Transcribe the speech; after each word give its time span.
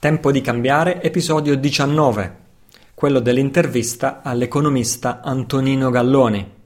Tempo 0.00 0.30
di 0.30 0.40
cambiare, 0.40 1.02
episodio 1.02 1.56
19, 1.56 2.36
quello 2.94 3.18
dell'intervista 3.18 4.22
all'economista 4.22 5.22
Antonino 5.22 5.90
Galloni. 5.90 6.57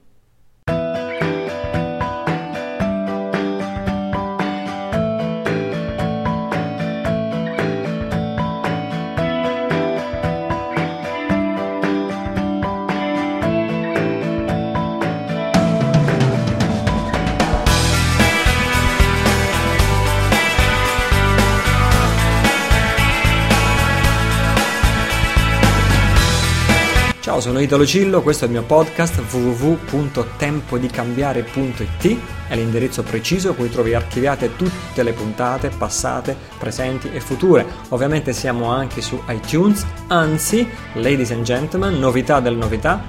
Italo 27.63 27.85
Cillo, 27.85 28.21
questo 28.21 28.43
è 28.43 28.47
il 28.47 28.53
mio 28.53 28.63
podcast 28.63 29.21
www.tempodicambiare.it 29.31 32.17
è 32.49 32.55
l'indirizzo 32.57 33.03
preciso 33.03 33.53
cui 33.53 33.69
trovi 33.69 33.93
archiviate 33.93 34.57
tutte 34.57 35.01
le 35.01 35.13
puntate 35.13 35.69
passate, 35.69 36.35
presenti 36.59 37.09
e 37.13 37.21
future. 37.21 37.65
Ovviamente 37.89 38.33
siamo 38.33 38.69
anche 38.69 38.99
su 38.99 39.17
iTunes, 39.29 39.85
anzi, 40.07 40.67
ladies 40.95 41.31
and 41.31 41.43
gentlemen, 41.43 41.97
novità 41.97 42.41
del 42.41 42.57
novità. 42.57 43.01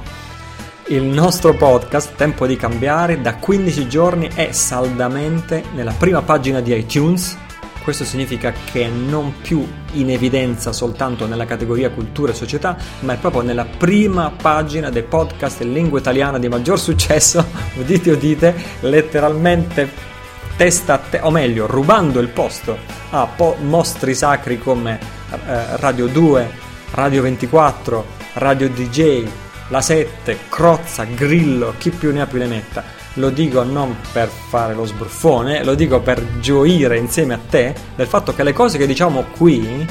Il 0.86 1.02
nostro 1.02 1.54
podcast 1.54 2.14
Tempo 2.14 2.46
di 2.46 2.54
cambiare 2.54 3.20
da 3.20 3.34
15 3.34 3.88
giorni 3.88 4.30
è 4.32 4.52
saldamente 4.52 5.64
nella 5.74 5.95
prima 5.98 6.23
pagina 6.23 6.60
di 6.60 6.76
iTunes 6.76 7.38
questo 7.84 8.05
significa 8.06 8.51
che 8.73 8.84
è 8.84 8.88
non 8.88 9.43
più 9.43 9.69
in 9.93 10.11
evidenza 10.11 10.73
soltanto 10.73 11.27
nella 11.27 11.45
categoria 11.45 11.91
cultura 11.91 12.33
e 12.33 12.34
società, 12.34 12.79
ma 13.01 13.12
è 13.12 13.19
proprio 13.19 13.43
nella 13.43 13.66
prima 13.66 14.30
pagina 14.30 14.88
dei 14.88 15.02
podcast 15.02 15.60
in 15.60 15.74
lingua 15.74 15.99
italiana 15.99 16.38
di 16.38 16.49
maggior 16.49 16.80
successo, 16.80 17.45
udite 17.76 18.10
udite, 18.10 18.54
letteralmente 18.80 20.13
testa 20.57 20.95
a 20.95 20.99
te, 20.99 21.21
o 21.21 21.30
meglio, 21.30 21.66
rubando 21.66 22.21
il 22.21 22.29
posto 22.29 22.79
a 23.10 23.26
po- 23.26 23.57
mostri 23.60 24.15
sacri 24.15 24.59
come 24.59 24.98
eh, 25.30 25.76
Radio 25.76 26.07
2, 26.07 26.51
Radio 26.93 27.21
24, 27.21 28.07
Radio 28.35 28.71
DJ, 28.71 29.29
La 29.69 29.82
7, 29.82 30.38
Crozza, 30.48 31.04
Grillo, 31.04 31.74
chi 31.76 31.91
più 31.91 32.15
ne 32.15 32.23
ha 32.23 32.26
più 32.26 32.38
ne 32.38 32.46
metta 32.46 33.04
lo 33.15 33.30
dico 33.30 33.62
non 33.62 33.96
per 34.12 34.29
fare 34.29 34.74
lo 34.74 34.84
sbruffone, 34.84 35.65
lo 35.65 35.74
dico 35.74 36.01
per 36.01 36.38
gioire 36.40 36.98
insieme 36.98 37.34
a 37.34 37.38
te 37.48 37.74
del 37.95 38.07
fatto 38.07 38.34
che 38.34 38.43
le 38.43 38.52
cose 38.52 38.79
che 38.79 38.87
diciamo 38.87 39.24
qui 39.37 39.87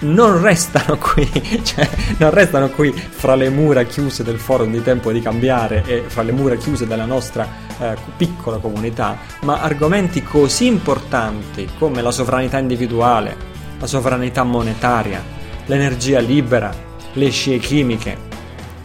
non 0.00 0.40
restano 0.42 0.98
qui, 1.00 1.28
cioè 1.62 1.88
non 2.18 2.30
restano 2.30 2.68
qui 2.68 2.92
fra 2.92 3.34
le 3.34 3.48
mura 3.48 3.82
chiuse 3.84 4.22
del 4.22 4.38
forum 4.38 4.70
di 4.70 4.82
tempo 4.82 5.10
di 5.10 5.20
cambiare 5.20 5.82
e 5.86 6.04
fra 6.06 6.22
le 6.22 6.32
mura 6.32 6.54
chiuse 6.56 6.86
della 6.86 7.06
nostra 7.06 7.48
eh, 7.78 7.96
piccola 8.16 8.58
comunità, 8.58 9.18
ma 9.42 9.60
argomenti 9.60 10.22
così 10.22 10.66
importanti 10.66 11.68
come 11.78 12.02
la 12.02 12.10
sovranità 12.10 12.58
individuale, 12.58 13.36
la 13.78 13.86
sovranità 13.86 14.44
monetaria, 14.44 15.22
l'energia 15.66 16.20
libera, 16.20 16.72
le 17.14 17.30
scie 17.30 17.58
chimiche, 17.58 18.24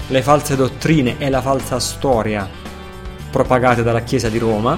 le 0.07 0.21
false 0.21 0.55
dottrine 0.55 1.15
e 1.19 1.29
la 1.29 1.41
falsa 1.41 1.79
storia 1.79 2.60
propagate 3.31 3.81
dalla 3.81 4.01
Chiesa 4.01 4.29
di 4.29 4.37
Roma, 4.37 4.77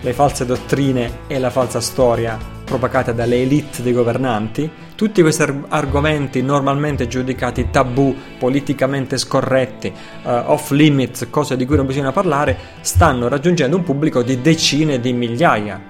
le 0.00 0.12
false 0.12 0.44
dottrine 0.44 1.20
e 1.28 1.38
la 1.38 1.50
falsa 1.50 1.80
storia 1.80 2.36
propagate 2.64 3.14
dalle 3.14 3.42
elite 3.42 3.82
dei 3.82 3.92
governanti, 3.92 4.70
tutti 4.94 5.20
questi 5.20 5.42
arg- 5.42 5.66
argomenti 5.68 6.42
normalmente 6.42 7.06
giudicati 7.06 7.68
tabù, 7.70 8.16
politicamente 8.38 9.18
scorretti, 9.18 9.92
uh, 10.22 10.28
off 10.46 10.70
limits, 10.70 11.26
cose 11.28 11.56
di 11.56 11.66
cui 11.66 11.76
non 11.76 11.86
bisogna 11.86 12.12
parlare, 12.12 12.56
stanno 12.80 13.28
raggiungendo 13.28 13.76
un 13.76 13.82
pubblico 13.82 14.22
di 14.22 14.40
decine 14.40 15.00
di 15.00 15.12
migliaia 15.12 15.80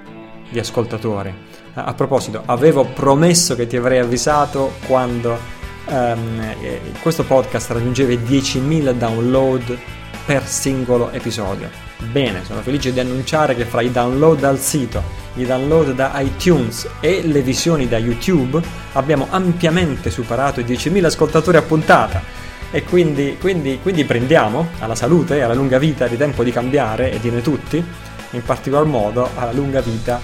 di 0.51 0.59
ascoltatori. 0.59 1.29
Uh, 1.29 1.83
a 1.85 1.95
proposito, 1.95 2.43
avevo 2.47 2.85
promesso 2.85 3.55
che 3.55 3.69
ti 3.69 3.77
avrei 3.77 4.01
avvisato 4.01 4.73
quando 4.87 5.39
um, 5.87 6.55
questo 7.01 7.23
podcast 7.23 7.71
raggiungeva 7.71 8.13
i 8.13 8.19
10.000 8.19 8.91
download 8.93 9.79
per 10.25 10.47
singolo 10.47 11.11
episodio. 11.11 11.69
Bene, 12.11 12.45
sono 12.45 12.61
felice 12.63 12.93
di 12.93 13.01
annunciare 13.01 13.55
che 13.55 13.65
fra 13.65 13.81
i 13.81 13.91
download 13.91 14.41
dal 14.41 14.59
sito, 14.59 15.03
i 15.35 15.45
download 15.45 15.93
da 15.93 16.13
iTunes 16.21 16.89
e 17.01 17.23
le 17.25 17.43
visioni 17.43 17.89
da 17.89 17.99
YouTube 17.99 18.61
abbiamo 18.95 19.29
ampiamente 19.31 20.11
superato 20.11 20.61
i 20.61 20.65
10.000 20.65 21.05
ascoltatori 21.05 21.57
a 21.57 21.63
puntata. 21.63 22.23
E 22.71 22.85
quindi, 22.85 23.37
quindi, 23.39 23.79
quindi 23.83 24.05
prendiamo 24.05 24.69
alla 24.79 24.95
salute 24.95 25.37
e 25.37 25.41
alla 25.43 25.55
lunga 25.55 25.79
vita 25.79 26.07
di 26.07 26.17
tempo 26.17 26.43
di 26.43 26.51
cambiare 26.51 27.13
e 27.13 27.21
di 27.21 27.31
noi 27.31 27.43
tutti, 27.43 27.85
in 28.31 28.43
particolar 28.43 28.87
modo 28.87 29.29
alla 29.37 29.53
lunga 29.53 29.81
vita 29.81 30.21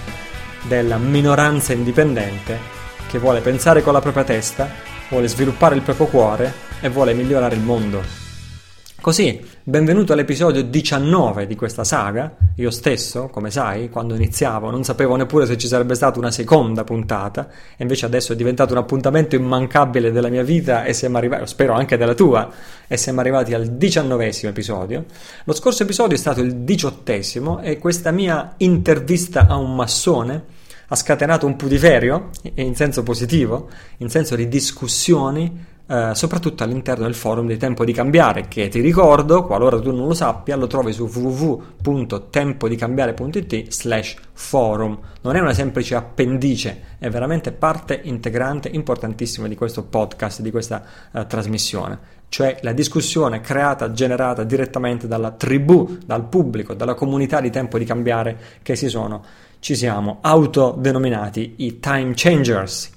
della 0.63 0.97
minoranza 0.97 1.73
indipendente 1.73 2.77
che 3.07 3.19
vuole 3.19 3.41
pensare 3.41 3.83
con 3.83 3.93
la 3.93 4.01
propria 4.01 4.25
testa, 4.25 4.69
vuole 5.09 5.29
sviluppare 5.29 5.75
il 5.75 5.83
proprio 5.83 6.07
cuore 6.07 6.53
e 6.81 6.89
vuole 6.89 7.15
migliorare 7.15 7.55
il 7.55 7.63
mondo. 7.63 8.03
Così, 9.01 9.41
benvenuto 9.69 10.15
all'episodio 10.15 10.65
19 10.65 11.47
di 11.47 11.55
questa 11.55 11.85
saga. 11.85 12.35
Io 12.55 12.71
stesso, 12.71 13.29
come 13.29 13.51
sai, 13.51 13.91
quando 13.91 14.15
iniziavo 14.15 14.71
non 14.71 14.83
sapevo 14.83 15.15
neppure 15.15 15.45
se 15.45 15.59
ci 15.59 15.67
sarebbe 15.67 15.95
stata 15.95 16.19
una 16.19 16.31
seconda 16.31 16.85
puntata, 16.85 17.49
e 17.77 17.83
invece 17.83 18.07
adesso 18.07 18.33
è 18.33 18.37
diventato 18.37 18.73
un 18.73 18.79
appuntamento 18.79 19.37
immancabile 19.37 20.11
della 20.11 20.31
mia 20.31 20.43
vita 20.43 20.85
e 20.85 20.95
siamo 20.95 21.19
arrivati, 21.19 21.47
spero 21.49 21.75
anche 21.75 21.99
della 21.99 22.15
tua, 22.15 22.51
e 22.87 22.97
siamo 22.97 23.21
arrivati 23.21 23.53
al 23.53 23.67
diciannovesimo 23.67 24.51
episodio. 24.51 25.05
Lo 25.45 25.53
scorso 25.53 25.83
episodio 25.83 26.17
è 26.17 26.19
stato 26.19 26.41
il 26.41 26.61
diciottesimo 26.61 27.61
e 27.61 27.77
questa 27.77 28.11
mia 28.11 28.55
intervista 28.57 29.49
a 29.49 29.57
un 29.57 29.75
massone 29.75 30.45
ha 30.87 30.97
scatenato 30.97 31.45
un 31.45 31.57
putiferio, 31.57 32.31
in 32.55 32.75
senso 32.75 33.03
positivo, 33.03 33.69
in 33.99 34.09
senso 34.09 34.35
di 34.35 34.49
discussioni 34.49 35.77
eh, 35.91 36.15
soprattutto 36.15 36.65
all'interno 36.65 37.05
del 37.05 37.15
forum 37.15 37.47
di 37.47 37.57
Tempo 37.57 37.83
di 37.83 37.95
Cambiare, 37.95 38.47
che 38.47 38.69
ti 38.69 38.81
ricordo, 38.81 39.47
qualora 39.47 39.81
tu 39.81 39.91
non 39.91 40.07
lo 40.07 40.13
sappia, 40.13 40.55
lo 40.55 40.67
trovi 40.67 40.93
su 40.93 41.09
www.tempodicambiare.it 41.11 43.71
slash 43.71 44.17
forum. 44.35 44.99
Non 45.23 45.35
è 45.35 45.41
una 45.41 45.55
semplice 45.55 45.95
appendice, 45.95 46.97
è 46.99 47.09
veramente 47.09 47.53
parte 47.53 47.99
integrante 48.03 48.69
importantissima 48.69 49.49
di 49.49 49.55
questo 49.55 49.85
podcast, 49.85 50.43
di 50.43 50.51
questa 50.51 50.85
uh, 51.11 51.27
trasmissione. 51.27 51.99
Cioè 52.29 52.59
la 52.61 52.73
discussione 52.73 53.41
creata, 53.41 53.91
generata 53.93 54.45
direttamente 54.45 55.09
dalla 55.09 55.31
tribù, 55.31 55.97
dal 56.05 56.29
pubblico, 56.29 56.75
dalla 56.75 56.93
comunità 56.93 57.41
di 57.41 57.49
Tempo 57.49 57.79
di 57.79 57.87
Cambiare 57.87 58.39
che 58.61 58.77
si 58.77 58.91
sono, 58.91 59.25
ci 59.59 59.75
siamo 59.75 60.19
autodenominati 60.21 61.55
i 61.57 61.81
time 61.81 62.13
changers 62.15 62.97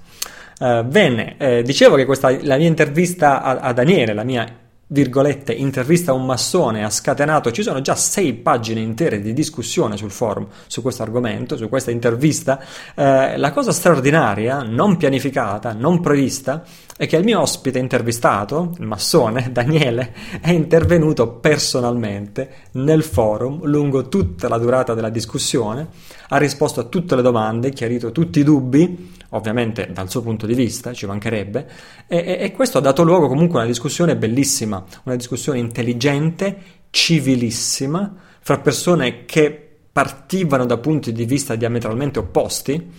Bene, 0.62 1.38
eh, 1.38 1.64
dicevo 1.64 1.96
che 1.96 2.06
questa, 2.06 2.30
la 2.44 2.58
mia 2.58 2.68
intervista 2.68 3.42
a, 3.42 3.58
a 3.58 3.74
Daniele, 3.74 4.14
la 4.14 4.24
mia 4.24 4.46
virgolette, 4.92 5.54
intervista 5.54 6.12
a 6.12 6.14
un 6.14 6.26
massone 6.26 6.84
ha 6.84 6.90
scatenato, 6.90 7.52
ci 7.52 7.64
sono 7.64 7.82
già 7.82 7.96
sei 7.96 8.34
pagine 8.34 8.82
intere 8.82 9.22
di 9.22 9.34
discussione 9.34 9.98
sul 9.98 10.12
forum 10.12 10.48
su 10.68 10.82
questo 10.82 11.02
argomento, 11.02 11.58
su 11.58 11.70
questa 11.70 11.92
intervista. 11.92 12.62
Eh, 12.94 13.38
la 13.38 13.52
cosa 13.52 13.72
straordinaria, 13.72 14.62
non 14.64 14.98
pianificata, 14.98 15.74
non 15.74 16.02
prevista, 16.02 16.64
è 16.98 17.08
che 17.08 17.16
il 17.16 17.24
mio 17.24 17.40
ospite 17.40 17.80
intervistato, 17.80 18.76
il 18.80 18.86
massone 18.86 19.50
Daniele, 19.52 20.14
è 20.42 20.52
intervenuto 20.52 21.30
personalmente 21.30 22.50
nel 22.74 23.04
forum 23.04 23.66
lungo 23.66 24.08
tutta 24.08 24.48
la 24.48 24.58
durata 24.58 24.94
della 24.94 25.10
discussione, 25.10 25.88
ha 26.30 26.38
risposto 26.38 26.80
a 26.80 26.84
tutte 26.84 27.16
le 27.16 27.22
domande, 27.22 27.72
chiarito 27.72 28.12
tutti 28.12 28.40
i 28.40 28.44
dubbi, 28.44 29.14
ovviamente 29.30 29.90
dal 29.92 30.10
suo 30.10 30.22
punto 30.22 30.46
di 30.46 30.54
vista, 30.54 30.94
ci 30.94 31.06
mancherebbe, 31.06 31.70
e, 32.08 32.38
e 32.40 32.52
questo 32.52 32.78
ha 32.78 32.82
dato 32.82 33.04
luogo 33.04 33.28
comunque 33.28 33.60
a 33.60 33.62
una 33.62 33.72
discussione 33.72 34.16
bellissima, 34.16 34.84
una 35.04 35.16
discussione 35.16 35.60
intelligente, 35.60 36.58
civilissima, 36.90 38.14
fra 38.40 38.60
persone 38.60 39.26
che 39.26 39.70
partivano 39.92 40.66
da 40.66 40.78
punti 40.78 41.12
di 41.12 41.26
vista 41.26 41.56
diametralmente 41.56 42.20
opposti 42.20 42.90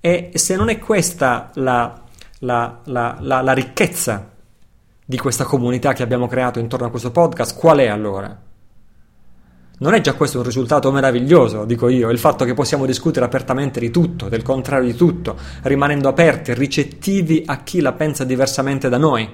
e 0.00 0.30
se 0.34 0.56
non 0.56 0.68
è 0.68 0.78
questa 0.78 1.50
la, 1.54 2.02
la, 2.40 2.80
la, 2.84 3.16
la 3.20 3.52
ricchezza 3.52 4.32
di 5.04 5.18
questa 5.18 5.44
comunità 5.44 5.92
che 5.94 6.02
abbiamo 6.02 6.26
creato 6.26 6.58
intorno 6.58 6.86
a 6.86 6.90
questo 6.90 7.10
podcast, 7.10 7.56
qual 7.56 7.78
è 7.78 7.86
allora? 7.86 8.38
Non 9.84 9.92
è 9.92 10.00
già 10.00 10.14
questo 10.14 10.38
un 10.38 10.44
risultato 10.44 10.90
meraviglioso, 10.90 11.66
dico 11.66 11.90
io, 11.90 12.08
il 12.08 12.18
fatto 12.18 12.46
che 12.46 12.54
possiamo 12.54 12.86
discutere 12.86 13.26
apertamente 13.26 13.80
di 13.80 13.90
tutto, 13.90 14.30
del 14.30 14.40
contrario 14.40 14.90
di 14.90 14.96
tutto, 14.96 15.36
rimanendo 15.60 16.08
aperti, 16.08 16.54
ricettivi 16.54 17.42
a 17.44 17.62
chi 17.62 17.82
la 17.82 17.92
pensa 17.92 18.24
diversamente 18.24 18.88
da 18.88 18.96
noi. 18.96 19.28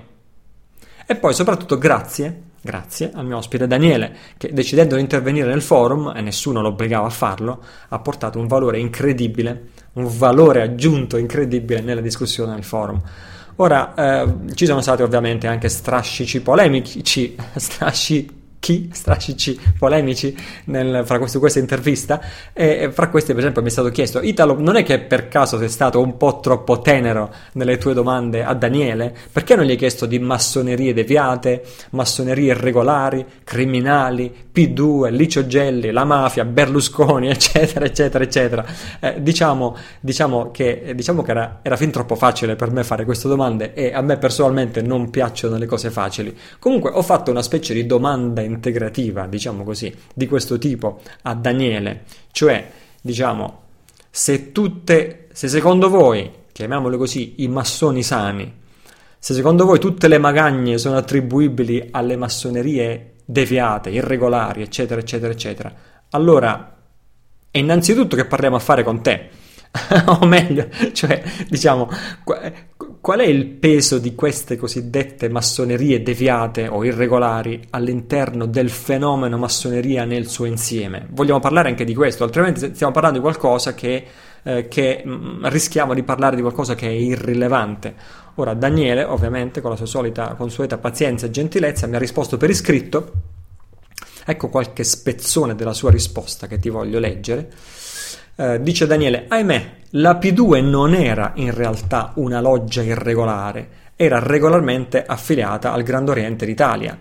E 1.06 1.14
poi 1.14 1.34
soprattutto 1.34 1.78
grazie, 1.78 2.42
grazie 2.60 3.12
al 3.14 3.26
mio 3.26 3.36
ospite 3.36 3.68
Daniele, 3.68 4.12
che 4.36 4.52
decidendo 4.52 4.96
di 4.96 5.02
intervenire 5.02 5.46
nel 5.46 5.62
forum, 5.62 6.12
e 6.16 6.20
nessuno 6.20 6.60
lo 6.60 6.70
obbligava 6.70 7.06
a 7.06 7.10
farlo, 7.10 7.62
ha 7.88 7.98
portato 8.00 8.40
un 8.40 8.48
valore 8.48 8.80
incredibile, 8.80 9.68
un 9.92 10.08
valore 10.18 10.62
aggiunto 10.62 11.16
incredibile 11.16 11.80
nella 11.80 12.00
discussione 12.00 12.54
nel 12.54 12.64
forum. 12.64 13.00
Ora, 13.54 13.94
eh, 13.94 14.34
ci 14.54 14.66
sono 14.66 14.80
stati 14.80 15.02
ovviamente 15.02 15.46
anche 15.46 15.68
strascici 15.68 16.40
polemici, 16.40 17.36
strascici 17.54 18.38
chi 18.60 18.90
strascici 18.92 19.58
polemici 19.78 20.36
nel, 20.66 21.02
fra 21.04 21.18
queste, 21.18 21.38
questa 21.38 21.58
intervista. 21.58 22.20
E 22.52 22.90
fra 22.92 23.08
questi 23.08 23.32
per 23.32 23.40
esempio 23.40 23.62
mi 23.62 23.68
è 23.68 23.70
stato 23.70 23.88
chiesto 23.90 24.20
Italo 24.20 24.58
non 24.60 24.76
è 24.76 24.84
che 24.84 25.00
per 25.00 25.28
caso 25.28 25.58
sei 25.58 25.68
stato 25.68 26.00
un 26.00 26.16
po' 26.16 26.40
troppo 26.40 26.80
tenero 26.80 27.32
nelle 27.52 27.78
tue 27.78 27.94
domande 27.94 28.44
a 28.44 28.54
Daniele? 28.54 29.14
Perché 29.32 29.56
non 29.56 29.64
gli 29.64 29.70
hai 29.70 29.76
chiesto 29.76 30.06
di 30.06 30.18
massonerie 30.18 30.92
deviate 30.92 31.64
massonerie 31.90 32.52
irregolari 32.52 33.24
criminali 33.42 34.32
P2 34.54 35.10
Licio 35.10 35.46
Gelli 35.46 35.90
la 35.90 36.04
mafia 36.04 36.44
Berlusconi 36.44 37.28
eccetera 37.30 37.86
eccetera 37.86 38.22
eccetera? 38.22 38.64
Eh, 39.00 39.22
diciamo, 39.22 39.76
diciamo, 40.00 40.50
che, 40.50 40.92
diciamo 40.94 41.22
che 41.22 41.30
era, 41.30 41.60
era 41.62 41.76
fin 41.76 41.90
troppo 41.90 42.14
facile 42.14 42.56
per 42.56 42.70
me 42.70 42.84
fare 42.84 43.06
queste 43.06 43.26
domande 43.26 43.72
e 43.72 43.94
a 43.94 44.02
me 44.02 44.18
personalmente 44.18 44.82
non 44.82 45.08
piacciono 45.08 45.56
le 45.56 45.66
cose 45.66 45.90
facili. 45.90 46.36
Comunque 46.58 46.90
ho 46.90 47.02
fatto 47.02 47.30
una 47.30 47.42
specie 47.42 47.72
di 47.72 47.86
domanda 47.86 48.42
integrativa, 48.50 49.26
diciamo 49.26 49.64
così, 49.64 49.94
di 50.14 50.26
questo 50.26 50.58
tipo 50.58 51.00
a 51.22 51.34
Daniele, 51.34 52.04
cioè, 52.32 52.70
diciamo, 53.00 53.62
se 54.10 54.52
tutte, 54.52 55.28
se 55.32 55.48
secondo 55.48 55.88
voi, 55.88 56.30
chiamiamole 56.52 56.96
così, 56.96 57.34
i 57.38 57.48
massoni 57.48 58.02
sani, 58.02 58.58
se 59.18 59.34
secondo 59.34 59.64
voi 59.64 59.78
tutte 59.78 60.08
le 60.08 60.18
magagne 60.18 60.78
sono 60.78 60.96
attribuibili 60.96 61.88
alle 61.90 62.16
massonerie 62.16 63.14
deviate, 63.24 63.90
irregolari, 63.90 64.62
eccetera, 64.62 65.00
eccetera, 65.00 65.32
eccetera, 65.32 65.74
allora 66.10 66.76
è 67.50 67.58
innanzitutto 67.58 68.16
che 68.16 68.26
parliamo 68.26 68.56
a 68.56 68.60
fare 68.60 68.82
con 68.82 69.02
te. 69.02 69.28
o 70.06 70.26
meglio, 70.26 70.68
cioè, 70.92 71.22
diciamo, 71.48 71.88
qual 73.00 73.20
è 73.20 73.24
il 73.24 73.46
peso 73.46 73.98
di 73.98 74.14
queste 74.14 74.58
cosiddette 74.58 75.30
massonerie 75.30 76.02
deviate 76.02 76.68
o 76.68 76.84
irregolari 76.84 77.68
all'interno 77.70 78.44
del 78.44 78.68
fenomeno 78.68 79.38
massoneria 79.38 80.04
nel 80.04 80.28
suo 80.28 80.44
insieme? 80.44 81.06
Vogliamo 81.10 81.40
parlare 81.40 81.70
anche 81.70 81.84
di 81.84 81.94
questo, 81.94 82.24
altrimenti 82.24 82.74
stiamo 82.74 82.92
parlando 82.92 83.16
di 83.16 83.24
qualcosa 83.24 83.72
che, 83.72 84.04
eh, 84.42 84.68
che 84.68 85.02
mh, 85.02 85.10
mm, 85.10 85.46
rischiamo 85.46 85.94
di 85.94 86.02
parlare 86.02 86.36
di 86.36 86.42
qualcosa 86.42 86.74
che 86.74 86.88
è 86.88 86.92
irrilevante. 86.92 87.94
Ora, 88.34 88.52
Daniele, 88.52 89.04
ovviamente, 89.04 89.62
con 89.62 89.70
la 89.70 89.76
sua 89.76 89.86
solita 89.86 90.34
consueta 90.34 90.76
pazienza 90.76 91.24
e 91.24 91.30
gentilezza, 91.30 91.86
mi 91.86 91.96
ha 91.96 91.98
risposto 91.98 92.36
per 92.36 92.50
iscritto. 92.50 93.12
Ecco 94.26 94.48
qualche 94.48 94.84
spezzone 94.84 95.54
della 95.54 95.72
sua 95.72 95.90
risposta 95.90 96.46
che 96.46 96.58
ti 96.58 96.68
voglio 96.68 96.98
leggere. 96.98 97.50
Eh, 98.40 98.62
dice 98.62 98.86
Daniele, 98.86 99.26
ahimè, 99.28 99.72
la 99.90 100.18
P2 100.18 100.64
non 100.64 100.94
era 100.94 101.32
in 101.34 101.52
realtà 101.52 102.12
una 102.14 102.40
loggia 102.40 102.80
irregolare, 102.80 103.68
era 103.96 104.18
regolarmente 104.18 105.04
affiliata 105.04 105.74
al 105.74 105.82
Grand 105.82 106.08
Oriente 106.08 106.46
d'Italia. 106.46 106.98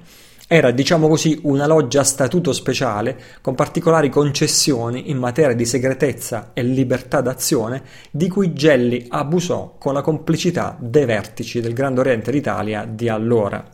Era, 0.49 0.71
diciamo 0.71 1.07
così, 1.07 1.39
una 1.43 1.65
loggia 1.65 2.01
a 2.01 2.03
statuto 2.03 2.51
speciale 2.51 3.17
con 3.39 3.55
particolari 3.55 4.09
concessioni 4.09 5.09
in 5.11 5.17
materia 5.17 5.55
di 5.55 5.63
segretezza 5.63 6.49
e 6.51 6.61
libertà 6.61 7.21
d'azione 7.21 7.83
di 8.11 8.27
cui 8.27 8.51
Gelli 8.51 9.05
abusò 9.07 9.77
con 9.79 9.93
la 9.93 10.01
complicità 10.01 10.75
dei 10.77 11.05
vertici 11.05 11.61
del 11.61 11.71
Grand 11.71 11.97
Oriente 11.99 12.31
d'Italia 12.31 12.83
di 12.83 13.07
allora. 13.07 13.65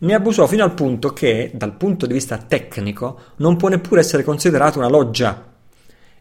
Ne 0.00 0.14
abusò 0.14 0.48
fino 0.48 0.64
al 0.64 0.74
punto 0.74 1.12
che, 1.12 1.52
dal 1.54 1.76
punto 1.76 2.06
di 2.06 2.14
vista 2.14 2.38
tecnico, 2.38 3.20
non 3.36 3.56
può 3.56 3.68
neppure 3.68 4.00
essere 4.00 4.24
considerata 4.24 4.78
una 4.78 4.88
loggia 4.88 5.50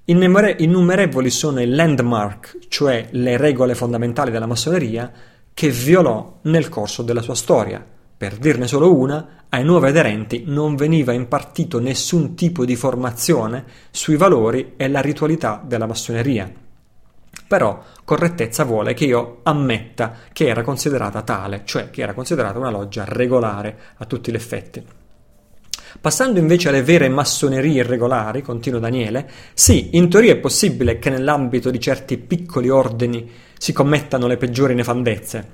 Innumerevoli 0.06 1.30
sono 1.30 1.62
i 1.62 1.68
landmark, 1.68 2.58
cioè 2.68 3.10
le 3.12 3.38
regole 3.38 3.76
fondamentali 3.76 4.32
della 4.32 4.48
massoneria, 4.48 5.12
che 5.54 5.70
violò 5.70 6.40
nel 6.44 6.70
corso 6.70 7.04
della 7.04 7.22
sua 7.22 7.36
storia. 7.36 7.86
Per 8.18 8.38
dirne 8.38 8.68
solo 8.68 8.94
una, 8.94 9.46
ai 9.50 9.64
nuovi 9.64 9.88
aderenti 9.88 10.44
non 10.48 10.76
veniva 10.76 11.12
impartito 11.12 11.80
nessun 11.80 12.36
tipo 12.36 12.66
di 12.66 12.76
formazione 12.76 13.64
sui 13.92 14.16
valori 14.16 14.74
e 14.76 14.88
la 14.88 15.02
ritualità 15.02 15.62
della 15.64 15.86
massoneria. 15.88 16.52
Però 17.48 17.84
correttezza 18.04 18.64
vuole 18.64 18.94
che 18.94 19.06
io 19.06 19.40
ammetta 19.44 20.14
che 20.34 20.48
era 20.48 20.62
considerata 20.62 21.22
tale, 21.22 21.62
cioè 21.66 21.90
che 21.90 22.02
era 22.02 22.14
considerata 22.14 22.58
una 22.58 22.70
loggia 22.70 23.06
regolare 23.06 23.78
a 23.98 24.06
tutti 24.06 24.32
gli 24.32 24.36
effetti. 24.36 24.84
Passando 26.00 26.40
invece 26.40 26.70
alle 26.70 26.84
vere 26.84 27.10
massonerie 27.10 27.82
irregolari, 27.82 28.42
continua 28.42 28.80
Daniele, 28.80 29.30
sì, 29.54 29.90
in 29.98 30.10
teoria 30.10 30.34
è 30.34 30.38
possibile 30.38 31.00
che 31.00 31.10
nell'ambito 31.10 31.70
di 31.70 31.80
certi 31.80 32.18
piccoli 32.18 32.70
ordini 32.70 33.30
si 33.58 33.74
commettano 33.74 34.28
le 34.28 34.38
peggiori 34.38 34.74
nefandezze, 34.74 35.48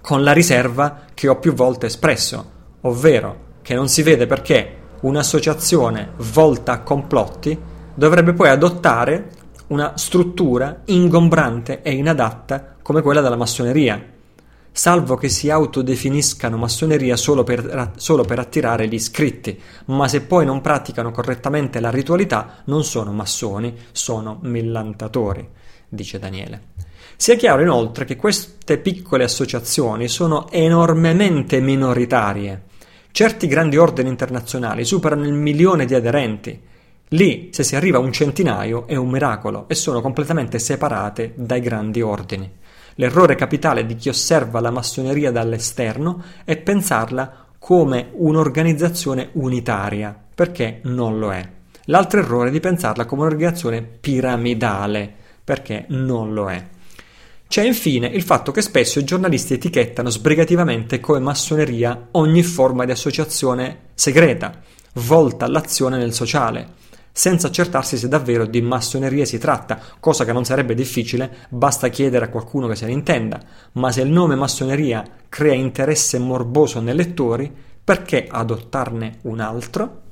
con 0.00 0.22
la 0.22 0.32
riserva 0.32 1.06
che 1.14 1.28
ho 1.28 1.38
più 1.38 1.54
volte 1.54 1.86
espresso, 1.86 2.50
ovvero 2.82 3.48
che 3.62 3.74
non 3.74 3.88
si 3.88 4.02
vede 4.02 4.26
perché 4.26 4.76
un'associazione 5.00 6.10
volta 6.32 6.72
a 6.72 6.80
complotti 6.80 7.58
dovrebbe 7.94 8.32
poi 8.32 8.48
adottare 8.48 9.30
una 9.68 9.96
struttura 9.96 10.82
ingombrante 10.86 11.82
e 11.82 11.92
inadatta 11.92 12.76
come 12.82 13.02
quella 13.02 13.20
della 13.20 13.36
massoneria 13.36 14.18
salvo 14.72 15.16
che 15.16 15.28
si 15.28 15.50
autodefiniscano 15.50 16.56
massoneria 16.56 17.16
solo 17.16 17.44
per, 17.44 17.92
solo 17.96 18.24
per, 18.24 18.38
attirare 18.38 18.88
gli 18.88 18.94
iscritti, 18.94 19.60
ma 19.86 20.08
se 20.08 20.22
poi 20.22 20.44
non 20.44 20.60
praticano 20.60 21.10
correttamente 21.10 21.80
la 21.80 21.90
ritualità 21.90 22.62
non 22.66 22.84
sono 22.84 23.12
massoni, 23.12 23.76
sono 23.92 24.38
millantatori, 24.42 25.46
dice 25.88 26.18
Daniele. 26.18 26.68
Sia 27.16 27.36
chiaro 27.36 27.60
inoltre 27.60 28.06
che 28.06 28.16
queste 28.16 28.78
piccole 28.78 29.24
associazioni 29.24 30.08
sono 30.08 30.50
enormemente 30.50 31.60
minoritarie. 31.60 32.62
Certi 33.12 33.46
grandi 33.46 33.76
ordini 33.76 34.08
internazionali 34.08 34.84
superano 34.84 35.26
il 35.26 35.32
milione 35.34 35.84
di 35.84 35.94
aderenti. 35.94 36.58
Lì, 37.08 37.50
se 37.52 37.64
si 37.64 37.76
arriva 37.76 37.98
a 37.98 38.00
un 38.00 38.12
centinaio, 38.12 38.86
è 38.86 38.94
un 38.94 39.10
miracolo 39.10 39.68
e 39.68 39.74
sono 39.74 40.00
completamente 40.00 40.58
separate 40.58 41.32
dai 41.36 41.60
grandi 41.60 42.00
ordini. 42.00 42.50
L'errore 43.00 43.34
capitale 43.34 43.86
di 43.86 43.96
chi 43.96 44.10
osserva 44.10 44.60
la 44.60 44.70
massoneria 44.70 45.32
dall'esterno 45.32 46.22
è 46.44 46.58
pensarla 46.58 47.46
come 47.58 48.10
un'organizzazione 48.12 49.30
unitaria, 49.32 50.14
perché 50.34 50.80
non 50.82 51.18
lo 51.18 51.32
è. 51.32 51.50
L'altro 51.86 52.20
errore 52.20 52.50
è 52.50 52.52
di 52.52 52.60
pensarla 52.60 53.06
come 53.06 53.22
un'organizzazione 53.22 53.80
piramidale, 53.80 55.10
perché 55.42 55.86
non 55.88 56.34
lo 56.34 56.50
è. 56.50 56.62
C'è 57.48 57.64
infine 57.64 58.06
il 58.06 58.22
fatto 58.22 58.52
che 58.52 58.60
spesso 58.60 58.98
i 58.98 59.04
giornalisti 59.04 59.54
etichettano 59.54 60.10
sbrigativamente 60.10 61.00
come 61.00 61.20
massoneria 61.20 62.08
ogni 62.10 62.42
forma 62.42 62.84
di 62.84 62.90
associazione 62.90 63.78
segreta, 63.94 64.60
volta 64.96 65.46
all'azione 65.46 65.96
nel 65.96 66.12
sociale, 66.12 66.74
senza 67.12 67.48
accertarsi 67.48 67.96
se 67.96 68.08
davvero 68.08 68.46
di 68.46 68.60
massoneria 68.62 69.24
si 69.24 69.38
tratta, 69.38 69.80
cosa 69.98 70.24
che 70.24 70.32
non 70.32 70.44
sarebbe 70.44 70.74
difficile, 70.74 71.46
basta 71.48 71.88
chiedere 71.88 72.26
a 72.26 72.28
qualcuno 72.28 72.66
che 72.68 72.76
se 72.76 72.86
ne 72.86 72.92
intenda, 72.92 73.40
ma 73.72 73.90
se 73.90 74.02
il 74.02 74.10
nome 74.10 74.34
massoneria 74.34 75.04
crea 75.28 75.54
interesse 75.54 76.18
morboso 76.18 76.80
nei 76.80 76.94
lettori, 76.94 77.52
perché 77.82 78.26
adottarne 78.28 79.18
un 79.22 79.40
altro? 79.40 80.08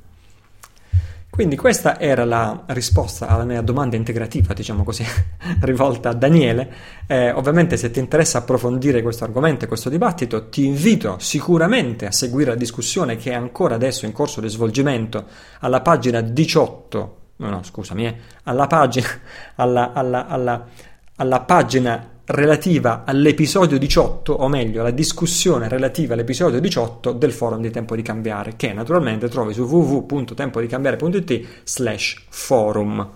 Quindi 1.38 1.54
questa 1.54 2.00
era 2.00 2.25
la 2.25 2.64
risposta 2.66 3.28
alla 3.28 3.45
mia 3.45 3.61
domanda 3.61 3.95
integrativa, 3.95 4.54
diciamo 4.54 4.83
così, 4.83 5.04
rivolta 5.62 6.09
a 6.09 6.12
Daniele. 6.12 6.68
Eh, 7.07 7.30
ovviamente 7.30 7.76
se 7.76 7.92
ti 7.92 8.00
interessa 8.00 8.38
approfondire 8.38 9.02
questo 9.02 9.23
argomento 9.23 9.64
e 9.64 9.68
questo 9.68 9.88
dibattito, 9.88 10.49
ti 10.49 10.66
invito 10.66 11.14
sicuramente 11.21 12.07
a 12.07 12.11
seguire 12.11 12.50
la 12.50 12.57
discussione 12.57 13.16
che 13.18 13.30
è 13.30 13.35
ancora 13.35 13.76
adesso 13.76 14.04
in 14.04 14.11
corso 14.11 14.40
di 14.40 14.49
svolgimento 14.49 15.26
alla 15.61 15.80
pagina 15.80 16.21
18, 16.21 17.16
no, 17.37 17.49
no 17.49 17.62
scusami, 17.62 18.07
eh, 18.07 18.16
alla 18.42 18.66
pagina, 18.66 19.07
alla, 19.54 19.92
alla, 19.92 20.26
alla, 20.26 20.66
alla 21.14 21.40
pagina 21.42 22.18
relativa 22.28 23.04
all'episodio 23.06 23.78
18, 23.78 24.32
o 24.32 24.49
meglio, 24.49 24.80
alla 24.80 24.90
discussione 24.90 25.68
relativa 25.68 26.12
all'episodio 26.12 26.61
18 26.61 27.12
del 27.12 27.32
forum 27.32 27.62
di 27.62 27.70
Tempo 27.70 27.97
di 27.97 28.02
Cambiare, 28.02 28.54
che 28.56 28.73
naturalmente 28.73 29.28
trovi 29.28 29.54
su 29.54 29.62
www.tempodicambiare.it 29.62 31.47
slash 31.64 32.25
forum. 32.28 33.11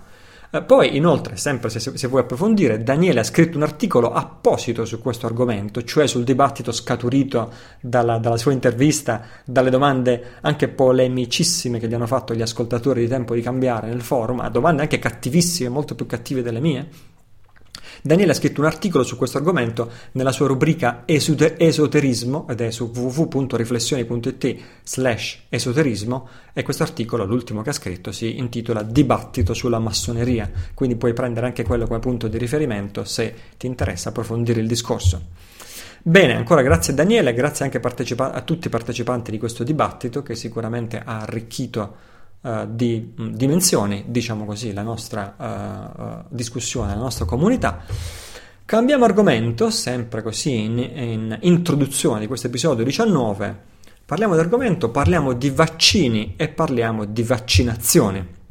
Eh, 0.49 0.63
poi, 0.63 0.95
inoltre, 0.95 1.35
sempre 1.35 1.69
se, 1.69 1.79
se, 1.79 2.07
vuoi 2.07 2.21
approfondire, 2.21 2.81
Daniele 2.81 3.19
ha 3.19 3.23
scritto 3.23 3.57
un 3.57 3.63
articolo 3.63 4.11
apposito 4.11 4.83
su 4.83 4.99
questo 4.99 5.27
argomento, 5.27 5.83
cioè 5.83 6.07
sul 6.07 6.23
dibattito 6.23 6.71
scaturito 6.71 7.51
dalla, 7.81 8.17
dalla 8.17 8.37
sua 8.37 8.51
intervista, 8.51 9.21
dalle 9.45 9.69
domande 9.69 10.37
anche 10.41 10.69
polemicissime 10.69 11.77
che 11.77 11.87
gli 11.87 11.93
hanno 11.93 12.07
fatto 12.07 12.33
gli 12.33 12.41
ascoltatori 12.41 13.01
di 13.01 13.07
Tempo 13.07 13.35
di 13.35 13.41
Cambiare 13.41 13.89
nel 13.89 14.01
forum, 14.01 14.47
domande 14.49 14.81
anche 14.81 14.97
cattivissime, 14.97 15.69
molto 15.69 15.93
più 15.93 16.07
cattive 16.07 16.41
delle 16.41 16.59
mie 16.59 17.11
Daniele 18.05 18.31
ha 18.31 18.35
scritto 18.35 18.59
un 18.59 18.67
articolo 18.67 19.05
su 19.05 19.15
questo 19.15 19.37
argomento 19.37 19.89
nella 20.11 20.33
sua 20.33 20.47
rubrica 20.47 21.03
esoterismo 21.05 22.49
ed 22.49 22.59
è 22.59 22.69
su 22.69 22.91
www.riflessioni.it 22.93 24.57
slash 24.83 25.43
esoterismo 25.47 26.27
e 26.51 26.63
questo 26.63 26.83
articolo, 26.83 27.23
l'ultimo 27.23 27.61
che 27.61 27.69
ha 27.69 27.73
scritto, 27.73 28.11
si 28.11 28.37
intitola 28.39 28.83
Dibattito 28.83 29.53
sulla 29.53 29.79
massoneria, 29.79 30.51
quindi 30.73 30.97
puoi 30.97 31.13
prendere 31.13 31.45
anche 31.45 31.63
quello 31.63 31.87
come 31.87 31.99
punto 31.99 32.27
di 32.27 32.37
riferimento 32.37 33.05
se 33.05 33.33
ti 33.55 33.67
interessa 33.67 34.09
approfondire 34.09 34.59
il 34.59 34.67
discorso. 34.67 35.21
Bene, 36.01 36.35
ancora 36.35 36.61
grazie 36.61 36.93
Daniele, 36.93 37.33
grazie 37.33 37.63
anche 37.63 37.79
partecipa- 37.79 38.33
a 38.33 38.41
tutti 38.41 38.67
i 38.67 38.69
partecipanti 38.69 39.31
di 39.31 39.37
questo 39.37 39.63
dibattito 39.63 40.21
che 40.23 40.35
sicuramente 40.35 41.01
ha 41.01 41.21
arricchito 41.21 42.11
uh, 42.43 42.67
di 42.69 43.13
dimensioni, 43.15 44.05
diciamo 44.07 44.45
così, 44.45 44.71
la 44.71 44.83
nostra 44.83 46.23
uh, 46.29 46.33
discussione, 46.33 46.93
la 46.93 47.01
nostra 47.01 47.25
comunità. 47.25 47.83
Cambiamo 48.65 49.03
argomento, 49.03 49.69
sempre 49.69 50.21
così 50.21 50.61
in, 50.61 50.77
in 50.77 51.37
introduzione 51.41 52.21
di 52.21 52.27
questo 52.27 52.47
episodio 52.47 52.83
19. 52.83 53.71
Parliamo 54.05 54.35
di 54.35 54.39
argomento, 54.39 54.89
parliamo 54.89 55.33
di 55.33 55.49
vaccini 55.49 56.35
e 56.37 56.49
parliamo 56.49 57.05
di 57.05 57.23
vaccinazioni 57.23 58.41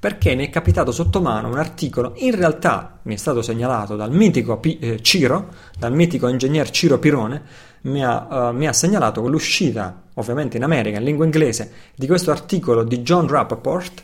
perché 0.00 0.34
mi 0.34 0.46
è 0.46 0.50
capitato 0.50 0.92
sotto 0.92 1.20
mano 1.20 1.48
un 1.48 1.58
articolo, 1.58 2.12
in 2.16 2.34
realtà 2.34 3.00
mi 3.02 3.14
è 3.14 3.16
stato 3.16 3.42
segnalato 3.42 3.96
dal 3.96 4.12
mitico 4.12 4.58
P- 4.58 4.78
eh, 4.80 5.02
Ciro, 5.02 5.48
dal 5.76 5.92
mitico 5.92 6.28
ingegner 6.28 6.70
Ciro 6.70 6.98
Pirone, 6.98 7.42
mi 7.82 8.04
ha, 8.04 8.50
uh, 8.50 8.54
mi 8.54 8.66
ha, 8.66 8.72
segnalato 8.72 9.22
con 9.22 9.30
l'uscita, 9.30 10.04
ovviamente 10.14 10.56
in 10.56 10.62
America, 10.62 10.98
in 10.98 11.04
lingua 11.04 11.24
inglese, 11.24 11.72
di 11.94 12.06
questo 12.06 12.30
articolo 12.30 12.84
di 12.84 13.02
John 13.02 13.26
Rappaport 13.26 14.02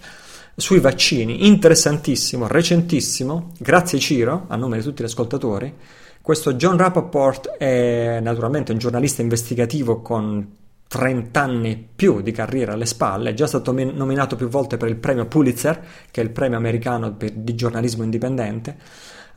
sui 0.56 0.78
vaccini, 0.78 1.46
interessantissimo, 1.46 2.46
recentissimo, 2.46 3.52
grazie 3.58 3.98
Ciro, 3.98 4.44
a 4.48 4.56
nome 4.56 4.78
di 4.78 4.84
tutti 4.84 5.02
gli 5.02 5.06
ascoltatori. 5.06 5.72
Questo 6.20 6.54
John 6.54 6.76
Rappaport 6.76 7.56
è 7.56 8.18
naturalmente 8.20 8.72
un 8.72 8.78
giornalista 8.78 9.20
investigativo 9.20 10.00
con 10.00 10.62
30 10.86 11.40
anni 11.40 11.88
più 11.94 12.20
di 12.20 12.30
carriera 12.30 12.74
alle 12.74 12.86
spalle, 12.86 13.30
è 13.30 13.34
già 13.34 13.46
stato 13.46 13.72
nominato 13.72 14.36
più 14.36 14.48
volte 14.48 14.76
per 14.76 14.88
il 14.88 14.96
premio 14.96 15.26
Pulitzer, 15.26 15.84
che 16.10 16.20
è 16.20 16.24
il 16.24 16.30
premio 16.30 16.56
americano 16.56 17.16
di 17.18 17.54
giornalismo 17.54 18.04
indipendente. 18.04 18.76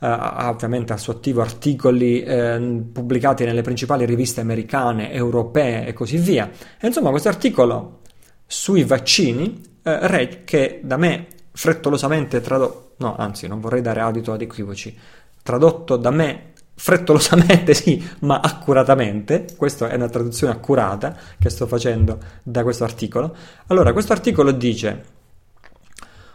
Uh, 0.00 0.06
ha 0.06 0.48
ovviamente 0.48 0.92
al 0.92 1.00
suo 1.00 1.14
attivo 1.14 1.40
articoli 1.40 2.22
eh, 2.22 2.84
pubblicati 2.92 3.44
nelle 3.44 3.62
principali 3.62 4.04
riviste 4.04 4.40
americane, 4.40 5.10
europee 5.10 5.86
e 5.86 5.92
così 5.92 6.18
via. 6.18 6.48
E 6.78 6.86
insomma, 6.86 7.10
questo 7.10 7.28
articolo 7.28 8.02
sui 8.46 8.84
vaccini, 8.84 9.60
eh, 9.82 10.42
che 10.44 10.80
da 10.84 10.96
me 10.96 11.26
frettolosamente 11.50 12.40
tradotto, 12.40 12.92
no, 12.98 13.16
anzi, 13.16 13.48
non 13.48 13.58
vorrei 13.58 13.82
dare 13.82 14.00
adito 14.00 14.32
ad 14.32 14.40
equivoci, 14.40 14.96
tradotto 15.42 15.96
da 15.96 16.10
me 16.10 16.52
frettolosamente 16.78 17.74
sì, 17.74 18.02
ma 18.20 18.40
accuratamente, 18.40 19.46
questa 19.56 19.88
è 19.88 19.96
una 19.96 20.08
traduzione 20.08 20.52
accurata 20.52 21.16
che 21.38 21.50
sto 21.50 21.66
facendo 21.66 22.18
da 22.42 22.62
questo 22.62 22.84
articolo. 22.84 23.34
Allora, 23.66 23.92
questo 23.92 24.12
articolo 24.12 24.52
dice 24.52 25.16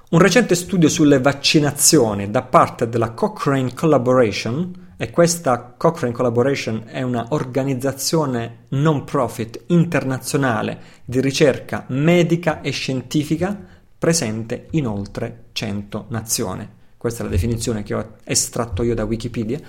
un 0.10 0.20
recente 0.20 0.54
studio 0.54 0.90
sulle 0.90 1.20
vaccinazioni 1.20 2.30
da 2.30 2.44
parte 2.44 2.88
della 2.88 3.12
Cochrane 3.12 3.74
Collaboration, 3.74 4.82
e 4.96 5.10
questa 5.10 5.74
Cochrane 5.76 6.14
Collaboration 6.14 6.84
è 6.86 7.02
una 7.02 7.26
organizzazione 7.30 8.66
non 8.70 9.04
profit 9.06 9.64
internazionale 9.68 10.80
di 11.04 11.20
ricerca 11.20 11.86
medica 11.88 12.62
e 12.62 12.70
scientifica 12.70 13.58
presente 13.98 14.68
in 14.72 14.86
oltre 14.86 15.46
100 15.54 16.06
nazioni. 16.10 16.70
Questa 16.96 17.22
è 17.22 17.26
la 17.26 17.32
definizione 17.32 17.84
che 17.84 17.94
ho 17.94 18.14
estratto 18.24 18.84
io 18.84 18.96
da 18.96 19.04
Wikipedia. 19.04 19.60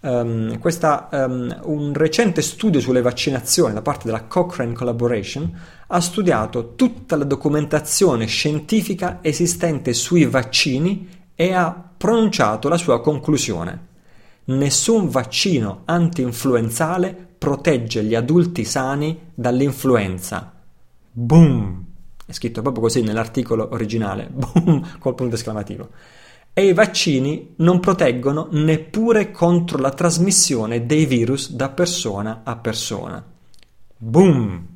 Um, 0.00 0.58
questa, 0.58 1.08
um, 1.10 1.60
un 1.64 1.92
recente 1.94 2.42
studio 2.42 2.80
sulle 2.80 3.00
vaccinazioni 3.00 3.72
da 3.72 3.82
parte 3.82 4.04
della 4.04 4.24
Cochrane 4.24 4.74
Collaboration 4.74 5.50
ha 5.86 6.00
studiato 6.00 6.74
tutta 6.74 7.16
la 7.16 7.24
documentazione 7.24 8.26
scientifica 8.26 9.18
esistente 9.22 9.94
sui 9.94 10.26
vaccini 10.26 11.08
e 11.34 11.52
ha 11.52 11.90
pronunciato 11.96 12.68
la 12.68 12.76
sua 12.76 13.00
conclusione. 13.00 13.94
Nessun 14.44 15.08
vaccino 15.08 15.82
anti-influenzale 15.86 17.34
protegge 17.38 18.04
gli 18.04 18.14
adulti 18.14 18.64
sani 18.64 19.30
dall'influenza. 19.34 20.52
Boom! 21.10 21.84
È 22.24 22.32
scritto 22.32 22.62
proprio 22.62 22.82
così 22.82 23.02
nell'articolo 23.02 23.68
originale. 23.72 24.28
Boom! 24.30 24.98
Col 24.98 25.14
punto 25.14 25.34
esclamativo 25.34 25.88
e 26.58 26.68
i 26.68 26.72
vaccini 26.72 27.52
non 27.56 27.80
proteggono 27.80 28.48
neppure 28.52 29.30
contro 29.30 29.76
la 29.76 29.90
trasmissione 29.90 30.86
dei 30.86 31.04
virus 31.04 31.50
da 31.52 31.68
persona 31.68 32.40
a 32.44 32.56
persona. 32.56 33.22
Boom! 33.98 34.66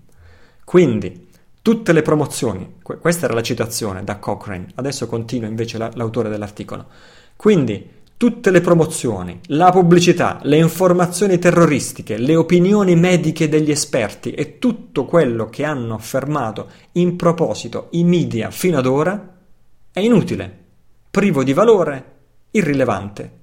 Quindi, 0.62 1.28
tutte 1.62 1.94
le 1.94 2.02
promozioni, 2.02 2.74
questa 2.82 3.24
era 3.24 3.32
la 3.32 3.40
citazione 3.40 4.04
da 4.04 4.18
Cochrane, 4.18 4.66
adesso 4.74 5.06
continua 5.06 5.48
invece 5.48 5.78
la, 5.78 5.90
l'autore 5.94 6.28
dell'articolo. 6.28 6.84
Quindi, 7.34 7.88
tutte 8.18 8.50
le 8.50 8.60
promozioni, 8.60 9.40
la 9.46 9.70
pubblicità, 9.70 10.38
le 10.42 10.58
informazioni 10.58 11.38
terroristiche, 11.38 12.18
le 12.18 12.36
opinioni 12.36 12.94
mediche 12.94 13.48
degli 13.48 13.70
esperti 13.70 14.32
e 14.32 14.58
tutto 14.58 15.06
quello 15.06 15.46
che 15.46 15.64
hanno 15.64 15.94
affermato 15.94 16.68
in 16.92 17.16
proposito 17.16 17.88
i 17.92 18.04
media 18.04 18.50
fino 18.50 18.76
ad 18.76 18.84
ora 18.84 19.38
è 19.90 20.00
inutile 20.00 20.59
privo 21.10 21.42
di 21.42 21.52
valore, 21.52 22.04
irrilevante. 22.52 23.38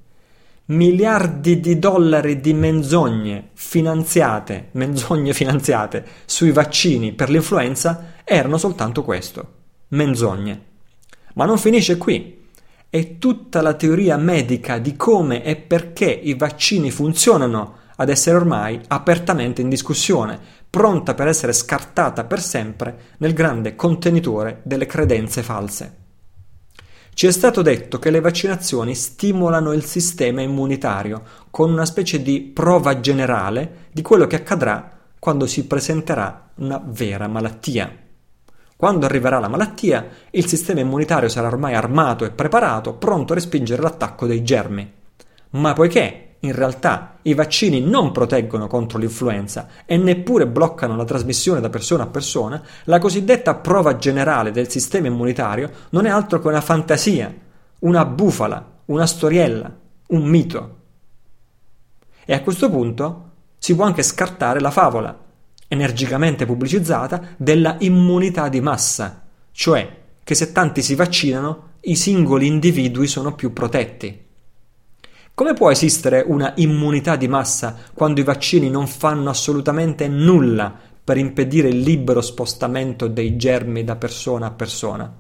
Miliardi 0.68 1.60
di 1.60 1.78
dollari 1.78 2.40
di 2.40 2.54
menzogne 2.54 3.50
finanziate, 3.54 4.70
menzogne 4.72 5.34
finanziate 5.34 6.06
sui 6.24 6.52
vaccini 6.52 7.12
per 7.12 7.30
l'influenza 7.30 8.14
erano 8.24 8.58
soltanto 8.58 9.04
questo, 9.04 9.54
menzogne. 9.90 10.62
Ma 11.34 11.44
non 11.44 11.58
finisce 11.58 11.98
qui. 11.98 12.46
È 12.90 13.18
tutta 13.18 13.62
la 13.62 13.74
teoria 13.74 14.16
medica 14.16 14.78
di 14.78 14.96
come 14.96 15.44
e 15.44 15.58
perché 15.58 16.10
i 16.10 16.36
vaccini 16.36 16.90
funzionano 16.90 17.80
ad 17.98 18.08
essere 18.08 18.38
ormai 18.38 18.80
apertamente 18.88 19.62
in 19.62 19.68
discussione, 19.68 20.40
pronta 20.70 21.14
per 21.14 21.28
essere 21.28 21.52
scartata 21.52 22.24
per 22.24 22.42
sempre 22.42 23.16
nel 23.18 23.34
grande 23.34 23.76
contenitore 23.76 24.62
delle 24.64 24.86
credenze 24.86 25.44
false. 25.44 26.07
Ci 27.18 27.26
è 27.26 27.32
stato 27.32 27.64
detto 27.64 27.98
che 27.98 28.12
le 28.12 28.20
vaccinazioni 28.20 28.94
stimolano 28.94 29.74
il 29.74 29.84
sistema 29.84 30.44
immunitario 30.44 31.24
con 31.50 31.72
una 31.72 31.84
specie 31.84 32.22
di 32.22 32.42
prova 32.42 33.00
generale 33.00 33.88
di 33.92 34.04
quello 34.04 34.28
che 34.28 34.36
accadrà 34.36 35.00
quando 35.18 35.48
si 35.48 35.66
presenterà 35.66 36.52
una 36.58 36.80
vera 36.86 37.28
malattia. 37.28 37.92
Quando 38.76 39.08
arriverà 39.08 39.40
la 39.40 39.48
malattia, 39.48 40.08
il 40.30 40.46
sistema 40.46 40.82
immunitario 40.82 41.28
sarà 41.28 41.48
ormai 41.48 41.74
armato 41.74 42.24
e 42.24 42.30
preparato, 42.30 42.94
pronto 42.94 43.34
a 43.34 43.38
respingere 43.38 43.82
l'attacco 43.82 44.28
dei 44.28 44.44
germi. 44.44 44.94
Ma 45.50 45.74
poiché 45.74 46.27
in 46.48 46.56
realtà 46.56 47.18
i 47.24 47.34
vaccini 47.34 47.82
non 47.82 48.12
proteggono 48.12 48.68
contro 48.68 48.98
l'influenza 48.98 49.68
e 49.86 49.98
neppure 49.98 50.48
bloccano 50.48 50.96
la 50.96 51.06
trasmissione 51.06 51.60
da 51.60 51.70
persona 51.70 52.04
a 52.04 52.08
persona, 52.08 52.62
la 52.86 53.00
cosiddetta 53.00 53.56
prova 53.56 53.98
generale 53.98 54.52
del 54.52 54.70
sistema 54.70 55.08
immunitario 55.08 55.70
non 55.92 56.06
è 56.06 56.10
altro 56.10 56.40
che 56.40 56.48
una 56.48 56.62
fantasia, 56.62 57.34
una 57.80 58.06
bufala, 58.06 58.80
una 58.86 59.06
storiella, 59.06 59.76
un 60.08 60.24
mito. 60.24 60.76
E 62.26 62.34
a 62.34 62.42
questo 62.42 62.70
punto 62.70 63.32
si 63.58 63.76
può 63.76 63.86
anche 63.86 64.04
scartare 64.04 64.60
la 64.60 64.72
favola, 64.72 65.18
energicamente 65.68 66.46
pubblicizzata, 66.46 67.36
della 67.38 67.76
immunità 67.80 68.50
di 68.50 68.62
massa, 68.62 69.24
cioè 69.52 69.96
che 70.24 70.36
se 70.36 70.52
tanti 70.52 70.82
si 70.82 70.96
vaccinano, 70.96 71.76
i 71.82 71.96
singoli 71.96 72.48
individui 72.48 73.08
sono 73.08 73.34
più 73.34 73.54
protetti. 73.54 74.26
Come 75.38 75.54
può 75.54 75.70
esistere 75.70 76.24
una 76.26 76.54
immunità 76.56 77.16
di 77.16 77.28
massa 77.28 77.76
quando 77.94 78.20
i 78.20 78.24
vaccini 78.24 78.72
non 78.72 78.88
fanno 78.88 79.30
assolutamente 79.30 80.08
nulla 80.08 80.74
per 81.04 81.18
impedire 81.18 81.68
il 81.68 81.78
libero 81.78 82.22
spostamento 82.22 83.08
dei 83.08 83.38
germi 83.38 83.84
da 83.84 83.96
persona 83.98 84.48
a 84.48 84.52
persona? 84.52 85.14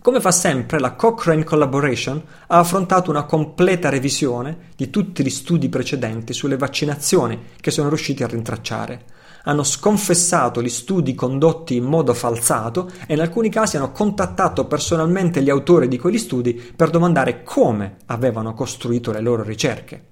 Come 0.00 0.20
fa 0.20 0.32
sempre, 0.32 0.80
la 0.80 0.94
Cochrane 0.94 1.44
Collaboration 1.44 2.20
ha 2.48 2.58
affrontato 2.58 3.08
una 3.08 3.22
completa 3.22 3.88
revisione 3.88 4.70
di 4.74 4.90
tutti 4.90 5.22
gli 5.22 5.30
studi 5.30 5.68
precedenti 5.68 6.32
sulle 6.32 6.56
vaccinazioni 6.56 7.38
che 7.60 7.70
sono 7.70 7.86
riusciti 7.86 8.24
a 8.24 8.26
rintracciare 8.26 9.04
hanno 9.44 9.62
sconfessato 9.62 10.62
gli 10.62 10.68
studi 10.68 11.14
condotti 11.14 11.76
in 11.76 11.84
modo 11.84 12.14
falsato 12.14 12.90
e 13.06 13.14
in 13.14 13.20
alcuni 13.20 13.48
casi 13.48 13.76
hanno 13.76 13.92
contattato 13.92 14.66
personalmente 14.66 15.42
gli 15.42 15.50
autori 15.50 15.88
di 15.88 15.98
quegli 15.98 16.18
studi 16.18 16.54
per 16.54 16.90
domandare 16.90 17.42
come 17.42 17.96
avevano 18.06 18.54
costruito 18.54 19.12
le 19.12 19.20
loro 19.20 19.42
ricerche. 19.42 20.10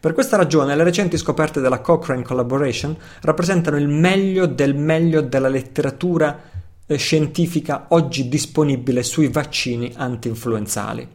Per 0.00 0.14
questa 0.14 0.36
ragione 0.36 0.74
le 0.74 0.84
recenti 0.84 1.18
scoperte 1.18 1.60
della 1.60 1.80
Cochrane 1.80 2.22
Collaboration 2.22 2.96
rappresentano 3.20 3.76
il 3.76 3.88
meglio 3.88 4.46
del 4.46 4.74
meglio 4.74 5.20
della 5.20 5.48
letteratura 5.48 6.40
eh, 6.86 6.96
scientifica 6.96 7.86
oggi 7.88 8.28
disponibile 8.28 9.02
sui 9.02 9.28
vaccini 9.28 9.92
anti-influenzali. 9.94 11.06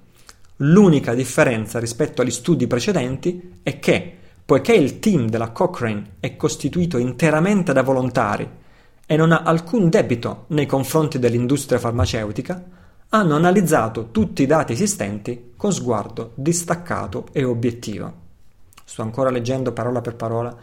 L'unica 0.58 1.14
differenza 1.16 1.80
rispetto 1.80 2.22
agli 2.22 2.32
studi 2.32 2.68
precedenti 2.68 3.58
è 3.64 3.80
che 3.80 4.18
poiché 4.46 4.74
il 4.74 5.00
team 5.00 5.28
della 5.28 5.50
Cochrane 5.50 6.18
è 6.20 6.36
costituito 6.36 7.00
interamente 7.00 7.74
da 7.74 7.82
volontari 7.82 8.48
e 9.08 9.16
non 9.16 9.32
ha 9.32 9.42
alcun 9.42 9.90
debito 9.90 10.46
nei 10.50 10.68
confronti 10.68 11.18
dell'industria 11.18 11.80
farmaceutica, 11.80 12.64
hanno 13.10 13.36
analizzato 13.36 14.12
tutti 14.12 14.44
i 14.44 14.46
dati 14.46 14.74
esistenti 14.74 15.54
con 15.58 15.74
sguardo 15.74 16.32
distaccato 16.36 17.28
e 17.32 17.44
obiettivo. 17.44 18.14
Sto 18.84 19.02
ancora 19.02 19.32
leggendo 19.32 19.72
parola 19.72 20.02
per 20.02 20.16
parola 20.16 20.56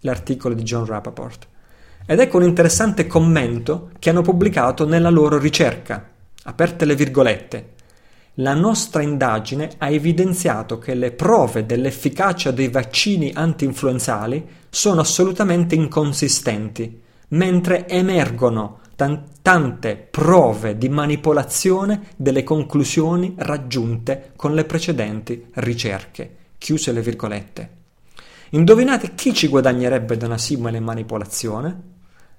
l'articolo 0.00 0.54
di 0.54 0.62
John 0.62 0.84
Rappaport. 0.84 1.46
Ed 2.04 2.18
ecco 2.18 2.36
un 2.36 2.42
interessante 2.42 3.06
commento 3.06 3.90
che 3.98 4.10
hanno 4.10 4.22
pubblicato 4.22 4.86
nella 4.86 5.10
loro 5.10 5.38
ricerca. 5.38 6.10
Aperte 6.44 6.84
le 6.84 6.96
virgolette. 6.96 7.71
La 8.36 8.54
nostra 8.54 9.02
indagine 9.02 9.72
ha 9.76 9.90
evidenziato 9.90 10.78
che 10.78 10.94
le 10.94 11.12
prove 11.12 11.66
dell'efficacia 11.66 12.50
dei 12.50 12.68
vaccini 12.68 13.30
anti-influenzali 13.34 14.46
sono 14.70 15.02
assolutamente 15.02 15.74
inconsistenti, 15.74 17.02
mentre 17.28 17.86
emergono 17.86 18.80
tante 19.42 19.96
prove 19.96 20.78
di 20.78 20.88
manipolazione 20.88 22.08
delle 22.16 22.42
conclusioni 22.42 23.34
raggiunte 23.36 24.32
con 24.36 24.54
le 24.54 24.64
precedenti 24.64 25.48
ricerche. 25.54 26.36
Chiuse 26.56 26.92
le 26.92 27.02
virgolette. 27.02 27.70
Indovinate 28.50 29.14
chi 29.14 29.34
ci 29.34 29.48
guadagnerebbe 29.48 30.16
da 30.16 30.24
una 30.24 30.38
simile 30.38 30.80
manipolazione? 30.80 31.82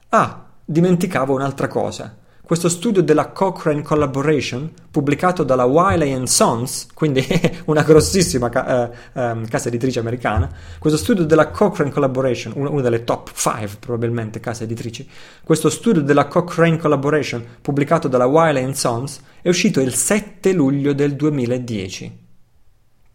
Ah, 0.09 0.45
dimenticavo 0.65 1.35
un'altra 1.35 1.67
cosa. 1.67 2.17
Questo 2.53 2.69
studio 2.69 3.01
della 3.01 3.29
Cochrane 3.29 3.81
Collaboration, 3.81 4.71
pubblicato 4.91 5.43
dalla 5.43 5.63
Wiley 5.63 6.27
Sons, 6.27 6.85
quindi 6.93 7.25
una 7.65 7.81
grossissima 7.81 8.49
ca- 8.49 8.91
eh, 8.91 8.95
eh, 9.13 9.47
casa 9.49 9.69
editrice 9.69 9.97
americana, 9.97 10.51
questo 10.77 10.99
studio 10.99 11.25
della 11.25 11.49
Cochrane 11.49 11.89
Collaboration, 11.89 12.53
una, 12.55 12.69
una 12.69 12.81
delle 12.83 13.05
top 13.05 13.31
5 13.33 13.77
probabilmente 13.79 14.39
case 14.39 14.65
editrici, 14.65 15.09
questo 15.43 15.71
studio 15.71 16.03
della 16.03 16.27
Cochrane 16.27 16.77
Collaboration, 16.77 17.43
pubblicato 17.59 18.07
dalla 18.07 18.27
Wiley 18.27 18.71
Sons, 18.75 19.19
è 19.41 19.49
uscito 19.49 19.81
il 19.81 19.95
7 19.95 20.53
luglio 20.53 20.93
del 20.93 21.15
2010, 21.15 22.19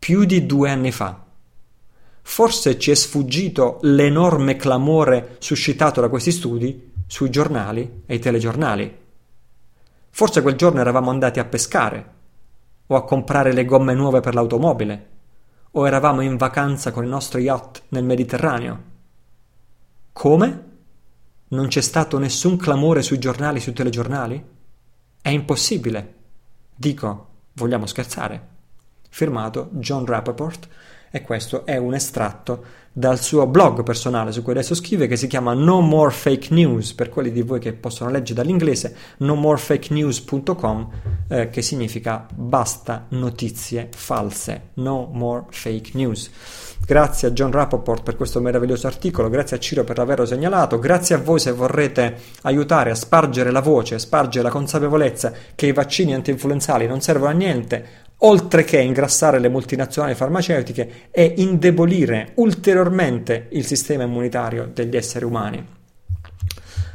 più 0.01 0.25
di 0.25 0.47
due 0.47 0.69
anni 0.69 0.91
fa. 0.91 1.25
Forse 2.23 2.77
ci 2.77 2.91
è 2.91 2.95
sfuggito 2.95 3.79
l'enorme 3.83 4.57
clamore 4.57 5.37
suscitato 5.39 6.01
da 6.01 6.09
questi 6.09 6.33
studi 6.33 6.91
sui 7.07 7.31
giornali 7.31 8.03
e 8.05 8.17
i 8.17 8.19
telegiornali. 8.19 9.07
Forse 10.11 10.43
quel 10.43 10.57
giorno 10.57 10.81
eravamo 10.81 11.11
andati 11.11 11.39
a 11.39 11.45
pescare, 11.45 12.15
o 12.87 12.97
a 12.97 13.05
comprare 13.05 13.53
le 13.53 13.65
gomme 13.65 13.95
nuove 13.95 14.21
per 14.21 14.35
l'automobile, 14.35 15.09
o 15.73 15.87
eravamo 15.87 16.23
in 16.23 16.37
vacanza 16.37 16.91
con 16.91 17.05
il 17.05 17.11
nostro 17.11 17.39
yacht 17.39 17.83
nel 17.89 18.05
Mediterraneo. 18.05 18.83
Come? 20.13 20.67
Non 21.49 21.69
c'è 21.69 21.81
stato 21.81 22.19
nessun 22.19 22.57
clamore 22.57 23.03
sui 23.03 23.19
giornali, 23.19 23.61
sui 23.61 23.73
telegiornali? 23.73 24.45
È 25.21 25.29
impossibile. 25.29 26.15
Dico, 26.75 27.29
vogliamo 27.55 27.87
scherzare? 27.87 28.57
Firmato 29.09 29.69
John 29.73 30.05
Rappaport 30.05 30.69
e 31.11 31.23
questo 31.23 31.65
è 31.65 31.77
un 31.77 31.95
estratto 31.95 32.65
dal 32.99 33.21
suo 33.21 33.47
blog 33.47 33.85
personale 33.85 34.33
su 34.33 34.43
cui 34.43 34.51
adesso 34.51 34.75
scrive 34.75 35.07
che 35.07 35.15
si 35.15 35.29
chiama 35.29 35.55
No 35.55 35.81
More 35.81 36.11
Fake 36.11 36.53
News 36.53 36.95
per 36.95 37.11
quelli 37.11 37.31
di 37.31 37.43
voi 37.43 37.61
che 37.61 37.73
possono 37.73 38.11
leggere 38.11 38.43
dall'inglese 38.43 38.93
nomorefakenews.com 39.19 40.89
eh, 41.29 41.49
che 41.49 41.63
significa 41.63 42.27
basta 42.35 43.07
notizie 43.11 43.89
false 43.95 44.71
no 44.75 45.09
more 45.13 45.45
fake 45.51 45.93
news. 45.95 46.29
Grazie 46.85 47.29
a 47.29 47.31
John 47.31 47.53
Rappaport 47.53 48.03
per 48.03 48.17
questo 48.17 48.41
meraviglioso 48.41 48.89
articolo 48.89 49.29
grazie 49.29 49.59
a 49.59 49.61
Ciro 49.61 49.85
per 49.85 50.01
averlo 50.01 50.27
segnalato 50.27 50.81
grazie 50.81 51.15
a 51.15 51.19
voi 51.19 51.39
se 51.39 51.53
vorrete 51.53 52.17
aiutare 52.43 52.91
a 52.91 52.97
spargere 52.97 53.53
la 53.53 53.61
voce 53.61 53.95
a 53.95 53.99
spargere 53.99 54.43
la 54.43 54.51
consapevolezza 54.51 55.33
che 55.55 55.67
i 55.67 55.73
vaccini 55.73 56.15
anti-influenzali 56.15 56.89
non 56.89 57.01
servono 57.01 57.31
a 57.31 57.35
niente 57.35 58.07
oltre 58.19 58.65
che 58.65 58.81
ingrassare 58.81 59.39
le 59.39 59.49
multinazionali 59.49 60.15
farmaceutiche 60.15 61.09
e 61.11 61.35
indebolire 61.37 62.33
ulteriormente 62.37 63.49
il 63.53 63.65
sistema 63.65 64.05
immunitario 64.05 64.71
degli 64.73 64.97
esseri 64.97 65.25
umani. 65.25 65.77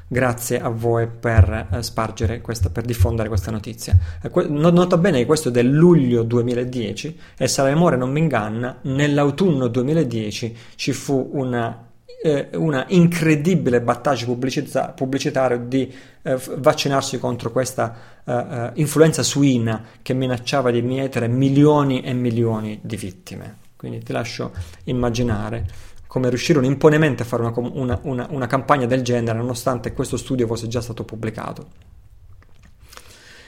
Grazie 0.05 0.59
a 0.59 0.69
voi 0.69 1.07
per 1.07 1.69
eh, 1.71 1.81
spargere 1.81 2.39
questa, 2.41 2.69
per 2.69 2.83
diffondere 2.83 3.29
questa 3.29 3.49
notizia. 3.49 3.97
Eh, 4.21 4.47
nota 4.47 4.97
bene 4.97 5.19
che 5.19 5.25
questo 5.25 5.49
è 5.49 5.51
del 5.51 5.71
luglio 5.71 6.23
2010 6.23 7.19
e 7.35 7.47
se 7.47 7.61
la 7.63 7.69
memoria 7.69 7.97
non 7.97 8.11
mi 8.11 8.19
inganna, 8.19 8.77
nell'autunno 8.83 9.67
2010 9.67 10.57
ci 10.75 10.93
fu 10.93 11.31
una 11.33 11.92
eh, 12.23 12.47
una 12.53 12.85
incredibile 12.87 13.81
battaglia 13.81 14.23
pubblicità, 14.23 14.93
pubblicitaria 14.95 15.57
di 15.57 15.93
eh, 16.21 16.39
vaccinarsi 16.55 17.19
contro 17.19 17.51
questa 17.51 18.21
eh, 18.23 18.33
eh, 18.33 18.71
influenza 18.75 19.23
suina 19.23 19.83
che 20.01 20.13
minacciava 20.13 20.71
di 20.71 20.81
mietere 20.81 21.27
milioni 21.27 22.01
e 22.01 22.13
milioni 22.13 22.79
di 22.81 22.95
vittime. 22.95 23.57
Quindi 23.75 23.99
ti 24.03 24.13
lascio 24.13 24.53
immaginare 24.85 25.65
come 26.07 26.29
riuscirono 26.29 26.65
imponemente 26.65 27.23
a 27.23 27.25
fare 27.25 27.43
una, 27.43 27.53
una, 27.57 27.99
una, 28.03 28.27
una 28.29 28.47
campagna 28.47 28.85
del 28.85 29.01
genere 29.01 29.37
nonostante 29.37 29.91
questo 29.91 30.15
studio 30.15 30.47
fosse 30.47 30.69
già 30.69 30.79
stato 30.79 31.03
pubblicato. 31.03 31.91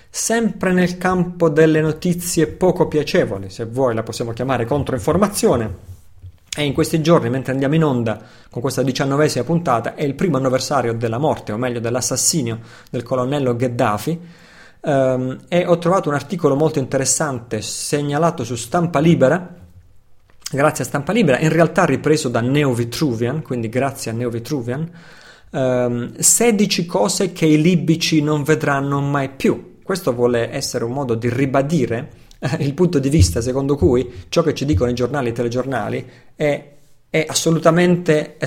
Sempre 0.09 0.73
nel 0.73 0.97
campo 0.97 1.47
delle 1.47 1.79
notizie 1.79 2.47
poco 2.47 2.87
piacevoli, 2.87 3.49
se 3.49 3.65
vuoi 3.65 3.93
la 3.93 4.03
possiamo 4.03 4.31
chiamare 4.31 4.65
controinformazione, 4.65 5.94
e 6.57 6.63
in 6.63 6.73
questi 6.73 7.01
giorni, 7.01 7.29
mentre 7.29 7.51
andiamo 7.51 7.75
in 7.75 7.83
onda 7.83 8.21
con 8.49 8.61
questa 8.61 8.81
diciannovesima 8.81 9.43
puntata, 9.43 9.93
è 9.93 10.03
il 10.03 10.15
primo 10.15 10.37
anniversario 10.37 10.93
della 10.93 11.17
morte, 11.17 11.51
o 11.51 11.57
meglio 11.57 11.81
dell'assassinio 11.81 12.59
del 12.89 13.03
colonnello 13.03 13.57
Gheddafi. 13.57 14.19
Um, 14.79 15.39
e 15.49 15.65
ho 15.65 15.77
trovato 15.77 16.07
un 16.07 16.15
articolo 16.15 16.55
molto 16.55 16.79
interessante 16.79 17.61
segnalato 17.61 18.45
su 18.45 18.55
Stampa 18.55 18.99
Libera, 18.99 19.53
grazie 20.49 20.83
a 20.85 20.87
Stampa 20.87 21.11
Libera, 21.11 21.39
in 21.39 21.49
realtà 21.49 21.83
ripreso 21.83 22.29
da 22.29 22.39
Neo 22.39 22.71
Vitruvian, 22.71 23.41
quindi 23.41 23.67
grazie 23.67 24.11
a 24.11 24.13
Neo 24.13 24.29
Vitruvian, 24.29 24.89
um, 25.49 26.15
16 26.17 26.85
cose 26.85 27.33
che 27.33 27.47
i 27.47 27.61
libici 27.61 28.21
non 28.21 28.43
vedranno 28.43 29.01
mai 29.01 29.29
più. 29.29 29.79
Questo 29.83 30.13
vuole 30.13 30.51
essere 30.53 30.85
un 30.85 30.93
modo 30.93 31.15
di 31.15 31.29
ribadire 31.29 32.23
il 32.59 32.73
punto 32.73 32.99
di 32.99 33.09
vista 33.09 33.41
secondo 33.41 33.75
cui 33.75 34.25
ciò 34.29 34.41
che 34.41 34.53
ci 34.53 34.65
dicono 34.65 34.89
i 34.89 34.95
giornali 34.95 35.27
e 35.27 35.31
i 35.31 35.33
telegiornali 35.33 36.09
è 36.35 36.74
è 37.15 37.25
assolutamente, 37.25 38.35
è 38.37 38.45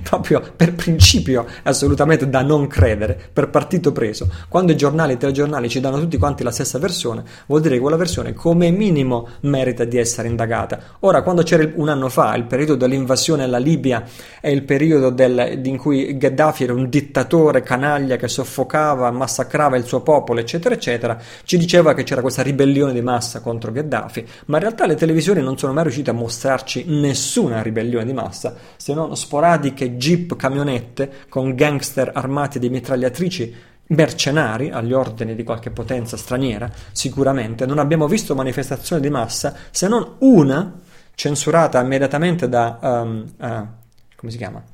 proprio 0.00 0.40
per 0.54 0.74
principio, 0.74 1.46
è 1.64 1.68
assolutamente 1.68 2.28
da 2.28 2.42
non 2.42 2.68
credere, 2.68 3.18
per 3.32 3.50
partito 3.50 3.90
preso. 3.90 4.30
Quando 4.48 4.70
i 4.70 4.76
giornali 4.76 5.12
e 5.12 5.14
i 5.16 5.18
telegiornali 5.18 5.68
ci 5.68 5.80
danno 5.80 5.98
tutti 5.98 6.16
quanti 6.16 6.44
la 6.44 6.52
stessa 6.52 6.78
versione, 6.78 7.24
vuol 7.46 7.60
dire 7.60 7.74
che 7.74 7.80
quella 7.80 7.96
versione 7.96 8.32
come 8.32 8.70
minimo 8.70 9.26
merita 9.40 9.82
di 9.82 9.98
essere 9.98 10.28
indagata. 10.28 10.78
Ora, 11.00 11.22
quando 11.22 11.42
c'era 11.42 11.68
un 11.74 11.88
anno 11.88 12.08
fa, 12.08 12.36
il 12.36 12.44
periodo 12.44 12.76
dell'invasione 12.76 13.42
alla 13.42 13.58
Libia 13.58 14.04
e 14.40 14.52
il 14.52 14.62
periodo 14.62 15.10
del, 15.10 15.60
in 15.64 15.76
cui 15.76 16.16
Gheddafi 16.16 16.62
era 16.62 16.72
un 16.72 16.88
dittatore 16.88 17.62
canaglia 17.62 18.14
che 18.14 18.28
soffocava, 18.28 19.10
massacrava 19.10 19.76
il 19.76 19.86
suo 19.86 20.02
popolo, 20.02 20.38
eccetera, 20.38 20.76
eccetera, 20.76 21.18
ci 21.42 21.58
diceva 21.58 21.94
che 21.94 22.04
c'era 22.04 22.20
questa 22.20 22.42
ribellione 22.42 22.92
di 22.92 23.02
massa 23.02 23.40
contro 23.40 23.72
Gheddafi, 23.72 24.24
ma 24.46 24.58
in 24.58 24.62
realtà 24.62 24.86
le 24.86 24.94
televisioni 24.94 25.42
non 25.42 25.58
sono 25.58 25.72
mai 25.72 25.82
riuscite 25.82 26.10
a 26.10 26.14
mostrarci 26.14 26.84
nessuna 26.86 27.60
ribellione 27.60 28.02
di 28.04 28.12
massa, 28.12 28.54
se 28.76 28.94
non 28.94 29.16
sporadiche 29.16 29.96
jeep 29.96 30.36
camionette 30.36 31.26
con 31.28 31.54
gangster 31.54 32.10
armati 32.14 32.58
di 32.58 32.68
mitragliatrici 32.68 33.54
mercenari 33.86 34.70
agli 34.70 34.92
ordini 34.92 35.34
di 35.34 35.44
qualche 35.44 35.70
potenza 35.70 36.16
straniera, 36.16 36.70
sicuramente. 36.92 37.66
Non 37.66 37.78
abbiamo 37.78 38.06
visto 38.08 38.34
manifestazioni 38.34 39.02
di 39.02 39.10
massa 39.10 39.54
se 39.70 39.88
non 39.88 40.16
una 40.20 40.80
censurata 41.14 41.80
immediatamente 41.80 42.48
da 42.48 42.78
um, 42.80 43.24
uh, 43.38 43.66
come 44.16 44.32
si 44.32 44.38
chiama? 44.38 44.73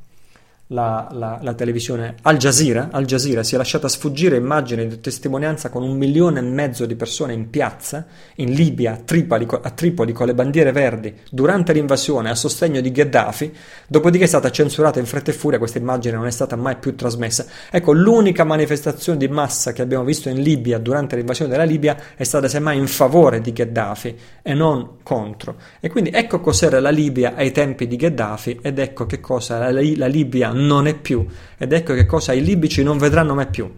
La, 0.72 1.08
la, 1.12 1.38
la, 1.42 1.54
televisione 1.54 2.14
Al 2.22 2.36
Jazeera, 2.36 2.88
Al 2.92 3.04
Jazeera 3.04 3.42
si 3.42 3.54
è 3.54 3.58
lasciata 3.58 3.88
sfuggire 3.88 4.36
immagini 4.36 4.86
di 4.86 5.00
testimonianza 5.00 5.68
con 5.68 5.82
un 5.82 5.96
milione 5.96 6.38
e 6.38 6.42
mezzo 6.42 6.86
di 6.86 6.94
persone 6.94 7.32
in 7.32 7.50
piazza 7.50 8.06
in 8.36 8.52
Libia, 8.52 8.92
a 8.92 8.96
Tripoli, 8.96 9.46
a 9.48 9.70
Tripoli 9.70 10.12
con 10.12 10.26
le 10.26 10.34
bandiere 10.34 10.70
verdi 10.70 11.12
durante 11.30 11.72
l'invasione 11.72 12.30
a 12.30 12.34
sostegno 12.34 12.80
di 12.80 12.92
Gheddafi, 12.92 13.52
dopodiché 13.88 14.24
è 14.24 14.28
stata 14.28 14.50
censurata 14.50 15.00
in 15.00 15.06
fretta 15.06 15.32
e 15.32 15.34
furia, 15.34 15.58
questa 15.58 15.78
immagine 15.78 16.16
non 16.16 16.26
è 16.26 16.30
stata 16.30 16.54
mai 16.54 16.76
più 16.76 16.94
trasmessa. 16.94 17.46
Ecco, 17.70 17.92
l'unica 17.92 18.44
manifestazione 18.44 19.18
di 19.18 19.28
massa 19.28 19.72
che 19.72 19.82
abbiamo 19.82 20.04
visto 20.04 20.28
in 20.28 20.40
Libia 20.40 20.78
durante 20.78 21.16
l'invasione 21.16 21.50
della 21.50 21.64
Libia 21.64 21.96
è 22.14 22.22
stata 22.22 22.46
semmai 22.46 22.78
in 22.78 22.86
favore 22.86 23.40
di 23.40 23.52
Gheddafi 23.52 24.16
e 24.42 24.54
non 24.54 24.98
contro. 25.02 25.56
E 25.80 25.90
quindi 25.90 26.10
ecco 26.12 26.38
cos'era 26.38 26.78
la 26.78 26.90
Libia 26.90 27.34
ai 27.34 27.50
tempi 27.50 27.88
di 27.88 27.96
Gheddafi 27.96 28.60
ed 28.62 28.78
ecco 28.78 29.06
che 29.06 29.18
cosa 29.18 29.58
la, 29.58 29.80
la 29.96 30.06
Libia 30.06 30.58
non 30.60 30.86
è 30.86 30.94
più. 30.94 31.26
Ed 31.58 31.72
ecco 31.72 31.94
che 31.94 32.06
cosa 32.06 32.32
i 32.32 32.42
libici 32.42 32.82
non 32.82 32.98
vedranno 32.98 33.34
mai 33.34 33.48
più. 33.48 33.70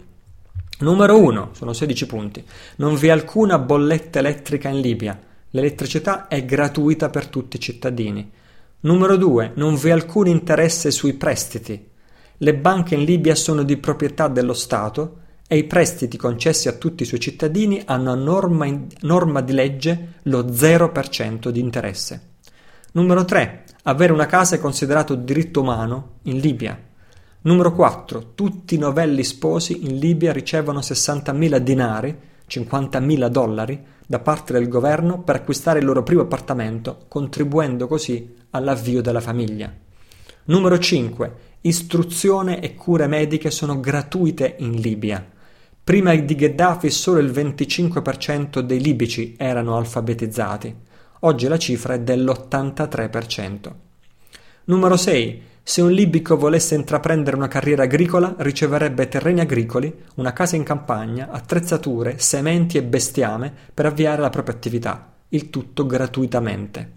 Numero 0.80 1.18
1, 1.18 1.50
sono 1.52 1.72
16 1.72 2.06
punti. 2.06 2.44
Non 2.76 2.96
vi 2.96 3.08
è 3.08 3.10
alcuna 3.10 3.58
bolletta 3.58 4.18
elettrica 4.18 4.68
in 4.68 4.80
Libia. 4.80 5.18
L'elettricità 5.50 6.28
è 6.28 6.44
gratuita 6.44 7.08
per 7.08 7.28
tutti 7.28 7.56
i 7.56 7.60
cittadini. 7.60 8.30
Numero 8.80 9.16
2, 9.16 9.52
non 9.54 9.76
vi 9.76 9.90
è 9.90 9.92
alcun 9.92 10.26
interesse 10.26 10.90
sui 10.90 11.12
prestiti. 11.12 11.88
Le 12.38 12.54
banche 12.54 12.96
in 12.96 13.04
Libia 13.04 13.36
sono 13.36 13.62
di 13.62 13.76
proprietà 13.76 14.26
dello 14.26 14.54
Stato 14.54 15.18
e 15.46 15.58
i 15.58 15.64
prestiti 15.64 16.16
concessi 16.16 16.66
a 16.66 16.72
tutti 16.72 17.02
i 17.02 17.06
suoi 17.06 17.20
cittadini 17.20 17.82
hanno 17.84 18.10
a 18.10 18.14
norma, 18.16 18.64
in, 18.64 18.86
norma 19.02 19.40
di 19.42 19.52
legge 19.52 20.14
lo 20.22 20.46
0% 20.46 21.50
di 21.50 21.60
interesse. 21.60 22.30
Numero 22.92 23.24
3. 23.24 23.64
Avere 23.84 24.12
una 24.12 24.26
casa 24.26 24.54
è 24.54 24.60
considerato 24.60 25.16
diritto 25.16 25.60
umano 25.60 26.18
in 26.22 26.38
Libia. 26.38 26.80
Numero 27.40 27.72
4. 27.72 28.34
Tutti 28.36 28.76
i 28.76 28.78
novelli 28.78 29.24
sposi 29.24 29.84
in 29.84 29.98
Libia 29.98 30.32
ricevono 30.32 30.78
60.000 30.78 31.56
dinari, 31.56 32.16
50.000 32.48 33.26
dollari, 33.26 33.84
da 34.06 34.20
parte 34.20 34.52
del 34.52 34.68
governo 34.68 35.22
per 35.22 35.34
acquistare 35.34 35.80
il 35.80 35.84
loro 35.84 36.04
primo 36.04 36.20
appartamento, 36.20 37.06
contribuendo 37.08 37.88
così 37.88 38.32
all'avvio 38.50 39.02
della 39.02 39.20
famiglia. 39.20 39.74
Numero 40.44 40.78
5. 40.78 41.32
Istruzione 41.62 42.60
e 42.60 42.76
cure 42.76 43.08
mediche 43.08 43.50
sono 43.50 43.80
gratuite 43.80 44.54
in 44.58 44.74
Libia. 44.74 45.28
Prima 45.82 46.14
di 46.14 46.36
Gheddafi 46.36 46.88
solo 46.88 47.18
il 47.18 47.32
25% 47.32 48.60
dei 48.60 48.80
libici 48.80 49.34
erano 49.36 49.76
alfabetizzati. 49.76 50.90
Oggi 51.24 51.46
la 51.46 51.58
cifra 51.58 51.94
è 51.94 52.00
dell'83%. 52.00 53.72
Numero 54.64 54.96
6. 54.96 55.42
Se 55.62 55.80
un 55.80 55.92
libico 55.92 56.36
volesse 56.36 56.74
intraprendere 56.74 57.36
una 57.36 57.46
carriera 57.46 57.84
agricola, 57.84 58.34
riceverebbe 58.38 59.06
terreni 59.06 59.38
agricoli, 59.38 59.94
una 60.16 60.32
casa 60.32 60.56
in 60.56 60.64
campagna, 60.64 61.28
attrezzature, 61.30 62.18
sementi 62.18 62.76
e 62.76 62.82
bestiame 62.82 63.52
per 63.72 63.86
avviare 63.86 64.20
la 64.20 64.30
propria 64.30 64.56
attività, 64.56 65.12
il 65.28 65.48
tutto 65.48 65.86
gratuitamente. 65.86 66.90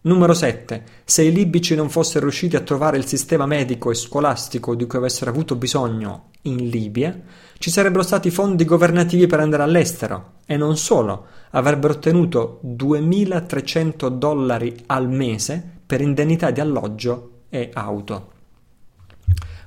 Numero 0.00 0.34
7. 0.34 0.82
Se 1.04 1.22
i 1.22 1.30
libici 1.32 1.76
non 1.76 1.90
fossero 1.90 2.24
riusciti 2.24 2.56
a 2.56 2.60
trovare 2.60 2.96
il 2.96 3.06
sistema 3.06 3.46
medico 3.46 3.92
e 3.92 3.94
scolastico 3.94 4.74
di 4.74 4.86
cui 4.86 4.98
avessero 4.98 5.30
avuto 5.30 5.54
bisogno 5.54 6.30
in 6.42 6.68
Libia, 6.68 7.16
ci 7.58 7.70
sarebbero 7.70 8.02
stati 8.02 8.30
fondi 8.30 8.64
governativi 8.64 9.28
per 9.28 9.38
andare 9.38 9.62
all'estero 9.62 10.32
e 10.44 10.56
non 10.56 10.76
solo, 10.76 11.26
avrebbero 11.50 11.94
ottenuto 11.94 12.60
2.300 12.64 14.08
dollari 14.08 14.74
al 14.86 15.08
mese 15.08 15.80
per 15.86 16.00
indennità 16.00 16.50
di 16.50 16.60
alloggio 16.60 17.42
e 17.48 17.70
auto. 17.72 18.32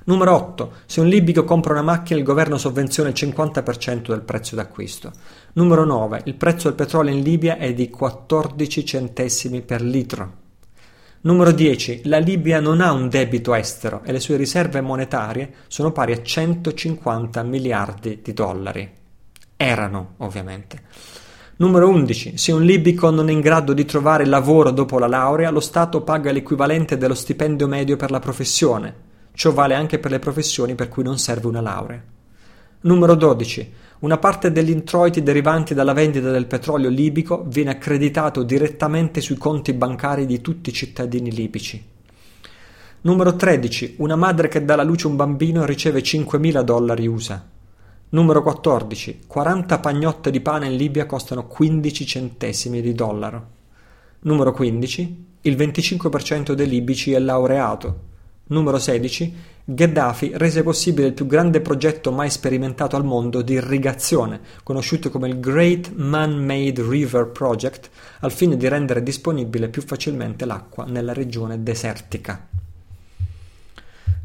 Numero 0.04 0.34
8. 0.34 0.72
Se 0.86 1.00
un 1.00 1.06
libico 1.06 1.44
compra 1.44 1.72
una 1.72 1.82
macchina 1.82 2.18
il 2.18 2.24
governo 2.24 2.58
sovvenziona 2.58 3.08
il 3.08 3.14
50% 3.16 4.08
del 4.08 4.22
prezzo 4.22 4.56
d'acquisto. 4.56 5.12
Numero 5.52 5.84
9. 5.84 6.22
Il 6.24 6.34
prezzo 6.34 6.68
del 6.68 6.76
petrolio 6.76 7.14
in 7.14 7.22
Libia 7.22 7.56
è 7.56 7.72
di 7.72 7.88
14 7.88 8.84
centesimi 8.84 9.62
per 9.62 9.82
litro. 9.82 10.40
Numero 11.20 11.52
10. 11.52 12.02
La 12.04 12.18
Libia 12.18 12.58
non 12.58 12.80
ha 12.80 12.90
un 12.90 13.08
debito 13.08 13.54
estero 13.54 14.02
e 14.02 14.10
le 14.10 14.18
sue 14.18 14.36
riserve 14.36 14.80
monetarie 14.80 15.52
sono 15.68 15.92
pari 15.92 16.12
a 16.12 16.20
150 16.20 17.42
miliardi 17.44 18.20
di 18.22 18.32
dollari. 18.32 18.90
Erano, 19.56 20.14
ovviamente. 20.16 20.82
Numero 21.62 21.88
11. 21.90 22.38
Se 22.38 22.50
un 22.50 22.64
libico 22.64 23.08
non 23.10 23.28
è 23.28 23.32
in 23.32 23.38
grado 23.38 23.72
di 23.72 23.84
trovare 23.84 24.26
lavoro 24.26 24.72
dopo 24.72 24.98
la 24.98 25.06
laurea, 25.06 25.48
lo 25.52 25.60
Stato 25.60 26.00
paga 26.00 26.32
l'equivalente 26.32 26.98
dello 26.98 27.14
stipendio 27.14 27.68
medio 27.68 27.96
per 27.96 28.10
la 28.10 28.18
professione. 28.18 28.92
Ciò 29.32 29.52
vale 29.52 29.74
anche 29.74 30.00
per 30.00 30.10
le 30.10 30.18
professioni 30.18 30.74
per 30.74 30.88
cui 30.88 31.04
non 31.04 31.20
serve 31.20 31.46
una 31.46 31.60
laurea. 31.60 32.02
Numero 32.80 33.14
12. 33.14 33.72
Una 34.00 34.18
parte 34.18 34.50
degli 34.50 34.70
introiti 34.70 35.22
derivanti 35.22 35.72
dalla 35.72 35.92
vendita 35.92 36.32
del 36.32 36.46
petrolio 36.46 36.88
libico 36.88 37.44
viene 37.46 37.70
accreditato 37.70 38.42
direttamente 38.42 39.20
sui 39.20 39.36
conti 39.36 39.72
bancari 39.72 40.26
di 40.26 40.40
tutti 40.40 40.70
i 40.70 40.72
cittadini 40.72 41.30
libici. 41.30 41.80
Numero 43.02 43.36
13. 43.36 43.94
Una 43.98 44.16
madre 44.16 44.48
che 44.48 44.64
dà 44.64 44.72
alla 44.74 44.82
luce 44.82 45.06
un 45.06 45.14
bambino 45.14 45.64
riceve 45.64 46.00
5.000 46.00 46.60
dollari 46.62 47.06
USA. 47.06 47.51
Numero 48.12 48.42
14. 48.42 49.20
40 49.26 49.78
pagnotte 49.78 50.30
di 50.30 50.42
pane 50.42 50.66
in 50.66 50.76
Libia 50.76 51.06
costano 51.06 51.46
15 51.46 52.06
centesimi 52.06 52.82
di 52.82 52.92
dollaro. 52.92 53.46
Numero 54.20 54.52
15. 54.52 55.26
Il 55.40 55.56
25% 55.56 56.52
dei 56.52 56.68
libici 56.68 57.12
è 57.12 57.18
laureato. 57.18 58.00
Numero 58.48 58.78
16. 58.78 59.34
Gheddafi 59.64 60.32
rese 60.34 60.62
possibile 60.62 61.06
il 61.06 61.14
più 61.14 61.26
grande 61.26 61.62
progetto 61.62 62.12
mai 62.12 62.28
sperimentato 62.28 62.96
al 62.96 63.04
mondo 63.04 63.40
di 63.40 63.54
irrigazione, 63.54 64.40
conosciuto 64.62 65.08
come 65.08 65.28
il 65.28 65.40
Great 65.40 65.92
Man-Made 65.94 66.86
River 66.86 67.28
Project, 67.28 67.88
al 68.20 68.30
fine 68.30 68.58
di 68.58 68.68
rendere 68.68 69.02
disponibile 69.02 69.70
più 69.70 69.80
facilmente 69.80 70.44
l'acqua 70.44 70.84
nella 70.84 71.14
regione 71.14 71.62
desertica. 71.62 72.46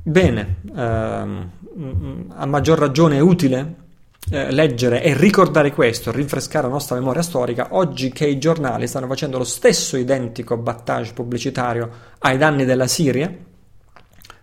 Bene, 0.07 0.55
ehm, 0.75 1.49
a 2.29 2.45
maggior 2.45 2.79
ragione 2.79 3.17
è 3.17 3.19
utile 3.19 3.75
eh, 4.29 4.51
leggere 4.51 5.03
e 5.03 5.15
ricordare 5.15 5.71
questo, 5.71 6.11
rinfrescare 6.11 6.65
la 6.67 6.73
nostra 6.73 6.95
memoria 6.95 7.21
storica, 7.21 7.67
oggi 7.71 8.11
che 8.11 8.27
i 8.27 8.37
giornali 8.37 8.87
stanno 8.87 9.07
facendo 9.07 9.37
lo 9.37 9.43
stesso 9.43 9.95
identico 9.95 10.57
battage 10.57 11.13
pubblicitario 11.13 11.89
ai 12.19 12.37
danni 12.37 12.65
della 12.65 12.87
Siria, 12.87 13.33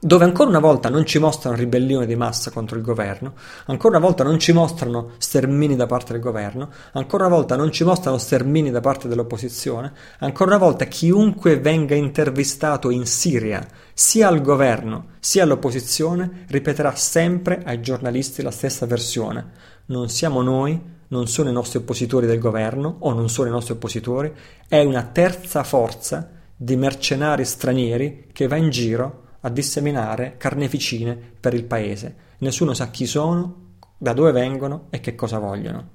dove 0.05 0.25
ancora 0.25 0.51
una 0.51 0.59
volta 0.59 0.91
non 0.91 1.07
ci 1.07 1.19
mostrano 1.19 1.57
ribellione 1.57 2.05
di 2.05 2.15
massa 2.15 2.51
contro 2.51 2.77
il 2.77 2.85
governo, 2.85 3.33
ancora 3.65 3.97
una 3.97 4.05
volta 4.05 4.23
non 4.23 4.39
ci 4.39 4.53
mostrano 4.53 5.13
stermini 5.17 5.77
da 5.77 5.87
parte 5.87 6.13
del 6.13 6.21
governo, 6.21 6.69
ancora 6.93 7.25
una 7.25 7.35
volta 7.35 7.57
non 7.57 7.73
ci 7.73 7.85
mostrano 7.85 8.19
stermini 8.19 8.71
da 8.71 8.81
parte 8.81 9.09
dell'opposizione, 9.09 9.95
ancora 10.19 10.57
una 10.57 10.63
volta 10.63 10.85
chiunque 10.85 11.59
venga 11.59 11.95
intervistato 11.95 12.91
in 12.91 13.07
Siria, 13.07 13.67
sia 13.95 14.29
al 14.29 14.43
governo 14.43 15.13
sia 15.21 15.45
all'opposizione, 15.45 16.45
ripeterà 16.49 16.95
sempre 16.95 17.63
ai 17.65 17.81
giornalisti 17.81 18.43
la 18.43 18.51
stessa 18.51 18.85
versione. 18.85 19.53
Non 19.87 20.11
siamo 20.11 20.43
noi, 20.43 20.79
non 21.09 21.29
sono 21.29 21.49
i 21.49 21.55
nostri 21.55 21.79
oppositori 21.79 22.27
del 22.27 22.39
governo 22.39 22.97
o 22.99 23.15
non 23.15 23.31
sono 23.31 23.49
i 23.49 23.53
nostri 23.53 23.73
oppositori, 23.73 24.31
è 24.69 24.83
una 24.83 25.05
terza 25.05 25.65
forza 25.65 26.29
di 26.55 26.77
mercenari 26.77 27.47
stranieri 27.47 28.27
che 28.35 28.47
va 28.49 28.57
in 28.57 28.69
giro 28.69 29.23
a 29.45 29.51
disseminare 29.51 30.37
carneficine 30.39 31.15
per 31.15 31.55
il 31.55 31.65
paese. 31.65 32.17
Nessuno 32.39 32.73
sa 32.73 32.89
chi 32.89 33.07
sono, 33.07 33.73
da 33.99 34.13
dove 34.13 34.33
vengono 34.33 34.87
e 34.91 35.01
che 35.01 35.15
cosa 35.15 35.39
vogliono. 35.39 35.91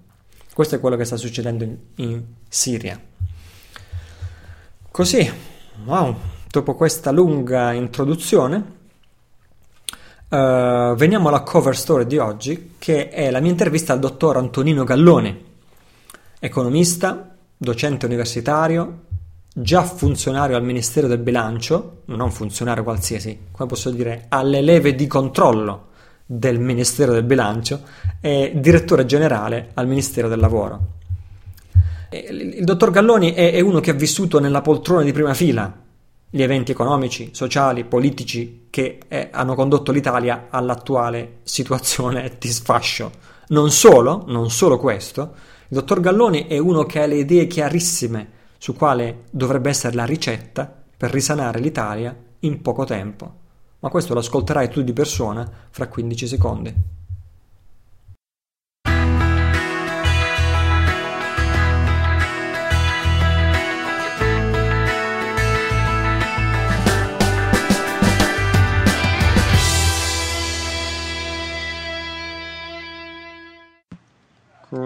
Questo 0.54 0.76
è 0.76 0.80
quello 0.80 0.96
che 0.96 1.06
sta 1.06 1.18
succedendo 1.18 1.64
in, 1.64 1.78
in 1.96 2.24
Siria. 2.48 3.00
Così, 4.92 5.32
wow, 5.86 6.16
dopo 6.50 6.76
questa 6.76 7.12
lunga 7.12 7.74
introduzione, 7.74 8.56
uh, 10.30 10.96
veniamo 10.96 11.30
alla 11.30 11.42
cover 11.42 11.76
story 11.76 12.06
di 12.06 12.18
oggi, 12.18 12.76
che 12.78 13.10
è 13.10 13.32
la 13.32 13.40
mia 13.40 13.52
intervista 13.52 13.94
al 13.94 14.00
dottor 14.00 14.38
Antonino 14.38 14.84
Galloni, 14.84 15.46
economista, 16.40 17.36
docente 17.58 18.06
universitario, 18.06 19.08
già 19.62 19.84
funzionario 19.84 20.56
al 20.56 20.64
Ministero 20.64 21.08
del 21.08 21.18
Bilancio, 21.18 22.04
non 22.06 22.32
funzionario 22.32 22.84
qualsiasi, 22.84 23.48
come 23.52 23.68
posso 23.68 23.90
dire, 23.90 24.26
alle 24.30 24.62
leve 24.62 24.96
di 24.96 25.06
controllo 25.06 25.88
del 26.26 26.60
Ministero 26.60 27.12
del 27.12 27.24
Bilancio 27.24 27.82
e 28.22 28.54
direttore 28.56 29.06
generale 29.06 29.72
al 29.74 29.88
Ministero 29.88 30.30
del 30.30 30.40
Lavoro. 30.40 30.80
Il 32.12 32.64
dottor 32.64 32.90
Galloni 32.92 33.34
è 33.34 33.60
uno 33.60 33.80
che 33.82 33.92
ha 33.92 33.96
vissuto 33.96 34.40
nella 34.40 34.62
poltrona 34.62 35.04
di 35.04 35.12
prima 35.12 35.34
fila 35.34 35.88
gli 36.32 36.42
eventi 36.42 36.72
economici, 36.72 37.32
sociali, 37.34 37.84
politici 37.84 38.68
che 38.70 39.00
eh, 39.08 39.30
hanno 39.32 39.56
condotto 39.56 39.92
l'Italia 39.92 40.48
all'attuale 40.50 41.40
situazione 41.44 42.34
di 42.40 42.50
sfascio. 42.50 43.12
Non 43.48 43.72
solo, 43.72 44.24
non 44.28 44.50
solo 44.52 44.78
questo, 44.78 45.34
il 45.68 45.78
dottor 45.78 46.00
Galloni 46.00 46.48
è 46.48 46.58
uno 46.58 46.84
che 46.86 47.02
ha 47.02 47.06
le 47.06 47.16
idee 47.16 47.48
chiarissime 47.48 48.38
su 48.60 48.76
quale 48.76 49.24
dovrebbe 49.32 49.70
essere 49.70 49.96
la 49.96 50.06
ricetta 50.06 50.72
per 50.96 51.12
risanare 51.12 51.60
l'Italia 51.60 52.16
in 52.40 52.62
poco 52.62 52.84
tempo. 52.84 53.38
Ma 53.80 53.90
questo 53.90 54.14
lo 54.14 54.20
ascolterai 54.20 54.70
tu 54.70 54.82
di 54.82 54.92
persona 54.92 55.50
fra 55.70 55.88
15 55.88 56.28
secondi. 56.28 56.76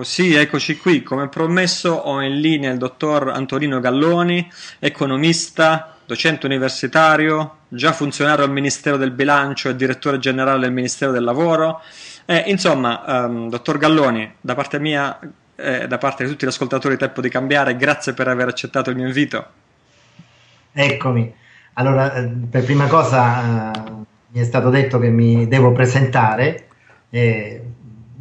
Sì, 0.01 0.33
eccoci 0.33 0.77
qui. 0.77 1.03
Come 1.03 1.27
promesso 1.27 1.91
ho 1.91 2.21
in 2.21 2.39
linea 2.39 2.71
il 2.71 2.77
dottor 2.77 3.27
Antonino 3.29 3.81
Galloni, 3.81 4.49
economista, 4.79 5.97
docente 6.05 6.45
universitario, 6.45 7.57
già 7.67 7.91
funzionario 7.91 8.45
al 8.45 8.51
Ministero 8.51 8.95
del 8.95 9.11
Bilancio 9.11 9.67
e 9.67 9.75
direttore 9.75 10.19
generale 10.19 10.61
del 10.61 10.71
Ministero 10.71 11.11
del 11.11 11.25
Lavoro. 11.25 11.81
Eh, 12.23 12.45
insomma, 12.47 13.25
um, 13.25 13.49
dottor 13.49 13.77
Galloni, 13.77 14.35
da 14.39 14.55
parte 14.55 14.79
mia 14.79 15.19
e 15.19 15.81
eh, 15.81 15.87
da 15.87 15.97
parte 15.97 16.23
di 16.23 16.29
tutti 16.29 16.45
gli 16.45 16.49
ascoltatori 16.49 16.95
Tempo 16.95 17.19
di 17.19 17.27
Cambiare, 17.27 17.75
grazie 17.75 18.13
per 18.13 18.29
aver 18.29 18.47
accettato 18.47 18.89
il 18.89 18.95
mio 18.95 19.07
invito. 19.07 19.45
Eccomi. 20.71 21.33
Allora, 21.73 22.13
eh, 22.13 22.31
per 22.49 22.63
prima 22.63 22.87
cosa 22.87 23.71
eh, 23.73 23.79
mi 24.29 24.39
è 24.39 24.43
stato 24.45 24.69
detto 24.69 24.97
che 24.97 25.09
mi 25.09 25.45
devo 25.49 25.73
presentare. 25.73 26.67
Eh, 27.09 27.61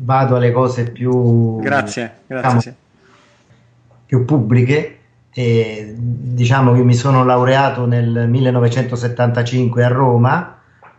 vado 0.03 0.37
alle 0.37 0.53
cose 0.53 0.91
più, 0.91 1.61
grazie, 1.61 2.19
grazie, 2.27 2.59
diciamo, 2.61 2.77
più 4.07 4.25
pubbliche. 4.25 4.99
E, 5.35 5.95
diciamo 5.97 6.75
che 6.75 6.83
mi 6.83 6.95
sono 6.95 7.25
laureato 7.25 7.87
nel 7.87 8.29
1975 8.29 9.85
a 9.85 9.89
Roma, 9.89 10.59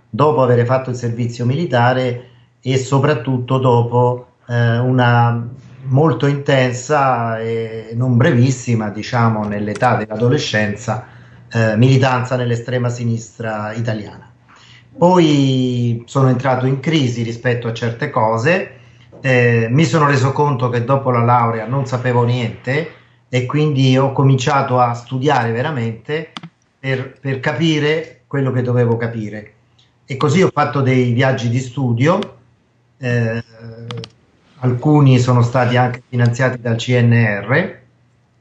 dopo 0.09 0.41
aver 0.41 0.65
fatto 0.65 0.89
il 0.89 0.95
servizio 0.95 1.45
militare 1.45 2.29
e 2.59 2.77
soprattutto 2.77 3.59
dopo 3.59 4.27
eh, 4.47 4.77
una 4.79 5.47
molto 5.85 6.27
intensa 6.27 7.39
e 7.39 7.91
non 7.93 8.15
brevissima, 8.15 8.89
diciamo, 8.89 9.45
nell'età 9.45 9.95
dell'adolescenza, 9.97 11.05
eh, 11.51 11.75
militanza 11.75 12.35
nell'estrema 12.35 12.89
sinistra 12.89 13.73
italiana. 13.73 14.31
Poi 14.95 16.03
sono 16.05 16.29
entrato 16.29 16.65
in 16.67 16.79
crisi 16.79 17.23
rispetto 17.23 17.67
a 17.67 17.73
certe 17.73 18.09
cose, 18.09 18.79
eh, 19.25 19.67
mi 19.69 19.85
sono 19.85 20.05
reso 20.05 20.33
conto 20.33 20.67
che 20.67 20.83
dopo 20.83 21.09
la 21.09 21.23
laurea 21.23 21.65
non 21.65 21.85
sapevo 21.85 22.23
niente 22.23 22.91
e 23.29 23.45
quindi 23.45 23.97
ho 23.97 24.11
cominciato 24.11 24.79
a 24.79 24.93
studiare 24.93 25.53
veramente 25.53 26.33
per, 26.77 27.19
per 27.21 27.39
capire 27.39 28.23
quello 28.27 28.51
che 28.51 28.61
dovevo 28.61 28.97
capire. 28.97 29.53
E 30.03 30.17
così 30.17 30.41
ho 30.41 30.49
fatto 30.53 30.81
dei 30.81 31.13
viaggi 31.13 31.47
di 31.47 31.59
studio, 31.59 32.19
eh, 32.97 33.41
alcuni 34.57 35.17
sono 35.19 35.41
stati 35.41 35.77
anche 35.77 36.03
finanziati 36.09 36.59
dal 36.59 36.75
CNR 36.75 37.79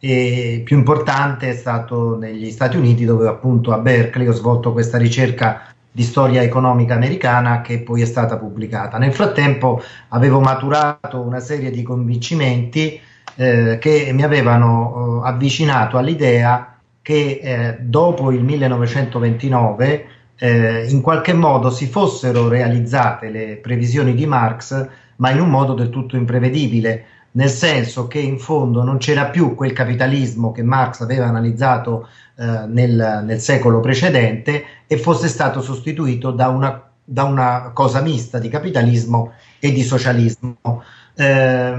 e 0.01 0.63
più 0.65 0.77
importante 0.77 1.51
è 1.51 1.55
stato 1.55 2.19
negli 2.19 2.51
Stati 2.51 2.77
Uniti 2.77 3.05
dove 3.05 3.29
appunto 3.29 3.73
a 3.73 3.79
Berkeley 3.79 4.27
ho 4.27 4.33
svolto 4.33 4.73
questa 4.73 4.99
ricerca 4.99 5.72
di 5.95 6.03
storia 6.03 6.41
economica 6.41 6.95
americana 6.95 7.61
che 7.61 7.81
poi 7.81 8.01
è 8.01 8.07
stata 8.07 8.39
pubblicata. 8.39 8.97
Nel 8.97 9.13
frattempo 9.13 9.83
avevo 10.09 10.41
maturato 10.41 11.21
una 11.21 11.39
serie 11.39 11.71
di 11.71 11.83
convincimenti 11.83 12.99
eh, 13.35 13.79
che 13.79 14.11
mi 14.13 14.23
avevano 14.23 15.23
eh, 15.23 15.29
avvicinato 15.29 15.99
all'idea 15.99 16.79
che 17.03 17.41
eh, 17.43 17.77
dopo 17.81 18.31
il 18.31 18.43
1929 18.43 20.07
eh, 20.37 20.87
in 20.89 21.03
qualche 21.03 21.35
modo 21.35 21.69
si 21.71 21.87
fossero 21.87 22.49
realizzate 22.49 23.29
le 23.29 23.59
previsioni 23.61 24.15
di 24.15 24.25
Marx, 24.27 24.89
ma 25.17 25.31
in 25.31 25.41
un 25.41 25.51
modo 25.51 25.75
del 25.75 25.91
tutto 25.91 26.17
imprevedibile 26.17 27.05
nel 27.33 27.49
senso 27.49 28.09
che 28.09 28.19
in 28.19 28.39
fondo 28.39 28.83
non 28.83 28.99
c'era 28.99 29.27
più 29.27 29.55
quel 29.55 29.73
capitalismo 29.73 30.53
che 30.53 30.63
Marx 30.63 31.01
aveva 31.01 31.27
analizzato 31.27 32.09
eh, 32.37 32.67
nel, 32.67 33.23
nel, 33.25 33.41
secolo 33.41 33.81
precedente 33.81 34.65
e 34.93 34.99
fosse 34.99 35.29
stato 35.29 35.63
sostituito 35.63 36.33
da 36.33 36.49
una, 36.49 36.91
da 37.03 37.25
una 37.25 37.71
cosa 37.73 38.03
mista 38.03 38.39
di 38.39 38.51
capitalismo 38.51 39.33
e 39.59 39.73
di 39.73 39.83
socialismo. 39.83 40.83
Eh, 41.15 41.75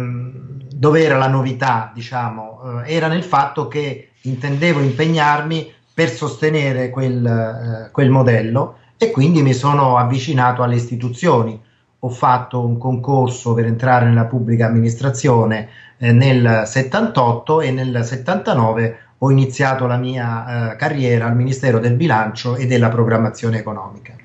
dove 0.74 1.04
era 1.04 1.18
la 1.18 1.28
novità, 1.28 1.92
diciamo, 1.94 2.82
eh, 2.84 2.96
era 2.96 3.08
nel 3.08 3.24
fatto 3.24 3.68
che 3.68 4.14
intendevo 4.22 4.80
impegnarmi 4.80 5.72
per 5.94 6.10
sostenere 6.10 6.90
quel, 6.90 7.24
eh, 7.24 7.92
quel 7.92 8.10
modello 8.10 8.78
e 8.98 9.12
quindi 9.12 9.44
mi 9.44 9.54
sono 9.54 9.98
avvicinato 9.98 10.64
alle 10.64 10.76
istituzioni 10.76 11.62
ho 12.06 12.10
fatto 12.10 12.66
un 12.66 12.78
concorso 12.78 13.54
per 13.54 13.66
entrare 13.66 14.06
nella 14.06 14.26
pubblica 14.26 14.66
amministrazione 14.66 15.70
eh, 15.98 16.12
nel 16.12 16.64
78 16.66 17.62
e 17.62 17.72
nel 17.72 18.04
79 18.04 18.98
ho 19.24 19.32
iniziato 19.32 19.88
la 19.88 19.96
mia 19.96 20.72
eh, 20.74 20.76
carriera 20.76 21.28
al 21.28 21.36
Ministero 21.36 21.80
del 21.80 21.94
Bilancio 21.94 22.58
e 22.58 22.66
della 22.66 22.90
Programmazione 22.90 23.58
Economica. 23.58 24.16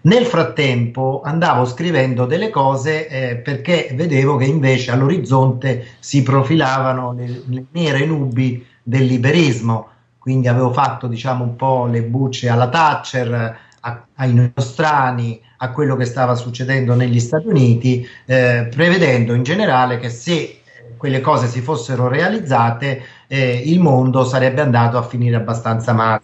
Nel 0.00 0.24
frattempo 0.24 1.20
andavo 1.22 1.66
scrivendo 1.66 2.24
delle 2.24 2.48
cose 2.48 3.08
eh, 3.08 3.36
perché 3.36 3.90
vedevo 3.92 4.36
che 4.36 4.46
invece 4.46 4.90
all'orizzonte 4.90 5.86
si 5.98 6.22
profilavano 6.22 7.12
le, 7.12 7.42
le 7.46 7.64
nere 7.72 8.06
nubi 8.06 8.64
del 8.82 9.04
liberismo, 9.04 9.88
quindi 10.16 10.48
avevo 10.48 10.72
fatto 10.72 11.08
diciamo 11.08 11.44
un 11.44 11.56
po' 11.56 11.86
le 11.86 12.02
bucce 12.02 12.48
alla 12.48 12.68
Thatcher, 12.70 13.58
a, 13.80 14.06
ai 14.14 14.50
nostrani, 14.54 15.38
a 15.58 15.70
quello 15.72 15.94
che 15.94 16.06
stava 16.06 16.34
succedendo 16.36 16.94
negli 16.94 17.20
Stati 17.20 17.48
Uniti, 17.48 18.06
eh, 18.24 18.68
prevedendo 18.74 19.34
in 19.34 19.42
generale 19.42 19.98
che 19.98 20.08
se 20.08 20.60
quelle 20.96 21.20
cose 21.20 21.48
si 21.48 21.60
fossero 21.60 22.08
realizzate, 22.08 23.02
eh, 23.28 23.62
il 23.66 23.78
mondo 23.78 24.24
sarebbe 24.24 24.62
andato 24.62 24.98
a 24.98 25.02
finire 25.02 25.36
abbastanza 25.36 25.92
male. 25.92 26.22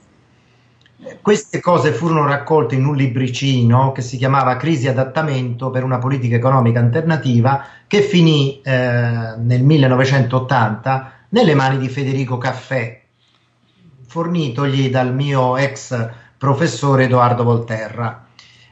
Queste 1.20 1.60
cose 1.60 1.92
furono 1.92 2.26
raccolte 2.26 2.74
in 2.74 2.86
un 2.86 2.96
libricino 2.96 3.92
che 3.92 4.00
si 4.00 4.16
chiamava 4.16 4.56
Crisi 4.56 4.88
adattamento 4.88 5.70
per 5.70 5.84
una 5.84 5.98
politica 5.98 6.36
economica 6.36 6.80
alternativa 6.80 7.64
che 7.86 8.00
finì 8.00 8.60
eh, 8.62 9.34
nel 9.36 9.62
1980 9.62 11.12
nelle 11.30 11.54
mani 11.54 11.78
di 11.78 11.88
Federico 11.88 12.38
Caffè, 12.38 13.02
fornitogli 14.06 14.88
dal 14.88 15.12
mio 15.14 15.56
ex 15.56 16.10
professore 16.38 17.04
Edoardo 17.04 17.42
Volterra. 17.42 18.26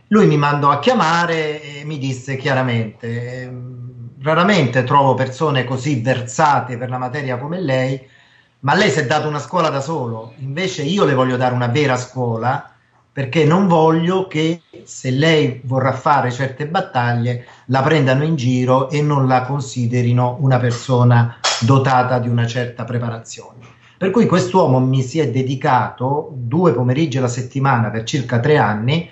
Lui 0.08 0.26
mi 0.26 0.36
mandò 0.36 0.70
a 0.70 0.78
chiamare 0.78 1.60
e 1.60 1.84
mi 1.84 1.98
disse 1.98 2.36
chiaramente, 2.36 3.42
ehm, 3.42 4.18
raramente 4.20 4.84
trovo 4.84 5.14
persone 5.14 5.64
così 5.64 6.00
versate 6.00 6.76
per 6.76 6.88
la 6.88 6.98
materia 6.98 7.36
come 7.36 7.60
lei, 7.60 8.00
ma 8.62 8.74
lei 8.74 8.90
si 8.90 9.00
è 9.00 9.06
dato 9.06 9.28
una 9.28 9.40
scuola 9.40 9.70
da 9.70 9.80
solo, 9.80 10.34
invece 10.38 10.82
io 10.82 11.04
le 11.04 11.14
voglio 11.14 11.36
dare 11.36 11.54
una 11.54 11.66
vera 11.66 11.96
scuola 11.96 12.70
perché 13.12 13.44
non 13.44 13.66
voglio 13.66 14.26
che 14.26 14.62
se 14.84 15.10
lei 15.10 15.60
vorrà 15.64 15.92
fare 15.92 16.30
certe 16.30 16.66
battaglie 16.66 17.44
la 17.66 17.82
prendano 17.82 18.24
in 18.24 18.36
giro 18.36 18.88
e 18.88 19.02
non 19.02 19.26
la 19.26 19.42
considerino 19.42 20.36
una 20.40 20.58
persona 20.58 21.36
dotata 21.60 22.18
di 22.18 22.28
una 22.28 22.46
certa 22.46 22.84
preparazione. 22.84 23.58
Per 23.98 24.10
cui 24.10 24.26
quest'uomo 24.26 24.80
mi 24.80 25.02
si 25.02 25.18
è 25.18 25.30
dedicato 25.30 26.30
due 26.32 26.72
pomeriggi 26.72 27.18
alla 27.18 27.28
settimana 27.28 27.90
per 27.90 28.04
circa 28.04 28.40
tre 28.40 28.56
anni 28.56 29.10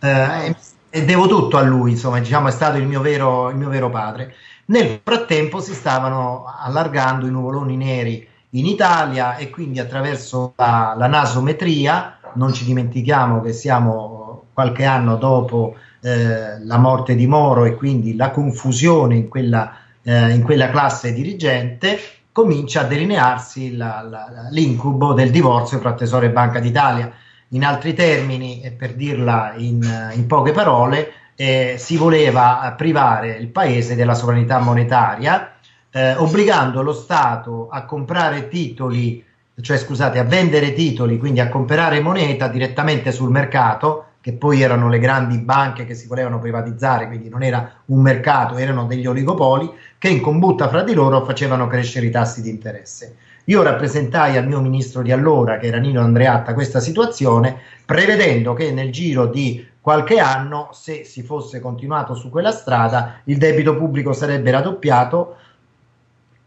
eh, 0.00 0.56
e 0.90 1.04
devo 1.04 1.28
tutto 1.28 1.56
a 1.56 1.62
lui, 1.62 1.92
insomma, 1.92 2.18
diciamo 2.18 2.48
è 2.48 2.52
stato 2.52 2.78
il 2.78 2.86
mio, 2.86 3.00
vero, 3.00 3.50
il 3.50 3.56
mio 3.56 3.68
vero 3.68 3.90
padre. 3.90 4.34
Nel 4.66 5.00
frattempo 5.04 5.60
si 5.60 5.74
stavano 5.74 6.46
allargando 6.58 7.26
i 7.26 7.30
nuvoloni 7.30 7.76
neri 7.76 8.28
in 8.50 8.66
Italia 8.66 9.36
e 9.36 9.50
quindi 9.50 9.78
attraverso 9.80 10.54
la, 10.56 10.94
la 10.96 11.06
nasometria, 11.06 12.18
non 12.34 12.52
ci 12.52 12.64
dimentichiamo 12.64 13.40
che 13.40 13.52
siamo 13.52 14.44
qualche 14.52 14.84
anno 14.84 15.16
dopo 15.16 15.74
eh, 16.00 16.58
la 16.64 16.78
morte 16.78 17.14
di 17.14 17.26
Moro 17.26 17.64
e 17.64 17.74
quindi 17.74 18.16
la 18.16 18.30
confusione 18.30 19.16
in 19.16 19.28
quella, 19.28 19.76
eh, 20.02 20.30
in 20.30 20.42
quella 20.42 20.70
classe 20.70 21.12
dirigente, 21.12 21.98
comincia 22.32 22.82
a 22.82 22.84
delinearsi 22.84 23.76
la, 23.76 24.06
la, 24.08 24.48
l'incubo 24.50 25.12
del 25.12 25.30
divorzio 25.30 25.78
tra 25.78 25.94
Tesoro 25.94 26.26
e 26.26 26.30
Banca 26.30 26.60
d'Italia. 26.60 27.12
In 27.50 27.64
altri 27.64 27.94
termini, 27.94 28.60
e 28.60 28.72
per 28.72 28.94
dirla 28.94 29.54
in, 29.56 30.12
in 30.14 30.26
poche 30.26 30.52
parole, 30.52 31.12
eh, 31.36 31.76
si 31.78 31.96
voleva 31.96 32.74
privare 32.76 33.36
il 33.36 33.48
paese 33.48 33.94
della 33.94 34.14
sovranità 34.14 34.58
monetaria, 34.58 35.55
eh, 35.96 36.14
obbligando 36.16 36.82
lo 36.82 36.92
Stato 36.92 37.68
a 37.70 37.86
comprare 37.86 38.48
titoli, 38.48 39.24
cioè 39.62 39.78
scusate, 39.78 40.18
a 40.18 40.24
vendere 40.24 40.74
titoli, 40.74 41.16
quindi 41.16 41.40
a 41.40 41.48
comprare 41.48 42.00
moneta 42.00 42.48
direttamente 42.48 43.12
sul 43.12 43.30
mercato 43.30 44.04
che 44.20 44.34
poi 44.34 44.60
erano 44.60 44.90
le 44.90 44.98
grandi 44.98 45.38
banche 45.38 45.86
che 45.86 45.94
si 45.94 46.06
volevano 46.06 46.38
privatizzare, 46.38 47.06
quindi 47.06 47.30
non 47.30 47.42
era 47.42 47.76
un 47.86 48.02
mercato, 48.02 48.56
erano 48.56 48.84
degli 48.84 49.06
oligopoli 49.06 49.70
che 49.96 50.08
in 50.08 50.20
combutta 50.20 50.68
fra 50.68 50.82
di 50.82 50.92
loro 50.92 51.24
facevano 51.24 51.66
crescere 51.66 52.06
i 52.06 52.10
tassi 52.10 52.42
di 52.42 52.50
interesse. 52.50 53.16
Io 53.44 53.62
rappresentai 53.62 54.36
al 54.36 54.46
mio 54.46 54.60
ministro 54.60 55.00
di 55.00 55.12
allora, 55.12 55.56
che 55.56 55.68
era 55.68 55.78
Nino 55.78 56.02
Andreatta, 56.02 56.52
questa 56.52 56.80
situazione, 56.80 57.56
prevedendo 57.86 58.52
che 58.52 58.70
nel 58.70 58.92
giro 58.92 59.26
di 59.26 59.66
qualche 59.80 60.18
anno, 60.18 60.70
se 60.72 61.04
si 61.04 61.22
fosse 61.22 61.60
continuato 61.60 62.14
su 62.14 62.28
quella 62.28 62.50
strada, 62.50 63.20
il 63.24 63.38
debito 63.38 63.76
pubblico 63.76 64.12
sarebbe 64.12 64.50
raddoppiato 64.50 65.36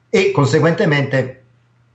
e 0.10 0.32
conseguentemente 0.32 1.44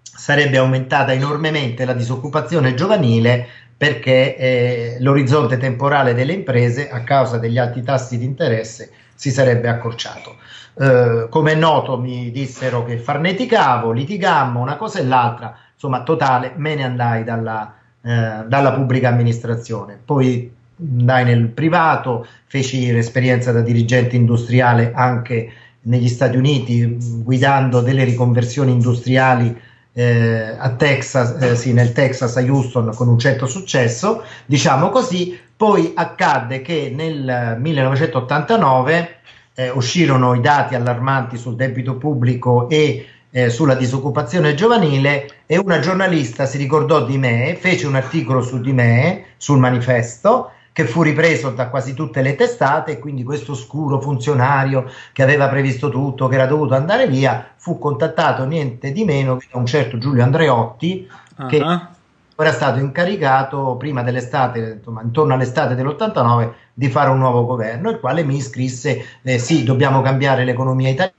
sarebbe 0.02 0.58
aumentata 0.58 1.12
enormemente 1.12 1.84
la 1.84 1.92
disoccupazione 1.92 2.74
giovanile 2.74 3.46
perché 3.76 4.36
eh, 4.36 4.96
l'orizzonte 5.00 5.56
temporale 5.56 6.14
delle 6.14 6.32
imprese 6.32 6.88
a 6.88 7.02
causa 7.02 7.38
degli 7.38 7.58
alti 7.58 7.82
tassi 7.82 8.16
di 8.16 8.24
interesse 8.24 8.90
si 9.14 9.30
sarebbe 9.30 9.68
accorciato. 9.68 10.36
Eh, 10.78 11.26
come 11.28 11.52
è 11.52 11.54
noto 11.54 11.98
mi 11.98 12.30
dissero 12.30 12.84
che 12.84 12.98
farneticavo, 12.98 13.90
litigammo 13.90 14.60
una 14.60 14.76
cosa 14.76 15.00
e 15.00 15.04
l'altra, 15.04 15.56
insomma 15.72 16.02
totale, 16.02 16.52
me 16.56 16.74
ne 16.74 16.84
andai 16.84 17.24
dalla, 17.24 17.74
eh, 18.00 18.44
dalla 18.46 18.72
pubblica 18.72 19.08
amministrazione. 19.08 19.98
Poi 20.02 20.52
andai 20.78 21.24
nel 21.24 21.48
privato, 21.48 22.26
feci 22.46 22.92
l'esperienza 22.92 23.52
da 23.52 23.60
dirigente 23.60 24.16
industriale 24.16 24.92
anche 24.94 25.52
negli 25.84 26.08
Stati 26.08 26.36
Uniti, 26.36 26.96
guidando 27.22 27.80
delle 27.80 28.04
riconversioni 28.04 28.72
industriali 28.72 29.56
eh, 29.92 30.56
a 30.58 30.70
Texas, 30.70 31.36
eh, 31.40 31.56
sì, 31.56 31.72
nel 31.72 31.92
Texas 31.92 32.36
a 32.36 32.40
Houston 32.40 32.92
con 32.94 33.08
un 33.08 33.18
certo 33.18 33.46
successo, 33.46 34.22
diciamo 34.46 34.90
così. 34.90 35.38
Poi 35.56 35.92
accadde 35.94 36.62
che 36.62 36.92
nel 36.94 37.56
1989 37.60 39.16
eh, 39.54 39.70
uscirono 39.70 40.34
i 40.34 40.40
dati 40.40 40.74
allarmanti 40.74 41.36
sul 41.36 41.54
debito 41.54 41.96
pubblico 41.96 42.68
e 42.68 43.06
eh, 43.30 43.50
sulla 43.50 43.74
disoccupazione 43.74 44.54
giovanile 44.54 45.42
e 45.46 45.58
una 45.58 45.78
giornalista 45.78 46.46
si 46.46 46.58
ricordò 46.58 47.04
di 47.04 47.18
me, 47.18 47.56
fece 47.58 47.86
un 47.86 47.94
articolo 47.94 48.42
su 48.42 48.60
di 48.60 48.72
me 48.72 49.24
sul 49.36 49.58
manifesto 49.58 50.50
che 50.74 50.86
fu 50.86 51.02
ripreso 51.02 51.50
da 51.50 51.68
quasi 51.68 51.94
tutte 51.94 52.20
le 52.20 52.34
testate 52.34 52.90
e 52.90 52.98
quindi 52.98 53.22
questo 53.22 53.52
oscuro 53.52 54.00
funzionario 54.00 54.90
che 55.12 55.22
aveva 55.22 55.48
previsto 55.48 55.88
tutto, 55.88 56.26
che 56.26 56.34
era 56.34 56.46
dovuto 56.46 56.74
andare 56.74 57.06
via, 57.06 57.52
fu 57.54 57.78
contattato 57.78 58.44
niente 58.44 58.90
di 58.90 59.04
meno 59.04 59.36
che 59.36 59.46
da 59.52 59.58
un 59.58 59.66
certo 59.66 59.98
Giulio 59.98 60.24
Andreotti 60.24 61.08
uh-huh. 61.36 61.46
che 61.46 61.58
era 61.58 62.52
stato 62.52 62.80
incaricato 62.80 63.76
prima 63.76 64.02
dell'estate, 64.02 64.78
insomma, 64.78 65.02
intorno 65.02 65.34
all'estate 65.34 65.76
dell'89, 65.76 66.52
di 66.74 66.88
fare 66.88 67.08
un 67.08 67.18
nuovo 67.18 67.46
governo, 67.46 67.90
il 67.90 68.00
quale 68.00 68.24
mi 68.24 68.34
iscrisse, 68.34 69.20
eh, 69.22 69.38
sì, 69.38 69.62
dobbiamo 69.62 70.02
cambiare 70.02 70.44
l'economia 70.44 70.88
italiana 70.88 71.16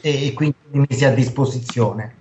e, 0.00 0.28
e 0.28 0.32
quindi 0.34 0.54
mi 0.70 0.86
mise 0.88 1.04
a 1.04 1.10
disposizione. 1.10 2.14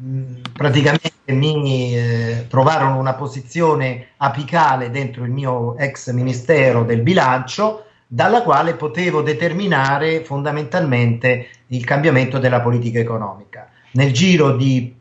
Mm, 0.00 0.40
praticamente 0.52 1.12
mi 1.26 1.96
eh, 1.96 2.46
trovarono 2.48 2.98
una 2.98 3.14
posizione 3.14 4.08
apicale 4.16 4.90
dentro 4.90 5.22
il 5.24 5.30
mio 5.30 5.76
ex 5.76 6.10
ministero 6.10 6.82
del 6.82 7.00
bilancio 7.00 7.84
dalla 8.06 8.42
quale 8.42 8.74
potevo 8.74 9.22
determinare 9.22 10.24
fondamentalmente 10.24 11.48
il 11.68 11.84
cambiamento 11.84 12.38
della 12.38 12.60
politica 12.60 12.98
economica. 12.98 13.68
Nel 13.92 14.12
giro 14.12 14.56
di 14.56 14.94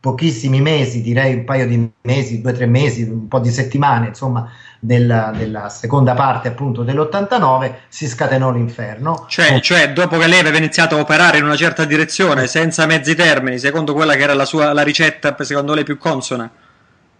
pochissimi 0.00 0.62
mesi, 0.62 1.02
direi 1.02 1.34
un 1.34 1.44
paio 1.44 1.66
di 1.66 1.90
mesi, 2.02 2.40
due 2.40 2.52
o 2.52 2.54
tre 2.54 2.66
mesi, 2.66 3.02
un 3.02 3.28
po' 3.28 3.38
di 3.38 3.50
settimane, 3.50 4.08
insomma, 4.08 4.50
della, 4.82 5.30
della, 5.36 5.68
seconda 5.68 6.14
parte 6.14 6.48
appunto 6.48 6.82
dell'89 6.82 7.72
si 7.88 8.08
scatenò 8.08 8.50
l'inferno. 8.50 9.26
Cioè, 9.28 9.56
oh. 9.56 9.60
cioè, 9.60 9.92
dopo 9.92 10.16
che 10.16 10.26
lei 10.26 10.40
aveva 10.40 10.56
iniziato 10.56 10.96
a 10.96 11.00
operare 11.00 11.38
in 11.38 11.44
una 11.44 11.56
certa 11.56 11.84
direzione, 11.84 12.46
senza 12.46 12.86
mezzi 12.86 13.14
termini, 13.14 13.58
secondo 13.58 13.92
quella 13.92 14.14
che 14.14 14.22
era 14.22 14.34
la 14.34 14.46
sua 14.46 14.72
la 14.72 14.82
ricetta 14.82 15.36
secondo 15.40 15.74
lei 15.74 15.84
più 15.84 15.98
consona? 15.98 16.50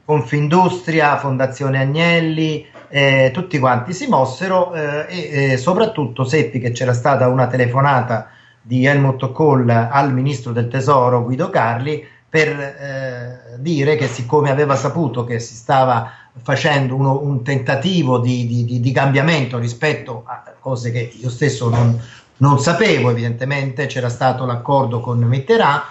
Confindustria, 0.04 1.18
Fondazione 1.18 1.78
Agnelli, 1.78 2.66
eh, 2.88 3.30
tutti 3.32 3.58
quanti 3.58 3.92
si 3.92 4.08
mossero 4.08 4.74
eh, 4.74 5.06
e 5.08 5.52
eh, 5.52 5.56
soprattutto 5.56 6.24
seppi 6.24 6.58
che 6.58 6.72
c'era 6.72 6.94
stata 6.94 7.28
una 7.28 7.46
telefonata 7.46 8.30
di 8.62 8.84
Helmut 8.84 9.30
Kohl 9.32 9.70
al 9.70 10.12
ministro 10.12 10.52
del 10.52 10.68
tesoro 10.68 11.22
Guido 11.22 11.50
Carli 11.50 12.04
per 12.28 12.48
eh, 12.48 13.56
dire 13.58 13.96
che 13.96 14.06
siccome 14.06 14.50
aveva 14.50 14.76
saputo 14.76 15.24
che 15.24 15.38
si 15.38 15.54
stava 15.54 16.12
facendo 16.42 16.94
uno, 16.94 17.20
un 17.22 17.42
tentativo 17.42 18.18
di, 18.18 18.46
di, 18.46 18.80
di, 18.80 18.92
cambiamento 18.92 19.58
rispetto 19.58 20.22
a 20.26 20.42
cose 20.58 20.90
che 20.90 21.12
io 21.20 21.28
stesso 21.28 21.68
non, 21.68 22.00
non 22.38 22.58
sapevo, 22.60 23.10
evidentemente 23.10 23.86
c'era 23.86 24.08
stato 24.08 24.44
l'accordo 24.46 25.00
con 25.00 25.18
Mitterrand 25.18 25.82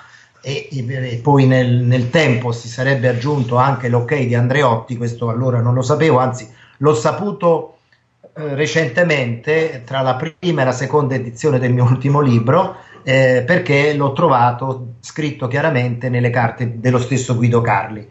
e, 0.42 0.68
e 0.72 1.20
poi 1.22 1.46
nel, 1.46 1.76
nel, 1.76 2.10
tempo 2.10 2.52
si 2.52 2.68
sarebbe 2.68 3.10
aggiunto 3.10 3.58
anche 3.58 3.90
l'ok 3.90 4.16
di 4.16 4.36
Andreotti, 4.36 4.98
questo 4.98 5.30
allora 5.30 5.60
non 5.60 5.74
lo 5.74 5.82
sapevo, 5.82 6.20
anzi 6.20 6.50
l'ho 6.78 6.96
saputo 6.96 7.78
eh, 8.22 8.56
recentemente 8.56 9.84
tra 9.86 10.02
la 10.02 10.16
prima 10.16 10.62
e 10.62 10.66
la 10.66 10.72
seconda 10.72 11.16
edizione 11.16 11.60
del 11.60 11.74
mio 11.74 11.84
ultimo 11.84 12.22
libro 12.22 12.78
eh, 13.04 13.44
perché 13.46 13.94
l'ho 13.94 14.14
trovato 14.14 14.94
scritto 15.02 15.48
chiaramente 15.48 16.10
nelle 16.10 16.30
carte 16.30 16.80
dello 16.80 17.00
stesso 17.00 17.36
Guido 17.36 17.62
Carli 17.62 18.08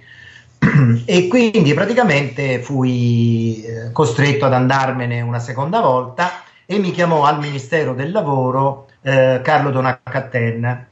e 1.04 1.28
quindi 1.28 1.74
praticamente 1.74 2.60
fui 2.60 3.62
eh, 3.62 3.92
costretto 3.92 4.46
ad 4.46 4.52
andarmene 4.52 5.20
una 5.20 5.38
seconda 5.38 5.80
volta 5.80 6.42
e 6.66 6.78
mi 6.78 6.90
chiamò 6.90 7.24
al 7.24 7.38
Ministero 7.38 7.94
del 7.94 8.10
Lavoro 8.10 8.88
eh, 9.02 9.40
Carlo 9.42 9.70
Donacatten 9.70 10.86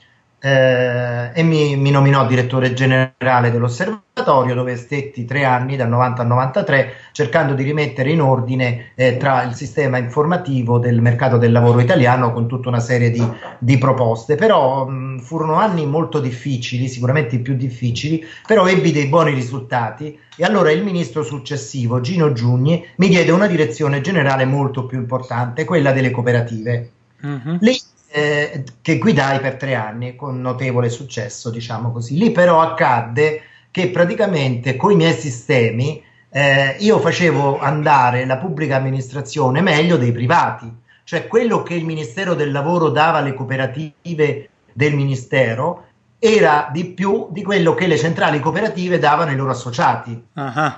eh, 0.46 1.30
e 1.34 1.42
mi, 1.42 1.74
mi, 1.74 1.90
nominò 1.90 2.24
direttore 2.24 2.72
generale 2.72 3.50
dell'osservatorio 3.50 4.54
dove 4.54 4.76
stetti 4.76 5.24
tre 5.24 5.44
anni 5.44 5.74
dal 5.74 5.88
90 5.88 6.22
al 6.22 6.28
93 6.28 6.92
cercando 7.10 7.54
di 7.54 7.64
rimettere 7.64 8.12
in 8.12 8.20
ordine 8.20 8.92
eh, 8.94 9.16
tra 9.16 9.42
il 9.42 9.54
sistema 9.54 9.98
informativo 9.98 10.78
del 10.78 11.00
mercato 11.00 11.36
del 11.36 11.50
lavoro 11.50 11.80
italiano 11.80 12.32
con 12.32 12.46
tutta 12.46 12.68
una 12.68 12.78
serie 12.78 13.10
di, 13.10 13.28
di 13.58 13.76
proposte. 13.76 14.36
Però 14.36 14.86
mh, 14.86 15.18
furono 15.18 15.56
anni 15.56 15.84
molto 15.84 16.20
difficili 16.20 16.86
sicuramente 16.86 17.34
i 17.34 17.40
più 17.40 17.56
difficili 17.56 18.24
però 18.46 18.68
ebbi 18.68 18.92
dei 18.92 19.08
buoni 19.08 19.34
risultati. 19.34 20.16
E 20.36 20.44
allora 20.44 20.70
il 20.70 20.84
ministro 20.84 21.24
successivo 21.24 22.00
Gino 22.00 22.32
Giugni 22.32 22.86
mi 22.98 23.08
diede 23.08 23.32
una 23.32 23.48
direzione 23.48 24.00
generale 24.00 24.44
molto 24.44 24.86
più 24.86 24.98
importante 24.98 25.64
quella 25.64 25.90
delle 25.90 26.12
cooperative. 26.12 26.90
Uh-huh. 27.22 27.56
Lì 27.60 27.76
eh, 28.16 28.64
che 28.80 28.96
guidai 28.96 29.40
per 29.40 29.56
tre 29.56 29.74
anni 29.74 30.16
con 30.16 30.40
notevole 30.40 30.88
successo, 30.88 31.50
diciamo 31.50 31.92
così. 31.92 32.16
Lì 32.16 32.30
però 32.30 32.62
accadde 32.62 33.42
che 33.70 33.90
praticamente 33.90 34.74
con 34.74 34.92
i 34.92 34.96
miei 34.96 35.12
sistemi 35.12 36.02
eh, 36.30 36.76
io 36.78 36.98
facevo 36.98 37.58
andare 37.58 38.24
la 38.24 38.38
pubblica 38.38 38.76
amministrazione 38.76 39.60
meglio 39.60 39.98
dei 39.98 40.12
privati, 40.12 40.74
cioè 41.04 41.26
quello 41.26 41.62
che 41.62 41.74
il 41.74 41.84
Ministero 41.84 42.32
del 42.32 42.52
Lavoro 42.52 42.88
dava 42.88 43.18
alle 43.18 43.34
cooperative 43.34 44.48
del 44.72 44.94
Ministero 44.94 45.84
era 46.18 46.70
di 46.72 46.86
più 46.86 47.28
di 47.30 47.42
quello 47.42 47.74
che 47.74 47.86
le 47.86 47.98
centrali 47.98 48.40
cooperative 48.40 48.98
davano 48.98 49.30
ai 49.30 49.36
loro 49.36 49.50
associati. 49.50 50.24
Uh-huh. 50.32 50.72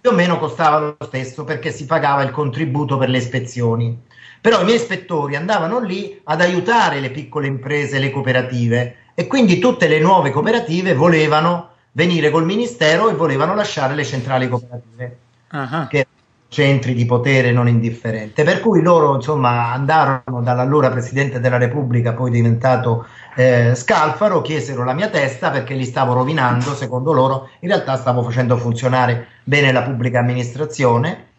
Più 0.00 0.10
o 0.10 0.14
meno 0.14 0.38
costava 0.38 0.78
lo 0.78 1.06
stesso 1.06 1.42
perché 1.42 1.72
si 1.72 1.86
pagava 1.86 2.22
il 2.22 2.30
contributo 2.30 2.96
per 2.96 3.08
le 3.08 3.18
ispezioni. 3.18 4.00
Però 4.44 4.60
i 4.60 4.64
miei 4.64 4.76
ispettori 4.76 5.36
andavano 5.36 5.80
lì 5.80 6.20
ad 6.24 6.42
aiutare 6.42 7.00
le 7.00 7.10
piccole 7.10 7.46
imprese, 7.46 7.98
le 7.98 8.10
cooperative 8.10 8.96
e 9.14 9.26
quindi 9.26 9.58
tutte 9.58 9.88
le 9.88 9.98
nuove 10.00 10.32
cooperative 10.32 10.92
volevano 10.92 11.70
venire 11.92 12.28
col 12.28 12.44
ministero 12.44 13.08
e 13.08 13.14
volevano 13.14 13.54
lasciare 13.54 13.94
le 13.94 14.04
centrali 14.04 14.46
cooperative, 14.50 15.16
uh-huh. 15.50 15.86
che 15.86 15.96
erano 15.96 16.12
centri 16.48 16.92
di 16.92 17.06
potere 17.06 17.52
non 17.52 17.68
indifferente. 17.68 18.44
Per 18.44 18.60
cui 18.60 18.82
loro 18.82 19.14
insomma 19.14 19.72
andarono 19.72 20.42
dall'allora 20.42 20.90
Presidente 20.90 21.40
della 21.40 21.56
Repubblica, 21.56 22.12
poi 22.12 22.30
diventato 22.30 23.06
eh, 23.36 23.74
Scalfaro, 23.74 24.42
chiesero 24.42 24.84
la 24.84 24.92
mia 24.92 25.08
testa 25.08 25.48
perché 25.48 25.72
li 25.72 25.86
stavo 25.86 26.12
rovinando, 26.12 26.74
secondo 26.74 27.14
loro 27.14 27.48
in 27.60 27.68
realtà 27.68 27.96
stavo 27.96 28.22
facendo 28.22 28.58
funzionare 28.58 29.26
bene 29.42 29.72
la 29.72 29.84
pubblica 29.84 30.18
amministrazione 30.18 31.32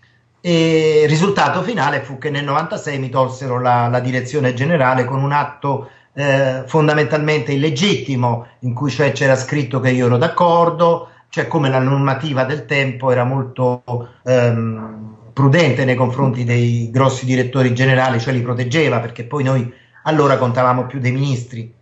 e 0.47 1.01
il 1.01 1.10
risultato 1.10 1.63
finale 1.63 2.01
fu 2.01 2.19
che 2.19 2.29
nel 2.29 2.43
96 2.43 2.99
mi 2.99 3.10
tolsero 3.10 3.60
la, 3.60 3.88
la 3.88 3.99
direzione 3.99 4.53
generale 4.53 5.03
con 5.03 5.23
un 5.23 5.31
atto 5.31 5.89
eh, 6.13 6.62
fondamentalmente 6.67 7.51
illegittimo, 7.51 8.45
in 8.60 8.75
cui 8.75 8.91
cioè 8.91 9.12
c'era 9.12 9.36
scritto 9.36 9.79
che 9.79 9.89
io 9.89 10.05
ero 10.05 10.17
d'accordo, 10.17 11.10
cioè 11.29 11.47
come 11.47 11.67
la 11.71 11.79
normativa 11.79 12.43
del 12.43 12.67
tempo 12.67 13.10
era 13.10 13.23
molto 13.23 13.81
ehm, 14.23 15.31
prudente 15.34 15.84
nei 15.84 15.95
confronti 15.95 16.43
dei 16.43 16.91
grossi 16.91 17.25
direttori 17.25 17.73
generali, 17.73 18.19
cioè 18.19 18.31
li 18.31 18.43
proteggeva, 18.43 18.99
perché 18.99 19.23
poi 19.23 19.43
noi 19.43 19.73
allora 20.03 20.38
contavamo 20.38 20.86
più 20.86 20.99
dei 20.99 21.12
ministri. 21.12 21.73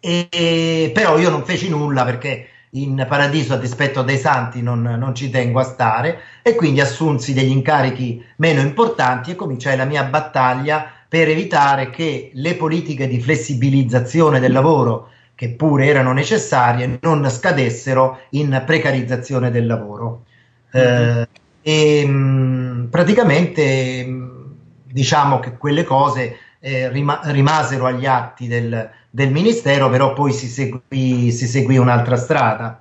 E, 0.00 0.90
però 0.92 1.18
io 1.18 1.30
non 1.30 1.44
feci 1.44 1.68
nulla 1.68 2.04
perché 2.04 2.48
in 2.74 3.04
paradiso 3.08 3.54
a 3.54 3.56
dispetto 3.56 4.02
dei 4.02 4.18
santi 4.18 4.62
non, 4.62 4.82
non, 4.82 5.14
ci 5.14 5.28
tengo 5.28 5.58
a 5.58 5.64
stare 5.64 6.20
e 6.42 6.54
quindi 6.54 6.80
assunsi 6.80 7.32
degli 7.32 7.50
incarichi 7.50 8.24
meno 8.36 8.60
importanti 8.60 9.32
e 9.32 9.34
cominciai 9.34 9.76
la 9.76 9.84
mia 9.84 10.04
battaglia 10.04 10.88
per 11.08 11.28
evitare 11.28 11.90
che 11.90 12.30
le 12.32 12.54
politiche 12.54 13.08
di 13.08 13.20
flessibilizzazione 13.20 14.38
del 14.38 14.52
lavoro 14.52 15.08
che 15.34 15.48
pure 15.48 15.86
erano 15.86 16.12
necessarie 16.12 16.98
non 17.00 17.28
scadessero 17.28 18.20
in 18.30 18.62
precarizzazione 18.64 19.50
del 19.50 19.66
lavoro. 19.66 20.24
Eh, 20.70 21.26
e 21.62 22.06
mh, 22.06 22.88
praticamente 22.90 24.04
mh, 24.04 24.54
diciamo 24.84 25.40
che 25.40 25.56
quelle 25.56 25.82
cose 25.82 26.36
eh, 26.60 26.88
rima- 26.90 27.20
rimasero 27.24 27.86
agli 27.86 28.06
atti 28.06 28.46
del, 28.46 28.90
del 29.10 29.32
ministero, 29.32 29.90
però 29.90 30.12
poi 30.12 30.32
si 30.32 30.46
seguì, 30.46 31.32
si 31.32 31.46
seguì 31.46 31.76
un'altra 31.76 32.16
strada. 32.16 32.80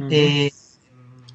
Mm-hmm. 0.00 0.10
E 0.10 0.52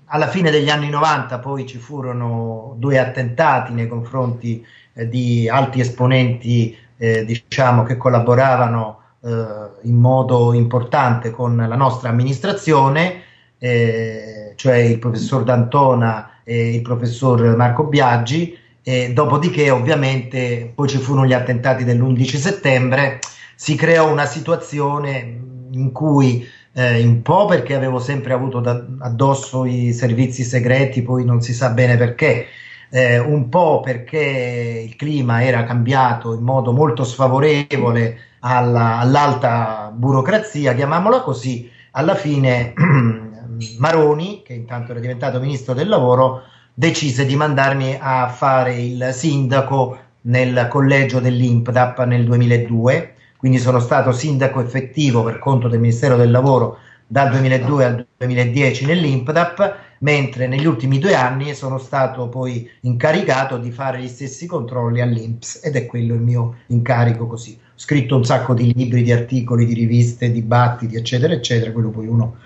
alla 0.06 0.28
fine 0.28 0.50
degli 0.50 0.70
anni 0.70 0.90
90 0.90 1.40
poi 1.40 1.66
ci 1.66 1.78
furono 1.78 2.76
due 2.78 3.00
attentati 3.00 3.74
nei 3.74 3.88
confronti 3.88 4.66
eh, 4.94 5.08
di 5.08 5.48
alti 5.48 5.80
esponenti 5.80 6.76
eh, 6.98 7.26
diciamo, 7.26 7.84
che 7.84 7.98
collaboravano 7.98 9.00
eh, 9.24 9.46
in 9.84 9.96
modo 9.96 10.54
importante 10.54 11.32
con 11.32 11.56
la 11.56 11.76
nostra 11.76 12.10
amministrazione, 12.10 13.22
eh, 13.58 14.54
cioè 14.56 14.78
il 14.78 15.00
professor 15.00 15.44
D'Antona 15.44 16.40
e 16.44 16.76
il 16.76 16.82
professor 16.82 17.56
Marco 17.56 17.84
Biaggi. 17.84 18.58
E 18.86 19.14
dopodiché 19.14 19.70
ovviamente 19.70 20.70
poi 20.76 20.90
ci 20.90 20.98
furono 20.98 21.26
gli 21.26 21.32
attentati 21.32 21.86
dell'11 21.86 22.36
settembre 22.36 23.20
si 23.56 23.76
creò 23.76 24.12
una 24.12 24.26
situazione 24.26 25.42
in 25.72 25.92
cui 25.92 26.48
eh, 26.74 27.04
un 27.04 27.22
po' 27.22 27.46
perché 27.46 27.76
avevo 27.76 28.00
sempre 28.00 28.34
avuto 28.34 28.60
da, 28.60 28.84
addosso 29.00 29.66
i 29.66 29.94
servizi 29.94 30.44
segreti, 30.44 31.02
poi 31.04 31.24
non 31.24 31.42
si 31.42 31.54
sa 31.54 31.70
bene 31.70 31.98
perché, 31.98 32.48
eh, 32.90 33.20
un 33.20 33.50
po' 33.50 33.80
perché 33.80 34.86
il 34.88 34.96
clima 34.96 35.44
era 35.44 35.64
cambiato 35.64 36.34
in 36.34 36.42
modo 36.42 36.72
molto 36.72 37.04
sfavorevole 37.04 38.18
alla, 38.40 38.98
all'alta 38.98 39.92
burocrazia, 39.94 40.74
chiamiamola 40.74 41.22
così, 41.22 41.70
alla 41.92 42.16
fine 42.16 42.74
Maroni, 43.78 44.42
che 44.44 44.54
intanto 44.54 44.92
era 44.92 45.00
diventato 45.00 45.40
ministro 45.40 45.74
del 45.74 45.88
lavoro, 45.88 46.42
decise 46.74 47.26
di 47.26 47.36
mandarmi 47.36 47.98
a 48.00 48.28
fare 48.30 48.76
il 48.76 49.10
sindaco 49.14 49.98
nel 50.22 50.68
collegio 50.70 51.20
dell'INPDAP 51.20 52.04
nel 52.06 52.26
2002, 52.26 53.13
quindi 53.44 53.60
sono 53.60 53.82
stato 53.82 54.14
sindaco 54.14 54.62
effettivo 54.62 55.22
per 55.22 55.38
conto 55.38 55.68
del 55.68 55.82
Ministero 55.82 56.16
del 56.16 56.32
Lavoro 56.32 56.78
dal 57.06 57.30
2002 57.30 57.84
al 57.84 58.08
2010 58.16 58.86
nell'INPDAP, 58.86 59.76
mentre 60.00 60.48
negli 60.48 60.66
ultimi 60.66 60.98
due 60.98 61.14
anni 61.14 61.54
sono 61.54 61.78
stato 61.78 62.30
poi 62.30 62.66
incaricato 62.84 63.58
di 63.58 63.70
fare 63.70 64.00
gli 64.00 64.08
stessi 64.08 64.46
controlli 64.46 65.02
all'INPS 65.02 65.60
ed 65.62 65.76
è 65.76 65.86
quello 65.88 66.14
il 66.14 66.22
mio 66.22 66.60
incarico 66.68 67.28
così. 67.28 67.60
Ho 67.62 67.72
scritto 67.76 68.16
un 68.16 68.24
sacco 68.24 68.54
di 68.54 68.74
libri, 68.74 69.04
di 69.04 69.12
articoli, 69.12 69.66
di 69.66 69.74
riviste, 69.74 70.32
dibattiti, 70.32 70.96
eccetera, 70.96 71.34
eccetera, 71.34 71.74
quello 71.74 71.90
poi 71.90 72.08
uno 72.08 72.38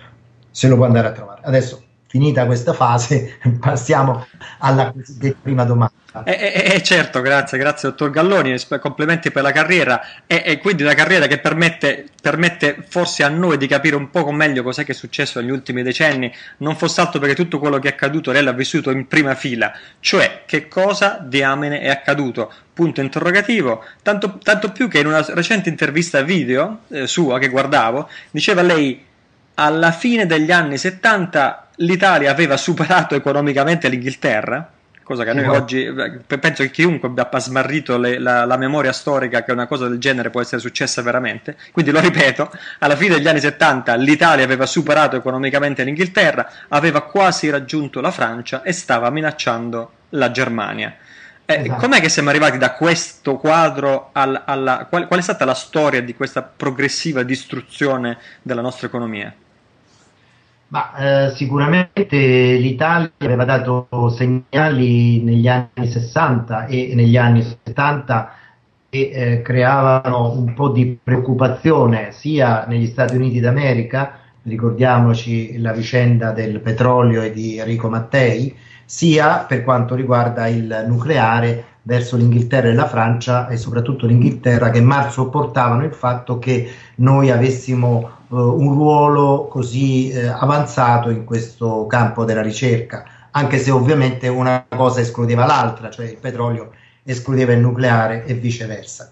se 0.49 0.67
lo 0.67 0.77
può 0.77 0.85
andare 0.85 1.09
a 1.09 1.11
trovare. 1.11 1.41
Adesso 1.43 1.83
finita 2.07 2.45
questa 2.45 2.73
fase, 2.73 3.37
passiamo 3.59 4.25
alla 4.59 4.93
prima 5.41 5.63
domanda. 5.63 5.93
Eh, 6.23 6.31
eh, 6.31 6.73
eh, 6.75 6.83
certo, 6.83 7.21
grazie, 7.21 7.57
grazie 7.57 7.89
dottor 7.89 8.09
Galloni, 8.09 8.55
complimenti 8.79 9.29
per 9.29 9.43
la 9.43 9.51
carriera. 9.51 10.01
E, 10.25 10.41
e 10.45 10.57
quindi 10.57 10.83
una 10.83 10.93
carriera 10.93 11.27
che 11.27 11.37
permette, 11.37 12.05
permette, 12.19 12.83
forse 12.87 13.23
a 13.23 13.29
noi 13.29 13.57
di 13.57 13.67
capire 13.67 13.95
un 13.95 14.09
poco 14.09 14.31
meglio 14.31 14.63
cos'è 14.63 14.83
che 14.83 14.93
è 14.93 14.95
successo 14.95 15.39
negli 15.39 15.51
ultimi 15.51 15.83
decenni, 15.83 16.33
non 16.57 16.75
fosse 16.75 17.01
altro 17.01 17.19
perché 17.19 17.35
tutto 17.35 17.59
quello 17.59 17.77
che 17.79 17.89
è 17.89 17.91
accaduto 17.91 18.31
lei 18.31 18.43
l'ha 18.43 18.53
vissuto 18.53 18.89
in 18.89 19.07
prima 19.07 19.35
fila, 19.35 19.71
cioè 19.99 20.43
che 20.45 20.67
cosa 20.67 21.19
diamine 21.21 21.81
è 21.81 21.89
accaduto, 21.89 22.51
punto 22.73 23.01
interrogativo, 23.01 23.83
tanto, 24.01 24.39
tanto 24.41 24.71
più 24.71 24.87
che 24.87 24.99
in 24.99 25.07
una 25.07 25.23
recente 25.29 25.69
intervista 25.69 26.21
video 26.21 26.79
eh, 26.89 27.05
sua 27.05 27.37
che 27.37 27.49
guardavo, 27.49 28.09
diceva 28.31 28.61
lei 28.61 29.05
alla 29.55 29.91
fine 29.91 30.25
degli 30.25 30.51
anni 30.51 30.77
70 30.77 31.66
l'Italia 31.77 32.31
aveva 32.31 32.57
superato 32.57 33.15
economicamente 33.15 33.89
l'Inghilterra, 33.89 34.71
cosa 35.03 35.23
che 35.23 35.29
a 35.29 35.33
noi 35.33 35.43
sì, 35.43 35.49
oggi 35.49 35.93
penso 36.39 36.63
che 36.63 36.69
chiunque 36.69 37.07
abbia 37.07 37.29
smarrito 37.39 37.97
le, 37.97 38.19
la, 38.19 38.43
la, 38.43 38.57
memoria 38.57 38.91
storica 38.91 39.43
che 39.43 39.53
una 39.53 39.65
cosa 39.65 39.87
del 39.87 39.99
genere 39.99 40.29
può 40.29 40.41
essere 40.41 40.59
successa 40.59 41.01
veramente. 41.01 41.55
Quindi 41.71 41.91
lo 41.91 41.99
ripeto, 42.01 42.51
alla 42.79 42.95
fine 42.97 43.15
degli 43.15 43.27
anni 43.27 43.39
70 43.39 43.95
l'Italia 43.95 44.43
aveva 44.43 44.65
superato 44.65 45.15
economicamente 45.15 45.83
l'Inghilterra, 45.83 46.49
aveva 46.67 47.03
quasi 47.03 47.49
raggiunto 47.49 48.01
la 48.01 48.11
Francia 48.11 48.63
e 48.63 48.73
stava 48.73 49.09
minacciando 49.09 49.91
la 50.09 50.29
Germania. 50.31 50.93
Eh, 51.45 51.61
esatto. 51.61 51.79
Com'è 51.79 52.01
che 52.01 52.09
siamo 52.09 52.29
arrivati 52.29 52.57
da 52.57 52.73
questo 52.73 53.37
quadro 53.37 54.09
alla, 54.11 54.43
alla 54.43 54.87
qual, 54.89 55.07
qual 55.07 55.19
è 55.19 55.23
stata 55.23 55.45
la 55.45 55.53
storia 55.53 56.01
di 56.01 56.13
questa 56.13 56.41
progressiva 56.41 57.23
distruzione 57.23 58.17
della 58.41 58.61
nostra 58.61 58.87
economia? 58.87 59.33
Ma 60.69 61.27
eh, 61.27 61.29
sicuramente 61.35 62.17
l'Italia 62.57 63.11
aveva 63.19 63.45
dato 63.45 63.87
segnali 64.09 65.23
negli 65.23 65.47
anni 65.47 65.87
60 65.87 66.65
e 66.65 66.91
negli 66.93 67.15
anni 67.15 67.41
70 67.41 68.31
che 68.89 69.09
eh, 69.13 69.41
creavano 69.41 70.31
un 70.31 70.53
po' 70.53 70.69
di 70.69 70.97
preoccupazione 71.01 72.11
sia 72.11 72.65
negli 72.67 72.87
Stati 72.87 73.15
Uniti 73.15 73.39
d'America, 73.39 74.19
ricordiamoci 74.43 75.57
la 75.59 75.71
vicenda 75.71 76.31
del 76.31 76.59
petrolio 76.59 77.21
e 77.21 77.31
di 77.31 77.57
Enrico 77.57 77.89
Mattei, 77.89 78.55
sia 78.83 79.45
per 79.47 79.63
quanto 79.63 79.95
riguarda 79.95 80.47
il 80.47 80.85
nucleare 80.87 81.63
verso 81.83 82.17
l'Inghilterra 82.17 82.67
e 82.67 82.73
la 82.73 82.87
Francia 82.87 83.47
e 83.47 83.55
soprattutto 83.57 84.05
l'Inghilterra 84.05 84.69
che 84.69 84.81
mal 84.81 85.11
sopportavano 85.11 85.85
il 85.85 85.93
fatto 85.93 86.37
che 86.39 86.69
noi 86.95 87.31
avessimo 87.31 88.16
un 88.29 88.73
ruolo 88.73 89.47
così 89.47 90.11
uh, 90.13 90.35
avanzato 90.39 91.09
in 91.09 91.23
questo 91.23 91.85
campo 91.87 92.25
della 92.25 92.41
ricerca, 92.41 93.05
anche 93.31 93.57
se 93.57 93.71
ovviamente 93.71 94.27
una 94.27 94.65
cosa 94.67 95.01
escludeva 95.01 95.45
l'altra, 95.45 95.89
cioè 95.89 96.07
il 96.07 96.17
petrolio 96.17 96.71
escludeva 97.03 97.53
il 97.53 97.59
nucleare 97.59 98.25
e 98.25 98.33
viceversa. 98.33 99.11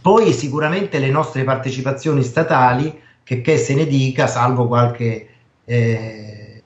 Poi 0.00 0.32
sicuramente 0.32 0.98
le 0.98 1.10
nostre 1.10 1.44
partecipazioni 1.44 2.22
statali, 2.22 3.00
che, 3.22 3.40
che 3.40 3.56
se 3.56 3.74
ne 3.74 3.86
dica, 3.86 4.26
salvo 4.26 4.66
qualche 4.68 5.28
eh, 5.64 6.62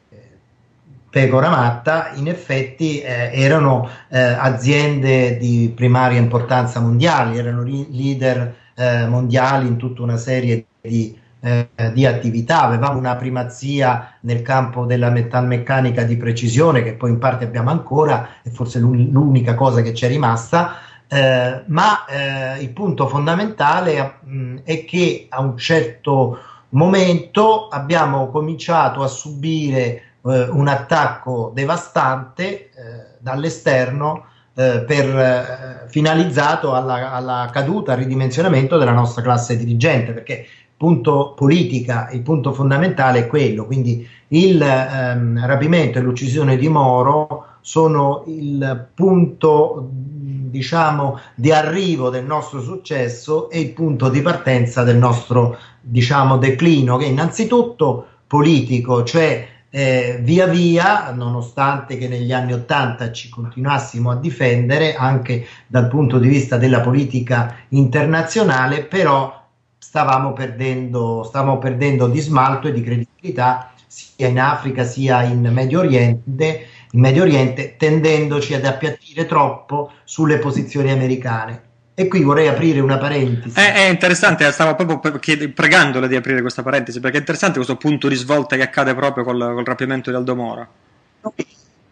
Pecora 1.08 1.48
Matta, 1.48 2.10
in 2.16 2.28
effetti 2.28 3.00
eh, 3.00 3.30
erano 3.32 3.88
eh, 4.10 4.18
aziende 4.20 5.38
di 5.38 5.72
primaria 5.74 6.18
importanza 6.18 6.80
mondiali, 6.80 7.38
erano 7.38 7.62
leader 7.62 8.54
eh, 8.74 9.06
mondiali 9.06 9.66
in 9.68 9.76
tutta 9.76 10.02
una 10.02 10.18
serie 10.18 10.66
di, 10.88 11.16
eh, 11.40 11.68
di, 11.92 12.06
attività, 12.06 12.62
avevamo 12.62 12.98
una 12.98 13.14
primazia 13.14 14.14
nel 14.22 14.42
campo 14.42 14.86
della 14.86 15.10
metalmeccanica 15.10 16.02
di 16.02 16.16
precisione 16.16 16.82
che 16.82 16.94
poi 16.94 17.10
in 17.10 17.18
parte 17.18 17.44
abbiamo 17.44 17.70
ancora, 17.70 18.28
è 18.42 18.48
forse 18.48 18.80
l'un- 18.80 19.08
l'unica 19.10 19.54
cosa 19.54 19.82
che 19.82 19.94
ci 19.94 20.04
è 20.04 20.08
rimasta, 20.08 20.78
eh, 21.06 21.62
ma 21.66 22.04
eh, 22.06 22.62
il 22.62 22.70
punto 22.70 23.06
fondamentale 23.06 24.18
mh, 24.24 24.56
è 24.64 24.84
che 24.84 25.26
a 25.28 25.40
un 25.40 25.56
certo 25.56 26.38
momento 26.70 27.68
abbiamo 27.68 28.28
cominciato 28.28 29.02
a 29.02 29.06
subire 29.06 30.02
eh, 30.22 30.48
un 30.50 30.68
attacco 30.68 31.52
devastante 31.54 32.44
eh, 32.46 32.70
dall'esterno 33.18 34.26
eh, 34.54 34.84
per, 34.86 35.18
eh, 35.18 35.88
finalizzato 35.88 36.74
alla, 36.74 37.12
alla, 37.12 37.48
caduta, 37.52 37.92
al 37.92 37.98
ridimensionamento 37.98 38.76
della 38.76 38.92
nostra 38.92 39.22
classe 39.22 39.56
dirigente, 39.56 40.12
perché 40.12 40.46
punto 40.78 41.34
politica, 41.36 42.08
il 42.12 42.22
punto 42.22 42.52
fondamentale 42.52 43.18
è 43.18 43.26
quello, 43.26 43.66
quindi 43.66 44.08
il 44.28 44.62
ehm, 44.62 45.44
rapimento 45.44 45.98
e 45.98 46.02
l'uccisione 46.02 46.56
di 46.56 46.68
Moro 46.68 47.46
sono 47.60 48.22
il 48.28 48.86
punto 48.94 49.88
diciamo 49.90 51.18
di 51.34 51.50
arrivo 51.50 52.10
del 52.10 52.24
nostro 52.24 52.62
successo 52.62 53.50
e 53.50 53.60
il 53.60 53.72
punto 53.72 54.08
di 54.08 54.22
partenza 54.22 54.84
del 54.84 54.96
nostro 54.96 55.58
diciamo 55.80 56.38
declino 56.38 56.96
che 56.96 57.06
innanzitutto 57.06 58.06
politico, 58.26 59.02
cioè 59.02 59.46
eh, 59.70 60.20
via 60.22 60.46
via, 60.46 61.10
nonostante 61.12 61.98
che 61.98 62.08
negli 62.08 62.32
anni 62.32 62.52
Ottanta 62.52 63.10
ci 63.10 63.28
continuassimo 63.28 64.10
a 64.10 64.16
difendere 64.16 64.94
anche 64.94 65.44
dal 65.66 65.88
punto 65.88 66.18
di 66.18 66.28
vista 66.28 66.56
della 66.56 66.80
politica 66.80 67.56
internazionale, 67.70 68.84
però 68.84 69.37
stavamo 69.78 70.32
perdendo, 70.32 71.22
stavamo 71.24 71.58
perdendo 71.58 72.08
di 72.08 72.20
smalto 72.20 72.68
e 72.68 72.72
di 72.72 72.82
credibilità 72.82 73.72
sia 73.86 74.26
in 74.26 74.38
Africa 74.38 74.84
sia 74.84 75.22
in 75.22 75.40
Medio 75.52 75.80
Oriente, 75.80 76.66
in 76.90 77.00
Medio 77.00 77.22
Oriente 77.22 77.76
tendendoci 77.76 78.54
ad 78.54 78.64
appiattire 78.64 79.26
troppo 79.26 79.92
sulle 80.04 80.38
posizioni 80.38 80.90
americane. 80.90 81.62
E 81.94 82.06
qui 82.06 82.22
vorrei 82.22 82.46
aprire 82.46 82.78
una 82.78 82.96
parentesi. 82.96 83.58
È, 83.58 83.72
è 83.72 83.88
interessante, 83.88 84.48
stavo 84.52 84.76
proprio 84.76 85.18
chied- 85.18 85.48
pregandole 85.48 86.06
di 86.06 86.14
aprire 86.14 86.42
questa 86.42 86.62
parentesi, 86.62 87.00
perché 87.00 87.16
è 87.16 87.20
interessante 87.20 87.56
questo 87.56 87.76
punto 87.76 88.06
di 88.06 88.14
svolta 88.14 88.54
che 88.54 88.62
accade 88.62 88.94
proprio 88.94 89.24
col, 89.24 89.38
col 89.38 89.64
rapimento 89.64 90.10
di 90.10 90.16
Aldomoro. 90.16 90.66
Noi 91.22 91.32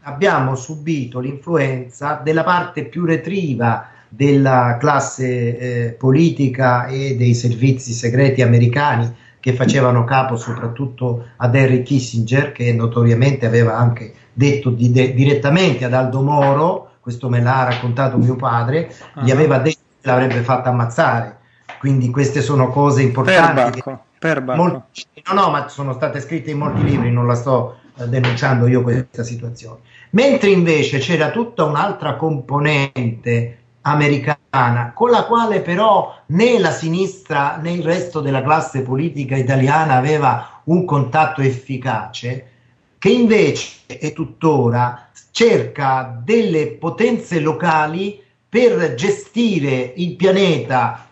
abbiamo 0.02 0.54
subito 0.54 1.18
l'influenza 1.18 2.20
della 2.22 2.44
parte 2.44 2.84
più 2.84 3.04
retriva 3.04 3.88
della 4.08 4.76
classe 4.78 5.58
eh, 5.58 5.90
politica 5.92 6.86
e 6.86 7.16
dei 7.16 7.34
servizi 7.34 7.92
segreti 7.92 8.42
americani 8.42 9.14
che 9.40 9.52
facevano 9.52 10.04
capo 10.04 10.36
soprattutto 10.36 11.26
ad 11.36 11.54
Henry 11.54 11.82
Kissinger, 11.82 12.50
che 12.50 12.72
notoriamente 12.72 13.46
aveva 13.46 13.76
anche 13.76 14.12
detto 14.32 14.70
di 14.70 14.90
de- 14.90 15.14
direttamente 15.14 15.84
ad 15.84 15.94
Aldo 15.94 16.20
Moro, 16.20 16.90
questo 17.00 17.28
me 17.28 17.40
l'ha 17.40 17.62
raccontato 17.62 18.16
mio 18.18 18.34
padre, 18.34 18.92
uh-huh. 19.14 19.22
gli 19.22 19.30
aveva 19.30 19.58
detto 19.58 19.78
l'avrebbe 20.00 20.40
fatta 20.40 20.70
ammazzare. 20.70 21.36
Quindi 21.78 22.10
queste 22.10 22.42
sono 22.42 22.70
cose 22.70 23.02
importanti. 23.02 23.82
Per 24.18 24.42
Bacco, 24.42 24.60
molti, 24.60 25.04
no, 25.28 25.40
no, 25.40 25.50
ma 25.50 25.68
sono 25.68 25.92
state 25.92 26.20
scritte 26.20 26.50
in 26.50 26.58
molti 26.58 26.82
libri, 26.82 27.12
non 27.12 27.26
la 27.26 27.34
sto 27.34 27.76
eh, 27.98 28.08
denunciando 28.08 28.66
io 28.66 28.82
questa 28.82 29.22
situazione. 29.22 29.78
Mentre 30.10 30.50
invece 30.50 30.98
c'era 30.98 31.30
tutta 31.30 31.64
un'altra 31.64 32.16
componente 32.16 33.58
americana 33.86 34.92
con 34.94 35.10
la 35.10 35.24
quale 35.24 35.60
però 35.60 36.14
né 36.26 36.58
la 36.58 36.72
sinistra 36.72 37.56
né 37.56 37.70
il 37.70 37.84
resto 37.84 38.20
della 38.20 38.42
classe 38.42 38.82
politica 38.82 39.36
italiana 39.36 39.94
aveva 39.94 40.60
un 40.64 40.84
contatto 40.84 41.40
efficace, 41.40 42.50
che 42.98 43.08
invece 43.08 43.86
e 43.86 44.12
tuttora 44.12 45.08
cerca 45.30 46.20
delle 46.20 46.68
potenze 46.68 47.38
locali 47.38 48.20
per 48.48 48.94
gestire 48.94 49.92
il 49.96 50.16
pianeta 50.16 51.06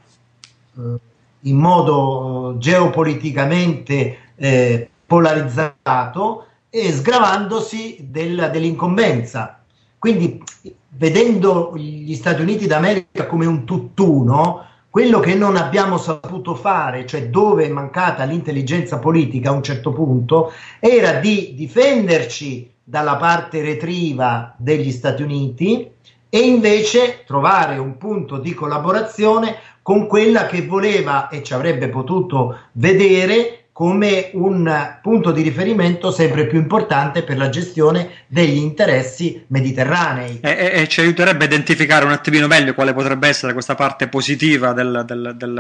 eh, 0.77 0.81
in 1.41 1.57
modo 1.57 2.57
geopoliticamente 2.59 4.19
eh, 4.35 4.89
polarizzato 5.07 6.47
e 6.71 6.91
sgravandosi 6.91 8.09
del, 8.11 8.49
dell'incombenza. 8.51 9.63
Quindi 9.99 10.43
vedendo 10.97 11.73
gli 11.77 12.15
Stati 12.15 12.43
Uniti 12.43 12.67
d'America 12.67 13.27
come 13.27 13.47
un 13.47 13.65
tutt'uno, 13.65 14.67
quello 14.91 15.19
che 15.19 15.35
non 15.35 15.57
abbiamo 15.57 15.97
saputo 15.99 16.55
fare, 16.55 17.05
cioè 17.05 17.29
dove 17.29 17.65
è 17.65 17.69
mancata 17.69 18.25
l'intelligenza 18.25 18.99
politica 18.99 19.51
a 19.51 19.53
un 19.53 19.63
certo 19.63 19.93
punto, 19.93 20.53
era 20.79 21.15
di 21.15 21.55
difenderci 21.57 22.71
dalla 22.85 23.17
parte 23.17 23.61
retriva 23.61 24.55
degli 24.57 24.93
Stati 24.93 25.23
Uniti 25.23 25.91
e 26.29 26.39
invece 26.39 27.25
trovare 27.27 27.79
un 27.79 27.97
punto 27.97 28.39
di 28.39 28.55
collaborazione 28.55 29.57
con 29.83 30.07
quella 30.07 30.47
che 30.47 30.65
voleva 30.65 31.29
e 31.29 31.43
ci 31.43 31.55
avrebbe 31.55 31.89
potuto 31.89 32.59
vedere 32.73 33.64
come 33.75 34.31
un 34.35 34.99
punto 35.03 35.33
di 35.33 35.43
riferimento 35.43 36.13
sempre 36.13 36.47
più 36.47 36.61
importante 36.61 37.25
per 37.25 37.37
la 37.37 37.49
gestione 37.49 38.09
degli 38.29 38.59
interessi 38.59 39.45
mediterranei. 39.49 40.39
E, 40.43 40.71
e, 40.75 40.87
ci 40.87 41.01
aiuterebbe 41.01 41.43
a 41.43 41.47
identificare 41.49 42.05
un 42.05 42.13
attimino 42.13 42.47
meglio 42.47 42.73
quale 42.73 42.95
potrebbe 42.95 43.27
essere 43.27 43.53
questa 43.53 43.75
parte 43.75 44.07
positiva 44.07 44.73
del, 44.73 45.03
del, 45.05 45.35
del, 45.37 45.53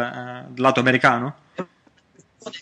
del 0.49 0.62
lato 0.62 0.79
americano? 0.79 1.35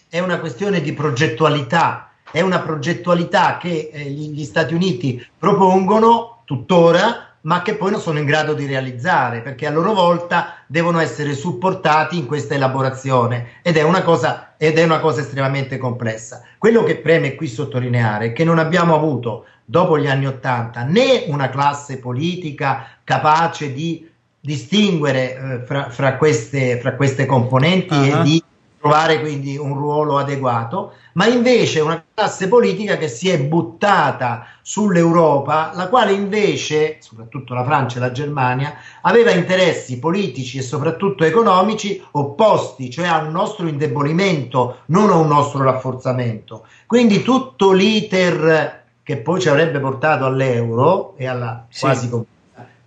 È 0.09 0.19
una 0.21 0.39
questione 0.39 0.81
di 0.81 0.95
progettualità, 0.95 2.13
è 2.31 2.41
una 2.41 2.61
progettualità 2.61 3.59
che 3.59 3.91
eh, 3.93 4.05
gli 4.05 4.45
Stati 4.45 4.73
Uniti 4.73 5.23
propongono 5.39 6.45
tuttora 6.47 7.32
ma 7.43 7.63
che 7.63 7.75
poi 7.75 7.91
non 7.91 8.01
sono 8.01 8.19
in 8.19 8.25
grado 8.25 8.55
di 8.55 8.67
realizzare 8.67 9.41
perché 9.41 9.67
a 9.67 9.71
loro 9.71 9.95
volta 9.95 10.57
devono 10.67 11.01
essere 11.01 11.35
supportati 11.35 12.17
in 12.19 12.27
questa 12.27 12.55
elaborazione 12.55 13.61
ed 13.63 13.77
è 13.77 13.83
una 13.83 14.03
cosa, 14.03 14.55
ed 14.57 14.79
è 14.79 14.85
una 14.85 15.01
cosa 15.01 15.21
estremamente 15.21 15.79
complessa. 15.79 16.43
Quello 16.59 16.83
che 16.85 16.97
preme 16.97 17.35
qui 17.35 17.49
sottolineare 17.49 18.27
è 18.27 18.33
che 18.33 18.45
non 18.45 18.59
abbiamo 18.59 18.95
avuto 18.95 19.47
dopo 19.65 19.99
gli 19.99 20.07
anni 20.07 20.27
Ottanta 20.27 20.85
né 20.85 21.25
una 21.29 21.49
classe 21.49 21.99
politica 21.99 22.87
capace 23.05 23.73
di 23.73 24.09
distinguere 24.39 25.37
eh, 25.37 25.59
fra, 25.65 25.89
fra, 25.91 26.17
queste, 26.17 26.79
fra, 26.81 26.95
queste, 26.95 27.27
componenti 27.27 27.95
uh-huh. 27.95 28.21
e 28.21 28.23
di 28.23 28.43
trovare 28.83 29.21
quindi 29.21 29.57
un 29.57 29.75
ruolo 29.75 30.19
adeguato, 30.19 30.95
ma 31.13 31.27
invece 31.27 31.79
una 31.79 32.03
classe 32.13 32.49
politica 32.49 32.97
che 32.97 33.07
si 33.07 33.29
è 33.29 33.39
buttata 33.39 34.45
sull'Europa, 34.61 35.71
la 35.75 35.87
quale 35.87 36.11
invece, 36.11 36.97
soprattutto 36.99 37.55
la 37.55 37.63
Francia 37.63 37.99
e 37.99 38.01
la 38.01 38.11
Germania, 38.11 38.75
aveva 39.03 39.31
interessi 39.31 40.01
politici 40.01 40.59
e 40.59 40.63
soprattutto 40.63 41.23
economici 41.23 42.03
opposti, 42.11 42.91
cioè 42.91 43.07
a 43.07 43.19
un 43.19 43.31
nostro 43.31 43.69
indebolimento, 43.69 44.79
non 44.87 45.11
a 45.11 45.15
un 45.15 45.29
nostro 45.29 45.63
rafforzamento. 45.63 46.67
Quindi 46.85 47.23
tutto 47.23 47.71
l'iter 47.71 48.83
che 49.05 49.17
poi 49.19 49.41
ci 49.41 49.49
avrebbe 49.49 49.79
portato 49.79 50.25
all'euro 50.25 51.15
e 51.17 51.29
alla 51.29 51.67
sì. 51.69 51.81
quasi 51.83 52.11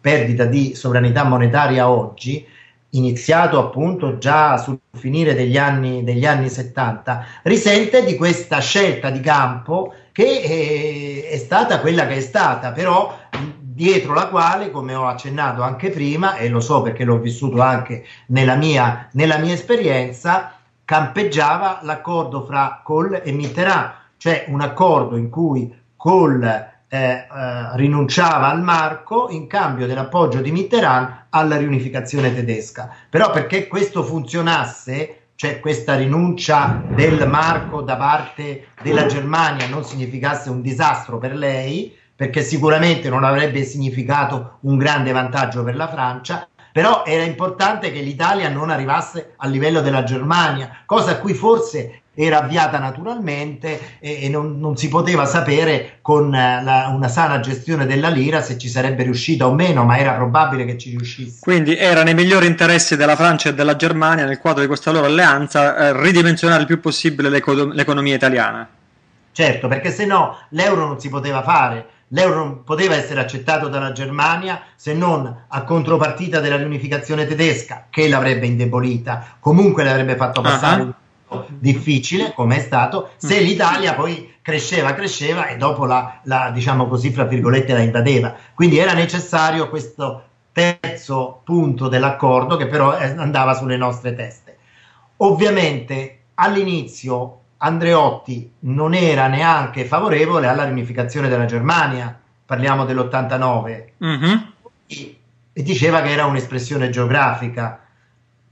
perdita 0.02 0.44
di 0.44 0.76
sovranità 0.76 1.24
monetaria 1.24 1.90
oggi, 1.90 2.46
iniziato 2.98 3.60
appunto 3.60 4.18
già 4.18 4.58
sul 4.58 4.80
finire 4.94 5.34
degli 5.34 5.58
anni, 5.58 6.04
degli 6.04 6.26
anni 6.26 6.50
70, 6.50 7.26
risente 7.44 8.04
di 8.04 8.16
questa 8.16 8.60
scelta 8.60 9.10
di 9.10 9.20
campo 9.20 9.94
che 10.12 10.42
è, 10.42 10.50
eh, 10.50 11.30
è 11.30 11.38
stata 11.38 11.80
quella 11.80 12.08
che 12.08 12.16
è 12.16 12.22
stata, 12.22 12.72
però 12.72 13.18
dietro 13.60 14.14
la 14.14 14.28
quale, 14.28 14.72
come 14.72 14.96
ho 14.96 15.06
accennato 15.06 15.62
anche 15.62 15.90
prima, 15.90 16.38
e 16.38 16.48
lo 16.48 16.62
so 16.62 16.82
perché 16.82 17.04
l'ho 17.04 17.20
vissuto 17.20 17.62
anche 17.62 18.06
nella 18.28 18.56
mia, 18.56 19.10
nella 19.12 19.38
mia 19.38 19.54
esperienza, 19.54 20.54
campeggiava 20.86 21.80
l'accordo 21.82 22.46
fra 22.46 22.80
Kohl 22.84 23.22
e 23.24 23.32
Mitterrand, 23.34 23.92
cioè 24.18 24.46
un 24.48 24.62
accordo 24.62 25.18
in 25.18 25.30
cui 25.30 25.74
Kohl 25.98 26.74
eh, 26.96 27.28
eh, 27.30 27.76
rinunciava 27.76 28.50
al 28.50 28.62
marco 28.62 29.28
in 29.30 29.48
cambio 29.48 29.86
dell'appoggio 29.86 30.40
di 30.40 30.52
Mitterrand 30.52 31.26
alla 31.30 31.58
riunificazione 31.58 32.34
tedesca. 32.34 32.90
Però 33.10 33.32
perché 33.32 33.68
questo 33.68 34.02
funzionasse, 34.02 35.28
cioè 35.36 35.60
questa 35.60 35.96
rinuncia 35.96 36.82
del 36.88 37.28
marco 37.28 37.82
da 37.82 37.98
parte 37.98 38.68
della 38.82 39.08
Germania 39.08 39.68
non 39.68 39.84
significasse 39.84 40.50
un 40.50 40.62
disastro 40.62 41.18
per 41.18 41.36
lei, 41.36 41.94
perché 42.16 42.42
sicuramente 42.44 43.10
non 43.10 43.26
avrebbe 43.26 43.64
significato 43.64 44.60
un 44.62 44.78
grande 44.78 45.12
vantaggio 45.12 45.64
per 45.64 45.76
la 45.76 45.90
Francia, 45.90 46.48
però 46.72 47.04
era 47.06 47.24
importante 47.24 47.92
che 47.92 48.00
l'Italia 48.00 48.48
non 48.48 48.70
arrivasse 48.70 49.34
al 49.38 49.52
livello 49.52 49.82
della 49.82 50.04
Germania, 50.04 50.84
cosa 50.86 51.12
a 51.12 51.18
cui 51.18 51.34
forse 51.34 52.04
era 52.16 52.42
avviata 52.42 52.80
naturalmente 52.80 53.98
e, 54.00 54.24
e 54.24 54.30
non, 54.30 54.58
non, 54.58 54.78
si 54.78 54.88
poteva 54.88 55.26
sapere 55.26 56.00
con 56.02 56.34
eh, 56.34 56.64
la, 56.64 56.92
una 56.96 57.10
sana 57.10 57.42
gestione 57.42 57.86
della 57.86 58.10
lira 58.10 58.42
se 58.42 58.58
ci 58.58 58.70
sarebbe 58.70 59.04
riuscita 59.04 59.46
o 59.46 59.54
meno, 59.54 59.84
ma 59.84 59.98
era 59.98 60.14
probabile 60.14 60.66
che 60.66 60.78
ci 60.78 60.92
riuscisse. 60.92 61.40
Quindi 61.42 61.76
era 61.76 62.04
nei 62.04 62.14
migliori 62.14 62.48
interessi 62.48 62.96
della 62.96 63.18
Francia 63.18 63.50
e 63.50 63.54
della 63.54 63.76
Germania, 63.76 64.26
nel 64.26 64.40
quadro 64.40 64.62
di 64.62 64.68
questa 64.68 64.92
loro 64.92 65.06
alleanza, 65.06 65.78
eh, 65.78 66.02
ridimensionare 66.02 66.62
il 66.62 66.68
più 66.68 66.80
possibile 66.80 67.30
l'eco- 67.30 67.66
l'economia 67.66 68.16
italiana. 68.16 68.68
Certo, 69.32 69.68
perché 69.68 69.92
se 69.92 70.06
no 70.06 70.38
l'euro 70.50 70.88
non 70.88 71.00
si 71.00 71.10
poteva 71.10 71.44
fare. 71.44 71.90
L'euro 72.10 72.36
non 72.36 72.64
poteva 72.64 72.96
essere 72.96 73.20
accettato 73.20 73.68
dalla 73.68 73.92
Germania 73.92 74.62
se 74.76 74.94
non 74.94 75.44
a 75.48 75.64
contropartita 75.64 76.40
della 76.40 76.56
riunificazione 76.56 77.26
tedesca, 77.26 77.88
che 77.90 78.08
l'avrebbe 78.08 78.46
indebolita, 78.46 79.36
comunque 79.40 79.84
l'avrebbe 79.84 80.16
fatto 80.16 80.40
passare 80.40 80.82
uh-huh 80.84 80.94
difficile 81.50 82.34
come 82.34 82.58
è 82.58 82.60
stato 82.60 83.12
se 83.18 83.40
mm. 83.40 83.44
l'Italia 83.44 83.94
poi 83.94 84.34
cresceva 84.42 84.94
cresceva 84.94 85.48
e 85.48 85.58
dopo 85.58 85.86
la, 85.86 86.20
la 86.24 86.52
diciamo 86.54 86.88
così 86.88 87.12
fra 87.12 87.24
virgolette 87.24 87.74
la 87.74 87.82
invadeva 87.82 88.36
quindi 88.54 88.78
era 88.78 88.94
necessario 88.94 89.70
questo 89.70 90.24
terzo 90.52 91.42
punto 91.44 91.88
dell'accordo 91.88 92.56
che 92.56 92.68
però 92.68 92.98
andava 92.98 93.54
sulle 93.54 93.78
nostre 93.78 94.14
teste 94.16 94.58
ovviamente 95.18 96.20
all'inizio 96.36 97.40
Andreotti 97.58 98.52
non 98.60 98.94
era 98.94 99.28
neanche 99.28 99.86
favorevole 99.86 100.48
alla 100.48 100.66
riunificazione 100.66 101.30
della 101.30 101.46
Germania 101.46 102.18
parliamo 102.46 102.86
dell'89 102.86 103.84
mm-hmm. 104.04 104.38
e, 104.88 105.18
e 105.52 105.64
diceva 105.64 106.02
che 106.02 106.12
era 106.12 106.26
un'espressione 106.26 106.90
geografica 106.90 107.85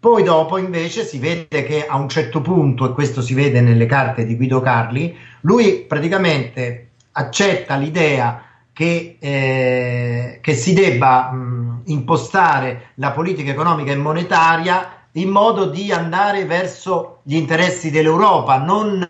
poi 0.04 0.22
dopo 0.22 0.58
invece 0.58 1.06
si 1.06 1.18
vede 1.18 1.64
che 1.64 1.86
a 1.88 1.96
un 1.96 2.10
certo 2.10 2.42
punto, 2.42 2.84
e 2.84 2.94
questo 2.94 3.22
si 3.22 3.34
vede 3.34 3.62
nelle 3.62 3.86
carte 3.86 4.26
di 4.26 4.36
Guido 4.36 4.60
Carli, 4.60 5.16
lui 5.44 5.86
praticamente 5.88 6.90
accetta 7.14 7.78
l'idea 7.78 8.44
che, 8.74 9.16
eh, 9.18 10.40
che 10.42 10.54
si 10.56 10.74
debba 10.74 11.32
mh, 11.32 11.84
impostare 11.86 12.90
la 12.96 13.12
politica 13.12 13.52
economica 13.52 13.94
e 13.94 13.96
monetaria 13.96 15.06
in 15.14 15.30
modo 15.30 15.68
di 15.68 15.90
andare 15.94 16.44
verso 16.44 17.20
gli 17.24 17.38
interessi 17.38 17.90
dell'Europa, 17.90 18.58
non 18.58 19.10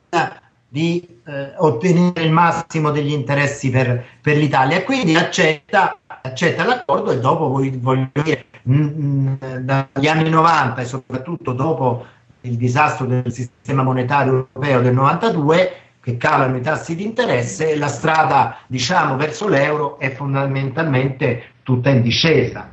di 0.68 1.13
eh, 1.26 1.54
ottenere 1.58 2.24
il 2.24 2.32
massimo 2.32 2.92
degli 2.92 3.12
interessi 3.12 3.70
per, 3.70 4.04
per 4.22 4.38
l'Italia. 4.38 4.78
E 4.78 4.84
quindi 4.84 5.16
accetta, 5.16 5.98
accetta 6.06 6.66
l'accordo 6.66 7.12
e 7.12 7.20
dopo 7.20 7.48
voglio 7.48 8.10
dire 8.24 8.46
dagli 8.64 10.08
anni 10.08 10.30
90 10.30 10.82
e 10.82 10.86
soprattutto 10.86 11.52
dopo 11.52 12.06
il 12.42 12.56
disastro 12.56 13.06
del 13.06 13.32
sistema 13.32 13.84
monetario 13.84 14.48
europeo 14.54 14.82
del 14.82 14.94
92 14.94 15.78
che 16.02 16.18
calano 16.18 16.58
i 16.58 16.62
tassi 16.62 16.96
di 16.96 17.06
interesse, 17.06 17.78
la 17.78 17.88
strada 17.88 18.58
diciamo 18.68 19.16
verso 19.16 19.48
l'euro 19.48 19.98
è 20.00 20.12
fondamentalmente 20.12 21.44
tutta 21.64 21.90
in 21.90 22.02
discesa. 22.02 22.70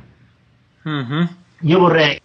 Mm-hmm. 0.87 1.23
Io 1.61 1.79
vorrei, 1.79 2.19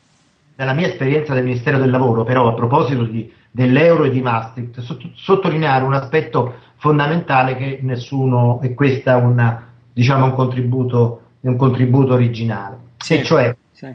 dalla 0.57 0.73
mia 0.73 0.89
esperienza 0.89 1.33
del 1.33 1.45
Ministero 1.45 1.79
del 1.79 1.91
Lavoro, 1.91 2.25
però 2.25 2.49
a 2.49 2.55
proposito 2.55 3.05
di, 3.05 3.33
dell'euro 3.57 4.05
e 4.05 4.11
di 4.11 4.21
Maastricht, 4.21 4.81
sott- 4.81 5.13
sottolineare 5.15 5.83
un 5.83 5.95
aspetto 5.95 6.57
fondamentale 6.77 7.57
che 7.57 7.79
nessuno, 7.81 8.61
e 8.61 8.75
questo 8.75 9.09
è 9.09 9.15
una, 9.15 9.67
diciamo, 9.95 10.27
un, 10.27 10.35
contributo, 10.35 11.23
un 11.41 11.57
contributo 11.57 12.13
originale. 12.13 12.77
Sì, 12.99 13.15
e 13.15 13.25
cioè 13.25 13.57
sì. 13.73 13.95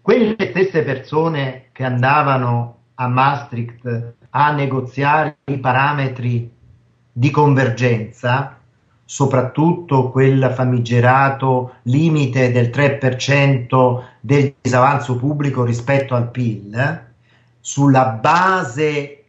quelle 0.00 0.36
stesse 0.38 0.84
persone 0.84 1.64
che 1.72 1.82
andavano 1.82 2.76
a 2.94 3.08
Maastricht 3.08 4.14
a 4.30 4.52
negoziare 4.52 5.38
i 5.46 5.58
parametri 5.58 6.48
di 7.10 7.30
convergenza, 7.32 8.58
soprattutto 9.04 10.10
quel 10.10 10.52
famigerato 10.54 11.74
limite 11.82 12.52
del 12.52 12.68
3% 12.68 14.02
del 14.20 14.54
disavanzo 14.60 15.16
pubblico 15.16 15.64
rispetto 15.64 16.14
al 16.14 16.30
PIL, 16.30 17.06
sulla 17.68 18.06
base 18.06 19.24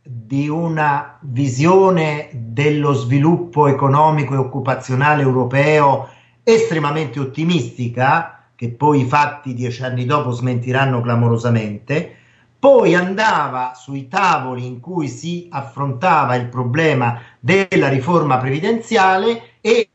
di 0.00 0.48
una 0.48 1.18
visione 1.22 2.28
dello 2.32 2.92
sviluppo 2.92 3.66
economico 3.66 4.34
e 4.34 4.36
occupazionale 4.36 5.22
europeo 5.22 6.08
estremamente 6.44 7.18
ottimistica, 7.18 8.50
che 8.54 8.68
poi 8.68 9.00
i 9.00 9.04
fatti 9.04 9.52
dieci 9.52 9.82
anni 9.82 10.04
dopo 10.04 10.30
smentiranno 10.30 11.00
clamorosamente, 11.00 12.14
poi 12.56 12.94
andava 12.94 13.72
sui 13.74 14.06
tavoli 14.06 14.64
in 14.64 14.78
cui 14.78 15.08
si 15.08 15.48
affrontava 15.50 16.36
il 16.36 16.46
problema 16.46 17.20
della 17.40 17.88
riforma 17.88 18.36
previdenziale 18.36 19.54
e 19.60 19.88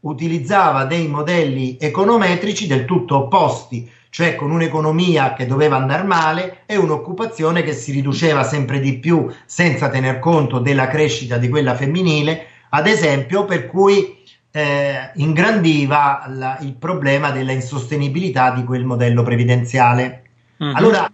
utilizzava 0.00 0.86
dei 0.86 1.06
modelli 1.08 1.76
econometrici 1.78 2.66
del 2.66 2.86
tutto 2.86 3.18
opposti, 3.18 3.96
cioè 4.10 4.34
con 4.34 4.50
un'economia 4.50 5.34
che 5.34 5.46
doveva 5.46 5.76
andare 5.76 6.02
male 6.02 6.62
e 6.66 6.76
un'occupazione 6.76 7.62
che 7.62 7.72
si 7.72 7.92
riduceva 7.92 8.42
sempre 8.42 8.80
di 8.80 8.98
più 8.98 9.30
senza 9.44 9.88
tener 9.88 10.18
conto 10.18 10.58
della 10.58 10.88
crescita 10.88 11.36
di 11.36 11.48
quella 11.48 11.74
femminile, 11.74 12.46
ad 12.70 12.86
esempio, 12.86 13.44
per 13.44 13.66
cui 13.66 14.16
eh, 14.50 15.10
ingrandiva 15.14 16.24
la, 16.28 16.58
il 16.60 16.74
problema 16.74 17.30
della 17.30 17.52
insostenibilità 17.52 18.50
di 18.50 18.64
quel 18.64 18.84
modello 18.84 19.22
previdenziale. 19.22 20.22
Mm-hmm. 20.62 20.74
Allora, 20.74 21.10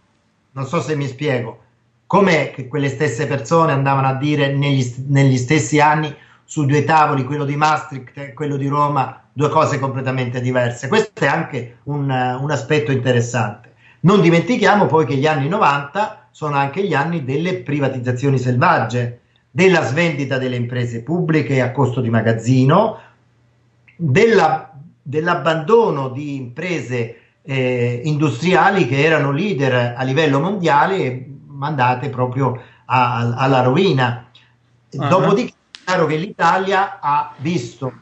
non 0.52 0.66
so 0.66 0.80
se 0.80 0.96
mi 0.96 1.06
spiego, 1.06 1.62
com'è 2.06 2.52
che 2.52 2.68
quelle 2.68 2.88
stesse 2.88 3.26
persone 3.26 3.72
andavano 3.72 4.06
a 4.06 4.14
dire 4.14 4.52
negli, 4.52 4.84
negli 5.08 5.36
stessi 5.36 5.80
anni 5.80 6.14
su 6.44 6.64
due 6.66 6.84
tavoli, 6.84 7.24
quello 7.24 7.44
di 7.44 7.56
Maastricht 7.56 8.16
e 8.18 8.32
quello 8.32 8.56
di 8.56 8.68
Roma, 8.68 9.23
due 9.34 9.48
cose 9.48 9.80
completamente 9.80 10.40
diverse. 10.40 10.86
Questo 10.86 11.24
è 11.24 11.26
anche 11.26 11.78
un, 11.84 12.04
un, 12.04 12.50
aspetto 12.50 12.92
interessante. 12.92 13.72
Non 14.00 14.20
dimentichiamo 14.20 14.86
poi 14.86 15.04
che 15.04 15.16
gli 15.16 15.26
anni 15.26 15.48
90 15.48 16.28
sono 16.30 16.54
anche 16.56 16.86
gli 16.86 16.94
anni 16.94 17.24
delle 17.24 17.56
privatizzazioni 17.56 18.38
selvagge, 18.38 19.20
della 19.50 19.82
svendita 19.82 20.38
delle 20.38 20.56
imprese 20.56 21.02
pubbliche 21.02 21.60
a 21.60 21.72
costo 21.72 22.00
di 22.00 22.10
magazzino, 22.10 23.00
della, 23.96 24.72
dell'abbandono 25.02 26.08
di 26.10 26.36
imprese 26.36 27.18
eh, 27.42 28.00
industriali 28.04 28.86
che 28.86 29.02
erano 29.02 29.32
leader 29.32 29.94
a 29.96 30.02
livello 30.04 30.40
mondiale 30.40 30.96
e 30.96 31.30
mandate 31.46 32.08
proprio 32.08 32.60
a, 32.86 33.16
a, 33.16 33.34
alla 33.34 33.62
rovina. 33.62 34.28
Uh-huh. 34.90 35.08
Dopodiché 35.08 35.50
è 35.50 35.84
chiaro 35.84 36.06
che 36.06 36.16
l'Italia 36.16 37.00
ha 37.00 37.32
visto 37.38 37.92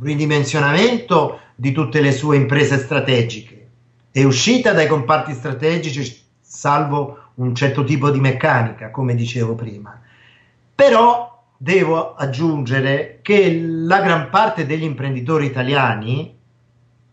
ridimensionamento 0.00 1.40
di 1.54 1.72
tutte 1.72 2.00
le 2.00 2.12
sue 2.12 2.36
imprese 2.36 2.78
strategiche, 2.78 3.68
è 4.10 4.24
uscita 4.24 4.72
dai 4.72 4.86
comparti 4.86 5.32
strategici, 5.34 6.22
salvo 6.40 7.18
un 7.34 7.54
certo 7.54 7.84
tipo 7.84 8.10
di 8.10 8.18
meccanica, 8.18 8.90
come 8.90 9.14
dicevo 9.14 9.54
prima. 9.54 10.00
Però 10.74 11.44
devo 11.56 12.14
aggiungere 12.14 13.18
che 13.22 13.60
la 13.60 14.00
gran 14.00 14.30
parte 14.30 14.66
degli 14.66 14.82
imprenditori 14.82 15.46
italiani, 15.46 16.36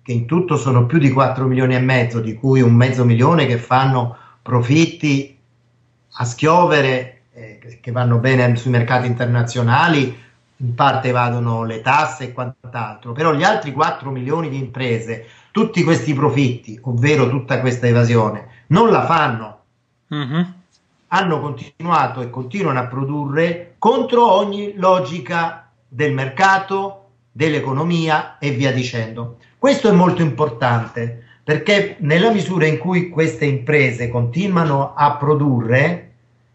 che 0.02 0.12
in 0.12 0.26
tutto 0.26 0.56
sono 0.56 0.86
più 0.86 0.98
di 1.00 1.12
4 1.12 1.46
milioni 1.46 1.76
e 1.76 1.80
mezzo, 1.80 2.20
di 2.20 2.34
cui 2.34 2.62
un 2.62 2.74
mezzo 2.74 3.04
milione 3.06 3.46
che 3.46 3.58
fanno 3.58 4.18
profitti 4.42 5.38
a 6.14 6.24
schiovere, 6.26 7.22
eh, 7.34 7.80
che 7.82 7.92
vanno 7.92 8.18
bene 8.18 8.56
sui 8.56 8.72
mercati 8.72 9.06
internazionali, 9.06 10.18
in 10.58 10.76
parte 10.76 11.12
vadono 11.12 11.64
le 11.64 11.82
tasse 11.82 12.26
e 12.26 12.34
quant'altro, 12.34 13.12
però 13.12 13.34
gli 13.34 13.44
altri 13.44 13.72
4 13.72 14.10
milioni 14.10 14.50
di 14.50 14.58
imprese, 14.58 15.26
tutti 15.52 15.84
questi 15.84 16.14
profitti, 16.14 16.80
ovvero 16.84 17.30
tutta 17.30 17.60
questa 17.60 17.88
evasione, 17.88 18.48
non 18.68 18.90
la 18.90 19.06
fanno. 19.06 19.60
Mm-hmm 20.14 20.42
hanno 21.08 21.40
continuato 21.40 22.22
e 22.22 22.30
continuano 22.30 22.80
a 22.80 22.88
produrre 22.88 23.76
contro 23.78 24.30
ogni 24.32 24.74
logica 24.76 25.70
del 25.88 26.14
mercato, 26.14 27.06
dell'economia 27.32 28.38
e 28.40 28.52
via 28.52 28.72
dicendo. 28.72 29.38
Questo 29.58 29.88
è 29.88 29.92
molto 29.92 30.22
importante 30.22 31.24
perché 31.44 31.96
nella 32.00 32.32
misura 32.32 32.66
in 32.66 32.78
cui 32.78 33.10
queste 33.10 33.46
imprese 33.46 34.10
continuano 34.10 34.94
a 34.96 35.16
produrre, 35.16 36.04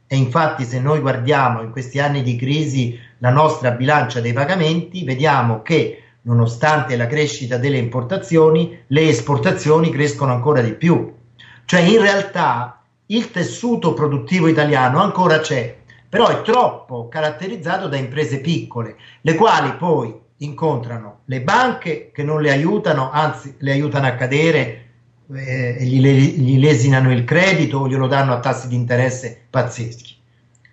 e 0.07 0.17
infatti 0.17 0.65
se 0.65 0.81
noi 0.81 1.01
guardiamo 1.01 1.63
in 1.63 1.71
questi 1.71 1.99
anni 1.99 2.23
di 2.23 2.37
crisi 2.37 2.99
la 3.23 3.31
nostra 3.31 3.71
bilancia 3.71 4.21
dei 4.21 4.33
pagamenti, 4.33 5.05
vediamo 5.05 5.63
che 5.63 6.03
nonostante 6.23 6.97
la 6.97 7.07
crescita 7.07 7.57
delle 7.57 7.79
importazioni, 7.79 8.81
le 8.89 9.09
esportazioni 9.09 9.91
crescono 9.91 10.33
ancora 10.33 10.61
di 10.61 10.73
più. 10.73 11.15
Cioè 11.65 11.81
in 11.81 12.01
realtà 12.01 12.83
il 13.07 13.31
tessuto 13.31 13.95
produttivo 13.95 14.49
italiano 14.49 15.01
ancora 15.01 15.39
c'è, 15.39 15.79
però 16.09 16.27
è 16.29 16.43
troppo 16.43 17.07
caratterizzato 17.09 17.87
da 17.87 17.97
imprese 17.97 18.41
piccole, 18.41 18.97
le 19.21 19.35
quali 19.37 19.73
poi 19.77 20.13
incontrano 20.39 21.21
le 21.27 21.43
banche 21.43 22.11
che 22.13 22.25
non 22.25 22.43
le 22.43 22.51
aiutano, 22.51 23.13
anzi 23.13 23.55
le 23.59 23.71
aiutano 23.71 24.09
a 24.09 24.15
cadere 24.15 24.87
eh, 25.33 25.77
e 25.79 25.85
gli, 25.85 26.01
gli, 26.01 26.59
lesinano 26.59 27.13
il 27.13 27.23
credito 27.23 27.79
o 27.79 27.89
glielo 27.89 28.09
danno 28.09 28.33
a 28.33 28.41
tassi 28.41 28.67
di 28.67 28.75
interesse 28.75 29.47
pazzeschi. 29.49 30.17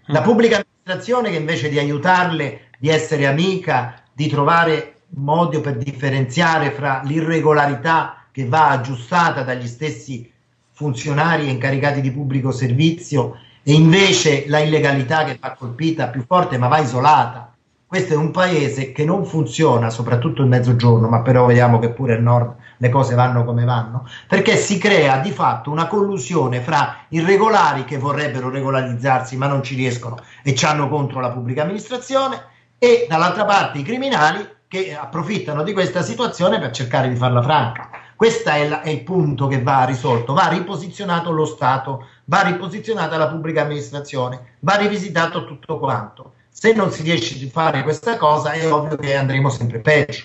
La 0.06 0.22
mm. 0.22 0.24
pubblica 0.24 0.64
amministrazione 0.90 1.30
che 1.30 1.36
invece 1.36 1.70
di 1.70 1.78
aiutarle, 1.78 2.62
di 2.80 2.90
essere 2.90 3.28
amica, 3.28 4.02
di 4.12 4.28
trovare 4.28 4.96
modi 5.10 5.60
per 5.60 5.78
differenziare 5.78 6.72
fra 6.72 7.02
l'irregolarità 7.04 8.26
che 8.32 8.46
va 8.46 8.70
aggiustata 8.70 9.44
dagli 9.44 9.68
stessi 9.68 10.32
funzionari 10.72 11.48
e 11.48 11.52
incaricati 11.52 12.02
di 12.02 12.12
pubblico 12.12 12.52
servizio 12.52 13.38
e 13.62 13.74
invece 13.74 14.46
la 14.48 14.60
illegalità 14.60 15.26
che 15.26 15.38
va 15.40 15.52
colpita 15.52 16.08
più 16.08 16.24
forte 16.26 16.58
ma 16.58 16.68
va 16.68 16.80
isolata. 16.80 17.54
Questo 17.86 18.14
è 18.14 18.18
un 18.18 18.32
paese 18.32 18.92
che 18.92 19.04
non 19.06 19.26
funziona, 19.26 19.90
soprattutto 19.90 20.42
il 20.42 20.48
mezzogiorno, 20.48 21.08
ma 21.08 21.22
però 21.22 21.46
vediamo 21.46 21.80
che 21.80 21.90
pure 21.90 22.16
al 22.16 22.22
nord 22.22 22.56
le 22.82 22.90
cose 22.90 23.14
vanno 23.14 23.44
come 23.44 23.66
vanno, 23.66 24.08
perché 24.28 24.56
si 24.56 24.78
crea 24.78 25.18
di 25.18 25.32
fatto 25.32 25.70
una 25.70 25.88
collusione 25.88 26.62
fra 26.62 27.06
irregolari 27.10 27.84
che 27.84 27.98
vorrebbero 27.98 28.50
regolarizzarsi 28.50 29.36
ma 29.38 29.48
non 29.48 29.64
ci 29.64 29.76
riescono 29.76 30.18
e 30.44 30.56
ci 30.56 30.66
hanno 30.66 30.88
contro 30.88 31.20
la 31.20 31.32
pubblica 31.32 31.64
amministrazione 31.64 32.42
e 32.80 33.06
dall'altra 33.10 33.46
parte 33.46 33.80
i 33.80 33.84
criminali 33.84 34.48
che 34.68 34.96
approfittano 34.96 35.64
di 35.64 35.74
questa 35.74 36.02
situazione 36.02 36.60
per 36.60 36.72
cercare 36.72 37.10
di 37.10 37.16
farla 37.16 37.42
franca. 37.42 37.90
Questo 38.16 38.50
è, 38.50 38.68
è, 38.82 38.90
il 38.90 39.04
punto 39.04 39.48
che 39.48 39.62
va 39.62 39.84
risolto, 39.86 40.34
va 40.34 40.48
riposizionato 40.48 41.32
lo 41.32 41.46
Stato, 41.46 42.06
va 42.26 42.42
riposizionata 42.42 43.18
la 43.18 43.28
pubblica 43.28 43.64
amministrazione, 43.64 44.58
va 44.60 44.76
rivisitato 44.76 45.46
tutto 45.46 45.80
quanto. 45.80 46.34
Se 46.50 46.74
non 46.74 46.92
si 46.92 47.02
riesce 47.02 47.44
a 47.44 47.50
fare 47.50 47.84
questa 47.84 48.18
cosa 48.18 48.52
è 48.52 48.72
ovvio 48.72 48.96
che 48.96 49.16
andremo 49.16 49.50
sempre 49.50 49.80
peggio. 49.80 50.24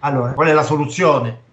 Allora, 0.00 0.32
qual 0.32 0.48
è 0.48 0.52
la 0.52 0.62
soluzione? 0.62 1.46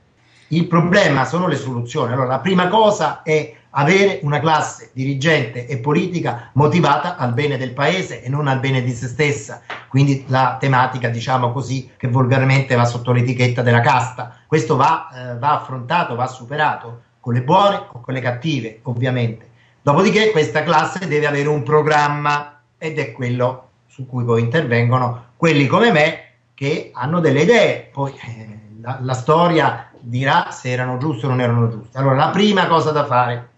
Il 0.50 0.68
problema 0.68 1.26
sono 1.26 1.48
le 1.48 1.56
soluzioni. 1.56 2.14
Allora, 2.14 2.28
la 2.28 2.39
prima 2.39 2.68
cosa 2.68 3.24
è 3.24 3.54
avere 3.78 4.20
una 4.22 4.39
classe 4.39 4.91
dirigente 4.93 5.68
e 5.68 5.80
politica 5.80 6.50
motivata 6.54 7.18
al 7.18 7.34
bene 7.34 7.58
del 7.58 7.74
paese 7.74 8.22
e 8.22 8.30
non 8.30 8.48
al 8.48 8.60
bene 8.60 8.84
di 8.84 8.93
se 8.93 9.08
stessa. 9.08 9.62
Quindi 9.88 10.26
la 10.28 10.58
tematica, 10.60 11.10
diciamo 11.10 11.52
così, 11.52 11.91
che 11.98 12.08
volgarmente 12.08 12.76
va 12.76 12.86
sotto 12.86 13.12
l'etichetta 13.12 13.62
della 13.62 13.82
casta. 13.82 14.36
Questo 14.46 14.76
va, 14.76 15.10
eh, 15.10 15.38
va 15.38 15.60
affrontato, 15.60 16.16
va 16.16 16.28
superato 16.28 17.02
con 17.20 17.34
le 17.34 17.41
buone 17.41 17.82
o 17.91 18.02
con 18.02 18.14
le 18.14 18.22
cattive, 18.22 18.80
ovviamente. 18.84 19.50
Dopodiché 19.82 20.32
questa 20.32 20.64
classe 20.64 21.08
deve 21.08 21.26
avere 21.26 21.48
un 21.48 21.64
programma 21.64 22.60
ed 22.78 23.00
è 23.00 23.12
quello 23.12 23.70
su 23.88 24.06
cui 24.06 24.24
poi 24.24 24.41
intervengono 24.41 25.34
quelli 25.38 25.68
come 25.68 25.91
me 25.91 26.24
che 26.56 26.89
hanno 26.93 27.20
delle 27.20 27.41
idee. 27.41 27.89
Poi 27.91 28.12
eh, 28.12 28.60
la, 28.82 28.97
la 29.01 29.14
storia 29.14 29.91
dirà 29.99 30.49
se 30.49 30.72
erano 30.72 30.97
giuste 30.97 31.28
o 31.28 31.30
non 31.30 31.41
erano 31.41 31.70
giuste. 31.70 31.97
Allora, 31.97 32.16
la 32.16 32.30
prima 32.30 32.66
cosa 32.68 32.91
da 32.91 33.06
fare 33.06 33.49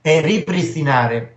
è 0.00 0.20
ripristinare 0.20 1.36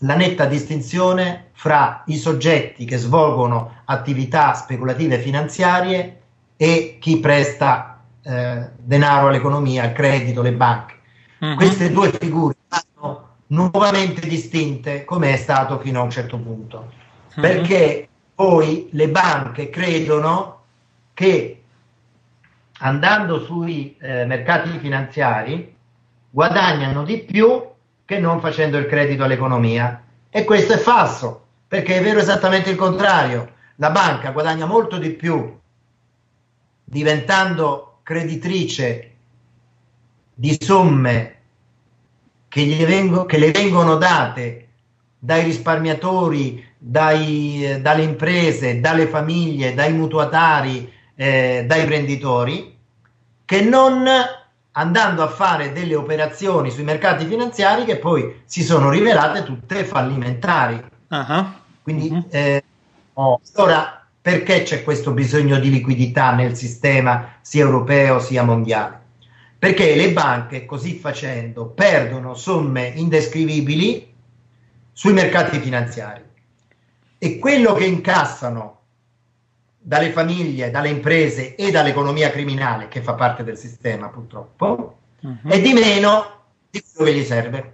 la 0.00 0.16
netta 0.16 0.46
distinzione 0.46 1.50
fra 1.52 2.02
i 2.06 2.16
soggetti 2.16 2.84
che 2.84 2.96
svolgono 2.96 3.82
attività 3.84 4.54
speculative 4.54 5.18
finanziarie 5.18 6.20
e 6.56 6.98
chi 7.00 7.18
presta 7.20 8.00
eh, 8.22 8.68
denaro 8.76 9.28
all'economia, 9.28 9.84
il 9.84 9.92
credito, 9.92 10.42
le 10.42 10.52
banche. 10.52 10.94
Uh-huh. 11.38 11.54
Queste 11.56 11.90
due 11.90 12.10
figure 12.10 12.54
vanno 12.68 13.28
nuovamente 13.48 14.26
distinte 14.26 15.04
come 15.04 15.32
è 15.32 15.36
stato 15.36 15.78
fino 15.78 16.00
a 16.00 16.02
un 16.04 16.10
certo 16.10 16.38
punto, 16.38 16.90
uh-huh. 17.34 17.40
perché 17.40 18.08
poi 18.34 18.88
le 18.92 19.08
banche 19.08 19.70
credono 19.70 20.62
che 21.14 21.62
andando 22.78 23.44
sui 23.44 23.96
eh, 24.00 24.24
mercati 24.24 24.78
finanziari 24.78 25.74
guadagnano 26.30 27.04
di 27.04 27.18
più 27.18 27.62
che 28.04 28.18
non 28.18 28.40
facendo 28.40 28.76
il 28.76 28.86
credito 28.86 29.24
all'economia. 29.24 30.02
E 30.28 30.44
questo 30.44 30.72
è 30.72 30.78
falso, 30.78 31.46
perché 31.68 31.98
è 31.98 32.02
vero 32.02 32.18
esattamente 32.18 32.70
il 32.70 32.76
contrario. 32.76 33.52
La 33.76 33.90
banca 33.90 34.30
guadagna 34.30 34.66
molto 34.66 34.98
di 34.98 35.10
più 35.10 35.58
diventando 36.84 38.00
creditrice 38.02 39.12
di 40.34 40.56
somme 40.60 41.36
che, 42.48 42.84
vengo, 42.84 43.24
che 43.24 43.38
le 43.38 43.50
vengono 43.50 43.96
date 43.96 44.68
dai 45.18 45.44
risparmiatori, 45.44 46.64
dai, 46.86 47.78
dalle 47.80 48.02
imprese, 48.02 48.80
dalle 48.80 49.06
famiglie, 49.06 49.72
dai 49.72 49.92
mutuatari, 49.92 50.92
eh, 51.14 51.64
dai 51.66 51.86
prenditori, 51.86 52.76
che 53.46 53.60
non 53.62 54.06
andando 54.72 55.22
a 55.22 55.28
fare 55.28 55.72
delle 55.72 55.94
operazioni 55.94 56.70
sui 56.70 56.82
mercati 56.82 57.24
finanziari 57.24 57.84
che 57.84 57.96
poi 57.96 58.42
si 58.44 58.62
sono 58.62 58.90
rivelate 58.90 59.44
tutte 59.44 59.84
fallimentari. 59.84 60.82
Uh-huh. 61.08 61.44
Quindi, 61.82 62.08
uh-huh. 62.08 62.26
Eh, 62.30 62.64
oh, 63.14 63.40
ora, 63.54 64.04
Perché 64.24 64.62
c'è 64.62 64.82
questo 64.84 65.10
bisogno 65.10 65.58
di 65.60 65.68
liquidità 65.68 66.32
nel 66.32 66.56
sistema 66.56 67.34
sia 67.42 67.62
europeo 67.62 68.18
sia 68.20 68.42
mondiale? 68.42 68.98
Perché 69.58 69.94
le 69.94 70.12
banche, 70.12 70.64
così 70.64 70.94
facendo, 70.94 71.66
perdono 71.66 72.32
somme 72.32 72.86
indescrivibili 72.94 74.10
sui 74.94 75.12
mercati 75.12 75.58
finanziari 75.58 76.23
e 77.24 77.38
quello 77.38 77.72
che 77.72 77.86
incassano 77.86 78.80
dalle 79.78 80.10
famiglie, 80.10 80.70
dalle 80.70 80.90
imprese 80.90 81.54
e 81.54 81.70
dall'economia 81.70 82.30
criminale, 82.30 82.88
che 82.88 83.00
fa 83.00 83.14
parte 83.14 83.42
del 83.42 83.56
sistema 83.56 84.08
purtroppo, 84.08 84.98
uh-huh. 85.20 85.38
è 85.48 85.58
di 85.58 85.72
meno 85.72 86.42
di 86.68 86.82
quello 86.82 87.10
che 87.10 87.16
gli 87.16 87.24
serve. 87.24 87.72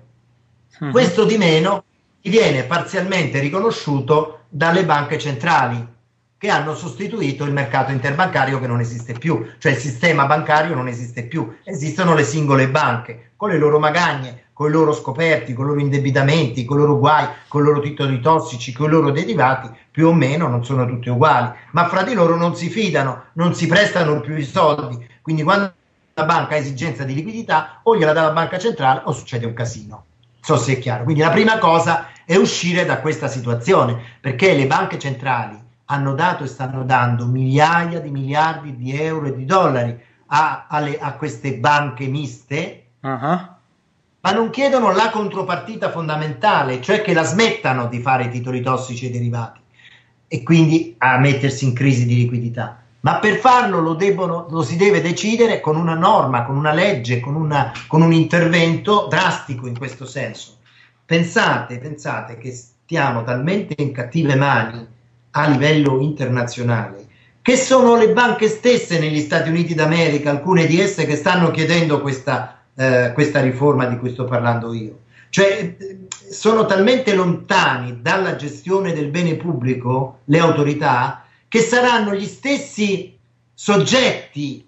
Uh-huh. 0.78 0.90
Questo 0.92 1.24
di 1.24 1.36
meno 1.36 1.82
gli 2.20 2.30
viene 2.30 2.62
parzialmente 2.62 3.40
riconosciuto 3.40 4.42
dalle 4.48 4.84
banche 4.84 5.18
centrali, 5.18 5.84
che 6.38 6.48
hanno 6.48 6.76
sostituito 6.76 7.44
il 7.44 7.53
mercato 7.53 7.90
interbancario 7.90 8.61
che 8.61 8.68
non 8.68 8.78
esiste 8.78 9.14
più, 9.14 9.44
cioè 9.59 9.72
il 9.72 9.78
sistema 9.78 10.26
bancario 10.26 10.76
non 10.76 10.86
esiste 10.86 11.24
più, 11.24 11.57
esistono 11.64 12.14
le 12.14 12.22
singole 12.22 12.68
banche 12.68 13.32
con 13.34 13.51
le 13.51 13.59
loro 13.59 13.80
magagne, 13.80 14.49
con 14.61 14.68
i 14.68 14.72
loro 14.72 14.92
scoperti, 14.92 15.54
con 15.54 15.64
i 15.64 15.68
loro 15.68 15.80
indebitamenti, 15.80 16.66
con 16.66 16.76
i 16.76 16.80
loro 16.80 16.98
guai, 16.98 17.26
con 17.48 17.62
i 17.62 17.64
loro 17.64 17.80
titoli 17.80 18.20
tossici, 18.20 18.74
con 18.74 18.88
i 18.88 18.90
loro 18.90 19.11
derivati, 19.11 19.70
più 19.90 20.08
o 20.08 20.12
meno 20.12 20.48
non 20.48 20.66
sono 20.66 20.84
tutti 20.84 21.08
uguali, 21.08 21.50
ma 21.70 21.88
fra 21.88 22.02
di 22.02 22.12
loro 22.12 22.36
non 22.36 22.54
si 22.54 22.68
fidano, 22.68 23.22
non 23.32 23.54
si 23.54 23.66
prestano 23.66 24.20
più 24.20 24.36
i 24.36 24.44
soldi, 24.44 25.02
quindi 25.22 25.44
quando 25.44 25.72
la 26.12 26.24
banca 26.24 26.56
ha 26.56 26.58
esigenza 26.58 27.04
di 27.04 27.14
liquidità 27.14 27.80
o 27.84 27.96
gliela 27.96 28.12
dà 28.12 28.20
la 28.20 28.32
banca 28.32 28.58
centrale 28.58 29.00
o 29.04 29.12
succede 29.12 29.46
un 29.46 29.54
casino. 29.54 30.04
So 30.42 30.58
se 30.58 30.74
è 30.74 30.78
chiaro. 30.78 31.04
Quindi 31.04 31.22
la 31.22 31.30
prima 31.30 31.56
cosa 31.56 32.08
è 32.26 32.36
uscire 32.36 32.84
da 32.84 32.98
questa 32.98 33.28
situazione, 33.28 33.98
perché 34.20 34.52
le 34.52 34.66
banche 34.66 34.98
centrali 34.98 35.58
hanno 35.86 36.12
dato 36.12 36.44
e 36.44 36.48
stanno 36.48 36.84
dando 36.84 37.24
migliaia 37.24 37.98
di 37.98 38.11
miliardi 38.11 38.76
di 38.76 38.94
euro 38.94 39.28
e 39.28 39.34
di 39.34 39.46
dollari 39.46 39.98
a, 40.26 40.66
alle, 40.68 40.98
a 40.98 41.14
queste 41.14 41.54
banche 41.54 42.08
miste. 42.08 42.88
Uh-huh 43.00 43.58
ma 44.20 44.32
non 44.32 44.50
chiedono 44.50 44.92
la 44.92 45.10
contropartita 45.10 45.90
fondamentale, 45.90 46.80
cioè 46.82 47.02
che 47.02 47.14
la 47.14 47.22
smettano 47.22 47.86
di 47.86 48.00
fare 48.00 48.28
titoli 48.28 48.60
tossici 48.60 49.06
e 49.06 49.10
derivati 49.10 49.60
e 50.28 50.42
quindi 50.42 50.94
a 50.98 51.18
mettersi 51.18 51.64
in 51.64 51.72
crisi 51.72 52.06
di 52.06 52.16
liquidità. 52.16 52.82
Ma 53.00 53.18
per 53.18 53.36
farlo 53.36 53.80
lo, 53.80 53.94
debbono, 53.94 54.46
lo 54.50 54.62
si 54.62 54.76
deve 54.76 55.00
decidere 55.00 55.60
con 55.60 55.76
una 55.76 55.94
norma, 55.94 56.44
con 56.44 56.56
una 56.56 56.72
legge, 56.72 57.18
con, 57.20 57.34
una, 57.34 57.72
con 57.86 58.02
un 58.02 58.12
intervento 58.12 59.06
drastico 59.08 59.66
in 59.66 59.78
questo 59.78 60.04
senso. 60.04 60.58
Pensate, 61.06 61.78
pensate 61.78 62.36
che 62.36 62.52
stiamo 62.52 63.24
talmente 63.24 63.74
in 63.78 63.92
cattive 63.92 64.34
mani 64.34 64.86
a 65.30 65.48
livello 65.48 66.00
internazionale 66.00 67.08
che 67.42 67.56
sono 67.56 67.96
le 67.96 68.12
banche 68.12 68.48
stesse 68.48 68.98
negli 68.98 69.20
Stati 69.20 69.48
Uniti 69.48 69.74
d'America, 69.74 70.30
alcune 70.30 70.66
di 70.66 70.78
esse 70.78 71.06
che 71.06 71.16
stanno 71.16 71.50
chiedendo 71.50 72.00
questa 72.00 72.59
eh, 72.81 73.12
questa 73.12 73.43
riforma 73.43 73.85
di 73.85 73.99
cui 73.99 74.11
sto 74.11 74.24
parlando 74.24 74.72
io. 74.72 75.01
Cioè, 75.28 75.76
sono 76.31 76.64
talmente 76.64 77.14
lontani 77.14 78.01
dalla 78.01 78.37
gestione 78.37 78.95
del 78.95 79.09
bene 79.09 79.37
pubblico 79.37 80.20
le 80.24 80.39
autorità 80.39 81.24
che 81.47 81.61
saranno 81.61 82.14
gli 82.14 82.24
stessi 82.24 83.18
soggetti 83.53 84.66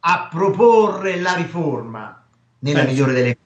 a 0.00 0.28
proporre 0.28 1.20
la 1.20 1.34
riforma 1.34 2.26
nella, 2.58 2.82
migliore 2.82 3.12
delle, 3.12 3.38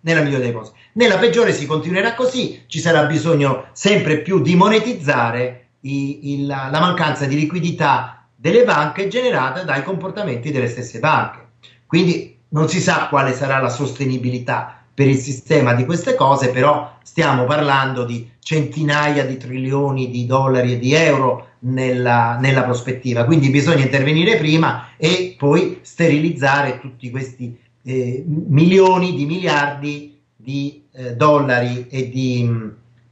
nella 0.00 0.22
migliore 0.22 0.44
delle 0.44 0.54
cose. 0.54 0.72
Nella 0.94 1.18
peggiore 1.18 1.52
si 1.52 1.66
continuerà 1.66 2.14
così, 2.14 2.64
ci 2.68 2.80
sarà 2.80 3.04
bisogno 3.04 3.66
sempre 3.72 4.22
più 4.22 4.40
di 4.40 4.56
monetizzare 4.56 5.66
i, 5.80 6.32
il, 6.32 6.46
la 6.46 6.80
mancanza 6.80 7.26
di 7.26 7.36
liquidità 7.36 8.26
delle 8.34 8.64
banche 8.64 9.08
generata 9.08 9.62
dai 9.62 9.82
comportamenti 9.82 10.50
delle 10.50 10.68
stesse 10.68 11.00
banche. 11.00 11.46
Quindi 11.86 12.37
non 12.50 12.68
si 12.68 12.80
sa 12.80 13.08
quale 13.08 13.34
sarà 13.34 13.60
la 13.60 13.68
sostenibilità 13.68 14.82
per 14.94 15.06
il 15.06 15.18
sistema 15.18 15.74
di 15.74 15.84
queste 15.84 16.14
cose, 16.14 16.50
però 16.50 16.96
stiamo 17.02 17.44
parlando 17.44 18.04
di 18.04 18.28
centinaia 18.40 19.24
di 19.24 19.36
trilioni 19.36 20.10
di 20.10 20.26
dollari 20.26 20.72
e 20.72 20.78
di 20.78 20.92
euro 20.92 21.48
nella, 21.60 22.36
nella 22.40 22.62
prospettiva, 22.62 23.24
quindi 23.24 23.50
bisogna 23.50 23.82
intervenire 23.84 24.38
prima 24.38 24.88
e 24.96 25.34
poi 25.38 25.78
sterilizzare 25.82 26.80
tutti 26.80 27.10
questi 27.10 27.56
eh, 27.82 28.24
milioni 28.26 29.14
di 29.14 29.24
miliardi 29.24 30.18
di 30.34 30.82
eh, 30.92 31.14
dollari 31.14 31.86
e 31.88 32.08
di, 32.08 32.48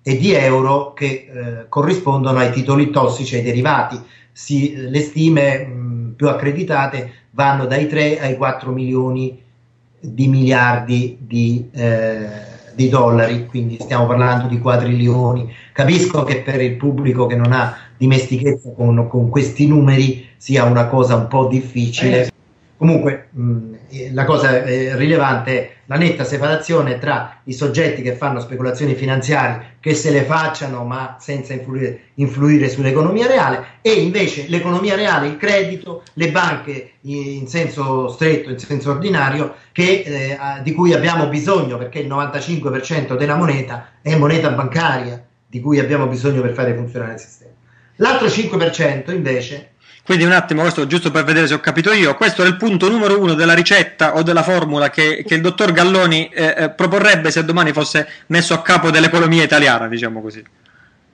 e 0.03 0.16
di, 0.16 0.32
euro 0.32 0.93
che 0.93 1.07
eh, 1.07 1.68
corrispondono 1.68 2.39
ai 2.39 2.51
titoli 2.53 2.91
tossici 2.91 3.34
e 3.34 3.39
ai 3.39 3.45
derivati. 3.45 4.01
Si, 4.32 4.74
le 4.76 5.01
stime 5.01 5.66
mh, 5.66 5.76
più 6.17 6.29
accreditate 6.29 7.12
vanno 7.31 7.67
dai 7.67 7.87
3 7.87 8.19
ai 8.19 8.37
4 8.37 8.73
milioni 8.73 9.43
di 10.01 10.29
miliardi 10.29 11.19
di, 11.21 11.69
eh, 11.73 12.29
di, 12.75 12.89
dollari, 12.89 13.47
quindi 13.47 13.79
stiamo 13.81 14.07
parlando 14.07 14.49
di 14.49 14.59
quadrilioni. 14.59 15.53
Capisco 15.73 16.25
che 16.25 16.43
per 16.43 16.61
il 16.61 16.77
pubblico 16.77 17.27
che 17.27 17.37
non 17.37 17.53
ha 17.53 17.77
dimestichezza 17.97 18.73
con, 18.73 19.07
con 19.09 19.29
questi 19.29 19.67
numeri 19.67 20.27
sia 20.37 20.64
una 20.64 20.87
cosa 20.87 21.14
un 21.17 21.29
po' 21.29 21.47
difficile. 21.47 22.27
Eh. 22.27 22.33
Comunque, 22.77 23.29
mh, 23.31 23.76
la 24.12 24.24
cosa 24.24 24.64
eh, 24.64 24.97
rilevante 24.97 25.59
è 25.59 25.74
la 25.87 25.97
netta 25.97 26.24
separazione 26.24 26.99
tra 26.99 27.41
i 27.45 27.53
soggetti 27.53 28.03
che 28.03 28.14
fanno 28.14 28.41
speculazioni 28.41 28.95
finanziarie 28.95 29.76
che 29.78 29.95
se 29.95 30.11
le 30.11 30.22
facciano 30.22 30.84
ma 30.84 31.16
senza 31.20 31.53
influire, 31.53 32.09
influire 32.14 32.68
sull'economia 32.68 33.26
reale 33.26 33.64
e 33.82 33.93
invece 33.93 34.47
l'economia 34.49 34.97
reale, 34.97 35.28
il 35.28 35.37
credito, 35.37 36.03
le 36.14 36.30
banche 36.32 36.95
in 37.03 37.47
senso 37.47 38.09
stretto, 38.09 38.51
in 38.51 38.59
senso 38.59 38.91
ordinario, 38.91 39.55
che, 39.70 40.03
eh, 40.05 40.39
di 40.62 40.72
cui 40.72 40.93
abbiamo 40.93 41.28
bisogno 41.28 41.78
perché 41.78 42.01
il 42.01 42.09
95% 42.09 43.16
della 43.16 43.37
moneta 43.37 43.91
è 44.03 44.16
moneta 44.16 44.51
bancaria 44.51 45.24
di 45.47 45.61
cui 45.61 45.78
abbiamo 45.78 46.07
bisogno 46.07 46.43
per 46.43 46.53
fare 46.53 46.74
funzionare 46.74 47.12
il 47.12 47.20
sistema. 47.20 47.53
L'altro 47.97 48.26
5% 48.26 49.11
invece 49.12 49.70
quindi 50.07 50.25
un 50.25 50.31
attimo, 50.31 50.63
questo 50.63 50.87
giusto 50.87 51.11
per 51.11 51.25
vedere 51.25 51.49
se 51.49 51.55
ho 51.55 51.59
capito 51.59 51.93
io, 51.93 52.15
questo 52.15 52.45
è 52.45 52.47
il 52.47 52.57
punto 52.57 52.89
numero 52.89 53.21
uno 53.21 53.35
della 53.35 53.55
ricetta 53.55 54.15
o 54.15 54.23
della 54.23 54.45
formula 54.45 54.89
che, 54.89 55.25
che 55.27 55.35
il 55.35 55.41
dottor 55.41 55.73
Galloni 55.73 56.29
eh, 56.29 56.55
eh 56.57 56.71
proporrebbe 56.71 57.33
se 57.33 57.45
domani 57.45 57.73
fosse 57.73 58.09
messo 58.27 58.55
a 58.55 58.63
capo 58.63 58.93
dell'economia 58.93 59.43
italiana, 59.43 59.89
diciamo 59.89 60.23
così. 60.23 60.45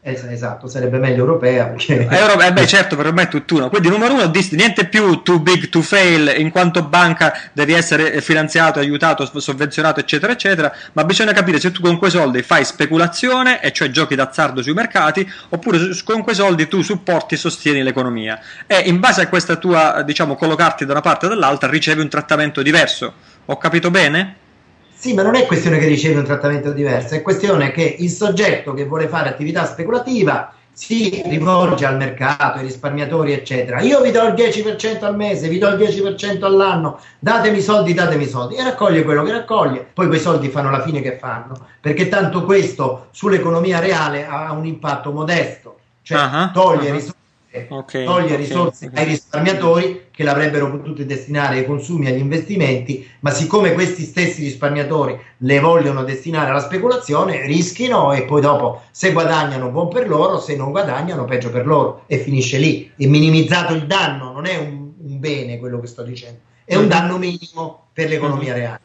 Esatto, 0.04 0.66
sarebbe 0.66 0.98
meglio 0.98 1.18
europea. 1.18 1.66
Perché... 1.66 2.08
Euro, 2.10 2.40
eh 2.40 2.52
beh, 2.52 2.66
certo, 2.66 2.96
per 2.96 3.06
ormai 3.06 3.26
è 3.26 3.28
tutt'uno. 3.28 3.68
Quindi, 3.68 3.88
numero 3.88 4.14
uno, 4.14 4.28
niente 4.50 4.86
più 4.86 5.22
too 5.22 5.38
big 5.38 5.68
to 5.68 5.80
fail, 5.80 6.34
in 6.38 6.50
quanto 6.50 6.82
banca 6.82 7.32
devi 7.52 7.72
essere 7.72 8.20
finanziato, 8.20 8.80
aiutato, 8.80 9.30
sovvenzionato, 9.38 10.00
eccetera, 10.00 10.32
eccetera. 10.32 10.74
Ma 10.94 11.04
bisogna 11.04 11.32
capire 11.32 11.60
se 11.60 11.70
tu 11.70 11.80
con 11.80 11.98
quei 11.98 12.10
soldi 12.10 12.42
fai 12.42 12.64
speculazione, 12.64 13.62
e 13.62 13.70
cioè 13.70 13.90
giochi 13.90 14.16
d'azzardo 14.16 14.60
sui 14.60 14.72
mercati, 14.72 15.30
oppure 15.50 15.78
con 16.02 16.22
quei 16.24 16.34
soldi 16.34 16.66
tu 16.66 16.82
supporti 16.82 17.34
e 17.34 17.38
sostieni 17.38 17.84
l'economia. 17.84 18.40
E 18.66 18.80
in 18.86 18.98
base 18.98 19.22
a 19.22 19.28
questa 19.28 19.54
tua, 19.54 20.02
diciamo, 20.02 20.34
collocarti 20.34 20.84
da 20.84 20.92
una 20.92 21.00
parte 21.00 21.26
o 21.26 21.28
dall'altra, 21.28 21.70
ricevi 21.70 22.00
un 22.00 22.08
trattamento 22.08 22.60
diverso. 22.60 23.14
Ho 23.44 23.56
capito 23.56 23.88
bene? 23.92 24.38
Sì, 25.02 25.14
ma 25.14 25.22
non 25.22 25.34
è 25.34 25.46
questione 25.46 25.78
che 25.78 25.88
riceve 25.88 26.20
un 26.20 26.24
trattamento 26.24 26.70
diverso, 26.70 27.16
è 27.16 27.22
questione 27.22 27.72
che 27.72 27.96
il 27.98 28.08
soggetto 28.08 28.72
che 28.72 28.84
vuole 28.84 29.08
fare 29.08 29.30
attività 29.30 29.66
speculativa 29.66 30.54
si 30.72 31.20
rivolge 31.26 31.84
al 31.84 31.96
mercato, 31.96 32.58
ai 32.58 32.66
risparmiatori, 32.66 33.32
eccetera. 33.32 33.80
Io 33.80 34.00
vi 34.00 34.12
do 34.12 34.22
il 34.22 34.34
10% 34.34 35.02
al 35.02 35.16
mese, 35.16 35.48
vi 35.48 35.58
do 35.58 35.66
il 35.70 35.74
10% 35.74 36.44
all'anno, 36.44 37.00
datemi 37.18 37.60
soldi, 37.60 37.94
datemi 37.94 38.28
soldi 38.28 38.54
e 38.54 38.62
raccoglie 38.62 39.02
quello 39.02 39.24
che 39.24 39.32
raccoglie. 39.32 39.84
Poi 39.92 40.06
quei 40.06 40.20
soldi 40.20 40.48
fanno 40.50 40.70
la 40.70 40.82
fine 40.82 41.00
che 41.00 41.18
fanno, 41.18 41.56
perché 41.80 42.08
tanto 42.08 42.44
questo 42.44 43.08
sull'economia 43.10 43.80
reale 43.80 44.24
ha 44.24 44.52
un 44.52 44.66
impatto 44.66 45.10
modesto, 45.10 45.78
cioè 46.02 46.16
uh-huh, 46.16 46.52
toglie 46.52 46.90
uh-huh. 46.90 46.94
risorse 46.94 47.21
okay, 47.68 48.04
toglie 48.04 48.24
okay, 48.24 48.36
risorse 48.36 48.86
okay. 48.86 49.02
ai 49.02 49.08
risparmiatori 49.08 50.06
che 50.10 50.24
l'avrebbero 50.24 50.70
potuto 50.70 51.02
destinare 51.04 51.58
ai 51.58 51.66
consumi 51.66 52.06
e 52.06 52.10
agli 52.10 52.20
investimenti, 52.20 53.08
ma 53.20 53.30
siccome 53.30 53.72
questi 53.72 54.04
stessi 54.04 54.42
risparmiatori 54.42 55.18
le 55.38 55.60
vogliono 55.60 56.04
destinare 56.04 56.50
alla 56.50 56.60
speculazione, 56.60 57.46
rischino 57.46 58.12
e 58.12 58.24
poi 58.24 58.40
dopo 58.40 58.82
se 58.90 59.12
guadagnano 59.12 59.70
buon 59.70 59.88
per 59.88 60.08
loro, 60.08 60.38
se 60.38 60.56
non 60.56 60.70
guadagnano 60.70 61.24
peggio 61.24 61.50
per 61.50 61.66
loro 61.66 62.04
e 62.06 62.18
finisce 62.18 62.58
lì. 62.58 62.90
È 62.96 63.06
minimizzato 63.06 63.74
il 63.74 63.86
danno, 63.86 64.32
non 64.32 64.46
è 64.46 64.56
un, 64.56 64.92
un 64.98 65.18
bene 65.20 65.58
quello 65.58 65.80
che 65.80 65.86
sto 65.86 66.02
dicendo, 66.02 66.40
è 66.64 66.74
un 66.74 66.82
mm-hmm. 66.82 66.90
danno 66.90 67.18
minimo 67.18 67.86
per 67.92 68.08
l'economia 68.08 68.52
mm-hmm. 68.52 68.62
reale. 68.62 68.80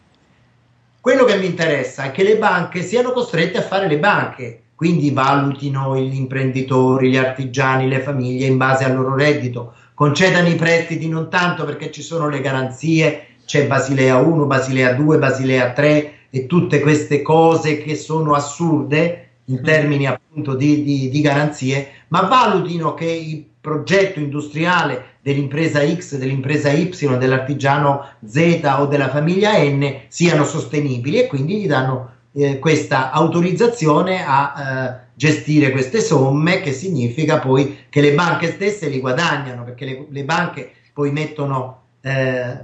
Quello 0.99 1.23
che 1.23 1.37
mi 1.37 1.45
interessa 1.45 2.03
è 2.03 2.11
che 2.11 2.23
le 2.23 2.37
banche 2.37 2.83
siano 2.83 3.11
costrette 3.11 3.59
a 3.59 3.61
fare 3.61 3.87
le 3.87 3.97
banche, 3.97 4.61
quindi 4.77 5.09
valutino 5.09 5.97
gli 5.97 6.13
imprenditori, 6.13 7.09
gli 7.09 7.17
artigiani, 7.17 7.87
le 7.87 7.99
famiglie 7.99 8.45
in 8.45 8.57
base 8.57 8.83
al 8.83 8.93
loro 8.93 9.15
reddito, 9.15 9.73
concedano 9.95 10.49
i 10.49 10.53
prestiti 10.53 11.09
non 11.09 11.31
tanto 11.31 11.65
perché 11.65 11.89
ci 11.89 12.03
sono 12.03 12.29
le 12.29 12.41
garanzie, 12.41 13.37
c'è 13.43 13.65
Basilea 13.65 14.17
1, 14.17 14.45
Basilea 14.45 14.93
2, 14.93 15.17
Basilea 15.17 15.71
3 15.71 16.13
e 16.29 16.45
tutte 16.45 16.79
queste 16.79 17.23
cose 17.23 17.81
che 17.81 17.95
sono 17.95 18.35
assurde 18.35 19.29
in 19.45 19.61
mm. 19.61 19.63
termini 19.63 20.05
appunto 20.05 20.53
di, 20.53 20.83
di, 20.83 21.09
di 21.09 21.21
garanzie, 21.21 21.87
ma 22.09 22.21
valutino 22.21 22.93
che 22.93 23.05
i 23.05 23.49
progetto 23.59 24.19
industriale 24.19 25.15
dell'impresa 25.23 25.79
X, 25.83 26.17
dell'impresa 26.17 26.69
Y, 26.69 27.17
dell'artigiano 27.17 28.05
Z 28.23 28.75
o 28.77 28.85
della 28.85 29.09
famiglia 29.09 29.57
N 29.57 30.01
siano 30.07 30.45
sostenibili 30.45 31.17
e 31.17 31.25
quindi 31.25 31.61
gli 31.61 31.67
danno 31.67 32.11
eh, 32.37 32.59
questa 32.59 33.11
autorizzazione 33.11 34.23
a 34.23 34.53
eh, 34.55 35.07
gestire 35.15 35.71
queste 35.71 35.99
somme, 35.99 36.61
che 36.61 36.71
significa 36.71 37.39
poi 37.39 37.85
che 37.89 38.01
le 38.01 38.13
banche 38.13 38.51
stesse 38.51 38.87
li 38.87 38.99
guadagnano, 38.99 39.63
perché 39.63 39.85
le, 39.85 40.05
le 40.09 40.23
banche 40.23 40.71
poi 40.93 41.11
mettono, 41.11 41.81
eh, 42.01 42.57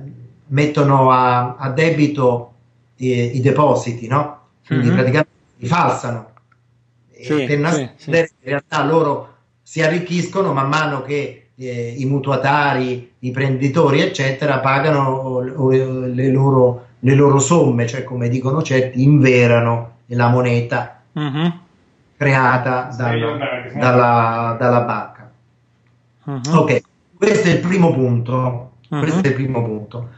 mettono 0.47 1.11
a, 1.11 1.55
a, 1.55 1.69
debito 1.71 2.53
i, 2.97 3.37
i 3.37 3.41
depositi, 3.41 4.07
no? 4.07 4.41
Quindi 4.65 4.85
mm-hmm. 4.85 4.95
praticamente 4.95 5.31
li 5.57 5.67
falsano. 5.67 6.31
Sì, 7.19 7.45
per 7.45 7.57
nascondere, 7.57 7.93
sì, 7.95 8.11
sì. 8.11 8.33
in 8.41 8.49
realtà 8.49 8.83
loro 8.83 9.33
si 9.61 9.81
arricchiscono 9.81 10.51
man 10.51 10.67
mano 10.67 11.01
che 11.01 11.43
eh, 11.55 11.93
i 11.97 12.05
mutuatari, 12.05 13.13
i 13.19 13.31
prenditori, 13.31 14.01
eccetera, 14.01 14.59
pagano 14.59 15.39
le 15.39 16.31
loro, 16.31 16.85
le 17.03 17.15
loro 17.15 17.39
somme, 17.39 17.87
cioè 17.87 18.03
come 18.03 18.27
dicono 18.27 18.61
certi, 18.61 19.03
inverano 19.03 19.91
la 20.07 20.29
moneta. 20.29 21.01
Mm-hmm 21.17 21.47
creata 22.23 22.89
dal, 22.95 23.71
dalla, 23.75 24.55
dalla, 24.57 24.81
banca. 24.81 25.31
Uh-huh. 26.23 26.59
Ok, 26.59 26.81
questo 27.15 27.49
è 27.49 27.51
il 27.51 27.59
primo 27.59 27.93
punto. 27.93 28.71
Uh-huh. 28.89 28.99
Questo 28.99 29.21
è 29.21 29.27
il 29.27 29.33
primo 29.33 29.61
punto. 29.61 30.09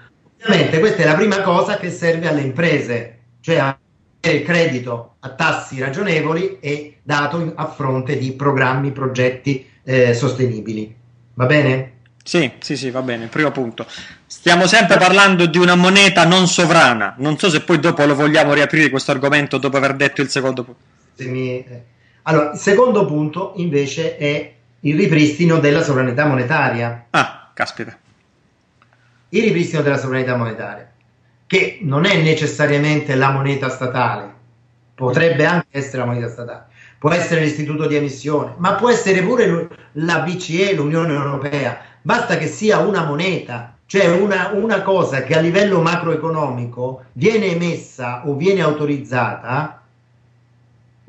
Ovviamente 0.44 0.80
questa 0.80 1.02
è 1.02 1.06
la 1.06 1.16
prima 1.16 1.42
cosa 1.42 1.78
che 1.78 1.90
serve 1.90 2.28
alle 2.28 2.42
imprese, 2.42 3.20
cioè 3.40 3.58
avere 3.58 4.44
credito 4.44 5.16
a 5.20 5.30
tassi 5.30 5.80
ragionevoli 5.80 6.60
e 6.60 6.98
dato 7.02 7.54
a 7.56 7.66
fronte 7.66 8.18
di 8.18 8.34
programmi, 8.34 8.92
progetti 8.92 9.68
eh, 9.84 10.14
sostenibili. 10.14 10.96
Va 11.34 11.46
bene? 11.48 11.94
Sì, 12.28 12.54
sì, 12.58 12.76
sì, 12.76 12.90
va 12.90 13.04
bene. 13.04 13.28
Primo 13.28 13.52
punto. 13.52 13.86
Stiamo 14.26 14.66
sempre 14.66 14.98
parlando 14.98 15.46
di 15.46 15.60
una 15.60 15.76
moneta 15.76 16.26
non 16.26 16.48
sovrana. 16.48 17.14
Non 17.20 17.38
so 17.38 17.52
se 17.52 17.62
poi 17.62 17.80
dopo 17.80 18.04
lo 18.04 18.16
vogliamo 18.16 18.54
riaprire 18.54 18.90
questo 18.90 19.12
argomento 19.12 19.60
dopo 19.60 19.78
aver 19.78 19.94
detto 19.94 20.22
il 20.22 20.30
secondo 20.30 20.64
punto. 20.64 20.80
Mi... 21.18 21.64
Eh, 21.64 21.84
allora, 22.24 22.54
il 22.54 22.58
secondo 22.58 23.06
punto 23.06 23.54
invece 23.58 24.18
è 24.18 24.54
il 24.80 24.98
ripristino 24.98 25.60
della 25.60 25.84
sovranità 25.84 26.26
monetaria. 26.26 27.06
Ah, 27.12 27.52
caspita. 27.54 27.96
Il 29.30 29.44
ripristino 29.44 29.84
della 29.84 30.00
sovranità 30.00 30.36
monetaria, 30.36 30.92
che 31.46 31.78
non 31.84 32.06
è 32.06 32.20
necessariamente 32.20 33.14
la 33.14 33.30
moneta 33.30 33.70
statale, 33.70 34.34
potrebbe 34.96 35.46
anche 35.46 35.68
essere 35.70 36.00
la 36.00 36.06
moneta 36.06 36.30
statale, 36.30 36.66
può 36.98 37.12
essere 37.12 37.42
l'istituto 37.42 37.86
di 37.86 37.96
emissione, 37.96 38.56
ma 38.58 38.74
può 38.74 38.90
essere 38.90 39.22
pure 39.22 39.70
la 39.94 40.22
BCE, 40.22 40.74
l'Unione 40.74 41.14
Europea, 41.14 41.94
basta 42.06 42.38
che 42.38 42.47
sia 42.47 42.78
una 42.78 43.03
moneta, 43.03 43.78
cioè 43.88 44.08
una, 44.10 44.51
una 44.53 44.84
cosa 44.84 45.24
che 45.24 45.36
a 45.36 45.39
livello 45.39 45.82
macroeconomico 45.82 47.06
viene 47.14 47.47
emessa 47.47 48.28
o 48.28 48.36
viene 48.36 48.62
autorizzata 48.62 49.82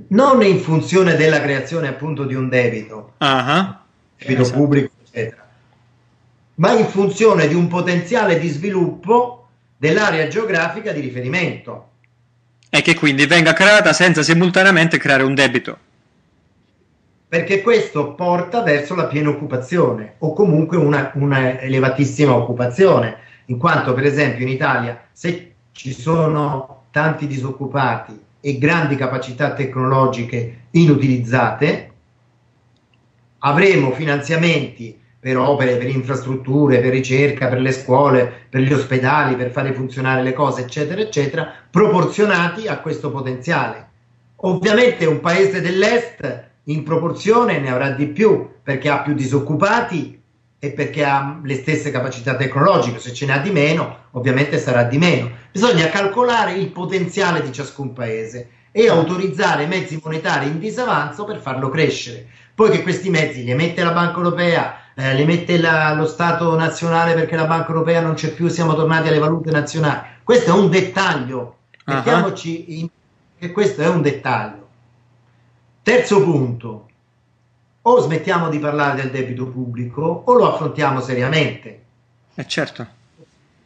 non 0.08 0.42
in 0.42 0.58
funzione 0.58 1.14
della 1.16 1.42
creazione 1.42 1.88
appunto 1.88 2.24
di 2.24 2.34
un 2.34 2.48
debito, 2.48 3.12
uh-huh. 3.18 3.74
debito 4.16 4.40
esatto. 4.40 4.58
pubblico, 4.58 4.90
eccetera, 5.04 5.46
ma 6.54 6.72
in 6.72 6.86
funzione 6.86 7.46
di 7.46 7.54
un 7.54 7.68
potenziale 7.68 8.38
di 8.38 8.48
sviluppo 8.48 9.48
dell'area 9.76 10.28
geografica 10.28 10.92
di 10.92 11.00
riferimento. 11.00 11.90
E 12.70 12.80
che 12.80 12.94
quindi 12.94 13.26
venga 13.26 13.52
creata 13.52 13.92
senza 13.92 14.22
simultaneamente 14.22 14.96
creare 14.96 15.24
un 15.24 15.34
debito. 15.34 15.78
Perché 17.28 17.60
questo 17.60 18.14
porta 18.14 18.62
verso 18.62 18.94
la 18.94 19.06
piena 19.06 19.30
occupazione 19.30 20.14
o 20.18 20.32
comunque 20.32 20.76
una, 20.76 21.10
una 21.14 21.60
elevatissima 21.60 22.34
occupazione, 22.34 23.16
in 23.46 23.58
quanto 23.58 23.94
per 23.94 24.04
esempio 24.04 24.46
in 24.46 24.52
Italia 24.52 25.08
se 25.10 25.54
ci 25.72 25.92
sono 25.92 26.84
tanti 26.90 27.26
disoccupati 27.26 28.18
e 28.40 28.58
grandi 28.58 28.94
capacità 28.94 29.54
tecnologiche 29.54 30.66
inutilizzate, 30.70 31.90
avremo 33.40 33.90
finanziamenti 33.90 34.96
per 35.18 35.36
opere, 35.36 35.76
per 35.76 35.88
infrastrutture, 35.88 36.78
per 36.78 36.92
ricerca, 36.92 37.48
per 37.48 37.60
le 37.60 37.72
scuole, 37.72 38.46
per 38.48 38.60
gli 38.60 38.72
ospedali, 38.72 39.34
per 39.34 39.50
fare 39.50 39.72
funzionare 39.72 40.22
le 40.22 40.32
cose, 40.32 40.62
eccetera, 40.62 41.00
eccetera, 41.00 41.52
proporzionati 41.68 42.68
a 42.68 42.78
questo 42.78 43.10
potenziale. 43.10 43.88
Ovviamente 44.36 45.06
un 45.06 45.18
paese 45.18 45.60
dell'est 45.60 46.45
in 46.68 46.82
proporzione 46.82 47.58
ne 47.58 47.70
avrà 47.70 47.90
di 47.90 48.06
più 48.06 48.48
perché 48.62 48.88
ha 48.88 49.00
più 49.00 49.14
disoccupati 49.14 50.20
e 50.58 50.70
perché 50.72 51.04
ha 51.04 51.38
le 51.42 51.54
stesse 51.54 51.90
capacità 51.90 52.34
tecnologiche, 52.34 52.98
se 52.98 53.12
ce 53.12 53.26
ne 53.26 53.34
ha 53.34 53.38
di 53.38 53.50
meno, 53.50 54.04
ovviamente 54.12 54.58
sarà 54.58 54.84
di 54.84 54.98
meno. 54.98 55.30
Bisogna 55.52 55.88
calcolare 55.88 56.54
il 56.54 56.68
potenziale 56.68 57.42
di 57.42 57.52
ciascun 57.52 57.92
paese 57.92 58.48
e 58.72 58.88
autorizzare 58.88 59.66
mezzi 59.66 60.00
monetari 60.02 60.48
in 60.48 60.58
disavanzo 60.58 61.24
per 61.24 61.38
farlo 61.38 61.68
crescere. 61.68 62.26
Poi 62.54 62.70
che 62.70 62.82
questi 62.82 63.10
mezzi 63.10 63.44
li 63.44 63.50
emette 63.50 63.84
la 63.84 63.92
Banca 63.92 64.16
Europea, 64.16 64.76
eh, 64.94 65.14
li 65.14 65.22
emette 65.22 65.58
la, 65.58 65.94
lo 65.94 66.06
Stato 66.06 66.56
nazionale 66.56 67.14
perché 67.14 67.36
la 67.36 67.46
Banca 67.46 67.68
Europea 67.68 68.00
non 68.00 68.14
c'è 68.14 68.32
più, 68.32 68.48
siamo 68.48 68.74
tornati 68.74 69.08
alle 69.08 69.18
valute 69.18 69.50
nazionali. 69.50 70.00
Questo 70.24 70.50
è 70.50 70.52
un 70.58 70.68
dettaglio, 70.68 71.58
mettiamoci 71.84 72.64
uh-huh. 72.66 72.74
in, 72.74 72.88
che 73.38 73.52
questo 73.52 73.82
è 73.82 73.88
un 73.88 74.02
dettaglio. 74.02 74.65
Terzo 75.86 76.20
punto, 76.20 76.88
o 77.82 78.00
smettiamo 78.00 78.48
di 78.48 78.58
parlare 78.58 79.00
del 79.00 79.12
debito 79.12 79.46
pubblico 79.46 80.24
o 80.26 80.34
lo 80.34 80.52
affrontiamo 80.52 81.00
seriamente. 81.00 81.82
Eh 82.34 82.44
certo. 82.48 82.84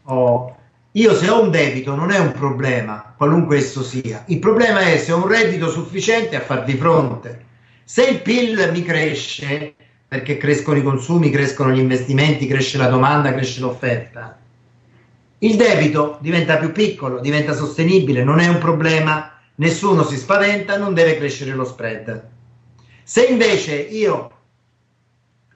Oh, 0.02 0.56
io 0.90 1.14
se 1.14 1.30
ho 1.30 1.40
un 1.40 1.50
debito 1.50 1.94
non 1.94 2.10
è 2.10 2.18
un 2.18 2.32
problema, 2.32 3.14
qualunque 3.16 3.56
esso 3.56 3.82
sia. 3.82 4.24
Il 4.26 4.38
problema 4.38 4.80
è 4.80 4.98
se 4.98 5.12
ho 5.12 5.16
un 5.16 5.28
reddito 5.28 5.70
sufficiente 5.70 6.36
a 6.36 6.42
farvi 6.42 6.74
fronte. 6.74 7.44
Se 7.84 8.04
il 8.04 8.20
PIL 8.20 8.68
mi 8.70 8.82
cresce, 8.82 9.74
perché 10.06 10.36
crescono 10.36 10.76
i 10.76 10.82
consumi, 10.82 11.30
crescono 11.30 11.70
gli 11.70 11.78
investimenti, 11.78 12.46
cresce 12.46 12.76
la 12.76 12.88
domanda, 12.88 13.32
cresce 13.32 13.60
l'offerta, 13.60 14.38
il 15.38 15.56
debito 15.56 16.18
diventa 16.20 16.58
più 16.58 16.70
piccolo, 16.70 17.18
diventa 17.18 17.54
sostenibile, 17.54 18.22
non 18.22 18.40
è 18.40 18.46
un 18.46 18.58
problema, 18.58 19.39
nessuno 19.60 20.04
si 20.04 20.16
spaventa, 20.16 20.76
non 20.76 20.94
deve 20.94 21.16
crescere 21.16 21.52
lo 21.52 21.64
spread. 21.64 22.22
Se 23.02 23.24
invece 23.24 23.76
io, 23.76 24.30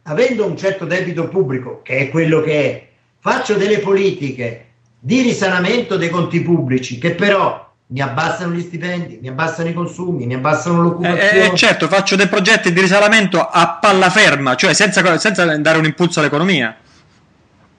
avendo 0.03 0.47
un 0.47 0.57
certo 0.57 0.85
debito 0.85 1.29
pubblico, 1.29 1.81
che 1.83 1.99
è 1.99 2.11
quello 2.11 2.41
che 2.41 2.53
è, 2.53 2.89
faccio 3.19 3.55
delle 3.55 3.79
politiche 3.79 4.67
di 4.99 5.23
risanamento 5.23 5.97
dei 5.97 6.09
conti 6.09 6.41
pubblici 6.41 6.99
che 6.99 7.13
però 7.13 7.63
mi 7.87 8.01
abbassano 8.01 8.55
gli 8.55 8.61
stipendi, 8.61 9.19
mi 9.21 9.29
abbassano 9.29 9.69
i 9.69 9.75
consumi, 9.75 10.27
mi 10.27 10.35
abbassano 10.35 10.83
l'occupazione. 10.83 11.31
Eh, 11.31 11.47
eh, 11.47 11.57
certo, 11.57 11.89
faccio 11.89 12.17
dei 12.17 12.29
progetti 12.29 12.73
di 12.73 12.81
risanamento 12.81 13.41
a 13.41 13.79
palla 13.81 14.11
ferma, 14.11 14.55
cioè 14.55 14.75
senza, 14.75 15.19
senza 15.19 15.57
dare 15.59 15.79
un 15.79 15.85
impulso 15.85 16.21
all'economia. 16.21 16.77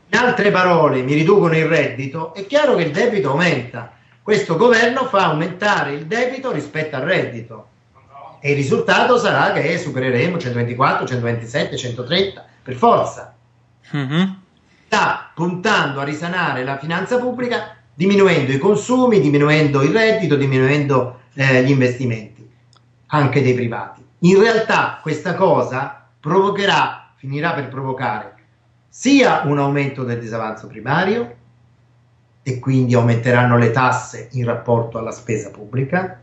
In 0.09 0.17
altre 0.17 0.51
parole, 0.51 1.01
mi 1.01 1.13
riducono 1.13 1.57
il 1.57 1.65
reddito, 1.65 2.34
è 2.34 2.45
chiaro 2.45 2.76
che 2.76 2.84
il 2.84 2.91
debito 2.91 3.32
aumenta. 3.32 3.94
Questo 4.26 4.57
governo 4.57 5.05
fa 5.05 5.26
aumentare 5.26 5.93
il 5.93 6.07
debito 6.07 6.51
rispetto 6.51 6.95
al 6.95 7.03
reddito 7.03 7.67
e 8.39 8.49
il 8.49 8.55
risultato 8.55 9.19
sarà 9.19 9.53
che 9.53 9.78
supereremo 9.78 10.39
124, 10.39 11.05
127, 11.05 11.78
130 11.78 12.45
per 12.63 12.73
forza. 12.73 13.36
Mm-hmm. 13.95 14.30
Sta 14.88 15.30
puntando 15.32 15.99
a 15.99 16.03
risanare 16.03 16.63
la 16.63 16.80
finanza 16.80 17.19
pubblica 17.19 17.76
diminuendo 17.93 18.51
i 18.51 18.57
consumi, 18.57 19.19
diminuendo 19.19 19.84
il 19.84 19.91
reddito, 19.91 20.36
diminuendo 20.36 21.19
eh, 21.36 21.63
gli 21.63 21.69
investimenti, 21.69 22.49
anche 23.05 23.43
dei 23.43 23.53
privati. 23.53 24.03
In 24.21 24.39
realtà 24.39 24.97
questa 25.03 25.36
cosa 25.36 26.03
provocherà, 26.19 27.11
finirà 27.15 27.53
per 27.53 27.67
provocare 27.67 28.34
sia 28.89 29.41
un 29.45 29.59
aumento 29.59 30.03
del 30.03 30.19
disavanzo 30.19 30.65
primario 30.65 31.43
e 32.47 32.59
quindi 32.59 32.93
aumenteranno 32.93 33.57
le 33.57 33.71
tasse 33.71 34.29
in 34.33 34.45
rapporto 34.45 34.99
alla 34.99 35.11
spesa 35.11 35.49
pubblica, 35.49 36.21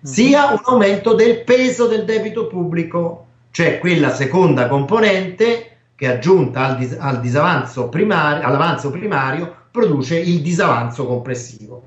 sia 0.00 0.52
un 0.52 0.60
aumento 0.62 1.14
del 1.14 1.42
peso 1.42 1.88
del 1.88 2.04
debito 2.04 2.46
pubblico, 2.46 3.26
cioè 3.50 3.80
quella 3.80 4.14
seconda 4.14 4.68
componente 4.68 5.78
che 5.96 6.06
aggiunta 6.06 6.66
al, 6.66 6.76
dis- 6.76 6.96
al 6.96 7.18
disavanzo 7.18 7.88
primario, 7.88 8.46
all'avanzo 8.46 8.90
primario 8.90 9.52
produce 9.72 10.20
il 10.20 10.40
disavanzo 10.40 11.04
complessivo, 11.04 11.82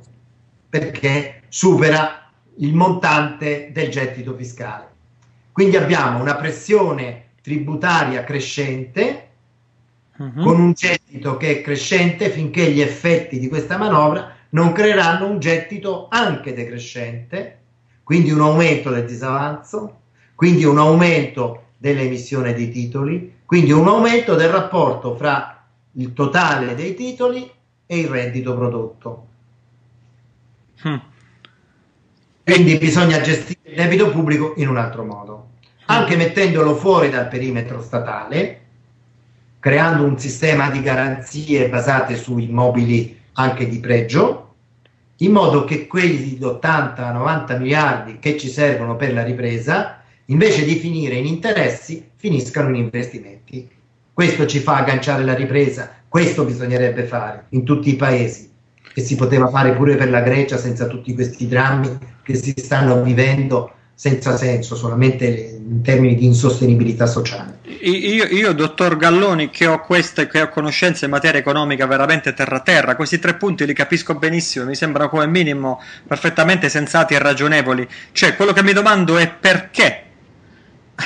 perché 0.69 1.43
supera 1.47 2.29
il 2.57 2.75
montante 2.75 3.69
del 3.71 3.89
gettito 3.89 4.33
fiscale. 4.35 4.87
Quindi 5.53 5.77
abbiamo 5.77 6.19
una 6.19 6.35
pressione 6.35 7.27
tributaria 7.41 8.25
crescente 8.25 9.29
uh-huh. 10.17 10.43
con 10.43 10.59
un 10.59 10.73
gettito 10.73 11.37
che 11.37 11.59
è 11.59 11.61
crescente 11.61 12.29
finché 12.29 12.71
gli 12.71 12.81
effetti 12.81 13.39
di 13.39 13.47
questa 13.47 13.77
manovra 13.77 14.35
non 14.49 14.71
creeranno 14.71 15.27
un 15.27 15.39
gettito 15.39 16.07
anche 16.09 16.53
decrescente 16.53 17.57
quindi 18.03 18.31
un 18.31 18.41
aumento 18.41 18.89
del 18.89 19.05
disavanzo, 19.05 20.01
quindi 20.35 20.65
un 20.65 20.77
aumento 20.77 21.67
dell'emissione 21.77 22.53
di 22.53 22.69
titoli, 22.69 23.31
Quindi 23.45 23.71
un 23.71 23.87
aumento 23.87 24.33
del 24.33 24.49
rapporto 24.49 25.15
fra 25.15 25.63
il 25.91 26.13
totale 26.13 26.73
dei 26.73 26.95
titoli 26.95 27.49
e 27.85 27.99
il 27.99 28.07
reddito 28.07 28.55
prodotto. 28.55 29.27
Hmm. 30.87 30.97
Quindi 32.43 32.77
bisogna 32.77 33.21
gestire 33.21 33.59
il 33.63 33.75
debito 33.75 34.09
pubblico 34.09 34.53
in 34.57 34.69
un 34.69 34.77
altro 34.77 35.03
modo, 35.05 35.49
anche 35.85 36.15
mettendolo 36.15 36.75
fuori 36.75 37.11
dal 37.11 37.27
perimetro 37.27 37.79
statale, 37.79 38.62
creando 39.63 40.03
un 40.03 40.19
sistema 40.19 40.69
di 40.69 40.81
garanzie 40.81 41.69
basate 41.69 42.17
su 42.17 42.37
immobili 42.37 43.17
anche 43.35 43.69
di 43.69 43.79
pregio, 43.79 44.55
in 45.19 45.31
modo 45.31 45.63
che 45.63 45.87
quelli 45.87 46.37
di 46.37 46.37
80-90 46.41 47.59
miliardi 47.59 48.19
che 48.19 48.37
ci 48.37 48.49
servono 48.49 48.97
per 48.97 49.13
la 49.13 49.23
ripresa, 49.23 50.01
invece 50.25 50.65
di 50.65 50.75
finire 50.75 51.15
in 51.15 51.25
interessi, 51.27 52.09
finiscano 52.13 52.67
in 52.67 52.75
investimenti. 52.75 53.69
Questo 54.11 54.45
ci 54.47 54.59
fa 54.59 54.79
agganciare 54.79 55.23
la 55.23 55.33
ripresa, 55.33 55.89
questo 56.09 56.43
bisognerebbe 56.43 57.05
fare 57.05 57.45
in 57.51 57.63
tutti 57.63 57.87
i 57.87 57.95
paesi 57.95 58.51
e 58.93 59.01
si 59.01 59.15
poteva 59.15 59.47
fare 59.47 59.71
pure 59.71 59.95
per 59.95 60.09
la 60.09 60.19
Grecia 60.19 60.57
senza 60.57 60.87
tutti 60.87 61.13
questi 61.13 61.47
drammi 61.47 61.99
che 62.21 62.35
si 62.35 62.53
stanno 62.57 63.01
vivendo 63.01 63.71
senza 63.95 64.35
senso, 64.37 64.75
solamente 64.75 65.25
in 65.25 65.81
termini 65.81 66.15
di 66.15 66.25
insostenibilità 66.25 67.05
sociale. 67.05 67.59
Io, 67.81 68.25
io, 68.25 68.53
dottor 68.53 68.97
Galloni, 68.97 69.49
che 69.49 69.67
ho 69.67 69.79
queste, 69.81 70.27
che 70.27 70.41
ho 70.41 70.49
conoscenze 70.49 71.05
in 71.05 71.11
materia 71.11 71.39
economica 71.39 71.85
veramente 71.85 72.33
terra-terra, 72.33 72.95
questi 72.95 73.19
tre 73.19 73.35
punti 73.35 73.65
li 73.65 73.73
capisco 73.73 74.15
benissimo, 74.15 74.65
mi 74.65 74.75
sembrano 74.75 75.09
come 75.09 75.27
minimo 75.27 75.81
perfettamente 76.07 76.69
sensati 76.69 77.13
e 77.13 77.19
ragionevoli. 77.19 77.87
Cioè, 78.11 78.35
quello 78.35 78.53
che 78.53 78.63
mi 78.63 78.73
domando 78.73 79.17
è 79.17 79.29
perché 79.29 80.03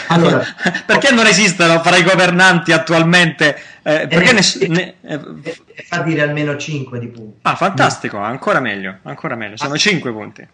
allora, 0.07 0.43
perché 0.85 1.11
non 1.11 1.25
esistono 1.25 1.81
fra 1.81 1.95
i 1.95 2.03
governanti 2.03 2.71
attualmente? 2.71 3.57
Eh, 3.83 4.07
perché 4.07 4.33
ne, 4.33 4.41
ne, 4.67 4.95
eh, 5.01 5.57
fa 5.87 6.01
dire 6.01 6.21
almeno 6.21 6.57
5 6.57 6.99
di 6.99 7.07
punti. 7.07 7.39
Ah, 7.43 7.55
fantastico, 7.55 8.17
ancora 8.17 8.59
meglio, 8.59 8.97
ancora 9.03 9.35
meglio. 9.35 9.55
Sono 9.55 9.75
ah. 9.75 9.77
5 9.77 10.11
punti. 10.11 10.47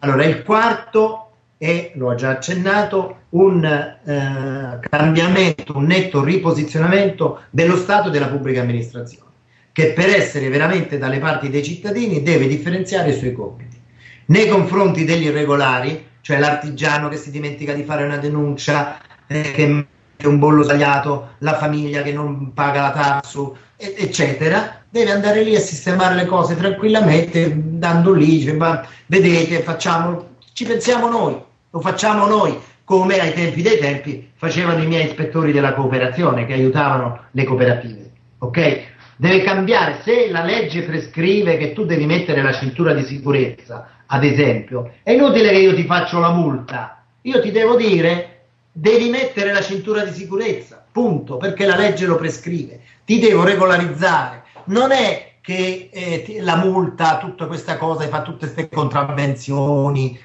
Allora, 0.00 0.24
il 0.24 0.42
quarto 0.42 1.30
è, 1.58 1.92
lo 1.94 2.10
ha 2.10 2.14
già 2.14 2.30
accennato, 2.30 3.16
un 3.30 3.64
eh, 3.64 4.80
cambiamento, 4.88 5.76
un 5.76 5.84
netto 5.84 6.24
riposizionamento 6.24 7.42
dello 7.50 7.76
Stato 7.76 8.08
e 8.08 8.10
della 8.10 8.28
pubblica 8.28 8.62
amministrazione, 8.62 9.30
che 9.72 9.92
per 9.92 10.08
essere 10.08 10.48
veramente 10.48 10.96
dalle 10.96 11.18
parti 11.18 11.50
dei 11.50 11.62
cittadini 11.62 12.22
deve 12.22 12.46
differenziare 12.46 13.10
i 13.10 13.18
suoi 13.18 13.34
compiti. 13.34 13.78
Nei 14.26 14.48
confronti 14.48 15.04
degli 15.04 15.24
irregolari, 15.24 16.06
cioè 16.22 16.38
l'artigiano 16.38 17.08
che 17.08 17.16
si 17.16 17.30
dimentica 17.30 17.74
di 17.74 17.84
fare 17.84 18.04
una 18.04 18.16
denuncia, 18.16 18.98
eh, 19.26 19.52
che 19.52 19.66
mette 19.66 20.26
un 20.26 20.38
bollo 20.38 20.64
tagliato, 20.64 21.32
la 21.38 21.58
famiglia 21.58 22.00
che 22.00 22.12
non 22.12 22.54
paga 22.54 22.80
la 22.80 22.92
tasso, 22.92 23.56
eccetera, 23.80 24.82
deve 24.88 25.10
andare 25.10 25.42
lì 25.42 25.56
a 25.56 25.60
sistemare 25.60 26.14
le 26.14 26.26
cose 26.26 26.56
tranquillamente, 26.56 27.52
dando 27.54 28.12
lì, 28.12 28.42
cioè, 28.42 28.52
ma, 28.54 28.86
vedete, 29.06 29.62
facciamo, 29.62 30.36
ci 30.52 30.66
pensiamo 30.66 31.08
noi, 31.08 31.36
lo 31.70 31.80
facciamo 31.80 32.26
noi, 32.26 32.58
come 32.84 33.18
ai 33.18 33.32
tempi 33.32 33.62
dei 33.62 33.78
tempi 33.78 34.30
facevano 34.34 34.82
i 34.82 34.86
miei 34.86 35.06
ispettori 35.06 35.52
della 35.52 35.74
cooperazione 35.74 36.44
che 36.44 36.52
aiutavano 36.52 37.26
le 37.30 37.44
cooperative. 37.44 38.10
Ok? 38.38 38.88
Deve 39.16 39.42
cambiare, 39.42 40.00
se 40.02 40.30
la 40.30 40.44
legge 40.44 40.82
prescrive 40.82 41.56
che 41.56 41.72
tu 41.72 41.84
devi 41.84 42.06
mettere 42.06 42.42
la 42.42 42.52
cintura 42.52 42.92
di 42.92 43.04
sicurezza, 43.04 43.88
ad 44.06 44.24
esempio, 44.24 44.94
è 45.02 45.12
inutile 45.12 45.50
che 45.50 45.58
io 45.58 45.74
ti 45.74 45.84
faccio 45.84 46.18
la 46.18 46.32
multa, 46.32 47.04
io 47.22 47.40
ti 47.40 47.50
devo 47.50 47.76
dire 47.76 48.40
devi 48.72 49.08
mettere 49.08 49.52
la 49.52 49.60
cintura 49.60 50.04
di 50.04 50.12
sicurezza, 50.12 50.84
punto, 50.90 51.36
perché 51.36 51.66
la 51.66 51.76
legge 51.76 52.06
lo 52.06 52.16
prescrive, 52.16 52.80
ti 53.10 53.18
devo 53.18 53.42
regolarizzare, 53.42 54.44
non 54.66 54.92
è 54.92 55.32
che 55.40 55.90
eh, 55.92 56.36
la 56.42 56.54
multa, 56.54 57.18
tutta 57.18 57.46
questa 57.46 57.76
cosa, 57.76 58.06
fa 58.06 58.22
tutte 58.22 58.46
queste 58.46 58.68
contravvenzioni, 58.68 60.16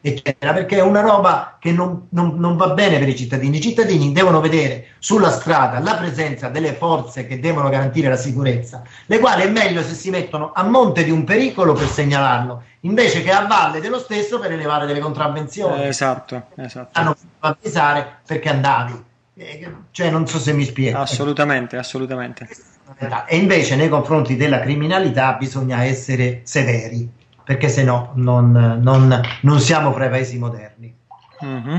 eccetera, 0.00 0.52
perché 0.52 0.76
è 0.76 0.82
una 0.82 1.00
roba 1.00 1.56
che 1.58 1.72
non, 1.72 2.06
non, 2.10 2.36
non, 2.36 2.56
va 2.56 2.68
bene 2.68 3.00
per 3.00 3.08
i 3.08 3.16
cittadini. 3.16 3.56
I 3.56 3.60
cittadini 3.60 4.12
devono 4.12 4.40
vedere 4.40 4.90
sulla 5.00 5.32
strada 5.32 5.80
la 5.80 5.96
presenza 5.96 6.46
delle 6.46 6.74
forze 6.74 7.26
che 7.26 7.40
devono 7.40 7.68
garantire 7.68 8.08
la 8.08 8.16
sicurezza, 8.16 8.84
le 9.06 9.18
quali 9.18 9.42
è 9.42 9.48
meglio 9.48 9.82
se 9.82 9.94
si 9.94 10.10
mettono 10.10 10.52
a 10.54 10.62
monte 10.62 11.02
di 11.02 11.10
un 11.10 11.24
pericolo 11.24 11.72
per 11.72 11.88
segnalarlo, 11.88 12.62
invece 12.82 13.22
che 13.22 13.32
a 13.32 13.46
valle 13.46 13.80
dello 13.80 13.98
stesso 13.98 14.38
per 14.38 14.52
elevare 14.52 14.86
delle 14.86 15.00
contravvenzioni. 15.00 15.82
Eh, 15.82 15.88
esatto, 15.88 16.40
esatto. 16.54 17.00
Hanno 17.00 17.16
fatto 17.16 17.58
avvisare 17.58 18.18
perché 18.24 18.48
andavi. 18.48 19.10
Cioè, 19.90 20.10
non 20.10 20.26
so 20.26 20.38
se 20.38 20.52
mi 20.52 20.64
spiego. 20.64 20.98
Assolutamente, 20.98 21.76
assolutamente. 21.76 22.48
E 23.26 23.36
invece 23.36 23.76
nei 23.76 23.88
confronti 23.88 24.36
della 24.36 24.60
criminalità 24.60 25.34
bisogna 25.34 25.84
essere 25.84 26.40
severi 26.44 27.20
perché 27.44 27.68
se 27.68 27.82
no 27.82 28.12
non, 28.14 28.78
non, 28.82 29.20
non 29.40 29.60
siamo 29.60 29.92
fra 29.92 30.06
i 30.06 30.10
paesi 30.10 30.38
moderni. 30.38 30.94
Mm-hmm. 31.44 31.78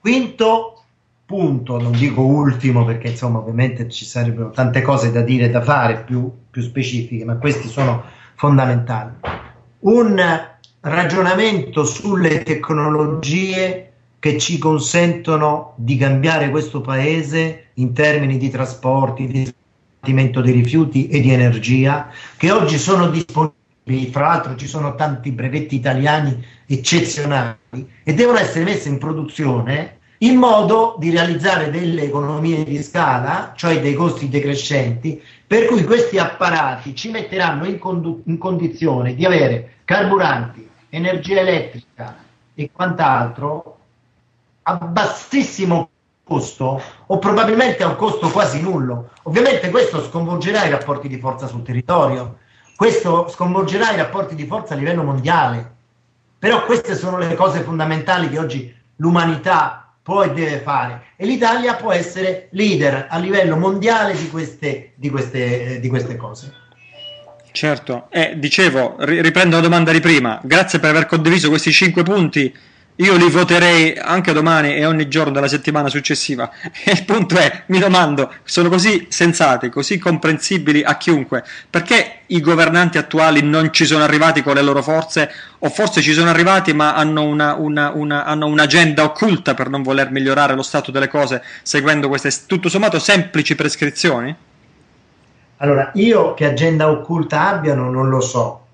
Quinto 0.00 0.82
punto, 1.24 1.80
non 1.80 1.92
dico 1.92 2.22
ultimo 2.22 2.84
perché 2.84 3.10
insomma 3.10 3.38
ovviamente 3.38 3.88
ci 3.88 4.04
sarebbero 4.04 4.50
tante 4.50 4.82
cose 4.82 5.12
da 5.12 5.20
dire 5.20 5.46
e 5.46 5.50
da 5.50 5.62
fare 5.62 6.02
più, 6.02 6.28
più 6.50 6.60
specifiche, 6.60 7.24
ma 7.24 7.36
questi 7.36 7.68
sono 7.68 8.02
fondamentali. 8.34 9.12
Un 9.80 10.20
ragionamento 10.80 11.84
sulle 11.84 12.42
tecnologie 12.42 13.89
che 14.20 14.38
ci 14.38 14.58
consentono 14.58 15.72
di 15.76 15.96
cambiare 15.96 16.50
questo 16.50 16.82
paese 16.82 17.70
in 17.74 17.94
termini 17.94 18.36
di 18.36 18.50
trasporti, 18.50 19.26
di 19.26 19.50
smaltimento 20.00 20.42
dei 20.42 20.52
rifiuti 20.52 21.08
e 21.08 21.20
di 21.20 21.32
energia, 21.32 22.08
che 22.36 22.50
oggi 22.50 22.78
sono 22.78 23.08
disponibili 23.08 23.58
fra 24.12 24.26
l'altro 24.26 24.54
ci 24.56 24.68
sono 24.68 24.94
tanti 24.94 25.32
brevetti 25.32 25.74
italiani 25.74 26.44
eccezionali 26.66 27.56
e 28.04 28.14
devono 28.14 28.38
essere 28.38 28.64
messi 28.64 28.88
in 28.88 28.98
produzione 28.98 29.98
in 30.18 30.36
modo 30.36 30.96
di 30.98 31.10
realizzare 31.10 31.70
delle 31.70 32.02
economie 32.02 32.62
di 32.62 32.82
scala, 32.82 33.54
cioè 33.56 33.80
dei 33.80 33.94
costi 33.94 34.28
decrescenti, 34.28 35.20
per 35.46 35.64
cui 35.64 35.82
questi 35.82 36.18
apparati 36.18 36.94
ci 36.94 37.10
metteranno 37.10 37.64
in, 37.64 37.78
condu- 37.78 38.22
in 38.26 38.36
condizione 38.36 39.14
di 39.14 39.24
avere 39.24 39.76
carburanti, 39.84 40.68
energia 40.90 41.40
elettrica 41.40 42.16
e 42.54 42.70
quant'altro 42.70 43.79
a 44.70 44.76
bassissimo 44.76 45.90
costo 46.22 46.80
o 47.06 47.18
probabilmente 47.18 47.82
a 47.82 47.88
un 47.88 47.96
costo 47.96 48.28
quasi 48.30 48.60
nullo. 48.60 49.10
Ovviamente 49.24 49.68
questo 49.70 50.04
sconvolgerà 50.04 50.64
i 50.64 50.70
rapporti 50.70 51.08
di 51.08 51.18
forza 51.18 51.48
sul 51.48 51.62
territorio, 51.62 52.38
questo 52.76 53.28
sconvolgerà 53.28 53.92
i 53.92 53.96
rapporti 53.96 54.34
di 54.34 54.46
forza 54.46 54.74
a 54.74 54.76
livello 54.76 55.02
mondiale. 55.02 55.78
Però 56.38 56.64
queste 56.64 56.94
sono 56.94 57.18
le 57.18 57.34
cose 57.34 57.60
fondamentali 57.60 58.30
che 58.30 58.38
oggi 58.38 58.74
l'umanità 58.96 59.92
può 60.02 60.22
e 60.22 60.32
deve 60.32 60.60
fare 60.60 61.02
e 61.16 61.26
l'Italia 61.26 61.74
può 61.74 61.92
essere 61.92 62.48
leader 62.52 63.08
a 63.10 63.18
livello 63.18 63.56
mondiale 63.56 64.16
di 64.16 64.30
queste, 64.30 64.92
di 64.94 65.10
queste, 65.10 65.80
di 65.80 65.88
queste 65.88 66.16
cose. 66.16 66.54
Certo, 67.52 68.06
eh, 68.10 68.34
dicevo, 68.38 68.94
riprendo 69.00 69.56
la 69.56 69.62
domanda 69.62 69.90
di 69.90 70.00
prima, 70.00 70.40
grazie 70.42 70.78
per 70.78 70.90
aver 70.90 71.06
condiviso 71.06 71.48
questi 71.48 71.72
cinque 71.72 72.04
punti 72.04 72.54
io 73.00 73.16
li 73.16 73.30
voterei 73.30 73.96
anche 73.96 74.32
domani 74.32 74.74
e 74.74 74.84
ogni 74.84 75.08
giorno 75.08 75.32
della 75.32 75.48
settimana 75.48 75.88
successiva. 75.88 76.50
E 76.84 76.92
il 76.92 77.04
punto 77.04 77.36
è, 77.36 77.62
mi 77.66 77.78
domando, 77.78 78.32
sono 78.44 78.68
così 78.68 79.06
sensati, 79.08 79.70
così 79.70 79.98
comprensibili 79.98 80.82
a 80.82 80.96
chiunque, 80.96 81.42
perché 81.68 82.20
i 82.26 82.40
governanti 82.40 82.98
attuali 82.98 83.42
non 83.42 83.72
ci 83.72 83.86
sono 83.86 84.04
arrivati 84.04 84.42
con 84.42 84.54
le 84.54 84.62
loro 84.62 84.82
forze, 84.82 85.30
o 85.60 85.70
forse 85.70 86.02
ci 86.02 86.12
sono 86.12 86.28
arrivati 86.28 86.72
ma 86.74 86.94
hanno, 86.94 87.22
una, 87.22 87.54
una, 87.54 87.90
una, 87.90 88.24
hanno 88.24 88.46
un'agenda 88.46 89.02
occulta 89.02 89.54
per 89.54 89.70
non 89.70 89.82
voler 89.82 90.10
migliorare 90.10 90.54
lo 90.54 90.62
stato 90.62 90.90
delle 90.90 91.08
cose 91.08 91.42
seguendo 91.62 92.08
queste 92.08 92.30
tutto 92.46 92.68
sommato 92.68 92.98
semplici 92.98 93.54
prescrizioni? 93.54 94.34
Allora, 95.58 95.90
io 95.94 96.34
che 96.34 96.46
agenda 96.46 96.90
occulta 96.90 97.48
abbiano 97.48 97.90
non 97.90 98.08
lo 98.08 98.20
so, 98.20 98.66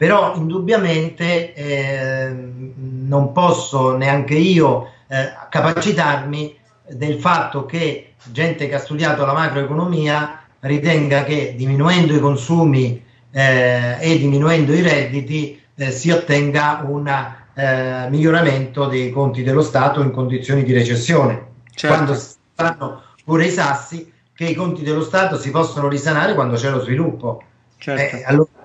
però 0.00 0.34
indubbiamente 0.34 1.52
eh, 1.52 2.32
non 2.32 3.32
posso 3.32 3.94
neanche 3.98 4.32
io 4.32 4.92
eh, 5.06 5.30
capacitarmi 5.50 6.56
del 6.88 7.20
fatto 7.20 7.66
che 7.66 8.14
gente 8.32 8.66
che 8.66 8.76
ha 8.76 8.78
studiato 8.78 9.26
la 9.26 9.34
macroeconomia 9.34 10.40
ritenga 10.60 11.22
che 11.24 11.52
diminuendo 11.54 12.14
i 12.14 12.18
consumi 12.18 13.04
eh, 13.30 13.98
e 14.00 14.18
diminuendo 14.18 14.72
i 14.72 14.80
redditi 14.80 15.60
eh, 15.74 15.90
si 15.90 16.10
ottenga 16.10 16.82
un 16.88 17.06
eh, 17.52 18.06
miglioramento 18.08 18.86
dei 18.86 19.10
conti 19.10 19.42
dello 19.42 19.60
Stato 19.60 20.00
in 20.00 20.12
condizioni 20.12 20.62
di 20.62 20.72
recessione, 20.72 21.48
certo. 21.74 21.94
quando 21.94 22.14
stanno 22.14 23.02
pure 23.22 23.44
i 23.44 23.50
sassi 23.50 24.10
che 24.32 24.46
i 24.46 24.54
conti 24.54 24.82
dello 24.82 25.02
Stato 25.02 25.36
si 25.36 25.50
possono 25.50 25.88
risanare 25.88 26.32
quando 26.32 26.56
c'è 26.56 26.70
lo 26.70 26.80
sviluppo. 26.80 27.42
Certo. 27.76 28.16
Eh, 28.16 28.24
allora 28.24 28.59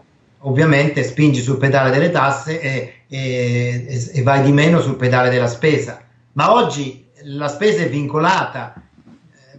ovviamente 0.45 1.03
spingi 1.03 1.41
sul 1.41 1.57
pedale 1.57 1.91
delle 1.91 2.11
tasse 2.11 2.59
e, 2.59 2.93
e, 3.07 4.11
e, 4.13 4.21
vai 4.21 4.41
di 4.43 4.51
meno 4.51 4.79
sul 4.79 4.95
pedale 4.95 5.29
della 5.29 5.47
spesa. 5.47 6.01
Ma 6.33 6.53
oggi 6.53 7.05
la 7.23 7.47
spesa 7.47 7.83
è 7.83 7.89
vincolata, 7.89 8.73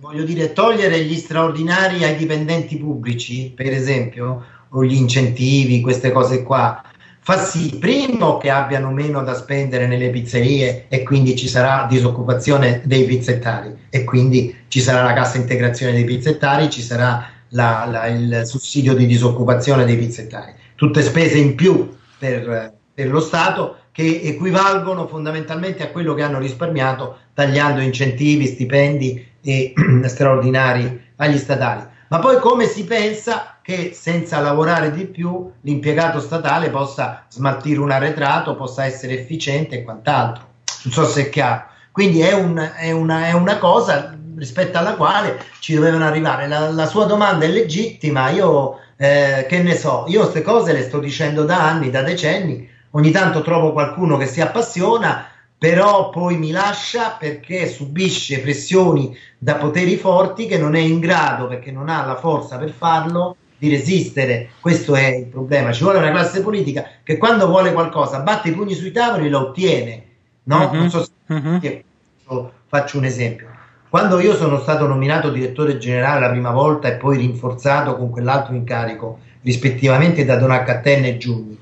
voglio 0.00 0.24
dire, 0.24 0.52
togliere 0.52 1.04
gli 1.04 1.16
straordinari 1.16 2.04
ai 2.04 2.16
dipendenti 2.16 2.76
pubblici, 2.76 3.52
per 3.54 3.72
esempio, 3.72 4.44
o 4.68 4.84
gli 4.84 4.94
incentivi, 4.94 5.80
queste 5.80 6.12
cose 6.12 6.42
qua, 6.42 6.82
fa 7.20 7.38
sì, 7.38 7.76
primo, 7.80 8.36
che 8.36 8.50
abbiano 8.50 8.92
meno 8.92 9.22
da 9.24 9.34
spendere 9.34 9.88
nelle 9.88 10.10
pizzerie 10.10 10.86
e 10.88 11.02
quindi 11.02 11.34
ci 11.34 11.48
sarà 11.48 11.86
disoccupazione 11.88 12.82
dei 12.84 13.04
pizzettari 13.04 13.74
e 13.90 14.04
quindi 14.04 14.54
ci 14.68 14.80
sarà 14.80 15.02
la 15.02 15.12
cassa 15.12 15.38
integrazione 15.38 15.92
dei 15.92 16.04
pizzettari, 16.04 16.70
ci 16.70 16.82
sarà 16.82 17.28
la, 17.48 17.86
la, 17.90 18.06
il 18.06 18.42
sussidio 18.44 18.94
di 18.94 19.06
disoccupazione 19.06 19.84
dei 19.84 19.96
pizzettari. 19.96 20.52
Tutte 20.76 21.02
spese 21.02 21.38
in 21.38 21.54
più 21.54 21.96
per, 22.18 22.74
per 22.94 23.08
lo 23.08 23.20
Stato 23.20 23.78
che 23.92 24.20
equivalgono 24.22 25.06
fondamentalmente 25.08 25.82
a 25.82 25.88
quello 25.88 26.12
che 26.12 26.22
hanno 26.22 26.38
risparmiato 26.38 27.16
tagliando 27.32 27.80
incentivi, 27.80 28.46
stipendi 28.46 29.26
e 29.42 29.72
straordinari 30.04 31.12
agli 31.16 31.38
statali. 31.38 31.82
Ma 32.08 32.18
poi 32.18 32.38
come 32.38 32.66
si 32.66 32.84
pensa 32.84 33.56
che 33.62 33.92
senza 33.94 34.38
lavorare 34.40 34.92
di 34.92 35.06
più 35.06 35.50
l'impiegato 35.62 36.20
statale 36.20 36.70
possa 36.70 37.24
smaltire 37.28 37.80
un 37.80 37.90
arretrato, 37.90 38.54
possa 38.54 38.84
essere 38.84 39.18
efficiente 39.18 39.76
e 39.76 39.82
quant'altro? 39.82 40.44
Non 40.84 40.92
so 40.92 41.04
se 41.06 41.22
è 41.22 41.28
chiaro. 41.30 41.64
Quindi 41.90 42.20
è, 42.20 42.32
un, 42.32 42.56
è, 42.76 42.92
una, 42.92 43.26
è 43.26 43.32
una, 43.32 43.58
cosa 43.58 44.14
rispetto 44.36 44.76
alla 44.76 44.94
quale 44.94 45.42
ci 45.60 45.74
dovevano 45.74 46.04
arrivare. 46.04 46.46
La, 46.46 46.70
la 46.70 46.86
sua 46.86 47.06
domanda 47.06 47.46
è 47.46 47.48
legittima, 47.48 48.28
io 48.28 48.78
eh, 48.96 49.46
che 49.48 49.62
ne 49.62 49.76
so, 49.76 50.04
io 50.08 50.20
queste 50.20 50.42
cose 50.42 50.72
le 50.72 50.82
sto 50.82 50.98
dicendo 50.98 51.44
da 51.44 51.68
anni, 51.68 51.90
da 51.90 52.02
decenni, 52.02 52.68
ogni 52.90 53.10
tanto 53.10 53.42
trovo 53.42 53.72
qualcuno 53.72 54.16
che 54.16 54.26
si 54.26 54.40
appassiona, 54.40 55.26
però 55.58 56.10
poi 56.10 56.36
mi 56.36 56.50
lascia 56.50 57.16
perché 57.18 57.68
subisce 57.68 58.40
pressioni 58.40 59.16
da 59.38 59.54
poteri 59.56 59.96
forti 59.96 60.46
che 60.46 60.58
non 60.58 60.74
è 60.74 60.80
in 60.80 61.00
grado, 61.00 61.46
perché 61.46 61.70
non 61.70 61.88
ha 61.88 62.04
la 62.04 62.16
forza 62.16 62.58
per 62.58 62.70
farlo, 62.70 63.36
di 63.58 63.70
resistere. 63.70 64.50
Questo 64.60 64.94
è 64.94 65.06
il 65.06 65.26
problema. 65.26 65.72
Ci 65.72 65.82
vuole 65.82 65.98
una 65.98 66.10
classe 66.10 66.42
politica 66.42 66.86
che 67.02 67.16
quando 67.16 67.46
vuole 67.46 67.72
qualcosa 67.72 68.20
batte 68.20 68.48
i 68.48 68.52
pugni 68.52 68.74
sui 68.74 68.92
tavoli 68.92 69.26
e 69.26 69.30
lo 69.30 69.48
ottiene. 69.48 70.04
No? 70.44 70.70
Non 70.72 70.90
so 70.90 71.04
se 71.04 71.84
uh-huh. 72.28 72.50
faccio 72.66 72.98
un 72.98 73.04
esempio. 73.04 73.55
Quando 73.88 74.18
io 74.18 74.34
sono 74.34 74.60
stato 74.60 74.86
nominato 74.86 75.30
direttore 75.30 75.78
generale 75.78 76.20
la 76.20 76.30
prima 76.30 76.50
volta 76.50 76.88
e 76.88 76.96
poi 76.96 77.18
rinforzato 77.18 77.96
con 77.96 78.10
quell'altro 78.10 78.54
incarico, 78.54 79.20
rispettivamente 79.42 80.24
da 80.24 80.36
Don 80.36 80.50
H. 80.50 80.80
e 80.84 81.16
Giugni, 81.18 81.56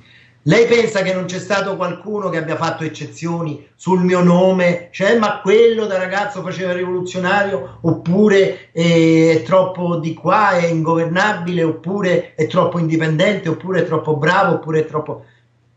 lei 0.47 0.67
pensa 0.67 1.03
che 1.03 1.15
non 1.15 1.25
c'è 1.25 1.39
stato 1.39 1.75
qualcuno 1.77 2.29
che 2.29 2.37
abbia 2.37 2.57
fatto 2.57 2.85
eccezioni 2.85 3.67
sul 3.77 4.03
mio 4.03 4.23
nome? 4.23 4.89
Cioè, 4.91 5.19
ma 5.19 5.41
quello 5.41 5.87
da 5.87 5.97
ragazzo 5.97 6.43
faceva 6.43 6.73
il 6.73 6.79
rivoluzionario? 6.79 7.79
Oppure 7.83 8.71
è 8.71 9.43
troppo 9.43 9.97
di 9.97 10.13
qua, 10.13 10.51
è 10.51 10.67
ingovernabile? 10.67 11.63
Oppure 11.63 12.35
è 12.35 12.47
troppo 12.47 12.79
indipendente? 12.79 13.49
Oppure 13.49 13.81
è 13.81 13.87
troppo 13.87 14.17
bravo? 14.17 14.55
Oppure 14.55 14.81
è 14.81 14.87
troppo... 14.87 15.25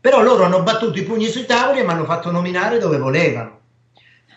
Però 0.00 0.22
loro 0.22 0.44
hanno 0.44 0.62
battuto 0.62 0.98
i 0.98 1.02
pugni 1.02 1.28
sui 1.28 1.46
tavoli 1.46 1.80
e 1.80 1.84
mi 1.84 1.90
hanno 1.90 2.04
fatto 2.04 2.30
nominare 2.30 2.78
dove 2.78 2.98
volevano. 2.98 3.60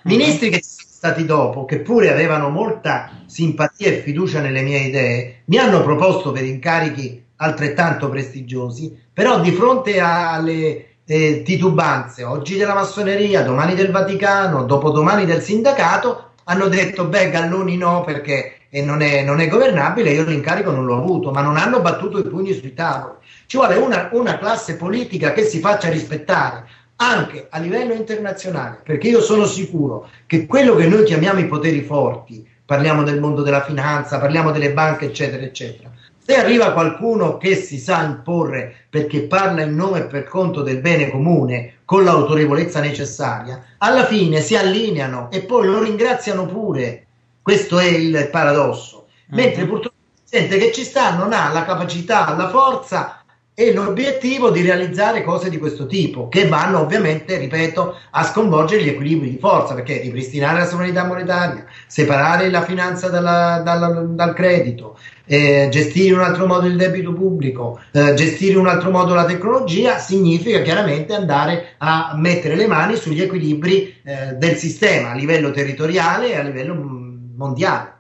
Ministri 0.04 0.50
che 0.50 0.64
sono 0.64 0.81
stati 1.02 1.26
dopo, 1.26 1.66
che 1.66 1.80
pure 1.80 2.12
avevano 2.12 2.50
molta 2.50 3.10
simpatia 3.26 3.88
e 3.88 4.02
fiducia 4.02 4.40
nelle 4.40 4.62
mie 4.62 4.82
idee, 4.82 5.42
mi 5.46 5.58
hanno 5.58 5.82
proposto 5.82 6.32
per 6.32 6.44
incarichi 6.44 7.26
altrettanto 7.38 8.08
prestigiosi, 8.08 8.96
però 9.12 9.40
di 9.40 9.52
fronte 9.52 10.00
alle 10.00 11.00
eh, 11.04 11.42
titubanze, 11.42 12.24
oggi 12.24 12.56
della 12.56 12.76
massoneria, 12.76 13.42
domani 13.42 13.74
del 13.74 13.90
Vaticano, 13.90 14.66
dopodomani 14.66 15.26
del 15.26 15.42
sindacato, 15.42 16.34
hanno 16.44 16.68
detto 16.68 17.06
beh 17.06 17.32
Galloni 17.32 17.78
no 17.78 18.04
perché 18.04 18.58
eh, 18.70 18.84
non, 18.84 19.02
è, 19.02 19.24
non, 19.24 19.40
è, 19.40 19.48
governabile, 19.48 20.12
io 20.12 20.24
l'incarico 20.24 20.70
non 20.70 20.86
l'ho 20.86 20.98
avuto, 20.98 21.32
ma 21.32 21.42
non 21.42 21.58
hanno 21.58 21.82
battuto 21.82 22.20
i 22.20 22.28
pugni 22.28 22.54
sui 22.54 22.76
tavoli. 22.76 23.16
Ci 23.48 23.58
vuole 23.58 23.76
una, 23.78 24.10
una 24.12 24.38
classe 24.38 24.76
politica 24.76 25.34
che 25.34 25.46
si 25.46 25.60
faccia 25.60 25.90
rispettare 25.90 26.66
anche 27.02 27.48
a 27.50 27.58
livello 27.58 27.94
internazionale, 27.94 28.80
perché 28.84 29.08
io 29.08 29.22
sono 29.22 29.46
sicuro 29.46 30.08
che 30.28 30.46
quello 30.46 30.76
che 30.76 30.88
noi 30.88 31.04
chiamiamo 31.04 31.40
i 31.40 31.48
poteri 31.48 31.82
forti, 31.82 32.48
parliamo 32.64 33.02
del 33.02 33.20
mondo 33.20 33.42
della 33.42 33.64
finanza, 33.64 34.20
parliamo 34.20 34.52
delle 34.52 34.72
banche, 34.72 35.06
eccetera, 35.06 35.42
eccetera, 35.42 35.90
se 36.24 36.36
arriva 36.36 36.74
qualcuno 36.74 37.38
che 37.38 37.56
si 37.56 37.80
sa 37.80 38.04
imporre 38.04 38.86
perché 38.88 39.24
parla 39.24 39.64
in 39.64 39.76
nome 39.76 40.00
e 40.00 40.04
per 40.04 40.26
conto 40.26 40.62
del 40.62 40.78
bene 40.78 41.10
comune 41.10 41.80
con 41.86 42.04
l'autorevolezza 42.04 42.80
necessaria, 42.80 43.64
alla 43.80 44.06
fine 44.06 44.40
si 44.40 44.56
allineano 44.56 45.32
e 45.32 45.42
poi 45.42 45.66
lo 45.66 45.82
ringraziano 45.82 46.46
pure. 46.46 47.08
Questo 47.42 47.80
è 47.80 47.88
il 47.88 48.30
paradosso. 48.32 49.08
Mentre 49.30 49.62
mm-hmm. 49.62 49.70
purtroppo 49.70 49.96
il 49.98 50.30
presidente 50.30 50.66
che 50.66 50.72
ci 50.72 50.84
sta 50.84 51.16
non 51.16 51.34
ha 51.34 51.52
la 51.52 51.66
capacità, 51.66 52.36
la 52.38 52.50
forza 52.50 53.21
e 53.54 53.74
l'obiettivo 53.74 54.50
di 54.50 54.62
realizzare 54.62 55.24
cose 55.24 55.50
di 55.50 55.58
questo 55.58 55.86
tipo, 55.86 56.30
che 56.30 56.48
vanno 56.48 56.80
ovviamente, 56.80 57.38
ripeto, 57.38 57.98
a 58.12 58.24
sconvolgere 58.24 58.82
gli 58.82 58.88
equilibri 58.88 59.30
di 59.30 59.38
forza, 59.38 59.74
perché 59.74 60.00
ripristinare 60.00 60.60
la 60.60 60.66
sovranità 60.66 61.06
monetaria, 61.06 61.66
separare 61.86 62.50
la 62.50 62.64
finanza 62.64 63.10
dalla, 63.10 63.62
dalla, 63.64 63.88
dal 63.88 64.34
credito, 64.34 64.98
eh, 65.26 65.68
gestire 65.70 66.08
in 66.08 66.14
un 66.14 66.22
altro 66.22 66.48
modo 66.48 66.66
il 66.66 66.78
debito 66.78 67.14
pubblico, 67.14 67.82
eh, 67.92 68.14
gestire 68.14 68.54
in 68.54 68.60
un 68.60 68.68
altro 68.68 68.90
modo 68.90 69.14
la 69.14 69.26
tecnologia, 69.26 69.98
significa 70.00 70.62
chiaramente 70.62 71.14
andare 71.14 71.76
a 71.78 72.14
mettere 72.16 72.56
le 72.56 72.68
mani 72.68 72.96
sugli 72.96 73.22
equilibri 73.22 74.02
eh, 74.04 74.34
del 74.36 74.56
sistema 74.56 75.12
a 75.12 75.16
livello 75.16 75.52
territoriale 75.52 76.32
e 76.32 76.38
a 76.38 76.42
livello 76.42 76.74
mm, 76.74 77.36
mondiale. 77.36 77.94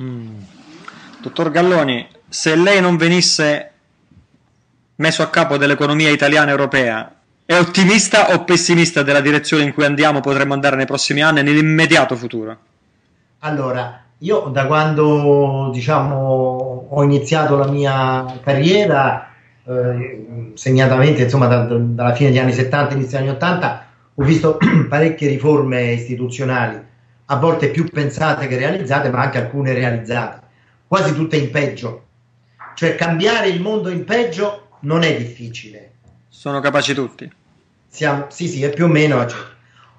Hmm. 0.00 0.38
Dottor 1.20 1.50
Galloni, 1.50 2.06
se 2.28 2.56
lei 2.56 2.80
non 2.80 2.96
venisse 2.96 3.72
messo 4.96 5.22
a 5.22 5.28
capo 5.28 5.56
dell'economia 5.56 6.10
italiana 6.10 6.48
e 6.48 6.50
europea, 6.50 7.16
è 7.44 7.56
ottimista 7.56 8.34
o 8.34 8.44
pessimista 8.44 9.02
della 9.02 9.20
direzione 9.20 9.62
in 9.62 9.72
cui 9.72 9.84
andiamo, 9.84 10.20
potremmo 10.20 10.52
andare 10.52 10.76
nei 10.76 10.86
prossimi 10.86 11.22
anni, 11.22 11.42
nell'immediato 11.42 12.16
futuro? 12.16 12.56
Allora, 13.40 14.02
io 14.18 14.48
da 14.52 14.66
quando 14.66 15.70
diciamo, 15.72 16.86
ho 16.88 17.02
iniziato 17.04 17.56
la 17.56 17.68
mia 17.68 18.40
carriera, 18.42 19.30
eh, 19.64 20.52
segnatamente 20.54 21.22
insomma, 21.22 21.46
da, 21.46 21.64
da, 21.64 21.76
dalla 21.76 22.14
fine 22.14 22.30
degli 22.30 22.38
anni 22.38 22.52
70, 22.52 22.94
inizio 22.94 23.18
degli 23.18 23.28
anni 23.28 23.36
80, 23.36 23.86
ho 24.14 24.24
visto 24.24 24.58
parecchie 24.88 25.28
riforme 25.28 25.92
istituzionali, 25.92 26.80
a 27.26 27.36
volte 27.36 27.68
più 27.68 27.84
pensate 27.88 28.48
che 28.48 28.56
realizzate, 28.56 29.10
ma 29.10 29.20
anche 29.20 29.38
alcune 29.38 29.72
realizzate, 29.72 30.40
quasi 30.88 31.14
tutte 31.14 31.36
in 31.36 31.50
peggio. 31.50 32.02
Cioè 32.74 32.94
cambiare 32.94 33.48
il 33.48 33.60
mondo 33.60 33.88
in 33.88 34.04
peggio 34.04 34.65
non 34.80 35.02
è 35.02 35.16
difficile. 35.16 35.92
Sono 36.28 36.60
capaci 36.60 36.94
tutti. 36.94 37.30
Siamo, 37.88 38.26
sì, 38.28 38.48
sì, 38.48 38.62
è 38.62 38.70
più 38.70 38.84
o 38.84 38.88
meno. 38.88 39.26
Cioè. 39.26 39.38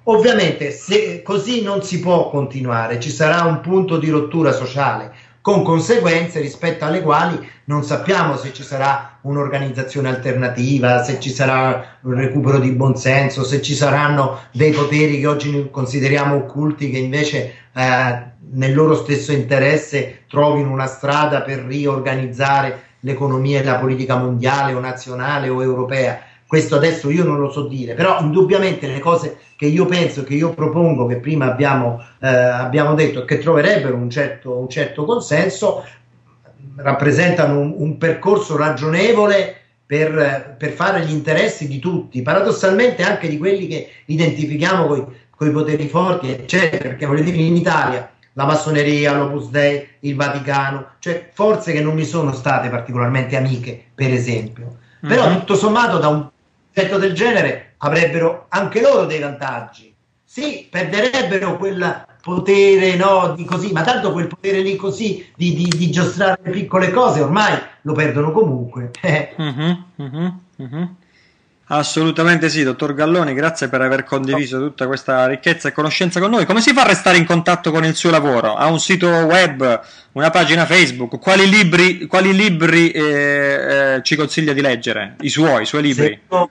Ovviamente, 0.04 0.70
se 0.70 1.22
così 1.22 1.62
non 1.62 1.82
si 1.82 2.00
può 2.00 2.30
continuare, 2.30 3.00
ci 3.00 3.10
sarà 3.10 3.42
un 3.42 3.60
punto 3.60 3.98
di 3.98 4.08
rottura 4.08 4.52
sociale 4.52 5.26
con 5.40 5.62
conseguenze 5.62 6.40
rispetto 6.40 6.84
alle 6.84 7.00
quali 7.00 7.38
non 7.64 7.82
sappiamo 7.82 8.36
se 8.36 8.52
ci 8.52 8.62
sarà 8.62 9.18
un'organizzazione 9.22 10.08
alternativa, 10.08 11.02
se 11.02 11.20
ci 11.20 11.30
sarà 11.30 11.98
un 12.02 12.14
recupero 12.16 12.58
di 12.58 12.70
buonsenso, 12.72 13.44
se 13.44 13.62
ci 13.62 13.74
saranno 13.74 14.40
dei 14.52 14.72
poteri 14.72 15.20
che 15.20 15.26
oggi 15.26 15.68
consideriamo 15.70 16.34
occulti 16.34 16.90
che 16.90 16.98
invece 16.98 17.54
eh, 17.72 18.22
nel 18.50 18.74
loro 18.74 18.94
stesso 18.94 19.32
interesse 19.32 20.24
trovino 20.28 20.70
una 20.70 20.86
strada 20.86 21.40
per 21.40 21.60
riorganizzare 21.60 22.87
l'economia 23.00 23.60
e 23.60 23.64
la 23.64 23.76
politica 23.76 24.16
mondiale 24.16 24.74
o 24.74 24.80
nazionale 24.80 25.48
o 25.48 25.62
europea. 25.62 26.20
Questo 26.46 26.76
adesso 26.76 27.10
io 27.10 27.24
non 27.24 27.38
lo 27.38 27.50
so 27.50 27.66
dire, 27.66 27.94
però 27.94 28.20
indubbiamente 28.20 28.86
le 28.86 29.00
cose 29.00 29.38
che 29.54 29.66
io 29.66 29.84
penso, 29.84 30.24
che 30.24 30.34
io 30.34 30.54
propongo, 30.54 31.06
che 31.06 31.16
prima 31.16 31.46
abbiamo, 31.46 32.02
eh, 32.20 32.26
abbiamo 32.28 32.94
detto 32.94 33.24
che 33.24 33.38
troverebbero 33.38 33.96
un 33.96 34.08
certo, 34.08 34.56
un 34.56 34.68
certo 34.68 35.04
consenso, 35.04 35.84
rappresentano 36.76 37.58
un, 37.58 37.74
un 37.76 37.98
percorso 37.98 38.56
ragionevole 38.56 39.56
per, 39.84 40.54
per, 40.58 40.70
fare 40.70 41.04
gli 41.04 41.12
interessi 41.12 41.66
di 41.68 41.78
tutti, 41.78 42.22
paradossalmente 42.22 43.02
anche 43.02 43.28
di 43.28 43.36
quelli 43.36 43.66
che 43.66 43.88
identifichiamo 44.06 44.86
con 45.30 45.48
i 45.48 45.50
poteri 45.50 45.88
forti, 45.88 46.30
eccetera, 46.30 46.88
perché 46.88 47.06
voglio 47.06 47.22
dire 47.22 47.36
in 47.36 47.56
Italia 47.56 48.10
la 48.38 48.44
massoneria, 48.44 49.14
l'Opus 49.14 49.48
Dei, 49.50 49.84
il 50.00 50.14
Vaticano, 50.14 50.90
cioè 51.00 51.28
forze 51.32 51.72
che 51.72 51.80
non 51.80 51.94
mi 51.94 52.04
sono 52.04 52.32
state 52.32 52.68
particolarmente 52.68 53.36
amiche, 53.36 53.86
per 53.92 54.12
esempio. 54.12 54.76
Mm-hmm. 55.04 55.12
Però 55.12 55.28
tutto 55.32 55.56
sommato 55.56 55.98
da 55.98 56.06
un 56.06 56.28
effetto 56.72 56.98
del 56.98 57.14
genere 57.14 57.74
avrebbero 57.78 58.46
anche 58.50 58.80
loro 58.80 59.06
dei 59.06 59.18
vantaggi. 59.18 59.92
Sì, 60.22 60.68
perderebbero 60.70 61.56
quel 61.56 62.04
potere, 62.22 62.94
no, 62.94 63.32
di 63.34 63.44
così, 63.44 63.72
ma 63.72 63.82
tanto 63.82 64.12
quel 64.12 64.28
potere 64.28 64.60
lì 64.60 64.76
così 64.76 65.26
di, 65.34 65.54
di, 65.54 65.64
di 65.76 65.90
giostrare 65.90 66.38
le 66.40 66.50
piccole 66.50 66.92
cose 66.92 67.20
ormai 67.20 67.58
lo 67.82 67.92
perdono 67.92 68.30
comunque. 68.30 68.92
mm-hmm, 69.42 69.72
mm-hmm, 70.62 70.84
Assolutamente 71.70 72.48
sì, 72.48 72.62
dottor 72.62 72.94
Galloni, 72.94 73.34
grazie 73.34 73.68
per 73.68 73.82
aver 73.82 74.04
condiviso 74.04 74.58
tutta 74.58 74.86
questa 74.86 75.26
ricchezza 75.26 75.68
e 75.68 75.72
conoscenza 75.72 76.18
con 76.18 76.30
noi. 76.30 76.46
Come 76.46 76.62
si 76.62 76.72
fa 76.72 76.82
a 76.82 76.86
restare 76.86 77.18
in 77.18 77.26
contatto 77.26 77.70
con 77.70 77.84
il 77.84 77.94
suo 77.94 78.08
lavoro? 78.08 78.54
Ha 78.54 78.70
un 78.70 78.80
sito 78.80 79.06
web, 79.06 79.80
una 80.12 80.30
pagina 80.30 80.64
Facebook? 80.64 81.18
Quali 81.18 81.46
libri, 81.46 82.06
quali 82.06 82.34
libri 82.34 82.90
eh, 82.90 83.02
eh, 83.96 84.02
ci 84.02 84.16
consiglia 84.16 84.54
di 84.54 84.62
leggere? 84.62 85.16
I 85.20 85.28
suoi, 85.28 85.62
i 85.62 85.66
suoi 85.66 85.82
libri? 85.82 86.18
Se 86.26 86.34
uno, 86.34 86.50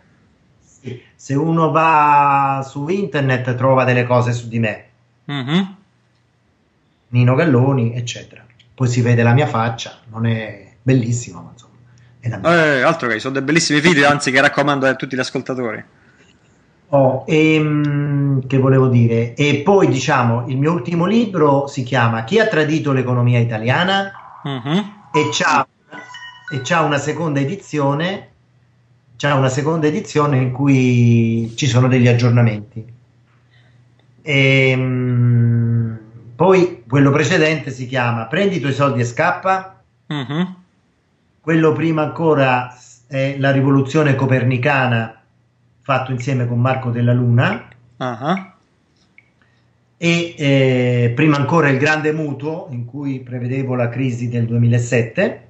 se 1.16 1.34
uno, 1.34 1.72
va 1.72 2.64
su 2.70 2.88
internet 2.88 3.56
trova 3.56 3.86
delle 3.86 4.06
cose 4.06 4.34
su 4.34 4.48
di 4.48 4.60
me. 4.60 4.86
Mm-hmm. 5.32 5.64
Nino 7.08 7.34
Galloni, 7.34 7.96
eccetera. 7.96 8.46
Poi 8.72 8.88
si 8.88 9.02
vede 9.02 9.24
la 9.24 9.34
mia 9.34 9.48
faccia, 9.48 9.98
non 10.12 10.28
è 10.28 10.74
bellissimo, 10.84 11.42
ma. 11.42 11.57
Eh, 12.20 12.82
altro 12.82 13.08
che 13.08 13.20
sono 13.20 13.34
dei 13.34 13.44
bellissimi 13.44 13.80
video, 13.80 14.10
anzi, 14.10 14.32
che 14.32 14.42
raccomando 14.42 14.86
a 14.86 14.96
tutti 14.96 15.16
gli 15.16 15.20
ascoltatori. 15.20 15.84
Oh, 16.90 17.24
e, 17.28 17.56
ehm, 17.56 18.48
che 18.48 18.58
volevo 18.58 18.88
dire? 18.88 19.34
E 19.34 19.62
poi 19.64 19.88
diciamo, 19.88 20.48
il 20.48 20.58
mio 20.58 20.72
ultimo 20.72 21.06
libro 21.06 21.68
si 21.68 21.84
chiama 21.84 22.24
Chi 22.24 22.40
ha 22.40 22.48
tradito 22.48 22.94
l'economia 22.94 23.40
italiana? 23.40 24.12
Uh-huh. 24.44 24.86
E, 25.12 25.30
c'ha, 25.32 25.68
e 26.54 26.62
c'ha 26.62 26.82
una 26.82 26.98
seconda 26.98 27.40
edizione. 27.40 28.30
C'è 29.18 29.32
una 29.32 29.50
seconda 29.50 29.88
edizione 29.88 30.38
in 30.38 30.52
cui 30.52 31.52
ci 31.56 31.68
sono 31.68 31.88
degli 31.88 32.08
aggiornamenti. 32.08 32.86
E, 34.22 34.74
um, 34.76 35.98
poi 36.36 36.84
quello 36.88 37.12
precedente 37.12 37.72
si 37.72 37.88
chiama 37.88 38.26
Prendi 38.26 38.58
i 38.58 38.60
tuoi 38.60 38.74
soldi 38.74 39.02
e 39.02 39.06
scappa. 39.06 39.82
Uh-huh 40.08 40.66
quello 41.48 41.72
prima 41.72 42.02
ancora 42.02 42.76
è 43.08 43.38
la 43.38 43.52
rivoluzione 43.52 44.16
copernicana 44.16 45.24
fatto 45.80 46.12
insieme 46.12 46.46
con 46.46 46.60
Marco 46.60 46.90
della 46.90 47.14
Luna. 47.14 47.70
Uh-huh. 47.96 48.46
E 49.96 50.36
eh, 50.38 51.14
prima 51.16 51.38
ancora 51.38 51.70
il 51.70 51.78
grande 51.78 52.12
mutuo 52.12 52.68
in 52.72 52.84
cui 52.84 53.22
prevedevo 53.22 53.76
la 53.76 53.88
crisi 53.88 54.28
del 54.28 54.46
2007 54.46 55.48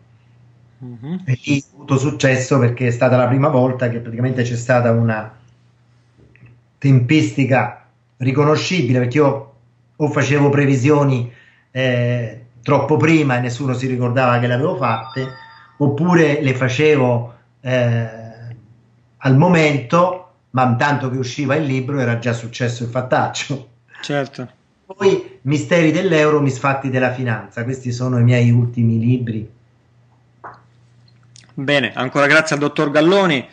uh-huh. 0.78 1.22
e 1.26 1.40
lì 1.44 1.64
ho 1.72 1.76
avuto 1.78 1.98
successo 1.98 2.60
perché 2.60 2.86
è 2.86 2.92
stata 2.92 3.18
la 3.18 3.26
prima 3.26 3.48
volta 3.48 3.90
che 3.90 3.98
praticamente 3.98 4.44
c'è 4.44 4.56
stata 4.56 4.92
una 4.92 5.36
tempistica 6.78 7.88
riconoscibile 8.18 9.00
perché 9.00 9.18
io 9.18 9.54
o 9.96 10.08
facevo 10.10 10.50
previsioni 10.50 11.34
eh, 11.72 12.46
troppo 12.62 12.98
prima 12.98 13.38
e 13.38 13.40
nessuno 13.40 13.74
si 13.74 13.88
ricordava 13.88 14.38
che 14.38 14.46
le 14.46 14.54
avevo 14.54 14.76
fatte 14.76 15.46
oppure 15.78 16.42
le 16.42 16.54
facevo 16.54 17.34
eh, 17.62 18.10
al 19.18 19.38
momento, 19.38 20.32
ma 20.52 20.76
tanto 20.76 21.10
che 21.10 21.18
usciva 21.18 21.56
il 21.56 21.66
libro 21.66 22.00
era 22.00 22.20
già 22.20 22.34
successo 22.34 22.84
il 22.84 22.90
fattaccio. 22.90 23.70
Certo. 24.02 24.56
Poi 24.86 25.40
Misteri 25.42 25.92
dell'euro, 25.92 26.42
misfatti 26.42 26.90
della 26.90 27.14
finanza, 27.14 27.64
questi 27.64 27.92
sono 27.92 28.20
i 28.20 28.24
miei 28.24 28.52
ultimi 28.52 29.00
libri. 29.00 29.50
Bene, 31.54 31.92
ancora 31.94 32.28
grazie 32.28 32.56
al 32.56 32.62
dottor 32.62 32.92
Galloni 32.92 33.48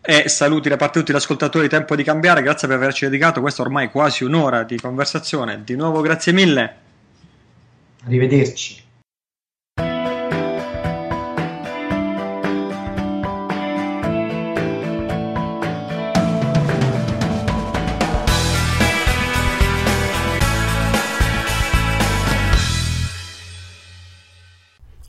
e 0.00 0.28
saluti 0.28 0.68
da 0.68 0.76
parte 0.76 0.98
di 0.98 1.04
tutti 1.04 1.12
gli 1.12 1.20
ascoltatori 1.20 1.68
Tempo 1.68 1.94
di 1.94 2.02
cambiare, 2.02 2.42
grazie 2.42 2.66
per 2.66 2.76
averci 2.76 3.04
dedicato 3.04 3.40
questa 3.40 3.62
ormai 3.62 3.90
quasi 3.90 4.24
un'ora 4.24 4.62
di 4.62 4.76
conversazione. 4.78 5.62
Di 5.64 5.76
nuovo 5.76 6.00
grazie 6.00 6.32
mille. 6.32 6.76
Arrivederci. 8.04 8.81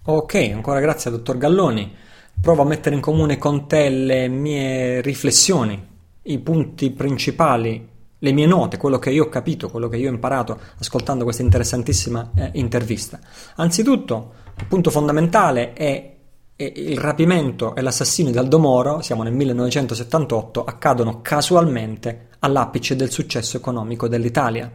Ok, 0.05 0.51
ancora 0.53 0.81
grazie 0.81 1.09
dottor 1.09 1.38
Galloni. 1.38 1.95
Provo 2.41 2.63
a 2.63 2.65
mettere 2.65 2.93
in 2.93 2.99
comune 2.99 3.38
con 3.38 3.67
te 3.67 3.88
le 3.88 4.27
mie 4.27 4.99
riflessioni, 4.99 5.81
i 6.23 6.39
punti 6.39 6.91
principali, 6.91 7.88
le 8.19 8.31
mie 8.34 8.45
note, 8.45 8.75
quello 8.75 8.99
che 8.99 9.11
io 9.11 9.23
ho 9.23 9.30
capito, 9.30 9.69
quello 9.69 9.88
che 9.88 9.95
io 9.95 10.09
ho 10.09 10.13
imparato 10.13 10.59
ascoltando 10.77 11.23
questa 11.23 11.41
interessantissima 11.41 12.31
eh, 12.35 12.49
intervista. 12.55 13.17
Anzitutto, 13.55 14.34
il 14.57 14.65
punto 14.65 14.91
fondamentale 14.91 15.71
è, 15.71 16.15
è 16.53 16.73
il 16.75 16.97
rapimento 16.97 17.73
e 17.73 17.81
l'assassinio 17.81 18.34
di 18.34 18.38
Aldo 18.38 18.59
Moro, 18.59 19.01
siamo 19.01 19.23
nel 19.23 19.31
1978, 19.31 20.65
accadono 20.65 21.21
casualmente 21.21 22.27
all'apice 22.39 22.97
del 22.97 23.09
successo 23.09 23.55
economico 23.55 24.09
dell'Italia. 24.09 24.69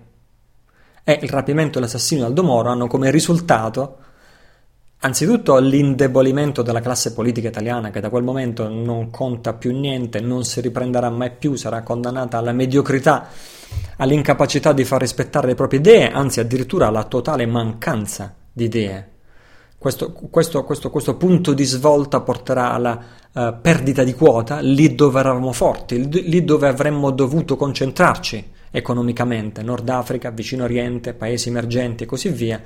E 1.04 1.18
il 1.20 1.28
rapimento 1.28 1.76
e 1.76 1.82
l'assassinio 1.82 2.24
di 2.24 2.30
Aldo 2.30 2.42
Moro 2.44 2.70
hanno 2.70 2.86
come 2.86 3.10
risultato 3.10 4.06
Anzitutto 5.00 5.56
l'indebolimento 5.58 6.62
della 6.62 6.80
classe 6.80 7.12
politica 7.12 7.46
italiana 7.46 7.90
che 7.90 8.00
da 8.00 8.10
quel 8.10 8.24
momento 8.24 8.68
non 8.68 9.10
conta 9.10 9.52
più 9.52 9.70
niente, 9.70 10.18
non 10.20 10.42
si 10.42 10.60
riprenderà 10.60 11.08
mai 11.08 11.30
più, 11.30 11.54
sarà 11.54 11.82
condannata 11.82 12.36
alla 12.36 12.50
mediocrità, 12.50 13.28
all'incapacità 13.98 14.72
di 14.72 14.84
far 14.84 15.00
rispettare 15.00 15.46
le 15.46 15.54
proprie 15.54 15.78
idee, 15.78 16.10
anzi 16.10 16.40
addirittura 16.40 16.88
alla 16.88 17.04
totale 17.04 17.46
mancanza 17.46 18.34
di 18.52 18.64
idee. 18.64 19.10
Questo, 19.78 20.10
questo, 20.10 20.64
questo, 20.64 20.90
questo 20.90 21.16
punto 21.16 21.52
di 21.52 21.62
svolta 21.62 22.20
porterà 22.20 22.72
alla 22.72 23.00
uh, 23.32 23.54
perdita 23.60 24.02
di 24.02 24.14
quota 24.14 24.58
lì 24.58 24.96
dove 24.96 25.20
eravamo 25.20 25.52
forti, 25.52 26.28
lì 26.28 26.42
dove 26.42 26.66
avremmo 26.66 27.12
dovuto 27.12 27.54
concentrarci 27.54 28.50
economicamente, 28.72 29.62
Nord 29.62 29.88
Africa, 29.88 30.30
Vicino 30.30 30.64
Oriente, 30.64 31.14
paesi 31.14 31.50
emergenti 31.50 32.02
e 32.02 32.06
così 32.06 32.30
via 32.30 32.60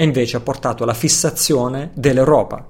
e 0.00 0.04
invece 0.04 0.36
ha 0.36 0.40
portato 0.40 0.84
alla 0.84 0.94
fissazione 0.94 1.90
dell'Europa, 1.92 2.64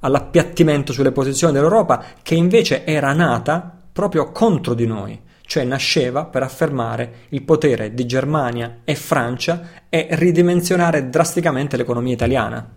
all'appiattimento 0.00 0.92
sulle 0.92 1.12
posizioni 1.12 1.52
dell'Europa 1.52 2.02
che 2.24 2.34
invece 2.34 2.84
era 2.84 3.12
nata 3.12 3.72
proprio 3.92 4.32
contro 4.32 4.74
di 4.74 4.84
noi, 4.84 5.20
cioè 5.42 5.62
nasceva 5.62 6.24
per 6.24 6.42
affermare 6.42 7.26
il 7.28 7.42
potere 7.42 7.94
di 7.94 8.04
Germania 8.04 8.78
e 8.82 8.96
Francia 8.96 9.84
e 9.88 10.08
ridimensionare 10.10 11.08
drasticamente 11.08 11.76
l'economia 11.76 12.14
italiana. 12.14 12.68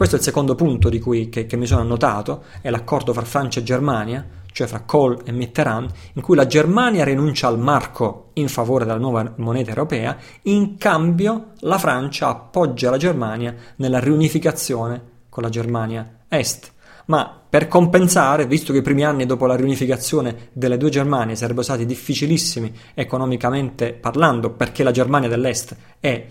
Questo 0.00 0.16
è 0.16 0.20
il 0.20 0.28
secondo 0.28 0.54
punto 0.54 0.88
cui, 0.98 1.28
che, 1.28 1.44
che 1.44 1.58
mi 1.58 1.66
sono 1.66 1.82
annotato, 1.82 2.44
è 2.62 2.70
l'accordo 2.70 3.12
fra 3.12 3.20
Francia 3.20 3.60
e 3.60 3.62
Germania, 3.62 4.26
cioè 4.50 4.66
fra 4.66 4.80
Kohl 4.80 5.20
e 5.26 5.30
Mitterrand, 5.30 5.90
in 6.14 6.22
cui 6.22 6.36
la 6.36 6.46
Germania 6.46 7.04
rinuncia 7.04 7.48
al 7.48 7.58
marco 7.58 8.30
in 8.32 8.48
favore 8.48 8.86
della 8.86 8.96
nuova 8.96 9.34
moneta 9.36 9.68
europea, 9.68 10.16
in 10.44 10.78
cambio 10.78 11.48
la 11.58 11.76
Francia 11.76 12.28
appoggia 12.28 12.88
la 12.88 12.96
Germania 12.96 13.54
nella 13.76 13.98
riunificazione 13.98 15.02
con 15.28 15.42
la 15.42 15.50
Germania 15.50 16.20
Est. 16.28 16.72
Ma 17.04 17.38
per 17.50 17.68
compensare, 17.68 18.46
visto 18.46 18.72
che 18.72 18.78
i 18.78 18.82
primi 18.82 19.04
anni 19.04 19.26
dopo 19.26 19.44
la 19.44 19.54
riunificazione 19.54 20.48
delle 20.54 20.78
due 20.78 20.88
Germanie 20.88 21.36
sarebbero 21.36 21.64
stati 21.64 21.84
difficilissimi 21.84 22.74
economicamente 22.94 23.92
parlando, 23.92 24.48
perché 24.48 24.82
la 24.82 24.92
Germania 24.92 25.28
dell'Est 25.28 25.76
è 26.00 26.26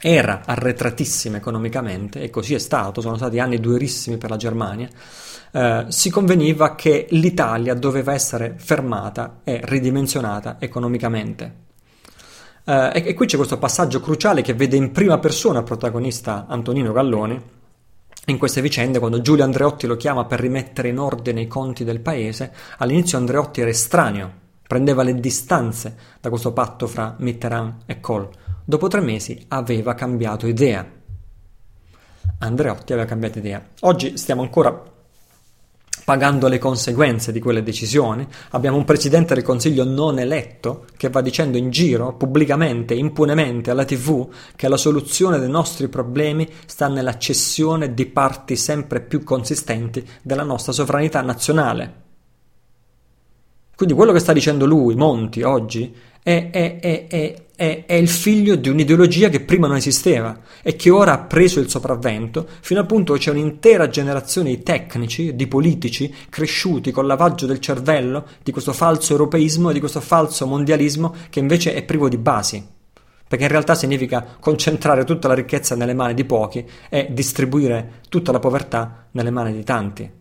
era 0.00 0.42
arretratissima 0.44 1.36
economicamente 1.36 2.20
e 2.20 2.30
così 2.30 2.54
è 2.54 2.58
stato, 2.58 3.00
sono 3.00 3.16
stati 3.16 3.38
anni 3.38 3.58
durissimi 3.58 4.16
per 4.16 4.30
la 4.30 4.36
Germania, 4.36 4.88
eh, 5.50 5.86
si 5.88 6.10
conveniva 6.10 6.74
che 6.74 7.06
l'Italia 7.10 7.74
doveva 7.74 8.12
essere 8.12 8.54
fermata 8.56 9.40
e 9.44 9.60
ridimensionata 9.62 10.56
economicamente. 10.58 11.66
Eh, 12.64 12.90
e, 12.94 13.02
e 13.08 13.14
qui 13.14 13.26
c'è 13.26 13.36
questo 13.36 13.58
passaggio 13.58 14.00
cruciale 14.00 14.42
che 14.42 14.54
vede 14.54 14.76
in 14.76 14.92
prima 14.92 15.18
persona 15.18 15.60
il 15.60 15.64
protagonista 15.64 16.46
Antonino 16.48 16.92
Galloni 16.92 17.56
in 18.28 18.36
queste 18.36 18.60
vicende, 18.60 18.98
quando 18.98 19.22
Giulio 19.22 19.44
Andreotti 19.44 19.86
lo 19.86 19.96
chiama 19.96 20.26
per 20.26 20.40
rimettere 20.40 20.88
in 20.88 20.98
ordine 20.98 21.40
i 21.40 21.46
conti 21.46 21.82
del 21.82 22.00
paese, 22.00 22.52
all'inizio 22.76 23.16
Andreotti 23.16 23.62
era 23.62 23.70
estraneo, 23.70 24.30
prendeva 24.66 25.02
le 25.02 25.18
distanze 25.18 25.96
da 26.20 26.28
questo 26.28 26.52
patto 26.52 26.86
fra 26.86 27.14
Mitterrand 27.18 27.84
e 27.86 28.00
Kohl. 28.00 28.28
Dopo 28.68 28.88
tre 28.88 29.00
mesi 29.00 29.46
aveva 29.48 29.94
cambiato 29.94 30.46
idea. 30.46 30.86
Andreotti 32.40 32.92
aveva 32.92 33.08
cambiato 33.08 33.38
idea. 33.38 33.66
Oggi 33.80 34.18
stiamo 34.18 34.42
ancora 34.42 34.82
pagando 36.04 36.48
le 36.48 36.58
conseguenze 36.58 37.32
di 37.32 37.40
quelle 37.40 37.62
decisioni. 37.62 38.28
Abbiamo 38.50 38.76
un 38.76 38.84
presidente 38.84 39.32
del 39.32 39.42
Consiglio 39.42 39.84
non 39.84 40.18
eletto 40.18 40.84
che 40.98 41.08
va 41.08 41.22
dicendo 41.22 41.56
in 41.56 41.70
giro, 41.70 42.14
pubblicamente, 42.14 42.92
impunemente 42.92 43.70
alla 43.70 43.86
TV, 43.86 44.28
che 44.54 44.68
la 44.68 44.76
soluzione 44.76 45.38
dei 45.38 45.48
nostri 45.48 45.88
problemi 45.88 46.46
sta 46.66 46.88
nella 46.88 47.16
cessione 47.16 47.94
di 47.94 48.04
parti 48.04 48.54
sempre 48.54 49.00
più 49.00 49.24
consistenti 49.24 50.06
della 50.20 50.44
nostra 50.44 50.72
sovranità 50.72 51.22
nazionale. 51.22 52.02
Quindi 53.74 53.94
quello 53.94 54.12
che 54.12 54.18
sta 54.18 54.34
dicendo 54.34 54.66
lui, 54.66 54.94
Monti, 54.94 55.42
oggi, 55.42 55.94
è, 56.28 56.50
è, 56.50 57.06
è, 57.56 57.84
è, 57.86 57.94
il 57.94 58.08
figlio 58.08 58.54
di 58.54 58.68
un'ideologia 58.68 59.30
che 59.30 59.40
prima 59.40 59.66
non 59.66 59.76
esisteva 59.76 60.38
e 60.62 60.76
che 60.76 60.90
ora 60.90 61.14
ha 61.14 61.18
preso 61.20 61.58
il 61.58 61.70
sopravvento, 61.70 62.46
fino 62.60 62.80
al 62.80 62.86
punto 62.86 63.14
che 63.14 63.20
c'è 63.20 63.30
un'intera 63.30 63.88
generazione 63.88 64.50
di 64.50 64.62
tecnici, 64.62 65.34
di 65.34 65.46
politici, 65.46 66.14
cresciuti 66.28 66.90
col 66.90 67.06
lavaggio 67.06 67.46
del 67.46 67.60
cervello 67.60 68.26
di 68.42 68.52
questo 68.52 68.74
falso 68.74 69.12
europeismo 69.12 69.70
e 69.70 69.72
di 69.72 69.80
questo 69.80 70.02
falso 70.02 70.46
mondialismo 70.46 71.14
che 71.30 71.38
invece 71.38 71.72
è 71.72 71.82
privo 71.82 72.10
di 72.10 72.18
basi. 72.18 72.62
Perché 73.26 73.44
in 73.44 73.50
realtà 73.50 73.74
significa 73.74 74.36
concentrare 74.38 75.04
tutta 75.04 75.28
la 75.28 75.34
ricchezza 75.34 75.74
nelle 75.74 75.94
mani 75.94 76.12
di 76.12 76.26
pochi 76.26 76.62
e 76.90 77.08
distribuire 77.10 78.00
tutta 78.10 78.32
la 78.32 78.38
povertà 78.38 79.06
nelle 79.12 79.30
mani 79.30 79.52
di 79.52 79.64
tanti. 79.64 80.17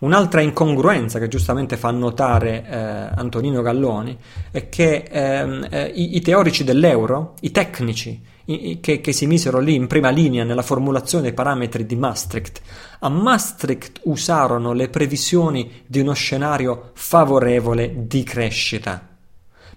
Un'altra 0.00 0.40
incongruenza 0.40 1.18
che 1.18 1.28
giustamente 1.28 1.76
fa 1.76 1.90
notare 1.90 2.64
eh, 2.66 2.76
Antonino 3.20 3.60
Galloni 3.60 4.16
è 4.50 4.70
che 4.70 5.04
ehm, 5.10 5.66
eh, 5.70 5.92
i, 5.94 6.16
i, 6.16 6.20
teorici 6.22 6.64
dell'euro, 6.64 7.34
i 7.40 7.50
tecnici 7.50 8.18
i, 8.46 8.78
che, 8.80 9.02
che, 9.02 9.12
si 9.12 9.26
misero 9.26 9.58
lì 9.58 9.74
in 9.74 9.86
prima 9.88 10.08
linea 10.08 10.44
nella 10.44 10.62
formulazione 10.62 11.24
dei 11.24 11.34
parametri 11.34 11.84
di 11.84 11.96
Maastricht, 11.96 12.62
a 13.00 13.10
Maastricht 13.10 14.00
usarono 14.04 14.72
le 14.72 14.88
previsioni 14.88 15.82
di 15.86 16.00
uno 16.00 16.14
scenario 16.14 16.92
favorevole 16.94 18.06
di 18.06 18.22
crescita. 18.22 19.06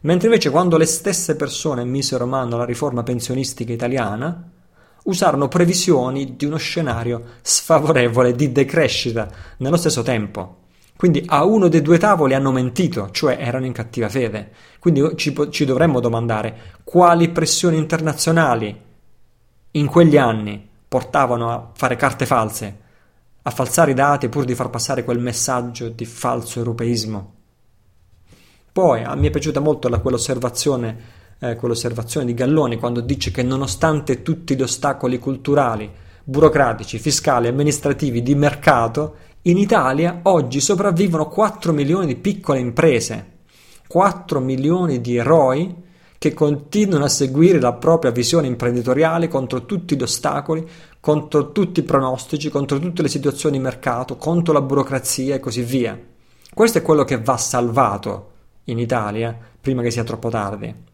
Mentre 0.01 0.27
invece 0.27 0.49
quando 0.49 0.77
le 0.77 0.85
stesse 0.85 1.35
persone 1.35 1.83
misero 1.83 2.25
mano 2.25 2.55
alla 2.55 2.65
riforma 2.65 3.03
pensionistica 3.03 3.73
italiana, 3.73 4.51
usarono 5.03 5.47
previsioni 5.47 6.35
di 6.35 6.45
uno 6.45 6.57
scenario 6.57 7.23
sfavorevole 7.41 8.33
di 8.33 8.51
decrescita 8.51 9.29
nello 9.57 9.77
stesso 9.77 10.01
tempo. 10.01 10.57
Quindi 10.95 11.23
a 11.27 11.43
uno 11.43 11.67
dei 11.67 11.81
due 11.81 11.97
tavoli 11.97 12.33
hanno 12.33 12.51
mentito, 12.51 13.09
cioè 13.11 13.37
erano 13.39 13.65
in 13.65 13.73
cattiva 13.73 14.07
fede. 14.07 14.51
Quindi 14.79 15.15
ci, 15.15 15.35
ci 15.49 15.65
dovremmo 15.65 15.99
domandare 15.99 16.79
quali 16.83 17.29
pressioni 17.29 17.77
internazionali 17.77 18.79
in 19.71 19.87
quegli 19.87 20.17
anni 20.17 20.69
portavano 20.87 21.49
a 21.51 21.71
fare 21.73 21.95
carte 21.95 22.25
false, 22.25 22.77
a 23.41 23.49
falsare 23.49 23.91
i 23.91 23.95
dati 23.95 24.29
pur 24.29 24.45
di 24.45 24.55
far 24.55 24.69
passare 24.69 25.03
quel 25.03 25.19
messaggio 25.19 25.89
di 25.89 26.05
falso 26.05 26.59
europeismo. 26.59 27.33
Poi 28.71 29.03
a 29.03 29.15
me 29.15 29.27
è 29.27 29.31
piaciuta 29.31 29.59
molto 29.59 29.89
la, 29.89 29.99
quell'osservazione 29.99 31.21
eh, 31.39 31.55
quell'osservazione 31.55 32.25
di 32.25 32.33
Galloni 32.33 32.77
quando 32.77 33.01
dice 33.01 33.31
che 33.31 33.43
nonostante 33.43 34.21
tutti 34.21 34.55
gli 34.55 34.61
ostacoli 34.61 35.19
culturali, 35.19 35.89
burocratici, 36.23 36.99
fiscali, 36.99 37.47
amministrativi, 37.47 38.21
di 38.21 38.35
mercato, 38.35 39.15
in 39.43 39.57
Italia 39.57 40.21
oggi 40.23 40.61
sopravvivono 40.61 41.27
4 41.27 41.73
milioni 41.73 42.05
di 42.05 42.15
piccole 42.15 42.59
imprese, 42.59 43.31
4 43.87 44.39
milioni 44.39 45.01
di 45.01 45.17
eroi 45.17 45.75
che 46.17 46.33
continuano 46.33 47.03
a 47.03 47.09
seguire 47.09 47.59
la 47.59 47.73
propria 47.73 48.11
visione 48.11 48.47
imprenditoriale 48.47 49.27
contro 49.27 49.65
tutti 49.65 49.97
gli 49.97 50.01
ostacoli, 50.01 50.65
contro 51.01 51.51
tutti 51.51 51.81
i 51.81 51.83
pronostici, 51.83 52.47
contro 52.47 52.79
tutte 52.79 53.01
le 53.01 53.09
situazioni 53.09 53.57
di 53.57 53.63
mercato, 53.63 54.15
contro 54.15 54.53
la 54.53 54.61
burocrazia 54.61 55.35
e 55.35 55.41
così 55.41 55.63
via. 55.63 55.99
Questo 56.53 56.77
è 56.77 56.81
quello 56.81 57.03
che 57.03 57.19
va 57.19 57.35
salvato 57.35 58.31
in 58.65 58.79
Italia 58.79 59.37
prima 59.59 59.81
che 59.81 59.91
sia 59.91 60.05
troppo 60.05 60.29
tardi. 60.29 60.92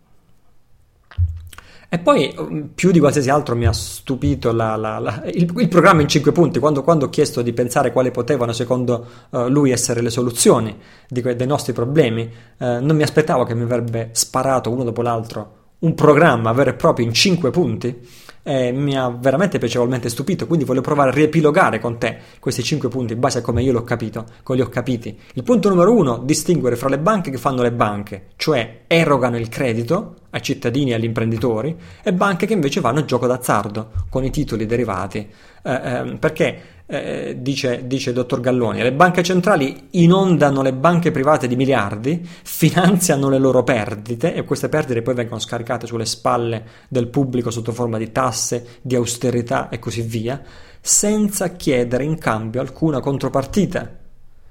E 1.91 1.97
poi 1.97 2.35
mm, 2.39 2.61
più 2.75 2.91
di 2.91 2.99
qualsiasi 2.99 3.31
altro 3.31 3.55
mi 3.55 3.65
ha 3.65 3.73
stupito 3.73 4.51
la, 4.51 4.75
la, 4.75 4.99
la, 4.99 5.23
il, 5.25 5.51
il, 5.57 5.67
programma 5.67 6.01
in 6.01 6.07
cinque 6.07 6.31
punti, 6.31 6.59
quando, 6.59 6.83
quando, 6.83 7.05
ho 7.05 7.09
chiesto 7.09 7.41
di 7.41 7.51
pensare 7.51 7.91
quali 7.91 8.11
potevano 8.11 8.53
secondo 8.53 9.05
uh, 9.31 9.47
lui 9.47 9.71
essere 9.71 10.01
le 10.01 10.11
soluzioni 10.11 10.77
di, 11.07 11.21
dei 11.21 11.47
nostri 11.47 11.73
problemi, 11.73 12.29
uh, 12.59 12.65
non 12.79 12.95
mi 12.95 13.01
aspettavo 13.01 13.43
che 13.43 13.55
mi 13.55 13.63
avrebbe 13.63 14.09
sparato 14.11 14.71
uno 14.71 14.83
dopo 14.83 15.01
l'altro 15.01 15.57
un 15.79 15.95
programma 15.95 16.51
vero 16.51 16.71
e 16.71 16.73
proprio 16.73 17.05
in 17.05 17.13
cinque 17.13 17.51
punti 17.51 18.07
eh, 18.43 18.71
mi 18.71 18.97
ha 18.97 19.09
veramente 19.09 19.57
piacevolmente 19.57 20.09
stupito, 20.09 20.47
quindi 20.47 20.65
voglio 20.65 20.81
provare 20.81 21.09
a 21.09 21.13
riepilogare 21.13 21.79
con 21.79 21.97
te 21.97 22.17
questi 22.39 22.63
cinque 22.63 22.89
punti 22.89 23.13
in 23.13 23.19
base 23.19 23.39
a 23.39 23.41
come 23.41 23.61
io 23.61 23.71
l'ho 23.71 23.83
capito, 23.83 24.25
come 24.43 24.59
li 24.59 24.63
ho 24.63 24.69
capiti. 24.69 25.17
Il 25.33 25.43
punto 25.43 25.69
numero 25.69 25.93
uno, 25.93 26.17
distinguere 26.19 26.75
fra 26.75 26.89
le 26.89 26.99
banche 26.99 27.31
che 27.31 27.37
fanno 27.37 27.61
le 27.61 27.71
banche, 27.71 28.27
cioè 28.35 28.81
erogano 28.87 29.37
il 29.37 29.49
credito 29.49 30.15
ai 30.31 30.41
cittadini 30.41 30.91
e 30.91 30.93
agli 30.95 31.05
imprenditori, 31.05 31.75
e 32.03 32.13
banche 32.13 32.45
che 32.45 32.53
invece 32.53 32.81
vanno 32.81 32.99
a 32.99 33.05
gioco 33.05 33.27
d'azzardo 33.27 33.91
con 34.09 34.23
i 34.23 34.29
titoli 34.29 34.65
derivati. 34.65 35.27
Eh, 35.61 35.73
eh, 35.73 36.17
perché 36.17 36.77
eh, 36.91 37.37
dice, 37.39 37.85
dice 37.85 38.09
il 38.09 38.15
dottor 38.15 38.39
Galloni, 38.39 38.81
le 38.81 38.91
banche 38.91 39.21
centrali 39.21 39.89
inondano 39.91 40.63
le 40.63 40.73
banche 40.73 41.11
private 41.11 41.47
di 41.47 41.55
miliardi, 41.55 42.27
finanziano 42.41 43.29
le 43.29 43.37
loro 43.37 43.63
perdite 43.63 44.33
e 44.33 44.43
queste 44.43 44.69
perdite 44.69 45.03
poi 45.03 45.13
vengono 45.13 45.39
scaricate 45.39 45.85
sulle 45.85 46.07
spalle 46.07 46.65
del 46.87 47.07
pubblico 47.07 47.51
sotto 47.51 47.73
forma 47.73 47.99
di 47.99 48.11
tasse, 48.11 48.79
di 48.81 48.95
austerità 48.95 49.69
e 49.69 49.77
così 49.77 50.01
via, 50.01 50.41
senza 50.81 51.49
chiedere 51.49 52.05
in 52.05 52.17
cambio 52.17 52.59
alcuna 52.59 52.99
contropartita. 52.99 53.97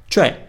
Cioè, 0.06 0.46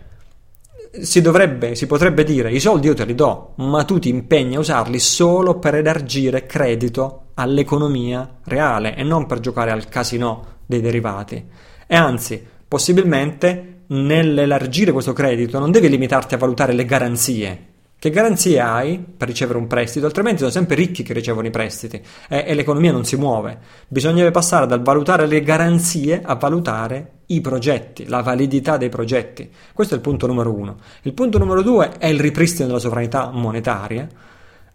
si 1.02 1.22
dovrebbe, 1.22 1.74
si 1.74 1.88
potrebbe 1.88 2.24
dire, 2.24 2.52
i 2.52 2.60
soldi 2.60 2.86
io 2.86 2.94
te 2.94 3.06
li 3.06 3.16
do, 3.16 3.54
ma 3.56 3.84
tu 3.84 3.98
ti 3.98 4.10
impegni 4.10 4.58
a 4.58 4.60
usarli 4.60 5.00
solo 5.00 5.58
per 5.58 5.74
elargire 5.74 6.46
credito 6.46 7.30
all'economia 7.34 8.38
reale 8.44 8.96
e 8.96 9.02
non 9.02 9.26
per 9.26 9.40
giocare 9.40 9.72
al 9.72 9.90
casino 9.90 10.58
dei 10.68 10.82
derivati 10.82 11.68
e 11.92 11.96
anzi, 11.96 12.46
possibilmente 12.68 13.86
nell'elargire 13.88 14.92
questo 14.92 15.12
credito 15.12 15.58
non 15.58 15.72
devi 15.72 15.90
limitarti 15.90 16.36
a 16.36 16.38
valutare 16.38 16.74
le 16.74 16.86
garanzie. 16.86 17.66
Che 17.98 18.12
garanzie 18.12 18.60
hai 18.60 19.00
per 19.00 19.28
ricevere 19.28 19.58
un 19.58 19.66
prestito? 19.66 20.06
Altrimenti 20.06 20.38
sono 20.38 20.52
sempre 20.52 20.76
ricchi 20.76 21.02
che 21.02 21.14
ricevono 21.14 21.48
i 21.48 21.50
prestiti 21.50 22.00
e, 22.30 22.44
e 22.46 22.54
l'economia 22.54 22.92
non 22.92 23.06
si 23.06 23.16
muove. 23.16 23.58
Bisognerebbe 23.88 24.30
passare 24.30 24.68
dal 24.68 24.84
valutare 24.84 25.26
le 25.26 25.42
garanzie 25.42 26.22
a 26.24 26.36
valutare 26.36 27.14
i 27.26 27.42
progetti, 27.42 28.08
la 28.08 28.22
validità 28.22 28.78
dei 28.78 28.90
progetti. 28.90 29.50
Questo 29.74 29.96
è 29.96 29.98
il 29.98 30.04
punto 30.04 30.28
numero 30.28 30.54
uno. 30.54 30.78
Il 31.02 31.14
punto 31.14 31.40
numero 31.40 31.64
due 31.64 31.94
è 31.98 32.06
il 32.06 32.20
ripristino 32.20 32.68
della 32.68 32.78
sovranità 32.78 33.32
monetaria. 33.32 34.08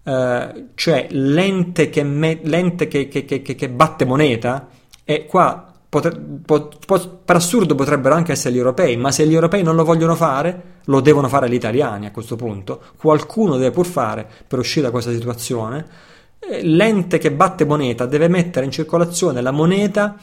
Uh, 0.02 0.70
cioè 0.74 1.06
l'ente, 1.10 1.90
che, 1.90 2.02
me, 2.02 2.40
l'ente 2.42 2.88
che, 2.88 3.06
che, 3.06 3.24
che, 3.24 3.68
batte 3.70 4.04
moneta 4.04 4.68
e 5.04 5.26
qua 5.26 5.73
Potre, 5.94 6.10
po, 6.44 6.70
po, 6.84 7.20
per 7.24 7.36
assurdo 7.36 7.76
potrebbero 7.76 8.16
anche 8.16 8.32
essere 8.32 8.52
gli 8.52 8.56
europei, 8.56 8.96
ma 8.96 9.12
se 9.12 9.28
gli 9.28 9.32
europei 9.32 9.62
non 9.62 9.76
lo 9.76 9.84
vogliono 9.84 10.16
fare, 10.16 10.80
lo 10.86 10.98
devono 10.98 11.28
fare 11.28 11.48
gli 11.48 11.54
italiani 11.54 12.06
a 12.06 12.10
questo 12.10 12.34
punto. 12.34 12.80
Qualcuno 12.96 13.56
deve 13.56 13.70
pur 13.70 13.86
fare 13.86 14.26
per 14.48 14.58
uscire 14.58 14.86
da 14.86 14.90
questa 14.90 15.12
situazione. 15.12 15.86
L'ente 16.62 17.18
che 17.18 17.30
batte 17.30 17.64
moneta 17.64 18.06
deve 18.06 18.26
mettere 18.26 18.64
in 18.64 18.72
circolazione 18.72 19.40
la 19.40 19.52
moneta 19.52 20.16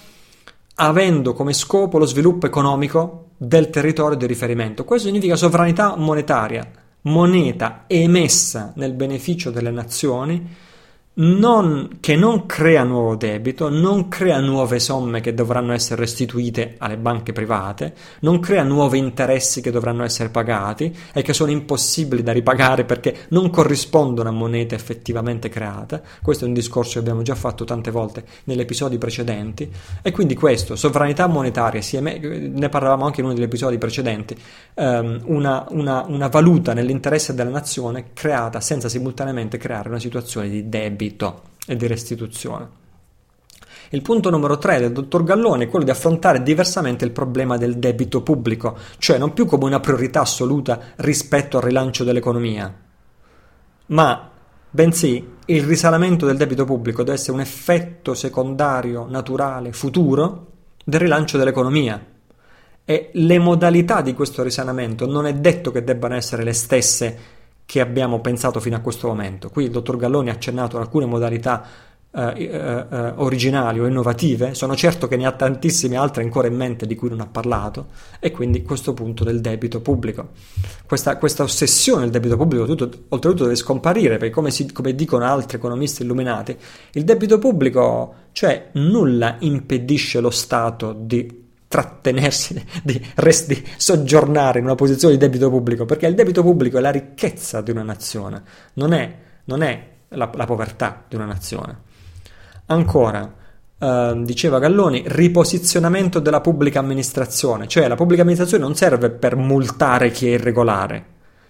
avendo 0.75 1.31
come 1.31 1.53
scopo 1.53 1.97
lo 1.97 2.05
sviluppo 2.05 2.47
economico 2.47 3.27
del 3.37 3.69
territorio 3.69 4.17
di 4.17 4.25
riferimento. 4.25 4.83
Questo 4.83 5.07
significa 5.07 5.37
sovranità 5.37 5.95
monetaria, 5.95 6.69
moneta 7.03 7.85
emessa 7.87 8.73
nel 8.75 8.91
beneficio 8.91 9.51
delle 9.51 9.71
nazioni 9.71 10.69
non, 11.13 11.97
che 11.99 12.15
non 12.15 12.45
crea 12.45 12.83
nuovo 12.83 13.15
debito, 13.15 13.67
non 13.67 14.07
crea 14.07 14.39
nuove 14.39 14.79
somme 14.79 15.19
che 15.19 15.33
dovranno 15.33 15.73
essere 15.73 15.99
restituite 15.99 16.75
alle 16.77 16.95
banche 16.95 17.33
private, 17.33 17.93
non 18.21 18.39
crea 18.39 18.63
nuovi 18.63 18.97
interessi 18.97 19.59
che 19.59 19.71
dovranno 19.71 20.05
essere 20.05 20.29
pagati 20.29 20.95
e 21.13 21.21
che 21.21 21.33
sono 21.33 21.51
impossibili 21.51 22.23
da 22.23 22.31
ripagare 22.31 22.85
perché 22.85 23.25
non 23.29 23.49
corrispondono 23.49 24.29
a 24.29 24.31
moneta 24.31 24.73
effettivamente 24.73 25.49
creata. 25.49 26.01
Questo 26.21 26.45
è 26.45 26.47
un 26.47 26.53
discorso 26.53 26.93
che 26.93 26.99
abbiamo 26.99 27.23
già 27.23 27.35
fatto 27.35 27.65
tante 27.65 27.91
volte 27.91 28.23
negli 28.45 28.61
episodi 28.61 28.97
precedenti. 28.97 29.69
E 30.01 30.11
quindi 30.11 30.35
questo, 30.35 30.77
sovranità 30.77 31.27
monetaria, 31.27 31.81
ne 31.99 32.69
parlavamo 32.69 33.03
anche 33.03 33.19
in 33.19 33.25
uno 33.25 33.35
degli 33.35 33.43
episodi 33.43 33.77
precedenti, 33.77 34.35
um, 34.75 35.21
una, 35.25 35.65
una, 35.71 36.05
una 36.07 36.27
valuta 36.29 36.73
nell'interesse 36.73 37.33
della 37.33 37.49
nazione 37.49 38.11
creata 38.13 38.61
senza 38.61 38.87
simultaneamente 38.87 39.57
creare 39.57 39.89
una 39.89 39.99
situazione 39.99 40.47
di 40.47 40.69
debito 40.69 40.99
debito 41.01 41.41
e 41.65 41.75
di 41.75 41.87
restituzione. 41.87 42.79
Il 43.89 44.01
punto 44.01 44.29
numero 44.29 44.57
3 44.57 44.79
del 44.79 44.91
dottor 44.91 45.23
Gallone 45.23 45.65
è 45.65 45.67
quello 45.67 45.83
di 45.83 45.91
affrontare 45.91 46.43
diversamente 46.43 47.03
il 47.03 47.11
problema 47.11 47.57
del 47.57 47.77
debito 47.77 48.21
pubblico, 48.21 48.77
cioè 48.99 49.17
non 49.17 49.33
più 49.33 49.45
come 49.45 49.65
una 49.65 49.79
priorità 49.79 50.21
assoluta 50.21 50.79
rispetto 50.97 51.57
al 51.57 51.63
rilancio 51.63 52.03
dell'economia, 52.03 52.73
ma 53.87 54.29
bensì 54.69 55.27
il 55.45 55.63
risanamento 55.63 56.25
del 56.25 56.37
debito 56.37 56.63
pubblico 56.63 57.03
deve 57.03 57.17
essere 57.17 57.33
un 57.33 57.41
effetto 57.41 58.13
secondario, 58.13 59.05
naturale, 59.09 59.73
futuro 59.73 60.47
del 60.85 60.99
rilancio 60.99 61.37
dell'economia. 61.37 62.05
E 62.83 63.09
le 63.13 63.39
modalità 63.39 64.01
di 64.01 64.13
questo 64.13 64.41
risanamento 64.41 65.05
non 65.05 65.25
è 65.25 65.33
detto 65.33 65.71
che 65.71 65.83
debbano 65.83 66.15
essere 66.15 66.43
le 66.43 66.53
stesse 66.53 67.19
che 67.71 67.79
abbiamo 67.79 68.19
pensato 68.19 68.59
fino 68.59 68.75
a 68.75 68.81
questo 68.81 69.07
momento. 69.07 69.49
Qui 69.49 69.63
il 69.63 69.71
dottor 69.71 69.95
Galloni 69.95 70.27
ha 70.27 70.33
accennato 70.33 70.75
ad 70.75 70.83
alcune 70.83 71.05
modalità 71.05 71.65
eh, 72.13 72.33
eh, 72.35 72.47
eh, 72.49 73.13
originali 73.15 73.79
o 73.79 73.87
innovative, 73.87 74.53
sono 74.55 74.75
certo 74.75 75.07
che 75.07 75.15
ne 75.15 75.25
ha 75.25 75.31
tantissime 75.31 75.95
altre 75.95 76.21
ancora 76.21 76.49
in 76.49 76.55
mente 76.57 76.85
di 76.85 76.95
cui 76.95 77.07
non 77.07 77.21
ha 77.21 77.27
parlato, 77.27 77.87
e 78.19 78.31
quindi 78.31 78.61
questo 78.61 78.93
punto 78.93 79.23
del 79.23 79.39
debito 79.39 79.79
pubblico. 79.79 80.31
Questa, 80.85 81.15
questa 81.15 81.43
ossessione 81.43 82.01
del 82.01 82.09
debito 82.09 82.35
pubblico 82.35 82.65
tutto, 82.65 82.89
oltretutto 83.07 83.43
deve 83.43 83.55
scomparire, 83.55 84.17
perché 84.17 84.33
come, 84.33 84.51
si, 84.51 84.69
come 84.73 84.93
dicono 84.93 85.23
altri 85.23 85.55
economisti 85.55 86.01
illuminati, 86.03 86.57
il 86.91 87.05
debito 87.05 87.39
pubblico, 87.39 88.15
cioè 88.33 88.71
nulla 88.73 89.37
impedisce 89.39 90.19
lo 90.19 90.29
Stato 90.29 90.91
di 90.91 91.40
trattenersi, 91.71 92.53
di, 92.83 93.01
di, 93.47 93.67
soggiornare 93.77 94.59
in 94.59 94.65
una 94.65 94.75
posizione 94.75 95.13
di 95.13 95.19
debito 95.19 95.49
pubblico, 95.49 95.85
perché 95.85 96.05
il 96.05 96.15
debito 96.15 96.43
pubblico 96.43 96.77
è 96.77 96.81
la 96.81 96.91
ricchezza 96.91 97.61
di 97.61 97.71
una 97.71 97.83
nazione, 97.83 98.43
non 98.73 98.91
è, 98.91 99.15
non 99.45 99.63
è 99.63 99.87
la, 100.09 100.29
la 100.33 100.45
povertà 100.45 101.05
di 101.07 101.15
una 101.15 101.23
nazione. 101.23 101.77
Ancora, 102.65 103.33
eh, 103.79 104.21
diceva 104.25 104.59
Galloni, 104.59 105.03
riposizionamento 105.07 106.19
della 106.19 106.41
pubblica 106.41 106.79
amministrazione, 106.79 107.69
cioè 107.69 107.87
la 107.87 107.95
pubblica 107.95 108.23
amministrazione 108.23 108.65
non 108.65 108.75
serve 108.75 109.09
per 109.09 109.37
multare 109.37 110.11
chi 110.11 110.27
è 110.27 110.31
irregolare, 110.31 111.05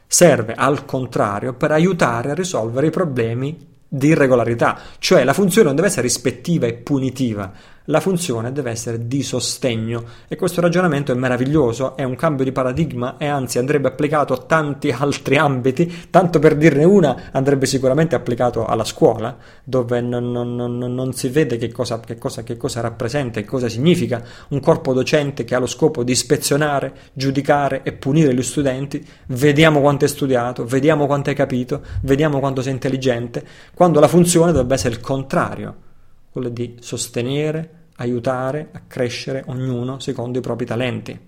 serve 0.06 0.53
al 0.53 0.85
contrario 0.85 1.53
per 1.53 1.72
aiutare 1.72 2.30
a 2.30 2.35
risolvere 2.35 2.88
i 2.88 2.91
problemi 2.91 3.69
di 3.93 4.07
irregolarità, 4.07 4.80
cioè 4.99 5.26
la 5.26 5.34
funzione 5.34 5.68
non 5.68 5.76
deve 5.76 5.89
essere 5.89 6.03
rispettiva 6.03 6.65
e 6.65 6.76
punitiva, 6.76 7.52
la 7.86 7.99
funzione 7.99 8.52
deve 8.52 8.72
essere 8.72 9.08
di 9.08 9.24
sostegno. 9.24 10.03
E 10.28 10.36
questo 10.36 10.62
ragionamento 10.62 11.12
è 11.12 11.16
meraviglioso, 11.16 11.95
è 11.95 12.03
un 12.03 12.16
cambio 12.16 12.44
di 12.44 12.52
paradigma 12.52 13.18
e 13.18 13.28
anzi 13.28 13.58
andrebbe 13.58 13.88
applicato 13.88 14.34
a 14.34 14.38
tanti 14.38 14.91
altri 14.95 15.38
ambiti, 15.38 16.08
tanto 16.10 16.40
per 16.40 16.56
dirne 16.56 16.84
una 16.84 17.30
andrebbe 17.32 17.66
sicuramente 17.66 18.16
applicato 18.16 18.66
alla 18.66 18.84
scuola, 18.84 19.36
dove 19.64 20.02
non, 20.02 20.32
non, 20.32 20.56
non, 20.56 20.78
non 20.78 21.14
si 21.14 21.30
vede 21.30 21.58
che 21.58 21.72
cosa, 21.72 21.99
che, 21.99 22.18
cosa, 22.18 22.44
che 22.44 22.58
cosa 22.58 22.82
rappresenta 22.82 23.40
e 23.40 23.45
cosa 23.45 23.70
significa 23.70 24.24
un 24.49 24.60
corpo 24.60 24.94
docente 24.94 25.44
che 25.44 25.56
ha 25.56 25.60
lo 25.60 25.68
scopo 25.68 26.03
di 26.03 26.12
ispezionare, 26.12 26.94
giudicare 27.14 27.82
e 27.84 27.94
punire 27.94 28.34
gli 28.34 28.44
studenti, 28.44 29.06
vediamo 29.28 29.82
quanto 29.82 30.06
hai 30.06 30.10
studiato, 30.12 30.66
vediamo 30.66 31.08
quanto 31.08 31.30
hai 31.30 31.36
capito, 31.36 31.82
vediamo 32.02 32.40
quanto 32.40 32.62
sei 32.62 32.74
intelligente, 32.74 33.44
quando 33.74 33.99
la 33.99 34.08
funzione 34.08 34.52
dovrebbe 34.52 34.74
essere 34.76 34.94
il 34.94 35.02
contrario 35.02 35.90
quello 36.32 36.49
di 36.49 36.78
sostenere, 36.80 37.88
aiutare 37.98 38.70
a 38.72 38.82
crescere 38.88 39.44
ognuno 39.48 39.99
secondo 39.99 40.40
i 40.40 40.41
propri 40.41 40.66
talenti. 40.66 41.20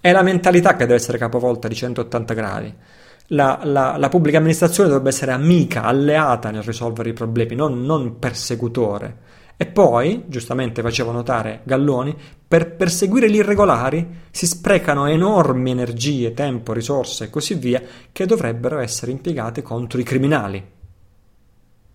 È 0.00 0.12
la 0.12 0.22
mentalità 0.22 0.72
che 0.72 0.84
deve 0.84 0.94
essere 0.94 1.18
capovolta 1.18 1.68
di 1.68 1.74
180 1.74 2.34
gradi. 2.34 2.74
La, 3.28 3.60
la, 3.62 3.96
la 3.96 4.08
pubblica 4.10 4.36
amministrazione 4.36 4.88
dovrebbe 4.88 5.08
essere 5.10 5.32
amica, 5.32 5.84
alleata 5.84 6.50
nel 6.50 6.62
risolvere 6.62 7.08
i 7.08 7.14
problemi, 7.14 7.54
non, 7.54 7.82
non 7.84 8.18
persecutore. 8.18 9.32
E 9.56 9.66
poi, 9.66 10.24
giustamente 10.26 10.82
faceva 10.82 11.12
notare 11.12 11.60
Galloni, 11.62 12.14
per 12.46 12.74
perseguire 12.74 13.30
gli 13.30 13.36
irregolari 13.36 14.22
si 14.30 14.46
sprecano 14.46 15.06
enormi 15.06 15.70
energie, 15.70 16.34
tempo, 16.34 16.72
risorse 16.72 17.24
e 17.24 17.30
così 17.30 17.54
via 17.54 17.80
che 18.10 18.26
dovrebbero 18.26 18.80
essere 18.80 19.12
impiegate 19.12 19.62
contro 19.62 20.00
i 20.00 20.04
criminali. 20.04 20.62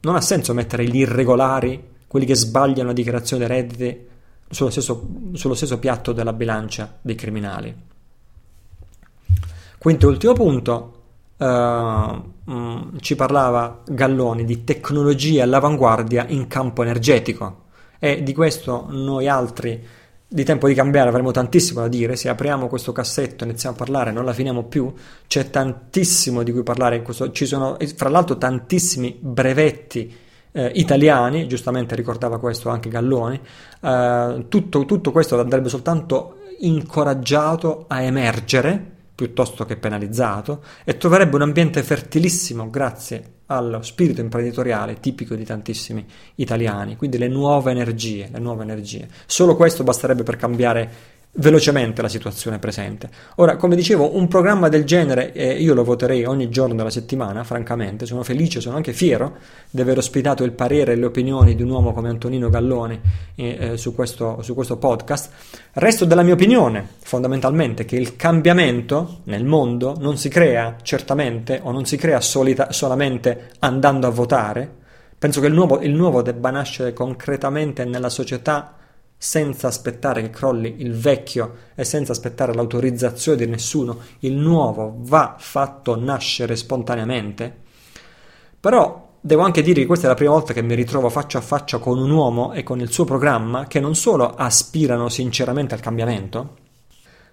Non 0.02 0.16
ha 0.16 0.22
senso 0.22 0.54
mettere 0.54 0.86
gli 0.86 0.98
irregolari 0.98 1.98
quelli 2.10 2.26
che 2.26 2.34
sbagliano 2.34 2.88
la 2.88 2.94
dichiarazione 2.94 3.46
dei 3.46 3.56
redditi 3.56 4.08
sullo 4.50 4.72
stesso, 4.72 5.08
sullo 5.34 5.54
stesso 5.54 5.78
piatto 5.78 6.12
della 6.12 6.34
bilancia 6.34 6.98
dei 7.00 7.14
criminali. 7.14 7.76
Quinto 9.78 10.08
e 10.08 10.10
ultimo 10.10 10.34
punto, 10.34 11.02
uh, 11.38 12.98
ci 13.00 13.16
parlava 13.16 13.84
Galloni 13.86 14.44
di 14.44 14.64
tecnologie 14.64 15.44
all'avanguardia 15.44 16.26
in 16.30 16.48
campo 16.48 16.82
energetico. 16.82 17.68
E 18.00 18.24
di 18.24 18.34
questo 18.34 18.88
noi 18.90 19.28
altri 19.28 19.86
di 20.28 20.44
tempo 20.44 20.68
di 20.68 20.74
cambiare 20.74 21.10
avremo 21.10 21.30
tantissimo 21.30 21.82
da 21.82 21.88
dire, 21.88 22.16
se 22.16 22.28
apriamo 22.28 22.68
questo 22.68 22.92
cassetto 22.92 23.44
e 23.44 23.48
iniziamo 23.48 23.76
a 23.76 23.78
parlare 23.78 24.12
non 24.12 24.26
la 24.26 24.34
finiamo 24.34 24.64
più, 24.64 24.92
c'è 25.28 25.52
tantissimo 25.52 26.42
di 26.42 26.52
cui 26.52 26.64
parlare, 26.64 27.04
questo, 27.04 27.32
ci 27.32 27.46
sono 27.46 27.78
fra 27.96 28.10
l'altro 28.10 28.36
tantissimi 28.38 29.16
brevetti 29.20 30.28
eh, 30.60 30.72
italiani, 30.76 31.48
giustamente 31.48 31.96
ricordava 31.96 32.40
questo 32.40 32.70
anche 32.70 32.90
Galloni, 32.90 33.40
eh, 33.82 34.46
tutto, 34.50 34.86
tutto 34.86 35.12
questo 35.12 35.40
andrebbe 35.40 35.70
soltanto 35.70 36.40
incoraggiato 36.60 37.86
a 37.88 38.02
emergere 38.02 38.98
piuttosto 39.16 39.66
che 39.66 39.78
penalizzato 39.78 40.64
e 40.84 40.98
troverebbe 40.98 41.36
un 41.36 41.42
ambiente 41.42 41.84
fertilissimo 41.84 42.70
grazie 42.70 43.38
allo 43.48 43.82
spirito 43.82 44.22
imprenditoriale 44.22 45.00
tipico 45.00 45.36
di 45.36 45.44
tantissimi 45.44 46.06
italiani, 46.36 46.96
quindi 46.96 47.18
le 47.18 47.28
nuove 47.28 47.72
energie, 47.72 48.30
le 48.32 48.40
nuove 48.40 48.64
energie. 48.64 49.08
Solo 49.26 49.56
questo 49.56 49.84
basterebbe 49.84 50.24
per 50.24 50.36
cambiare 50.36 51.18
velocemente 51.40 52.02
la 52.02 52.10
situazione 52.10 52.60
presente. 52.60 53.10
Ora, 53.36 53.56
come 53.56 53.76
dicevo, 53.76 54.16
un 54.16 54.28
programma 54.28 54.70
del 54.70 54.84
genere 54.84 55.32
eh, 55.34 55.54
io 55.54 55.74
lo 55.74 55.84
voterei 55.84 56.26
ogni 56.26 56.50
giorno 56.50 56.76
della 56.76 56.90
settimana, 56.90 57.44
francamente, 57.44 58.06
sono 58.06 58.24
felice, 58.24 58.62
sono 58.62 58.76
anche 58.76 58.94
fiero 58.94 59.38
di 59.70 59.82
aver 59.82 59.98
ospitato 59.98 60.44
il 60.44 60.52
parere 60.52 60.94
e 60.94 60.96
le 60.96 61.06
opinioni 61.06 61.56
di 61.56 61.64
un 61.64 61.70
uomo 61.70 61.94
come 61.94 62.10
Antonino 62.10 62.50
Galloni 62.50 63.00
eh, 63.36 63.58
eh, 63.60 63.78
su, 63.78 63.96
questo, 63.96 64.42
su 64.42 64.54
questo 64.54 64.78
podcast. 64.78 65.32
Resto 65.74 66.06
della 66.06 66.24
mia 66.24 66.34
opinione, 66.34 66.88
fondamentalmente, 67.02 67.86
che 67.86 67.96
il 67.96 68.16
cambiamento 68.16 69.22
nel 69.26 69.46
mondo 69.46 69.96
non 70.00 70.18
si 70.18 70.30
crea 70.30 70.76
certamente 70.82 71.60
o 71.64 71.72
non 71.72 71.86
si 71.86 71.98
crea 71.98 72.22
solita, 72.22 72.72
solamente 72.72 73.52
andando 73.60 74.08
a 74.08 74.12
votare. 74.12 74.78
Penso 75.18 75.42
che 75.42 75.48
il 75.48 75.54
nuovo, 75.54 75.82
il 75.82 75.94
nuovo 75.94 76.22
debba 76.22 76.50
nascere 76.50 76.94
concretamente 76.94 77.84
nella 77.86 78.10
società 78.10 78.74
senza 79.22 79.68
aspettare 79.68 80.22
che 80.22 80.30
crolli 80.30 80.76
il 80.78 80.98
vecchio 80.98 81.56
e 81.76 81.84
senza 81.84 82.14
aspettare 82.14 82.54
l'autorizzazione 82.54 83.38
di 83.38 83.48
nessuno, 83.48 84.00
il 84.20 84.32
nuovo 84.32 84.96
va 85.00 85.36
fatto 85.38 86.00
nascere 86.00 86.56
spontaneamente. 86.56 87.54
Però 88.58 89.18
devo 89.20 89.42
anche 89.42 89.62
dire 89.62 89.82
che 89.82 89.86
questa 89.88 90.06
è 90.06 90.10
la 90.10 90.16
prima 90.16 90.32
volta 90.32 90.54
che 90.54 90.62
mi 90.62 90.74
ritrovo 90.74 91.10
faccia 91.10 91.40
a 91.40 91.42
faccia 91.42 91.80
con 91.80 92.00
un 92.00 92.10
uomo 92.10 92.54
e 92.54 92.64
con 92.64 92.80
il 92.80 92.94
suo 92.94 93.04
programma 93.04 93.68
che 93.68 93.82
non 93.82 93.94
solo 93.94 94.34
aspirano 94.36 95.10
sinceramente 95.10 95.74
al 95.74 95.82
cambiamento, 95.82 96.56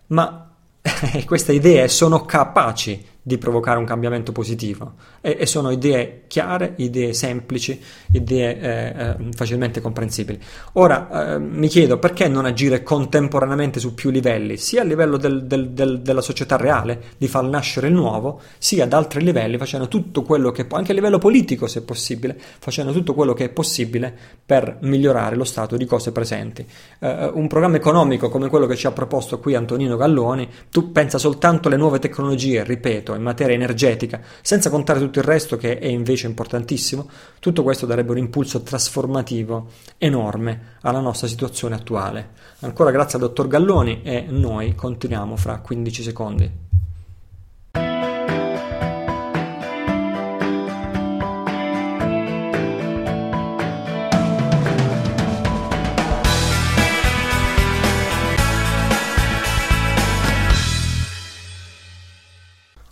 ma 0.09 0.51
queste 1.25 1.53
idee 1.53 1.87
sono 1.87 2.25
capaci 2.25 3.15
di 3.27 3.39
provocare 3.39 3.81
un 3.81 3.85
cambiamento 3.85 4.31
positivo 4.31 4.93
e, 5.21 5.37
e 5.41 5.47
sono 5.47 5.73
idee 5.73 6.27
chiare, 6.29 6.75
idee 6.77 7.13
semplici, 7.13 7.83
idee 8.13 8.61
eh, 8.61 8.71
eh, 8.71 9.17
facilmente 9.35 9.81
comprensibili. 9.81 10.39
Ora 10.75 11.35
eh, 11.35 11.39
mi 11.41 11.67
chiedo 11.67 11.99
perché 11.99 12.29
non 12.29 12.45
agire 12.45 12.85
contemporaneamente 12.85 13.81
su 13.81 13.95
più 13.95 14.11
livelli, 14.11 14.57
sia 14.57 14.83
a 14.83 14.85
livello 14.85 15.17
del, 15.17 15.45
del, 15.45 15.71
del, 15.71 16.03
della 16.03 16.21
società 16.21 16.57
reale, 16.57 17.03
di 17.19 17.27
far 17.27 17.43
nascere 17.43 17.89
il 17.89 17.95
nuovo, 17.95 18.41
sia 18.59 18.85
ad 18.85 18.93
altri 18.93 19.25
livelli, 19.25 19.59
facendo 19.59 19.89
tutto 19.89 20.23
quello 20.23 20.53
che 20.53 20.65
può, 20.65 20.79
anche 20.79 20.93
a 20.93 20.95
livello 20.95 21.19
politico 21.19 21.67
se 21.67 21.83
possibile, 21.83 22.39
facendo 22.39 22.93
tutto 22.93 23.13
quello 23.13 23.35
che 23.35 23.47
è 23.47 23.49
possibile 23.49 24.17
per 24.47 24.79
migliorare 24.83 25.35
lo 25.35 25.43
stato 25.43 25.77
di 25.77 25.85
cose 25.85 26.13
presenti. 26.13 26.65
Eh, 27.01 27.29
un 27.35 27.49
programma 27.49 27.75
economico 27.75 28.29
come 28.29 28.49
quello 28.49 28.67
che 28.67 28.77
ci 28.77 28.87
ha 28.87 28.93
proposto 28.93 29.41
qui 29.41 29.57
Antonino 29.57 29.97
Galloni, 29.97 30.49
tu 30.71 30.93
pensa 30.93 31.19
soltanto 31.19 31.67
alle 31.67 31.77
nuove 31.77 31.99
tecnologie, 31.99 32.63
ripeto, 32.63 33.15
in 33.17 33.23
materia 33.23 33.55
energetica, 33.55 34.21
senza 34.43 34.71
contare 34.71 35.01
tutto 35.01 35.19
il 35.19 35.25
resto 35.25 35.57
che 35.57 35.79
è 35.79 35.87
invece 35.87 36.27
importantissimo, 36.27 37.09
tutto 37.41 37.63
questo 37.63 37.87
darebbe 37.87 38.13
un 38.13 38.19
impulso 38.19 38.63
trasformativo 38.63 39.71
enorme 39.99 40.77
alla 40.83 41.01
nostra 41.01 41.27
situazione 41.27 41.75
attuale. 41.75 42.31
Ancora 42.61 42.91
grazie 42.91 43.19
al 43.19 43.27
dottor 43.27 43.49
Galloni 43.49 44.03
e 44.03 44.25
noi 44.29 44.75
continuiamo 44.75 45.37
fra 45.37 45.59
15 45.59 46.03
secondi. 46.03 46.65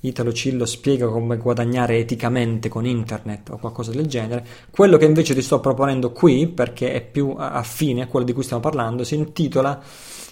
Italo 0.01 0.33
Cillo 0.33 0.65
spiega 0.65 1.07
come 1.09 1.37
guadagnare 1.37 1.99
eticamente 1.99 2.69
con 2.69 2.87
internet 2.87 3.51
o 3.51 3.59
qualcosa 3.59 3.91
del 3.91 4.07
genere. 4.07 4.47
Quello 4.71 4.97
che 4.97 5.05
invece 5.05 5.35
ti 5.35 5.43
sto 5.43 5.61
proponendo 5.61 6.13
qui, 6.13 6.47
perché 6.47 6.93
è 6.93 7.03
più 7.03 7.35
affine 7.37 8.03
a 8.03 8.07
quello 8.07 8.25
di 8.25 8.33
cui 8.33 8.43
stiamo 8.43 8.63
parlando, 8.63 9.05
si 9.05 9.15
intitola, 9.15 9.81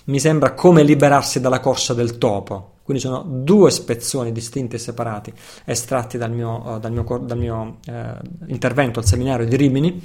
mi 0.05 0.19
sembra, 0.19 0.55
Come 0.55 0.83
liberarsi 0.83 1.41
dalla 1.41 1.61
corsa 1.61 1.93
del 1.93 2.17
topo. 2.17 2.77
Quindi 2.83 3.03
sono 3.03 3.23
due 3.27 3.71
spezzoni 3.71 4.33
distinte 4.33 4.77
e 4.77 4.79
separati, 4.79 5.31
estratti 5.67 6.17
dal 6.17 6.33
mio, 6.33 6.79
dal 6.81 6.91
mio, 6.91 7.21
dal 7.23 7.37
mio 7.37 7.77
eh, 7.87 8.15
intervento 8.47 8.99
al 8.99 9.05
seminario 9.05 9.47
di 9.47 9.57
Rimini 9.57 10.03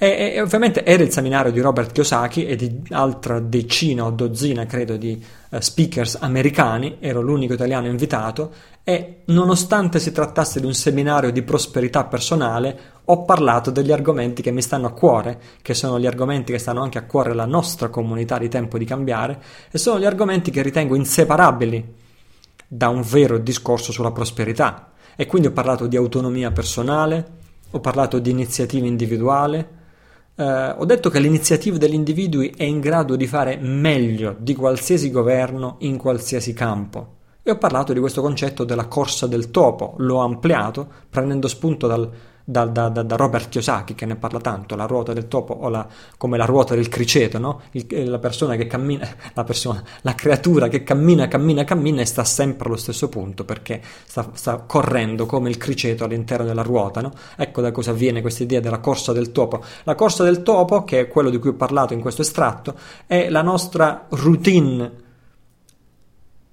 e, 0.00 0.34
e, 0.34 0.40
ovviamente 0.40 0.84
era 0.84 1.02
il 1.02 1.10
seminario 1.10 1.50
di 1.50 1.58
Robert 1.58 1.90
Kiyosaki 1.90 2.46
e 2.46 2.54
di 2.54 2.82
altra 2.90 3.40
decina 3.40 4.04
o 4.04 4.10
dozzina, 4.12 4.64
credo, 4.64 4.96
di 4.96 5.20
uh, 5.48 5.58
speakers 5.58 6.18
americani, 6.20 6.98
ero 7.00 7.20
l'unico 7.20 7.54
italiano 7.54 7.88
invitato 7.88 8.52
e 8.88 9.20
nonostante 9.26 9.98
si 9.98 10.12
trattasse 10.12 10.60
di 10.60 10.64
un 10.64 10.72
seminario 10.72 11.30
di 11.30 11.42
prosperità 11.42 12.04
personale, 12.04 12.78
ho 13.04 13.22
parlato 13.24 13.70
degli 13.70 13.92
argomenti 13.92 14.40
che 14.40 14.50
mi 14.50 14.62
stanno 14.62 14.86
a 14.86 14.92
cuore, 14.92 15.38
che 15.60 15.74
sono 15.74 16.00
gli 16.00 16.06
argomenti 16.06 16.52
che 16.52 16.58
stanno 16.58 16.80
anche 16.80 16.96
a 16.96 17.04
cuore 17.04 17.32
alla 17.32 17.44
nostra 17.44 17.90
comunità 17.90 18.38
di 18.38 18.48
tempo 18.48 18.78
di 18.78 18.86
cambiare 18.86 19.42
e 19.70 19.76
sono 19.76 19.98
gli 19.98 20.06
argomenti 20.06 20.50
che 20.50 20.62
ritengo 20.62 20.94
inseparabili 20.94 21.96
da 22.66 22.88
un 22.88 23.02
vero 23.02 23.36
discorso 23.36 23.92
sulla 23.92 24.10
prosperità. 24.10 24.92
E 25.16 25.26
quindi 25.26 25.48
ho 25.48 25.52
parlato 25.52 25.86
di 25.86 25.96
autonomia 25.96 26.50
personale, 26.50 27.32
ho 27.70 27.80
parlato 27.80 28.18
di 28.18 28.30
iniziativa 28.30 28.86
individuale, 28.86 29.76
Uh, 30.38 30.72
ho 30.76 30.84
detto 30.84 31.10
che 31.10 31.18
l'iniziativa 31.18 31.78
degli 31.78 31.94
individui 31.94 32.54
è 32.56 32.62
in 32.62 32.78
grado 32.78 33.16
di 33.16 33.26
fare 33.26 33.56
meglio 33.56 34.36
di 34.38 34.54
qualsiasi 34.54 35.10
governo 35.10 35.78
in 35.80 35.96
qualsiasi 35.96 36.52
campo. 36.52 37.17
E 37.48 37.52
ho 37.52 37.56
parlato 37.56 37.94
di 37.94 37.98
questo 37.98 38.20
concetto 38.20 38.62
della 38.62 38.88
corsa 38.88 39.26
del 39.26 39.50
topo, 39.50 39.94
l'ho 39.96 40.18
ampliato 40.18 40.86
prendendo 41.08 41.48
spunto 41.48 41.86
dal 41.86 42.10
da, 42.44 42.66
da, 42.66 42.90
da, 42.90 43.16
Robert 43.16 43.48
Kiyosaki 43.48 43.94
che 43.94 44.04
ne 44.04 44.16
parla 44.16 44.38
tanto, 44.38 44.76
la 44.76 44.84
ruota 44.84 45.14
del 45.14 45.28
topo 45.28 45.54
o 45.54 45.70
la, 45.70 45.86
come 46.18 46.36
la 46.36 46.44
ruota 46.44 46.74
del 46.74 46.88
criceto, 46.88 47.38
no? 47.38 47.62
Il, 47.70 47.86
eh, 47.88 48.04
la 48.04 48.18
persona 48.18 48.54
che 48.56 48.66
cammina, 48.66 49.08
la, 49.32 49.44
persona, 49.44 49.82
la 50.02 50.14
creatura 50.14 50.68
che 50.68 50.82
cammina, 50.82 51.26
cammina, 51.26 51.64
cammina 51.64 52.02
e 52.02 52.04
sta 52.04 52.22
sempre 52.22 52.68
allo 52.68 52.76
stesso 52.76 53.08
punto 53.08 53.46
perché 53.46 53.80
sta, 54.04 54.28
sta 54.34 54.58
correndo 54.66 55.24
come 55.24 55.48
il 55.48 55.56
criceto 55.56 56.04
all'interno 56.04 56.44
della 56.44 56.60
ruota. 56.60 57.00
No? 57.00 57.12
Ecco 57.34 57.62
da 57.62 57.72
cosa 57.72 57.92
viene 57.92 58.20
questa 58.20 58.42
idea 58.42 58.60
della 58.60 58.80
corsa 58.80 59.14
del 59.14 59.32
topo. 59.32 59.64
La 59.84 59.94
corsa 59.94 60.22
del 60.22 60.42
topo, 60.42 60.84
che 60.84 61.00
è 61.00 61.08
quello 61.08 61.30
di 61.30 61.38
cui 61.38 61.48
ho 61.48 61.54
parlato 61.54 61.94
in 61.94 62.00
questo 62.00 62.20
estratto, 62.20 62.74
è 63.06 63.30
la 63.30 63.40
nostra 63.40 64.04
routine 64.10 65.06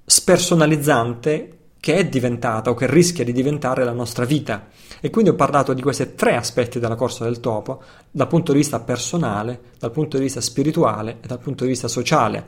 spersonalizzante 0.05 1.55
che 1.85 1.97
è 1.97 2.05
diventata 2.07 2.71
o 2.71 2.73
che 2.73 2.87
rischia 2.89 3.23
di 3.23 3.31
diventare 3.31 3.83
la 3.83 3.91
nostra 3.91 4.25
vita. 4.25 4.69
E 4.99 5.11
quindi 5.11 5.29
ho 5.29 5.35
parlato 5.35 5.71
di 5.73 5.83
questi 5.83 6.15
tre 6.15 6.35
aspetti 6.35 6.79
della 6.79 6.95
corsa 6.95 7.25
del 7.25 7.39
topo, 7.39 7.83
dal 8.09 8.27
punto 8.27 8.53
di 8.53 8.57
vista 8.57 8.79
personale, 8.79 9.59
dal 9.77 9.91
punto 9.91 10.17
di 10.17 10.23
vista 10.23 10.41
spirituale 10.41 11.17
e 11.21 11.27
dal 11.27 11.37
punto 11.37 11.63
di 11.63 11.69
vista 11.69 11.87
sociale. 11.87 12.47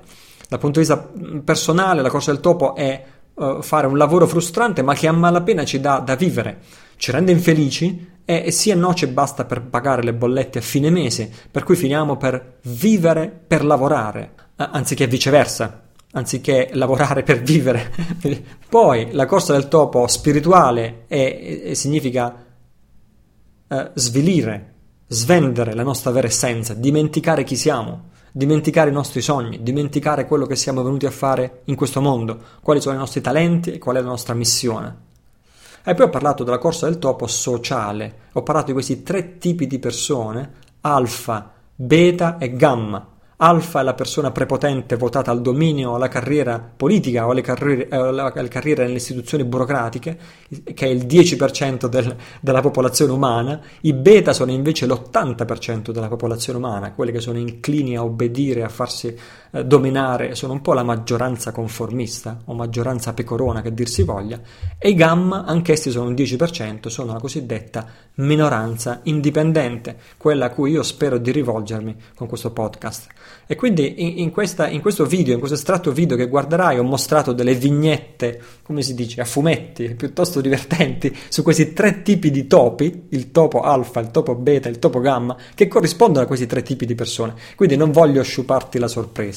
Dal 0.50 0.58
punto 0.58 0.80
di 0.80 0.88
vista 0.88 1.08
personale, 1.44 2.02
la 2.02 2.10
corsa 2.10 2.32
del 2.32 2.40
topo 2.40 2.74
è 2.74 3.06
uh, 3.36 3.62
fare 3.62 3.86
un 3.86 3.96
lavoro 3.96 4.26
frustrante, 4.26 4.82
ma 4.82 4.96
che 4.96 5.08
a 5.08 5.12
malapena 5.12 5.66
ci 5.66 5.80
dà 5.80 6.00
da 6.00 6.16
vivere, 6.16 6.62
ci 6.96 7.12
rende 7.12 7.32
infelici 7.32 8.22
e, 8.26 8.44
e 8.44 8.50
sì 8.50 8.72
e 8.72 8.76
no 8.76 8.96
ci 8.96 9.06
basta 9.06 9.46
per 9.46 9.62
pagare 9.62 10.02
le 10.02 10.16
bollette 10.16 10.58
a 10.58 10.64
fine 10.64 10.90
mese, 10.90 11.32
per 11.52 11.64
cui 11.64 11.76
finiamo 11.76 12.18
per 12.18 12.58
vivere 12.64 13.30
per 13.46 13.64
lavorare, 13.64 14.34
anziché 14.56 15.06
viceversa 15.06 15.86
anziché 16.12 16.70
lavorare 16.74 17.24
per 17.24 17.42
vivere. 17.42 17.92
Poi 18.70 19.12
la 19.12 19.26
corsa 19.26 19.54
del 19.54 19.68
topo 19.68 20.08
spirituale 20.08 21.04
è, 21.08 21.62
è, 21.64 21.74
significa 21.74 22.46
eh, 23.68 23.92
svilire, 23.94 24.74
svendere 25.08 25.74
la 25.74 25.84
nostra 25.84 26.12
vera 26.12 26.28
essenza, 26.28 26.74
dimenticare 26.74 27.44
chi 27.44 27.56
siamo, 27.56 28.10
dimenticare 28.32 28.90
i 28.90 28.94
nostri 28.94 29.22
sogni, 29.22 29.62
dimenticare 29.64 30.26
quello 30.26 30.46
che 30.46 30.56
siamo 30.56 30.84
venuti 30.84 31.06
a 31.06 31.12
fare 31.12 31.62
in 31.66 31.76
questo 31.76 32.02
mondo, 32.02 32.40
quali 32.62 32.82
sono 32.82 32.96
i 32.96 33.00
nostri 33.00 33.22
talenti 33.22 33.72
e 33.72 33.78
qual 33.78 33.98
è 33.98 34.02
la 34.02 34.08
nostra 34.08 34.34
missione. 34.34 35.06
E 35.84 35.94
poi 35.94 36.06
ho 36.06 36.10
parlato 36.10 36.44
della 36.44 36.58
corsa 36.58 36.88
del 36.88 37.00
topo 37.00 37.28
sociale, 37.28 38.14
ho 38.34 38.44
parlato 38.44 38.68
di 38.68 38.74
questi 38.74 39.04
tre 39.04 39.38
tipi 39.38 39.68
di 39.68 39.80
persone, 39.80 40.52
alfa, 40.82 41.54
beta 41.74 42.38
e 42.38 42.54
gamma, 42.54 43.16
Alfa 43.40 43.82
è 43.82 43.84
la 43.84 43.94
persona 43.94 44.32
prepotente 44.32 44.96
votata 44.96 45.30
al 45.30 45.42
dominio 45.42 45.94
alla 45.94 46.08
carriera 46.08 46.60
politica 46.76 47.28
o 47.28 47.32
alle 47.32 47.42
carriere, 47.42 47.88
alle 47.90 48.48
carriere 48.48 48.84
nelle 48.86 48.98
istituzioni 48.98 49.44
burocratiche, 49.44 50.18
che 50.74 50.88
è 50.88 50.90
il 50.90 51.06
10% 51.06 51.86
del, 51.86 52.16
della 52.42 52.62
popolazione 52.62 53.12
umana. 53.12 53.62
I 53.82 53.94
beta 53.94 54.34
sono 54.34 54.50
invece 54.50 54.88
l'80% 54.88 55.92
della 55.92 56.08
popolazione 56.08 56.58
umana, 56.58 56.94
quelli 56.94 57.12
che 57.12 57.20
sono 57.20 57.38
inclini 57.38 57.96
a 57.96 58.04
obbedire, 58.04 58.64
a 58.64 58.70
farsi 58.70 59.16
eh, 59.52 59.66
dominare, 59.66 60.36
sono 60.36 60.54
un 60.54 60.62
po' 60.62 60.74
la 60.74 60.84
maggioranza 60.84 61.52
conformista 61.52 62.42
o 62.46 62.54
maggioranza 62.54 63.14
pecorona 63.14 63.62
che 63.62 63.74
dir 63.74 63.88
si 63.88 64.04
voglia. 64.04 64.40
E 64.78 64.90
i 64.90 64.94
gamma, 64.94 65.46
anch'essi 65.46 65.92
sono 65.92 66.10
un 66.10 66.14
10%, 66.14 66.88
sono 66.88 67.14
la 67.14 67.20
cosiddetta 67.20 67.86
minoranza 68.16 69.02
indipendente, 69.04 69.98
quella 70.18 70.46
a 70.46 70.50
cui 70.50 70.72
io 70.72 70.84
spero 70.84 71.18
di 71.18 71.32
rivolgermi 71.32 71.96
con 72.16 72.28
questo 72.28 72.52
podcast. 72.52 73.08
E 73.46 73.56
quindi 73.56 74.04
in, 74.04 74.20
in, 74.20 74.32
questa, 74.32 74.68
in, 74.68 74.82
questo 74.82 75.06
video, 75.06 75.34
in 75.34 75.40
questo 75.40 75.58
estratto 75.58 75.92
video 75.92 76.18
che 76.18 76.28
guarderai, 76.28 76.80
ho 76.80 76.84
mostrato 76.84 77.32
delle 77.32 77.56
vignette, 77.56 78.42
come 78.64 78.82
si 78.82 78.94
dice, 78.94 79.22
a 79.22 79.26
fumetti, 79.26 79.96
piuttosto 79.96 80.42
divertenti, 80.42 81.16
su 81.30 81.44
questi 81.44 81.74
tre 81.74 82.02
tipi 82.02 82.32
di 82.32 82.48
topi, 82.48 83.08
il 83.10 83.32
topo 83.32 83.62
alfa, 83.62 84.00
il 84.00 84.12
topo 84.12 84.36
beta, 84.36 84.68
il 84.68 84.80
topo 84.80 85.00
gamma, 85.00 85.36
che 85.54 85.68
corrispondono 85.68 86.26
a 86.26 86.28
questi 86.28 86.46
tre 86.46 86.64
tipi 86.64 86.86
di 86.86 86.96
persone. 86.96 87.36
Quindi 87.56 87.76
non 87.78 87.92
voglio 87.92 88.22
sciuparti 88.24 88.80
la 88.80 88.88
sorpresa. 88.88 89.37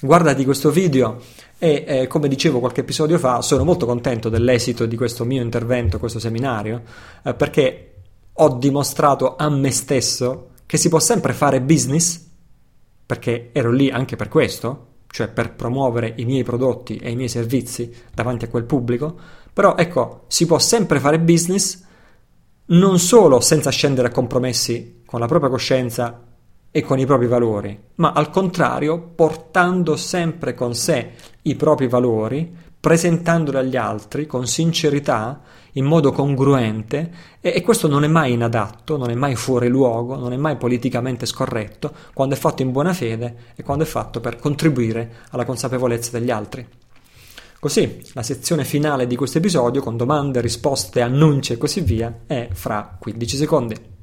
Guardati 0.00 0.44
questo 0.44 0.70
video 0.70 1.20
e 1.58 1.84
eh, 1.86 2.06
come 2.06 2.28
dicevo 2.28 2.60
qualche 2.60 2.80
episodio 2.80 3.18
fa, 3.18 3.42
sono 3.42 3.64
molto 3.64 3.86
contento 3.86 4.28
dell'esito 4.28 4.86
di 4.86 4.96
questo 4.96 5.24
mio 5.24 5.42
intervento, 5.42 5.98
questo 5.98 6.18
seminario, 6.18 6.82
eh, 7.22 7.34
perché 7.34 7.94
ho 8.32 8.48
dimostrato 8.50 9.36
a 9.36 9.48
me 9.48 9.70
stesso 9.70 10.50
che 10.66 10.76
si 10.76 10.88
può 10.88 11.00
sempre 11.00 11.32
fare 11.32 11.60
business 11.60 12.26
perché 13.04 13.50
ero 13.52 13.72
lì 13.72 13.90
anche 13.90 14.16
per 14.16 14.28
questo, 14.28 14.86
cioè 15.08 15.28
per 15.28 15.54
promuovere 15.54 16.12
i 16.16 16.26
miei 16.26 16.44
prodotti 16.44 16.98
e 16.98 17.10
i 17.10 17.16
miei 17.16 17.28
servizi 17.30 17.90
davanti 18.12 18.44
a 18.44 18.48
quel 18.48 18.64
pubblico, 18.64 19.16
però 19.52 19.76
ecco, 19.76 20.24
si 20.28 20.44
può 20.44 20.58
sempre 20.58 21.00
fare 21.00 21.18
business 21.18 21.84
non 22.66 22.98
solo 22.98 23.40
senza 23.40 23.70
scendere 23.70 24.08
a 24.08 24.10
compromessi 24.10 25.02
con 25.06 25.20
la 25.20 25.26
propria 25.26 25.48
coscienza 25.48 26.27
e 26.78 26.82
con 26.82 27.00
i 27.00 27.06
propri 27.06 27.26
valori, 27.26 27.76
ma 27.96 28.12
al 28.12 28.30
contrario 28.30 29.00
portando 29.00 29.96
sempre 29.96 30.54
con 30.54 30.76
sé 30.76 31.10
i 31.42 31.56
propri 31.56 31.88
valori, 31.88 32.54
presentandoli 32.78 33.56
agli 33.56 33.76
altri 33.76 34.26
con 34.26 34.46
sincerità 34.46 35.40
in 35.72 35.84
modo 35.84 36.12
congruente 36.12 37.10
e, 37.40 37.52
e, 37.56 37.62
questo 37.62 37.88
non 37.88 38.04
è 38.04 38.06
mai 38.06 38.34
inadatto, 38.34 38.96
non 38.96 39.10
è 39.10 39.14
mai 39.16 39.34
fuori 39.34 39.66
luogo, 39.66 40.14
non 40.14 40.32
è 40.32 40.36
mai 40.36 40.56
politicamente 40.56 41.26
scorretto 41.26 41.92
quando 42.14 42.36
è 42.36 42.38
fatto 42.38 42.62
in 42.62 42.70
buona 42.70 42.92
fede 42.92 43.34
e 43.56 43.64
quando 43.64 43.82
è 43.82 43.86
fatto 43.86 44.20
per 44.20 44.36
contribuire 44.36 45.16
alla 45.30 45.44
consapevolezza 45.44 46.16
degli 46.16 46.30
altri. 46.30 46.64
Così, 47.58 48.00
la 48.12 48.22
sezione 48.22 48.64
finale 48.64 49.08
di 49.08 49.16
questo 49.16 49.38
episodio, 49.38 49.82
con 49.82 49.96
domande, 49.96 50.40
risposte, 50.40 51.00
annunci 51.00 51.54
e 51.54 51.58
così 51.58 51.80
via, 51.80 52.20
è 52.24 52.48
fra 52.52 52.96
15 53.00 53.36
secondi. 53.36 53.97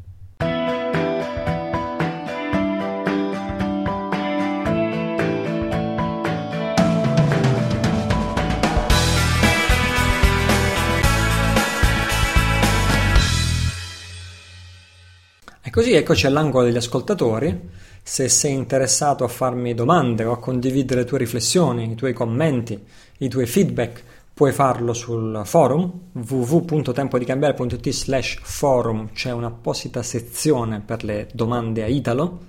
Così 15.76 15.92
eccoci 15.92 16.26
all'angolo 16.26 16.64
degli 16.64 16.78
ascoltatori. 16.78 17.70
Se 18.02 18.30
sei 18.30 18.54
interessato 18.54 19.26
a 19.26 19.28
farmi 19.28 19.74
domande 19.74 20.24
o 20.24 20.32
a 20.32 20.40
condividere 20.40 21.02
le 21.02 21.06
tue 21.06 21.18
riflessioni, 21.18 21.92
i 21.92 21.96
tuoi 21.96 22.14
commenti, 22.14 22.82
i 23.18 23.28
tuoi 23.28 23.46
feedback, 23.46 24.02
puoi 24.34 24.54
farlo 24.54 24.94
sul 24.94 25.42
forum 25.44 26.12
www.tempodicambiare.it 26.14 27.90
slash 27.90 28.40
forum 28.42 29.12
c'è 29.12 29.34
un'apposita 29.34 30.02
sezione 30.02 30.80
per 30.80 31.04
le 31.04 31.28
domande 31.34 31.84
a 31.84 31.88
Italo 31.88 32.40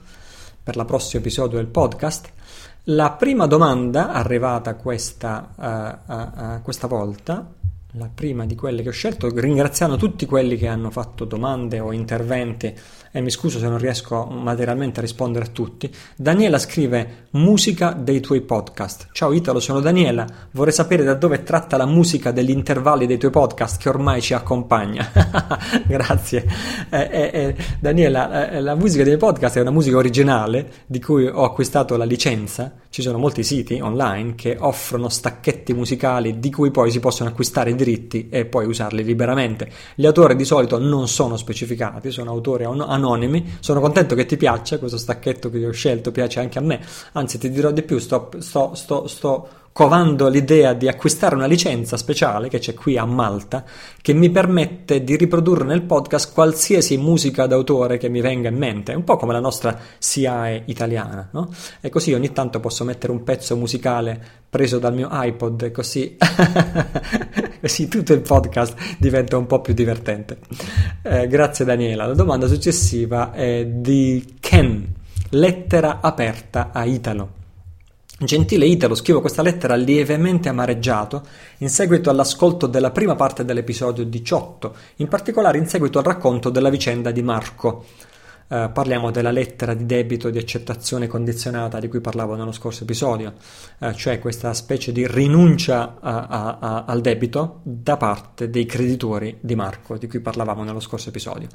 per 0.63 0.77
il 0.77 0.85
prossimo 0.85 1.21
episodio 1.21 1.57
del 1.57 1.67
podcast 1.67 2.31
la 2.85 3.11
prima 3.11 3.47
domanda 3.47 4.13
arrivata 4.13 4.77
questa, 4.77 5.99
uh, 6.07 6.13
uh, 6.13 6.17
uh, 6.17 6.63
questa 6.63 6.87
volta 6.87 7.55
la 7.99 8.11
prima 8.13 8.45
di 8.45 8.55
quelle 8.55 8.83
che 8.83 8.91
ho 8.91 8.93
scelto, 8.93 9.31
ringraziando 9.35 9.97
tutti 9.97 10.27
quelli 10.27 10.57
che 10.57 10.67
hanno 10.67 10.91
fatto 10.91 11.25
domande 11.25 11.81
o 11.81 11.93
interventi 11.93 12.75
e 13.17 13.23
mi 13.23 13.31
scuso 13.31 13.59
se 13.59 13.67
non 13.67 13.79
riesco 13.79 14.27
materialmente 14.27 14.99
a 14.99 15.03
rispondere 15.03 15.47
a 15.47 15.49
tutti. 15.49 15.91
Daniela 16.15 16.59
scrive 16.59 17.29
musica 17.31 17.93
dei 17.93 18.21
tuoi 18.21 18.43
podcast. 18.43 19.09
Ciao 19.13 19.33
Italo, 19.33 19.59
sono 19.59 19.81
Daniela, 19.81 20.27
vorrei 20.51 20.75
sapere 20.75 21.03
da 21.03 21.15
dove 21.15 21.43
tratta 21.43 21.79
la 21.79 21.87
musica 21.87 22.31
degli 22.31 22.51
intervalli 22.51 23.07
dei 23.07 23.17
tuoi 23.17 23.31
podcast 23.31 23.81
che 23.81 23.89
ormai 23.89 24.21
ci 24.21 24.35
accompagna. 24.35 25.11
Grazie. 25.89 26.47
Eh, 26.91 27.09
eh, 27.11 27.31
eh, 27.33 27.57
Daniela, 27.81 28.51
eh, 28.51 28.61
la 28.61 28.75
musica 28.75 29.05
dei 29.05 29.17
podcast 29.17 29.57
è 29.57 29.61
una 29.61 29.71
musica 29.71 29.97
originale 29.97 30.85
di 30.85 31.01
cui 31.01 31.27
ho 31.27 31.45
acquistato 31.45 31.97
la 31.97 32.05
licenza. 32.05 32.75
Ci 32.91 33.01
sono 33.01 33.17
molti 33.17 33.43
siti 33.43 33.81
online 33.81 34.35
che 34.35 34.57
offrono 34.59 35.09
stacchetti 35.09 35.73
musicali 35.73 36.39
di 36.39 36.51
cui 36.51 36.71
poi 36.71 36.91
si 36.91 37.01
possono 37.01 37.31
acquistare 37.31 37.71
diritti 37.87 38.29
e 38.29 38.45
poi 38.47 38.67
usarli 38.67 39.05
liberamente. 39.05 39.71
Gli 39.95 40.07
autori 40.07 40.35
di 40.35 40.45
solito 40.45 40.79
non 40.79 41.07
sono 41.07 41.37
specificati, 41.37 42.11
sono 42.11 42.31
autori 42.31 42.65
anonimi. 42.65 43.57
Sono 43.61 43.81
contento 43.81 44.15
che 44.17 44.27
ti 44.27 44.37
piaccia 44.37 44.79
questo 44.79 44.99
stacchetto 44.99 45.49
che 45.51 45.65
ho 45.65 45.71
scelto, 45.71 46.11
piace 46.11 46.41
anche 46.41 46.59
a 46.59 46.63
me. 46.63 46.81
Anzi, 47.13 47.39
ti 47.39 47.51
dirò 47.51 47.71
di 47.71 47.83
più, 47.83 47.99
sto, 47.99 48.31
sto, 48.39 48.75
sto, 48.75 49.07
sto 49.07 49.49
covando 49.77 50.29
l'idea 50.29 50.73
di 50.73 50.89
acquistare 50.89 51.35
una 51.35 51.45
licenza 51.45 51.99
speciale 51.99 52.49
che 52.49 52.59
c'è 52.59 52.73
qui 52.73 52.97
a 52.97 53.05
Malta 53.05 53.63
che 54.01 54.15
mi 54.15 54.31
permette 54.31 55.05
di 55.05 55.17
riprodurre 55.17 55.67
nel 55.67 55.83
podcast 55.83 56.33
qualsiasi 56.33 56.97
musica 56.97 57.47
d'autore 57.47 57.99
che 57.99 58.09
mi 58.09 58.23
venga 58.23 58.49
in 58.49 58.57
mente, 58.57 58.95
un 58.95 59.05
po' 59.05 59.19
come 59.19 59.35
la 59.35 59.39
nostra 59.39 59.79
SIAE 59.99 60.63
italiana, 60.65 61.29
no? 61.31 61.51
E 61.83 61.91
così 61.91 62.15
ogni 62.15 62.33
tanto 62.33 62.59
posso 62.59 62.85
mettere 62.85 63.13
un 63.13 63.23
pezzo 63.23 63.55
musicale 63.55 64.19
preso 64.49 64.79
dal 64.79 64.95
mio 64.95 65.09
iPod 65.11 65.65
e 65.65 65.71
così, 65.73 66.17
così 67.61 67.87
tutto 67.89 68.15
il 68.15 68.23
podcast 68.23 68.97
diventa 68.97 69.37
un 69.37 69.45
po' 69.45 69.61
più 69.61 69.75
divertente. 69.75 70.39
Eh, 71.03 71.29
grazie 71.29 71.67
Daniela. 71.67 72.07
La 72.07 72.15
domanda 72.15 72.47
successiva 72.47 73.31
è 73.31 73.67
di 73.67 74.37
Ken, 74.41 74.91
lettera 75.29 76.01
aperta 76.01 76.71
a 76.73 76.87
Italo. 76.87 77.36
Gentile 78.19 78.65
Italo, 78.65 78.95
scrivo 78.95 79.21
questa 79.21 79.43
lettera 79.43 79.75
lievemente 79.75 80.49
amareggiato 80.49 81.23
in 81.59 81.69
seguito 81.69 82.09
all'ascolto 82.09 82.67
della 82.67 82.91
prima 82.91 83.15
parte 83.15 83.45
dell'episodio 83.45 84.05
18, 84.05 84.75
in 84.97 85.09
particolare 85.09 85.59
in 85.59 85.67
seguito 85.67 85.99
al 85.99 86.05
racconto 86.05 86.49
della 86.49 86.71
vicenda 86.71 87.11
di 87.11 87.21
Marco. 87.21 87.85
Uh, 88.49 88.71
parliamo 88.71 89.11
della 89.11 89.33
lettera 89.33 89.75
di 89.75 89.87
debito 89.87 90.31
di 90.31 90.39
accettazione 90.39 91.09
condizionata 91.09 91.81
di 91.81 91.89
cui 91.89 92.01
parlavo 92.01 92.37
nello 92.37 92.53
scorso 92.53 92.85
episodio, 92.85 93.35
uh, 93.79 93.93
cioè 93.93 94.21
questa 94.21 94.55
specie 94.55 94.93
di 94.93 95.05
rinuncia 95.05 95.97
a, 96.01 96.27
a, 96.29 96.59
a, 96.61 96.85
al 96.87 97.01
debito 97.01 97.59
da 97.65 97.97
parte 97.97 98.49
dei 98.49 98.65
creditori 98.65 99.39
di 99.41 99.57
Marco 99.57 99.97
di 99.97 100.07
cui 100.07 100.21
parlavamo 100.21 100.63
nello 100.63 100.79
scorso 100.79 101.09
episodio. 101.09 101.49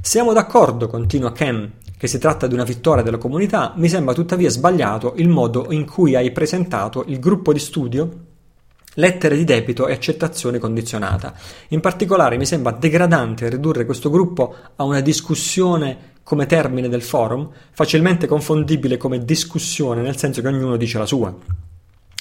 Siamo 0.00 0.32
d'accordo, 0.32 0.86
continua 0.86 1.32
Ken, 1.32 1.72
che 1.98 2.06
si 2.06 2.20
tratta 2.20 2.46
di 2.46 2.54
una 2.54 2.62
vittoria 2.62 3.02
della 3.02 3.18
comunità, 3.18 3.72
mi 3.74 3.88
sembra 3.88 4.14
tuttavia 4.14 4.50
sbagliato 4.50 5.14
il 5.16 5.28
modo 5.28 5.66
in 5.72 5.84
cui 5.84 6.14
hai 6.14 6.30
presentato 6.30 7.02
il 7.08 7.18
gruppo 7.18 7.52
di 7.52 7.58
studio 7.58 8.28
lettere 8.94 9.36
di 9.36 9.44
debito 9.44 9.86
e 9.86 9.92
accettazione 9.92 10.58
condizionata. 10.58 11.34
In 11.68 11.80
particolare 11.80 12.36
mi 12.36 12.46
sembra 12.46 12.72
degradante 12.72 13.48
ridurre 13.48 13.84
questo 13.84 14.10
gruppo 14.10 14.54
a 14.76 14.84
una 14.84 15.00
discussione 15.00 16.08
come 16.30 16.46
termine 16.46 16.88
del 16.88 17.02
forum, 17.02 17.50
facilmente 17.72 18.28
confondibile 18.28 18.96
come 18.96 19.24
discussione, 19.24 20.00
nel 20.00 20.16
senso 20.16 20.40
che 20.40 20.46
ognuno 20.46 20.76
dice 20.76 20.96
la 20.96 21.04
sua. 21.04 21.34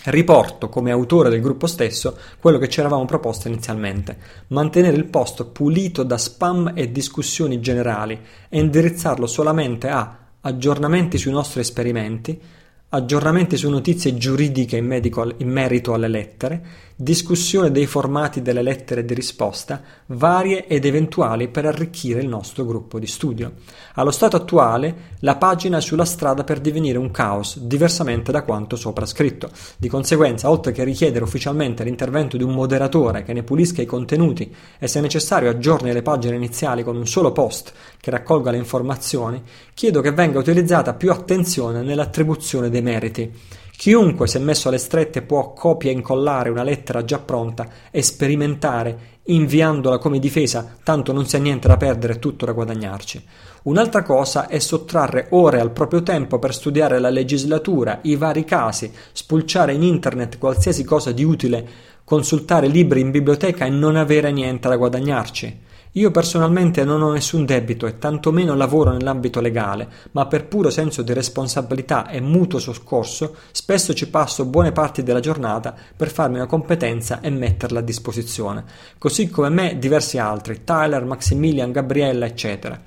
Riporto 0.06 0.68
come 0.68 0.90
autore 0.90 1.30
del 1.30 1.42
gruppo 1.42 1.68
stesso 1.68 2.18
quello 2.40 2.58
che 2.58 2.70
ci 2.70 2.80
eravamo 2.80 3.06
proposto 3.06 3.50
inizialmente, 3.50 4.18
mantenere 4.48 4.98
il 4.98 5.06
post 5.06 5.46
pulito 5.46 6.02
da 6.02 6.18
spam 6.18 6.72
e 6.74 6.92
discussioni 6.92 7.60
generali 7.60 8.20
e 8.50 8.60
indirizzarlo 8.60 9.28
solamente 9.28 9.90
a 9.90 10.18
aggiornamenti 10.42 11.20
sui 11.20 11.32
nostri 11.32 11.60
esperimenti, 11.60 12.42
aggiornamenti 12.90 13.58
su 13.58 13.70
notizie 13.70 14.16
giuridiche 14.16 14.78
in, 14.78 14.88
medico, 14.88 15.32
in, 15.38 15.50
merito 15.50 15.94
alle 15.94 16.08
lettere, 16.08 16.66
discussione 17.02 17.72
dei 17.72 17.86
formati 17.86 18.42
delle 18.42 18.62
lettere 18.62 19.06
di 19.06 19.14
risposta, 19.14 19.82
varie 20.08 20.68
ed 20.68 20.84
eventuali 20.84 21.48
per 21.48 21.66
arricchire 21.66 22.20
il 22.20 22.28
nostro 22.28 22.66
gruppo 22.66 23.00
di 23.00 23.08
studio. 23.08 23.54
Allo 23.94 24.12
stato 24.12 24.36
attuale, 24.36 25.16
la 25.20 25.38
pagina 25.38 25.78
è 25.78 25.82
sulla 25.82 26.04
strada 26.04 26.44
per 26.44 26.60
divenire 26.60 26.98
un 26.98 27.10
caos, 27.10 27.58
diversamente 27.58 28.34
da 28.34 28.44
quanto 28.44 28.76
sopra 28.76 29.06
scritto. 29.06 29.50
Di 29.78 29.88
conseguenza, 29.88 30.50
oltre 30.50 30.74
che 30.74 30.84
richiedere 30.84 31.24
ufficialmente 31.24 31.86
l'intervento 31.86 32.36
di 32.36 32.44
un 32.44 32.52
moderatore 32.52 33.24
che 33.24 33.32
ne 33.32 33.44
pulisca 33.44 33.82
i 33.82 33.86
contenuti 33.86 34.54
e 34.78 34.88
se 34.90 35.00
necessario 35.00 35.50
aggiorni 35.50 35.94
le 35.94 36.02
pagine 36.02 36.36
iniziali 36.36 36.84
con 36.84 36.98
un 36.98 37.08
solo 37.08 37.32
post 37.32 37.72
che 37.98 38.12
raccolga 38.12 38.52
le 38.52 38.58
informazioni, 38.58 39.42
chiedo 39.74 40.02
che 40.02 40.12
venga 40.12 40.38
utilizzata 40.38 40.94
più 40.96 41.12
attenzione 41.12 41.82
nell'attribuzione 41.82 42.70
dei 42.70 42.82
meriti. 42.82 43.32
Chiunque, 43.80 44.28
se 44.28 44.40
messo 44.40 44.68
alle 44.68 44.78
strette, 44.78 45.22
può 45.22 45.54
copia 45.54 45.90
e 45.90 45.94
incollare 45.94 46.50
una 46.50 46.64
lettera 46.64 47.06
già 47.06 47.18
pronta 47.18 47.66
e 47.92 48.02
sperimentare 48.02 49.20
inviandola 49.24 50.00
come 50.00 50.20
difesa, 50.20 50.76
tanto 50.84 51.14
non 51.14 51.26
si 51.26 51.38
ha 51.38 51.40
niente 51.40 51.70
da 51.70 51.78
perdere 51.78 52.16
e 52.16 52.20
tutto 52.20 52.46
da 52.46 52.52
guadagnarci. 52.52 53.26
Un'altra 53.64 54.04
cosa 54.04 54.48
è 54.48 54.60
sottrarre 54.60 55.28
ore 55.30 55.62
al 55.62 55.72
proprio 55.72 56.04
tempo 56.04 56.40
per 56.40 56.54
studiare 56.54 57.00
la 57.00 57.10
legislatura, 57.10 58.00
i 58.02 58.18
vari 58.18 58.44
casi, 58.44 58.92
spulciare 59.14 59.72
in 59.72 59.84
internet 59.84 60.40
qualsiasi 60.40 60.84
cosa 60.84 61.14
di 61.14 61.24
utile, 61.24 61.66
consultare 62.04 62.68
libri 62.68 63.00
in 63.00 63.12
biblioteca 63.12 63.64
e 63.64 63.70
non 63.70 63.96
avere 63.96 64.30
niente 64.34 64.68
da 64.68 64.76
guadagnarci. 64.76 65.60
Io 65.94 66.12
personalmente 66.12 66.84
non 66.84 67.02
ho 67.02 67.12
nessun 67.12 67.46
debito 67.46 67.88
e 67.88 67.98
tantomeno 67.98 68.54
lavoro 68.54 68.92
nell'ambito 68.92 69.42
legale, 69.42 69.88
ma 70.12 70.28
per 70.28 70.46
puro 70.46 70.70
senso 70.70 71.02
di 71.02 71.14
responsabilità 71.14 72.08
e 72.10 72.22
mutuo 72.22 72.60
soccorso 72.60 73.38
spesso 73.52 73.96
ci 73.96 74.08
passo 74.08 74.46
buone 74.46 74.72
parti 74.72 75.02
della 75.02 75.20
giornata 75.20 75.74
per 75.96 76.12
farmi 76.12 76.36
una 76.36 76.46
competenza 76.46 77.22
e 77.22 77.32
metterla 77.32 77.80
a 77.80 77.82
disposizione, 77.82 78.66
così 79.00 79.30
come 79.30 79.50
me 79.50 79.80
diversi 79.80 80.20
altri, 80.20 80.64
Tyler, 80.64 81.04
Maximilian, 81.06 81.72
Gabriella, 81.72 82.28
eccetera. 82.28 82.80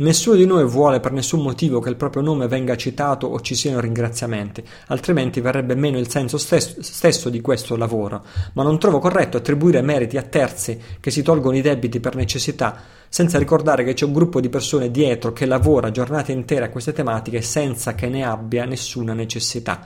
Nessuno 0.00 0.36
di 0.36 0.46
noi 0.46 0.64
vuole 0.64 1.00
per 1.00 1.10
nessun 1.10 1.42
motivo 1.42 1.80
che 1.80 1.88
il 1.88 1.96
proprio 1.96 2.22
nome 2.22 2.46
venga 2.46 2.76
citato 2.76 3.26
o 3.26 3.40
ci 3.40 3.56
siano 3.56 3.80
ringraziamenti, 3.80 4.62
altrimenti 4.86 5.40
verrebbe 5.40 5.74
meno 5.74 5.98
il 5.98 6.08
senso 6.08 6.38
stesso, 6.38 7.28
di 7.30 7.40
questo 7.40 7.74
lavoro, 7.74 8.24
ma 8.52 8.62
non 8.62 8.78
trovo 8.78 9.00
corretto 9.00 9.38
attribuire 9.38 9.82
meriti 9.82 10.16
a 10.16 10.22
terzi 10.22 10.80
che 11.00 11.10
si 11.10 11.22
tolgono 11.22 11.56
i 11.56 11.62
debiti 11.62 11.98
per 11.98 12.14
necessità, 12.14 12.80
senza 13.08 13.38
ricordare 13.38 13.82
che 13.82 13.94
c'è 13.94 14.04
un 14.04 14.12
gruppo 14.12 14.40
di 14.40 14.48
persone 14.48 14.92
dietro 14.92 15.32
che 15.32 15.46
lavora 15.46 15.90
giornate 15.90 16.30
intere 16.30 16.66
a 16.66 16.70
queste 16.70 16.92
tematiche 16.92 17.42
senza 17.42 17.96
che 17.96 18.08
ne 18.08 18.24
abbia 18.24 18.64
nessuna 18.66 19.14
necessità 19.14 19.84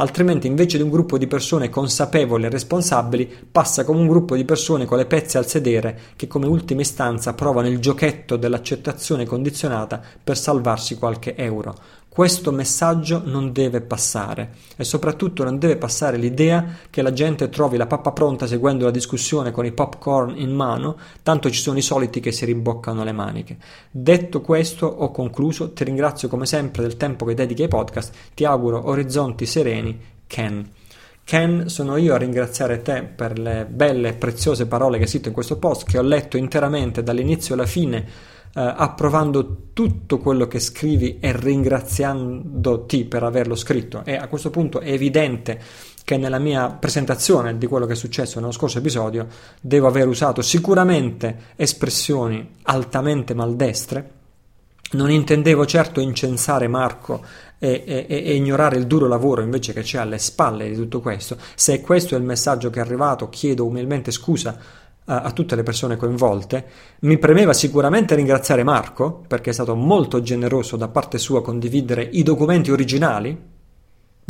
altrimenti 0.00 0.46
invece 0.46 0.78
di 0.78 0.82
un 0.82 0.88
gruppo 0.88 1.18
di 1.18 1.26
persone 1.26 1.68
consapevoli 1.68 2.44
e 2.44 2.48
responsabili 2.48 3.30
passa 3.50 3.84
come 3.84 4.00
un 4.00 4.08
gruppo 4.08 4.34
di 4.34 4.44
persone 4.44 4.86
con 4.86 4.96
le 4.96 5.04
pezze 5.04 5.36
al 5.36 5.46
sedere 5.46 5.98
che 6.16 6.26
come 6.26 6.46
ultima 6.46 6.80
istanza 6.80 7.34
provano 7.34 7.68
il 7.68 7.78
giochetto 7.78 8.36
dell'accettazione 8.36 9.26
condizionata 9.26 10.00
per 10.22 10.38
salvarsi 10.38 10.96
qualche 10.96 11.36
euro. 11.36 11.74
Questo 12.20 12.52
messaggio 12.52 13.22
non 13.24 13.50
deve 13.50 13.80
passare 13.80 14.50
e 14.76 14.84
soprattutto 14.84 15.42
non 15.42 15.58
deve 15.58 15.78
passare 15.78 16.18
l'idea 16.18 16.66
che 16.90 17.00
la 17.00 17.14
gente 17.14 17.48
trovi 17.48 17.78
la 17.78 17.86
pappa 17.86 18.12
pronta 18.12 18.46
seguendo 18.46 18.84
la 18.84 18.90
discussione 18.90 19.52
con 19.52 19.64
i 19.64 19.72
popcorn 19.72 20.36
in 20.36 20.54
mano, 20.54 20.98
tanto 21.22 21.50
ci 21.50 21.62
sono 21.62 21.78
i 21.78 21.80
soliti 21.80 22.20
che 22.20 22.30
si 22.30 22.44
rimboccano 22.44 23.04
le 23.04 23.12
maniche. 23.12 23.56
Detto 23.90 24.42
questo, 24.42 24.84
ho 24.84 25.10
concluso, 25.10 25.72
ti 25.72 25.82
ringrazio 25.82 26.28
come 26.28 26.44
sempre 26.44 26.82
del 26.82 26.98
tempo 26.98 27.24
che 27.24 27.32
dedichi 27.32 27.62
ai 27.62 27.68
podcast, 27.68 28.14
ti 28.34 28.44
auguro 28.44 28.86
orizzonti 28.86 29.46
sereni, 29.46 29.98
Ken. 30.26 30.70
Ken, 31.24 31.70
sono 31.70 31.96
io 31.96 32.12
a 32.12 32.18
ringraziare 32.18 32.82
te 32.82 33.02
per 33.02 33.38
le 33.38 33.64
belle 33.64 34.08
e 34.08 34.12
preziose 34.12 34.66
parole 34.66 34.98
che 34.98 35.06
cito 35.06 35.28
in 35.28 35.34
questo 35.34 35.56
post, 35.56 35.88
che 35.88 35.96
ho 35.96 36.02
letto 36.02 36.36
interamente 36.36 37.02
dall'inizio 37.02 37.54
alla 37.54 37.64
fine 37.64 38.04
approvando 38.52 39.68
tutto 39.72 40.18
quello 40.18 40.46
che 40.46 40.58
scrivi 40.58 41.18
e 41.20 41.32
ringraziandoti 41.32 43.04
per 43.04 43.22
averlo 43.22 43.54
scritto. 43.54 44.02
E 44.04 44.16
a 44.16 44.26
questo 44.28 44.50
punto 44.50 44.80
è 44.80 44.90
evidente 44.90 45.60
che 46.04 46.16
nella 46.16 46.38
mia 46.38 46.68
presentazione 46.70 47.56
di 47.56 47.66
quello 47.66 47.86
che 47.86 47.92
è 47.92 47.96
successo 47.96 48.40
nello 48.40 48.52
scorso 48.52 48.78
episodio 48.78 49.28
devo 49.60 49.86
aver 49.86 50.08
usato 50.08 50.42
sicuramente 50.42 51.52
espressioni 51.56 52.56
altamente 52.62 53.34
maldestre 53.34 54.18
non 54.92 55.10
intendevo 55.10 55.66
certo 55.66 56.00
incensare 56.00 56.66
Marco 56.66 57.22
e, 57.58 57.84
e, 57.86 58.06
e, 58.08 58.34
ignorare 58.34 58.76
il 58.76 58.86
duro 58.86 59.06
lavoro 59.06 59.42
invece 59.42 59.72
che 59.72 59.82
c'è 59.82 59.98
alle 59.98 60.18
spalle 60.18 60.68
di 60.68 60.74
tutto 60.74 61.00
questo. 61.00 61.36
Se 61.54 61.80
questo 61.80 62.14
è 62.14 62.18
il 62.18 62.24
messaggio 62.24 62.70
che 62.70 62.80
è 62.80 62.82
arrivato, 62.82 63.28
chiedo 63.28 63.66
umilmente 63.66 64.10
scusa 64.10 64.58
a, 65.10 65.22
a 65.22 65.32
tutte 65.32 65.56
le 65.56 65.62
persone 65.62 65.96
coinvolte. 65.96 66.64
Mi 67.00 67.18
premeva 67.18 67.52
sicuramente 67.52 68.14
ringraziare 68.14 68.62
Marco 68.62 69.22
perché 69.26 69.50
è 69.50 69.52
stato 69.52 69.74
molto 69.74 70.22
generoso 70.22 70.76
da 70.76 70.88
parte 70.88 71.18
sua 71.18 71.42
condividere 71.42 72.08
i 72.12 72.22
documenti 72.22 72.70
originali 72.70 73.58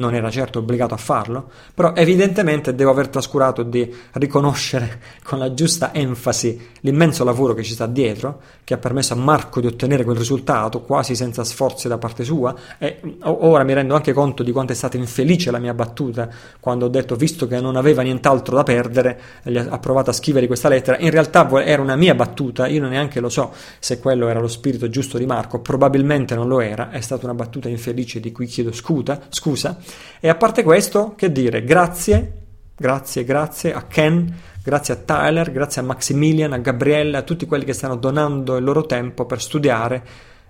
non 0.00 0.14
era 0.14 0.30
certo 0.30 0.58
obbligato 0.58 0.94
a 0.94 0.96
farlo, 0.96 1.48
però 1.72 1.92
evidentemente 1.94 2.74
devo 2.74 2.90
aver 2.90 3.08
trascurato 3.08 3.62
di 3.62 3.94
riconoscere 4.12 5.00
con 5.22 5.38
la 5.38 5.54
giusta 5.54 5.94
enfasi 5.94 6.68
l'immenso 6.80 7.22
lavoro 7.22 7.54
che 7.54 7.62
ci 7.62 7.74
sta 7.74 7.86
dietro, 7.86 8.40
che 8.64 8.74
ha 8.74 8.78
permesso 8.78 9.12
a 9.12 9.16
Marco 9.16 9.60
di 9.60 9.66
ottenere 9.66 10.02
quel 10.04 10.16
risultato 10.16 10.80
quasi 10.80 11.14
senza 11.14 11.44
sforzi 11.44 11.88
da 11.88 11.98
parte 11.98 12.24
sua 12.24 12.54
e 12.78 13.00
ora 13.22 13.62
mi 13.64 13.74
rendo 13.74 13.94
anche 13.94 14.12
conto 14.12 14.42
di 14.42 14.52
quanto 14.52 14.72
è 14.72 14.76
stata 14.76 14.96
infelice 14.96 15.50
la 15.50 15.58
mia 15.58 15.74
battuta 15.74 16.28
quando 16.58 16.86
ho 16.86 16.88
detto 16.88 17.14
visto 17.14 17.46
che 17.46 17.60
non 17.60 17.76
aveva 17.76 18.02
nient'altro 18.02 18.56
da 18.56 18.62
perdere, 18.62 19.20
ha 19.44 19.78
provato 19.78 20.10
a 20.10 20.12
scrivere 20.12 20.46
questa 20.46 20.68
lettera, 20.68 20.98
in 20.98 21.10
realtà 21.10 21.48
era 21.62 21.82
una 21.82 21.96
mia 21.96 22.14
battuta, 22.14 22.66
io 22.66 22.86
neanche 22.86 23.20
lo 23.20 23.28
so 23.28 23.52
se 23.78 23.98
quello 24.00 24.28
era 24.28 24.40
lo 24.40 24.48
spirito 24.48 24.88
giusto 24.88 25.18
di 25.18 25.26
Marco, 25.26 25.60
probabilmente 25.60 26.34
non 26.34 26.48
lo 26.48 26.60
era, 26.60 26.90
è 26.90 27.00
stata 27.00 27.26
una 27.26 27.34
battuta 27.34 27.68
infelice 27.68 28.20
di 28.20 28.32
cui 28.32 28.46
chiedo 28.46 28.72
scusa, 28.72 29.20
scusa 29.28 29.76
e 30.20 30.28
a 30.28 30.34
parte 30.34 30.62
questo, 30.62 31.14
che 31.16 31.32
dire, 31.32 31.64
grazie, 31.64 32.32
grazie, 32.76 33.24
grazie 33.24 33.72
a 33.72 33.82
Ken, 33.82 34.34
grazie 34.62 34.94
a 34.94 34.96
Tyler, 34.98 35.50
grazie 35.50 35.80
a 35.80 35.84
Maximilian, 35.84 36.52
a 36.52 36.58
Gabriele, 36.58 37.16
a 37.16 37.22
tutti 37.22 37.46
quelli 37.46 37.64
che 37.64 37.72
stanno 37.72 37.96
donando 37.96 38.56
il 38.56 38.64
loro 38.64 38.84
tempo 38.86 39.24
per 39.24 39.40
studiare 39.40 40.02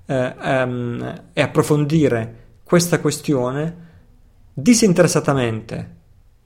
eh, 0.06 0.34
um, 0.42 1.22
e 1.32 1.40
approfondire 1.40 2.34
questa 2.64 3.00
questione 3.00 3.88
disinteressatamente, 4.52 5.96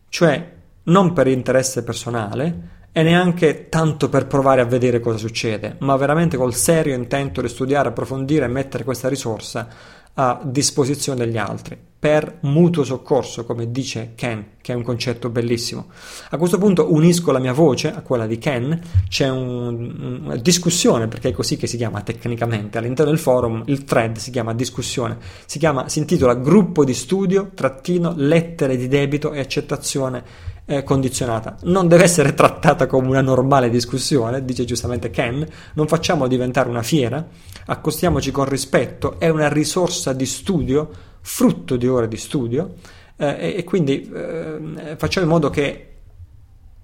cioè 0.08 0.52
non 0.84 1.12
per 1.12 1.26
interesse 1.28 1.82
personale 1.82 2.72
e 2.92 3.02
neanche 3.02 3.68
tanto 3.68 4.08
per 4.08 4.26
provare 4.26 4.60
a 4.60 4.66
vedere 4.66 5.00
cosa 5.00 5.18
succede, 5.18 5.76
ma 5.80 5.96
veramente 5.96 6.36
col 6.36 6.54
serio 6.54 6.94
intento 6.94 7.40
di 7.40 7.48
studiare, 7.48 7.88
approfondire 7.88 8.44
e 8.44 8.48
mettere 8.48 8.84
questa 8.84 9.08
risorsa 9.08 9.68
a 10.14 10.40
disposizione 10.44 11.24
degli 11.24 11.36
altri 11.36 11.76
per 12.04 12.36
mutuo 12.40 12.84
soccorso, 12.84 13.46
come 13.46 13.70
dice 13.70 14.12
Ken, 14.14 14.56
che 14.60 14.74
è 14.74 14.76
un 14.76 14.82
concetto 14.82 15.30
bellissimo. 15.30 15.86
A 16.28 16.36
questo 16.36 16.58
punto 16.58 16.92
unisco 16.92 17.32
la 17.32 17.38
mia 17.38 17.54
voce 17.54 17.90
a 17.94 18.02
quella 18.02 18.26
di 18.26 18.36
Ken, 18.36 18.78
c'è 19.08 19.30
un, 19.30 20.20
una 20.24 20.36
discussione, 20.36 21.08
perché 21.08 21.30
è 21.30 21.32
così 21.32 21.56
che 21.56 21.66
si 21.66 21.78
chiama 21.78 22.02
tecnicamente, 22.02 22.76
all'interno 22.76 23.10
del 23.10 23.18
forum 23.18 23.62
il 23.68 23.84
thread 23.84 24.18
si 24.18 24.30
chiama 24.30 24.52
discussione, 24.52 25.16
si, 25.46 25.58
chiama, 25.58 25.88
si 25.88 25.98
intitola 25.98 26.34
gruppo 26.34 26.84
di 26.84 26.92
studio, 26.92 27.52
trattino, 27.54 28.12
lettere 28.14 28.76
di 28.76 28.86
debito 28.86 29.32
e 29.32 29.38
accettazione 29.38 30.52
eh, 30.66 30.82
condizionata. 30.82 31.56
Non 31.62 31.88
deve 31.88 32.04
essere 32.04 32.34
trattata 32.34 32.86
come 32.86 33.08
una 33.08 33.20
normale 33.20 33.70
discussione, 33.70 34.44
dice 34.44 34.64
giustamente 34.64 35.10
Ken, 35.10 35.46
non 35.74 35.86
facciamo 35.86 36.26
diventare 36.26 36.68
una 36.68 36.82
fiera, 36.82 37.26
accostiamoci 37.66 38.30
con 38.30 38.46
rispetto, 38.46 39.18
è 39.18 39.28
una 39.28 39.48
risorsa 39.48 40.12
di 40.12 40.26
studio, 40.26 40.90
frutto 41.20 41.76
di 41.76 41.86
ore 41.86 42.08
di 42.08 42.16
studio, 42.16 42.74
eh, 43.16 43.54
e, 43.56 43.64
quindi 43.64 44.10
eh, 44.12 44.94
facciamo 44.96 45.26
in 45.26 45.32
modo 45.32 45.50
che 45.50 45.88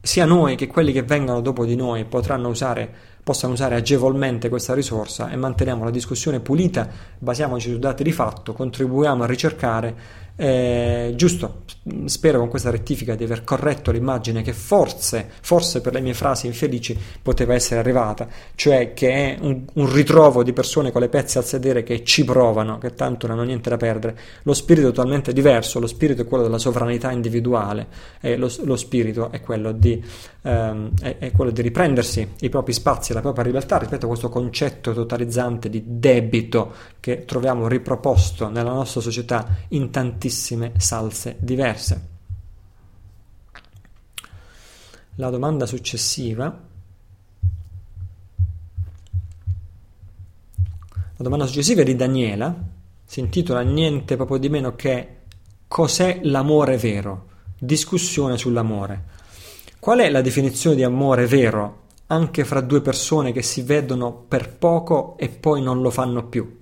sia 0.02 0.24
noi 0.24 0.56
che 0.56 0.66
quelli 0.66 0.92
che 0.92 1.02
vengono 1.02 1.40
dopo 1.40 1.66
di 1.66 1.76
noi 1.76 2.04
potranno 2.04 2.48
usare, 2.48 2.90
possano 3.22 3.52
usare 3.52 3.74
agevolmente 3.74 4.48
questa 4.48 4.72
risorsa 4.72 5.28
e 5.30 5.36
manteniamo 5.36 5.84
la 5.84 5.90
discussione 5.90 6.40
pulita, 6.40 6.88
basiamoci 7.18 7.70
su 7.70 7.78
dati 7.78 8.02
di 8.02 8.12
fatto, 8.12 8.54
contribuiamo 8.54 9.24
a 9.24 9.26
ricercare 9.26 9.94
eh, 10.42 11.12
giusto, 11.16 11.64
spero 12.06 12.38
con 12.38 12.48
questa 12.48 12.70
rettifica 12.70 13.14
di 13.14 13.24
aver 13.24 13.44
corretto 13.44 13.90
l'immagine 13.90 14.40
che 14.40 14.54
forse, 14.54 15.28
forse 15.42 15.82
per 15.82 15.92
le 15.92 16.00
mie 16.00 16.14
frasi 16.14 16.46
infelici 16.46 16.98
poteva 17.20 17.52
essere 17.52 17.80
arrivata, 17.80 18.26
cioè 18.54 18.94
che 18.94 19.10
è 19.10 19.36
un, 19.38 19.64
un, 19.74 19.92
ritrovo 19.92 20.42
di 20.42 20.54
persone 20.54 20.92
con 20.92 21.02
le 21.02 21.10
pezze 21.10 21.36
al 21.36 21.44
sedere 21.44 21.82
che 21.82 22.04
ci 22.04 22.24
provano, 22.24 22.78
che 22.78 22.94
tanto 22.94 23.26
non 23.26 23.36
hanno 23.36 23.48
niente 23.48 23.68
da 23.68 23.76
perdere. 23.76 24.16
Lo 24.44 24.54
spirito 24.54 24.88
è 24.88 24.92
totalmente 24.92 25.34
diverso, 25.34 25.78
lo 25.78 25.86
spirito 25.86 26.22
è 26.22 26.26
quello 26.26 26.44
della 26.44 26.56
sovranità 26.56 27.10
individuale 27.10 27.88
e 28.22 28.38
lo, 28.38 28.50
lo 28.62 28.76
spirito 28.76 29.30
è 29.30 29.42
quello, 29.42 29.72
di, 29.72 30.02
ehm, 30.40 30.92
è, 31.02 31.16
è 31.18 31.32
quello 31.32 31.50
di 31.50 31.60
riprendersi 31.60 32.26
i 32.40 32.48
propri 32.48 32.72
spazi 32.72 33.12
la 33.12 33.20
propria 33.20 33.44
libertà 33.44 33.76
rispetto 33.76 34.06
a 34.06 34.08
questo 34.08 34.30
concetto 34.30 34.94
totalizzante 34.94 35.68
di 35.68 35.82
debito 35.84 36.72
che 36.98 37.26
troviamo 37.26 37.68
riproposto 37.68 38.48
nella 38.48 38.72
nostra 38.72 39.02
società 39.02 39.46
in 39.68 39.90
tantissimi 39.90 40.28
tantissime 40.30 40.72
salse 40.76 41.36
diverse. 41.40 42.08
La 45.16 45.28
domanda 45.28 45.66
successiva 45.66 46.68
La 51.16 51.26
domanda 51.28 51.44
successiva 51.44 51.82
è 51.82 51.84
di 51.84 51.96
Daniela, 51.96 52.54
si 53.04 53.20
intitola 53.20 53.60
niente 53.60 54.16
proprio 54.16 54.38
di 54.38 54.48
meno 54.48 54.74
che 54.74 55.18
Cos'è 55.68 56.20
l'amore 56.22 56.78
vero? 56.78 57.26
Discussione 57.58 58.38
sull'amore. 58.38 59.04
Qual 59.78 59.98
è 59.98 60.08
la 60.08 60.22
definizione 60.22 60.76
di 60.76 60.82
amore 60.82 61.26
vero 61.26 61.82
anche 62.06 62.44
fra 62.44 62.62
due 62.62 62.80
persone 62.80 63.32
che 63.32 63.42
si 63.42 63.60
vedono 63.60 64.12
per 64.12 64.56
poco 64.56 65.16
e 65.18 65.28
poi 65.28 65.60
non 65.62 65.82
lo 65.82 65.90
fanno 65.90 66.26
più? 66.26 66.59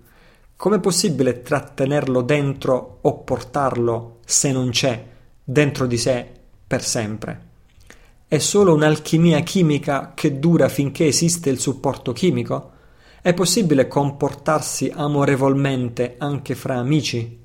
Com'è 0.59 0.80
possibile 0.80 1.43
trattenerlo 1.43 2.20
dentro 2.20 2.98
o 3.02 3.18
portarlo, 3.18 4.18
se 4.24 4.51
non 4.51 4.70
c'è, 4.70 5.06
dentro 5.44 5.86
di 5.86 5.97
sé 5.97 6.26
per 6.66 6.82
sempre? 6.82 7.43
È 8.26 8.39
solo 8.39 8.74
un'alchimia 8.74 9.39
chimica 9.43 10.14
che 10.16 10.40
dura 10.40 10.68
finché 10.68 11.06
esiste 11.06 11.48
il 11.48 11.60
supporto 11.60 12.12
chimico? 12.12 12.72
È 13.22 13.32
possibile 13.35 13.86
comportarsi 13.86 14.90
amorevolmente 14.93 16.16
anche 16.18 16.56
fra 16.56 16.74
amici? 16.74 17.39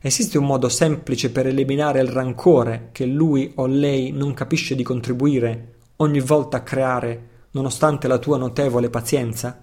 Esiste 0.00 0.38
un 0.38 0.46
modo 0.46 0.70
semplice 0.70 1.30
per 1.30 1.46
eliminare 1.46 2.00
il 2.00 2.08
rancore 2.08 2.88
che 2.92 3.04
lui 3.04 3.52
o 3.56 3.66
lei 3.66 4.12
non 4.12 4.32
capisce 4.32 4.74
di 4.74 4.82
contribuire 4.82 5.74
ogni 5.96 6.20
volta 6.20 6.56
a 6.56 6.62
creare, 6.62 7.28
nonostante 7.50 8.08
la 8.08 8.16
tua 8.16 8.38
notevole 8.38 8.88
pazienza? 8.88 9.60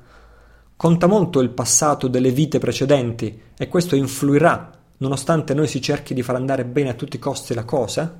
Conta 0.83 1.07
molto 1.07 1.39
il 1.39 1.51
passato 1.51 2.09
delle 2.09 2.31
vite 2.31 2.59
precedenti 2.59 3.41
e 3.57 3.69
questo 3.69 3.95
influirà, 3.95 4.69
nonostante 4.97 5.53
noi 5.53 5.65
si 5.65 5.81
cerchi 5.81 6.13
di 6.13 6.21
far 6.21 6.35
andare 6.35 6.65
bene 6.65 6.89
a 6.89 6.93
tutti 6.93 7.15
i 7.15 7.19
costi 7.19 7.53
la 7.53 7.63
cosa? 7.63 8.13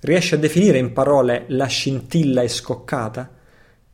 Riesce 0.00 0.34
a 0.34 0.38
definire 0.38 0.76
in 0.76 0.92
parole 0.92 1.46
la 1.48 1.64
scintilla 1.64 2.42
e 2.42 2.48
scoccata? 2.48 3.30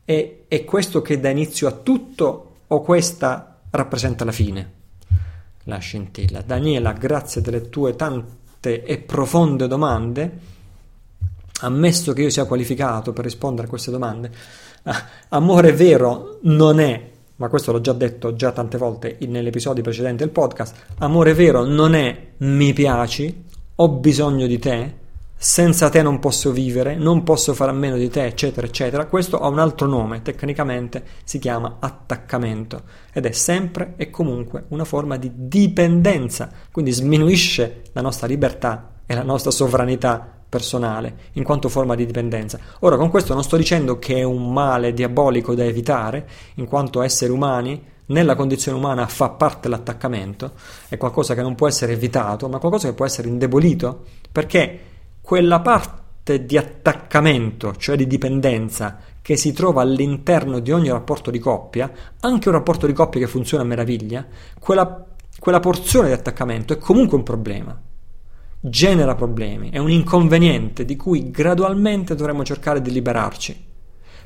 E 0.03 0.43
è 0.49 0.65
questo 0.65 1.01
che 1.01 1.21
dà 1.21 1.29
inizio 1.29 1.69
a 1.69 1.71
tutto 1.71 2.55
o 2.67 2.81
questa 2.81 3.61
rappresenta 3.69 4.25
la 4.25 4.33
fine? 4.33 4.71
La 5.63 5.77
scintilla. 5.77 6.41
Daniela, 6.41 6.91
grazie 6.91 7.39
delle 7.39 7.69
tue 7.69 7.95
tante 7.95 8.83
e 8.83 8.97
profonde 8.97 9.65
domande, 9.65 10.39
ammesso 11.61 12.11
che 12.11 12.23
io 12.23 12.29
sia 12.29 12.43
qualificato 12.43 13.13
per 13.13 13.23
rispondere 13.23 13.67
a 13.67 13.69
queste 13.69 13.91
domande, 13.91 14.29
ah, 14.83 15.05
amore 15.29 15.71
vero 15.71 16.39
non 16.41 16.81
è 16.81 17.08
ma 17.39 17.47
questo 17.47 17.71
l'ho 17.71 17.81
già 17.81 17.93
detto 17.93 18.33
già 18.33 18.51
tante 18.51 18.77
volte 18.77 19.17
negli 19.21 19.47
episodi 19.47 19.81
precedenti 19.81 20.23
del 20.23 20.31
podcast, 20.31 20.75
amore 20.99 21.33
vero 21.33 21.63
non 21.63 21.95
è 21.95 22.27
mi 22.37 22.73
piaci, 22.73 23.43
ho 23.75 23.89
bisogno 23.89 24.45
di 24.45 24.59
te, 24.59 24.93
senza 25.35 25.89
te 25.89 26.01
non 26.01 26.19
posso 26.19 26.51
vivere, 26.51 26.95
non 26.95 27.23
posso 27.23 27.53
fare 27.53 27.71
a 27.71 27.73
meno 27.73 27.95
di 27.95 28.09
te, 28.09 28.25
eccetera, 28.25 28.67
eccetera. 28.67 29.05
Questo 29.05 29.39
ha 29.39 29.47
un 29.47 29.59
altro 29.59 29.87
nome, 29.87 30.21
tecnicamente 30.21 31.01
si 31.23 31.39
chiama 31.39 31.77
attaccamento 31.79 32.81
ed 33.13 33.25
è 33.25 33.31
sempre 33.31 33.93
e 33.95 34.09
comunque 34.09 34.65
una 34.69 34.83
forma 34.83 35.15
di 35.15 35.31
dipendenza, 35.33 36.51
quindi 36.73 36.91
sminuisce 36.91 37.83
la 37.93 38.01
nostra 38.01 38.27
libertà 38.27 38.95
e 39.05 39.15
la 39.15 39.23
nostra 39.23 39.51
sovranità 39.51 40.38
personale 40.49 41.15
in 41.33 41.43
quanto 41.43 41.69
forma 41.69 41.95
di 41.95 42.05
dipendenza. 42.05 42.59
Ora, 42.79 42.97
con 42.97 43.09
questo 43.09 43.33
non 43.33 43.43
sto 43.43 43.55
dicendo 43.55 43.99
che 43.99 44.15
è 44.17 44.23
un 44.23 44.51
male 44.51 44.93
diabolico 44.93 45.53
da 45.53 45.63
evitare, 45.63 46.27
in 46.55 46.65
quanto 46.65 47.01
esseri 47.01 47.31
umani, 47.31 47.81
nella 48.07 48.35
condizione 48.35 48.77
umana 48.77 49.05
fa 49.05 49.29
parte 49.29 49.69
l'attaccamento, 49.69 50.53
è 50.87 50.97
qualcosa 50.97 51.35
che 51.35 51.43
non 51.43 51.55
può 51.55 51.67
essere 51.67 51.93
evitato, 51.93 52.49
ma 52.49 52.57
qualcosa 52.57 52.87
che 52.87 52.95
può 52.95 53.05
essere 53.05 53.27
indebolito, 53.27 54.05
perché 54.31 54.79
quella 55.21 55.59
parte 55.59 56.43
di 56.45 56.57
attaccamento, 56.57 57.75
cioè 57.75 57.95
di 57.95 58.07
dipendenza, 58.07 58.97
che 59.21 59.37
si 59.37 59.53
trova 59.53 59.83
all'interno 59.83 60.59
di 60.59 60.71
ogni 60.71 60.89
rapporto 60.89 61.29
di 61.29 61.37
coppia, 61.37 61.91
anche 62.21 62.49
un 62.49 62.55
rapporto 62.55 62.87
di 62.87 62.93
coppia 62.93 63.19
che 63.19 63.27
funziona 63.27 63.63
a 63.63 63.67
meraviglia, 63.67 64.25
quella, 64.59 65.05
quella 65.39 65.59
porzione 65.59 66.07
di 66.07 66.13
attaccamento 66.13 66.73
è 66.73 66.77
comunque 66.77 67.15
un 67.15 67.23
problema 67.23 67.79
genera 68.59 69.15
problemi, 69.15 69.69
è 69.69 69.77
un 69.77 69.89
inconveniente 69.89 70.85
di 70.85 70.95
cui 70.95 71.31
gradualmente 71.31 72.15
dovremo 72.15 72.43
cercare 72.43 72.81
di 72.81 72.91
liberarci. 72.91 73.67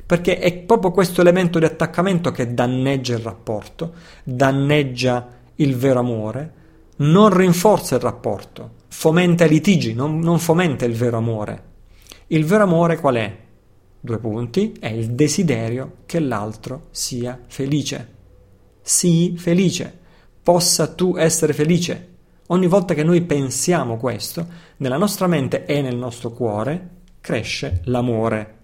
Perché 0.06 0.38
è 0.38 0.52
proprio 0.58 0.90
questo 0.90 1.20
elemento 1.20 1.58
di 1.58 1.64
attaccamento 1.64 2.30
che 2.30 2.52
danneggia 2.52 3.14
il 3.14 3.20
rapporto, 3.20 3.94
danneggia 4.22 5.28
il 5.56 5.76
vero 5.76 6.00
amore, 6.00 6.52
non 6.96 7.34
rinforza 7.34 7.94
il 7.94 8.02
rapporto, 8.02 8.72
fomenta 8.88 9.44
i 9.44 9.48
litigi, 9.48 9.94
non, 9.94 10.18
non 10.18 10.38
fomenta 10.38 10.84
il 10.84 10.94
vero 10.94 11.16
amore. 11.16 11.72
Il 12.28 12.44
vero 12.44 12.64
amore 12.64 12.98
qual 12.98 13.14
è? 13.16 13.36
Due 13.98 14.18
punti, 14.18 14.76
è 14.78 14.88
il 14.88 15.12
desiderio 15.12 15.98
che 16.04 16.20
l'altro 16.20 16.88
sia 16.90 17.40
felice. 17.46 18.12
Sii 18.82 19.38
felice, 19.38 19.98
possa 20.42 20.88
tu 20.88 21.16
essere 21.16 21.54
felice. 21.54 22.13
Ogni 22.48 22.66
volta 22.66 22.92
che 22.92 23.02
noi 23.02 23.22
pensiamo 23.22 23.96
questo, 23.96 24.46
nella 24.78 24.98
nostra 24.98 25.26
mente 25.26 25.64
e 25.64 25.80
nel 25.80 25.96
nostro 25.96 26.30
cuore 26.30 26.90
cresce 27.20 27.80
l'amore. 27.84 28.58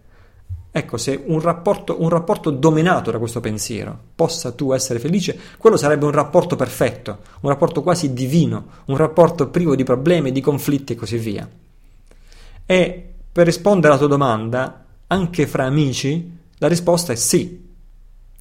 Ecco, 0.70 0.98
se 0.98 1.20
un 1.26 1.40
rapporto, 1.40 1.96
un 2.00 2.10
rapporto, 2.10 2.50
dominato 2.50 3.10
da 3.10 3.18
questo 3.18 3.40
pensiero 3.40 3.98
possa 4.14 4.52
tu 4.52 4.72
essere 4.72 4.98
felice, 4.98 5.38
quello 5.56 5.78
sarebbe 5.78 6.04
un 6.04 6.10
rapporto 6.10 6.56
perfetto, 6.56 7.20
un 7.40 7.48
rapporto 7.48 7.82
quasi 7.82 8.12
divino, 8.12 8.66
un 8.86 8.96
rapporto 8.98 9.48
privo 9.48 9.74
di 9.74 9.82
problemi, 9.82 10.30
di 10.30 10.42
conflitti 10.42 10.92
e 10.92 10.96
così 10.96 11.16
via. 11.16 11.48
E 12.66 13.14
per 13.32 13.46
rispondere 13.46 13.88
alla 13.88 13.98
tua 13.98 14.08
domanda, 14.08 14.84
anche 15.06 15.46
fra 15.46 15.64
amici, 15.64 16.38
la 16.58 16.68
risposta 16.68 17.12
è 17.12 17.16
sì. 17.16 17.68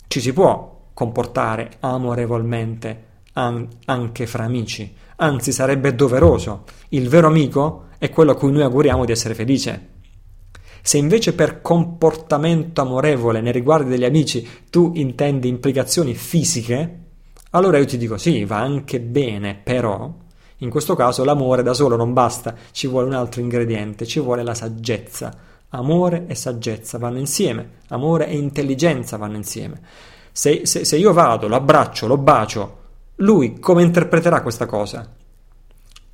Ci 0.05 0.19
si 0.19 0.33
può 0.33 0.89
comportare 0.93 1.77
amorevolmente 1.79 3.07
an- 3.33 3.67
anche 3.85 4.25
fra 4.27 4.43
amici, 4.43 4.93
anzi 5.17 5.51
sarebbe 5.51 5.95
doveroso. 5.95 6.63
Il 6.89 7.09
vero 7.09 7.27
amico 7.27 7.85
è 7.97 8.09
quello 8.09 8.31
a 8.31 8.35
cui 8.35 8.51
noi 8.51 8.63
auguriamo 8.63 9.05
di 9.05 9.11
essere 9.11 9.35
felice. 9.35 9.97
Se 10.81 10.97
invece 10.97 11.33
per 11.33 11.61
comportamento 11.61 12.81
amorevole 12.81 13.41
nei 13.41 13.51
riguardi 13.51 13.89
degli 13.89 14.05
amici 14.05 14.47
tu 14.69 14.93
intendi 14.95 15.47
implicazioni 15.47 16.13
fisiche, 16.13 16.99
allora 17.51 17.77
io 17.77 17.85
ti 17.85 17.97
dico 17.97 18.17
sì, 18.17 18.45
va 18.45 18.59
anche 18.59 18.99
bene, 19.01 19.55
però 19.55 20.11
in 20.61 20.69
questo 20.69 20.95
caso 20.95 21.23
l'amore 21.23 21.63
da 21.63 21.73
solo 21.73 21.95
non 21.95 22.13
basta, 22.13 22.55
ci 22.71 22.87
vuole 22.87 23.07
un 23.07 23.13
altro 23.13 23.41
ingrediente, 23.41 24.05
ci 24.05 24.19
vuole 24.19 24.43
la 24.43 24.53
saggezza. 24.53 25.47
Amore 25.69 26.25
e 26.27 26.35
saggezza 26.35 26.97
vanno 26.97 27.19
insieme, 27.19 27.77
amore 27.89 28.27
e 28.27 28.35
intelligenza 28.35 29.17
vanno 29.17 29.37
insieme. 29.37 29.79
Se, 30.31 30.65
se, 30.65 30.83
se 30.83 30.97
io 30.97 31.13
vado, 31.13 31.47
lo 31.47 31.55
abbraccio, 31.55 32.07
lo 32.07 32.17
bacio, 32.17 32.78
lui 33.21 33.59
come 33.59 33.83
interpreterà 33.83 34.41
questa 34.41 34.65
cosa? 34.65 35.15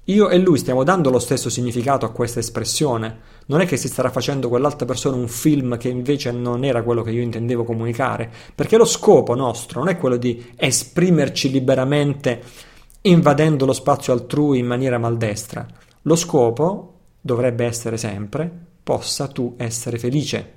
Io 0.05 0.29
e 0.29 0.37
lui 0.37 0.57
stiamo 0.57 0.83
dando 0.83 1.09
lo 1.09 1.19
stesso 1.19 1.49
significato 1.49 2.05
a 2.05 2.11
questa 2.11 2.39
espressione. 2.39 3.19
Non 3.47 3.61
è 3.61 3.65
che 3.65 3.77
si 3.77 3.87
starà 3.87 4.09
facendo 4.09 4.49
quell'altra 4.49 4.85
persona 4.85 5.15
un 5.15 5.27
film 5.27 5.77
che 5.77 5.89
invece 5.89 6.31
non 6.31 6.63
era 6.63 6.83
quello 6.83 7.01
che 7.01 7.11
io 7.11 7.21
intendevo 7.21 7.63
comunicare, 7.63 8.31
perché 8.53 8.77
lo 8.77 8.85
scopo 8.85 9.33
nostro 9.35 9.79
non 9.79 9.89
è 9.89 9.97
quello 9.97 10.17
di 10.17 10.53
esprimerci 10.55 11.49
liberamente 11.49 12.41
invadendo 13.01 13.65
lo 13.65 13.73
spazio 13.73 14.13
altrui 14.13 14.59
in 14.59 14.65
maniera 14.65 14.97
maldestra. 14.97 15.65
Lo 16.03 16.15
scopo 16.15 16.93
dovrebbe 17.21 17.65
essere 17.65 17.97
sempre 17.97 18.51
possa 18.85 19.27
tu 19.27 19.55
essere 19.57 19.97
felice. 19.97 20.54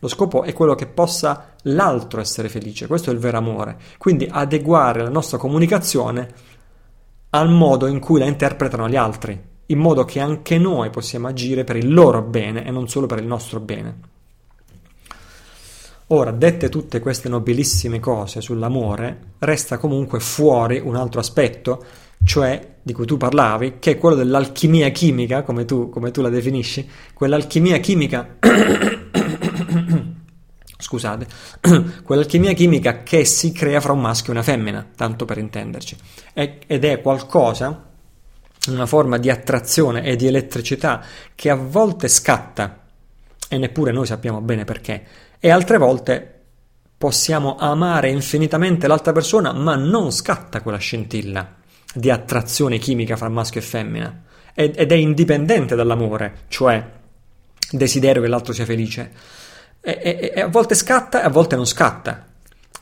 Lo 0.00 0.08
scopo 0.08 0.42
è 0.44 0.52
quello 0.52 0.74
che 0.74 0.86
possa 0.86 1.54
l'altro 1.62 2.20
essere 2.20 2.48
felice, 2.48 2.86
questo 2.86 3.10
è 3.10 3.12
il 3.12 3.18
vero 3.18 3.38
amore. 3.38 3.76
Quindi 3.98 4.28
adeguare 4.30 5.02
la 5.02 5.08
nostra 5.08 5.38
comunicazione 5.38 6.32
al 7.30 7.50
modo 7.50 7.86
in 7.86 7.98
cui 7.98 8.20
la 8.20 8.26
interpretano 8.26 8.88
gli 8.88 8.96
altri, 8.96 9.38
in 9.66 9.78
modo 9.78 10.04
che 10.04 10.20
anche 10.20 10.56
noi 10.56 10.90
possiamo 10.90 11.26
agire 11.26 11.64
per 11.64 11.76
il 11.76 11.92
loro 11.92 12.22
bene 12.22 12.64
e 12.64 12.70
non 12.70 12.88
solo 12.88 13.06
per 13.06 13.18
il 13.18 13.26
nostro 13.26 13.60
bene. 13.60 14.16
Ora, 16.10 16.30
dette 16.30 16.70
tutte 16.70 17.00
queste 17.00 17.28
nobilissime 17.28 18.00
cose 18.00 18.40
sull'amore, 18.40 19.34
resta 19.40 19.76
comunque 19.76 20.20
fuori 20.20 20.80
un 20.82 20.96
altro 20.96 21.20
aspetto, 21.20 21.84
cioè 22.24 22.76
di 22.80 22.94
cui 22.94 23.04
tu 23.04 23.18
parlavi, 23.18 23.74
che 23.78 23.90
è 23.90 23.98
quello 23.98 24.16
dell'alchimia 24.16 24.88
chimica, 24.88 25.42
come 25.42 25.66
tu, 25.66 25.90
come 25.90 26.10
tu 26.10 26.22
la 26.22 26.30
definisci, 26.30 26.88
quell'alchimia 27.12 27.76
chimica 27.76 28.36
scusate, 30.88 31.26
quell'alchimia 32.02 32.54
chimica 32.54 33.02
che 33.02 33.26
si 33.26 33.52
crea 33.52 33.78
fra 33.78 33.92
un 33.92 34.00
maschio 34.00 34.32
e 34.32 34.36
una 34.36 34.42
femmina, 34.42 34.88
tanto 34.96 35.26
per 35.26 35.36
intenderci, 35.36 35.96
ed 36.32 36.84
è 36.84 37.02
qualcosa, 37.02 37.90
una 38.68 38.86
forma 38.86 39.18
di 39.18 39.28
attrazione 39.28 40.02
e 40.02 40.16
di 40.16 40.26
elettricità 40.26 41.04
che 41.34 41.50
a 41.50 41.56
volte 41.56 42.08
scatta, 42.08 42.84
e 43.50 43.58
neppure 43.58 43.92
noi 43.92 44.06
sappiamo 44.06 44.40
bene 44.40 44.64
perché, 44.64 45.04
e 45.38 45.50
altre 45.50 45.76
volte 45.76 46.36
possiamo 46.96 47.56
amare 47.56 48.08
infinitamente 48.08 48.86
l'altra 48.86 49.12
persona, 49.12 49.52
ma 49.52 49.76
non 49.76 50.10
scatta 50.10 50.62
quella 50.62 50.78
scintilla 50.78 51.56
di 51.92 52.10
attrazione 52.10 52.78
chimica 52.78 53.14
fra 53.18 53.28
maschio 53.28 53.60
e 53.60 53.64
femmina, 53.64 54.22
ed 54.54 54.90
è 54.90 54.94
indipendente 54.94 55.76
dall'amore, 55.76 56.44
cioè 56.48 56.82
desiderio 57.70 58.22
che 58.22 58.28
l'altro 58.28 58.54
sia 58.54 58.64
felice 58.64 59.36
e, 59.80 59.98
e, 60.02 60.32
e 60.34 60.40
a 60.40 60.48
volte 60.48 60.74
scatta 60.74 61.22
e 61.22 61.24
a 61.24 61.30
volte 61.30 61.56
non 61.56 61.66
scatta. 61.66 62.26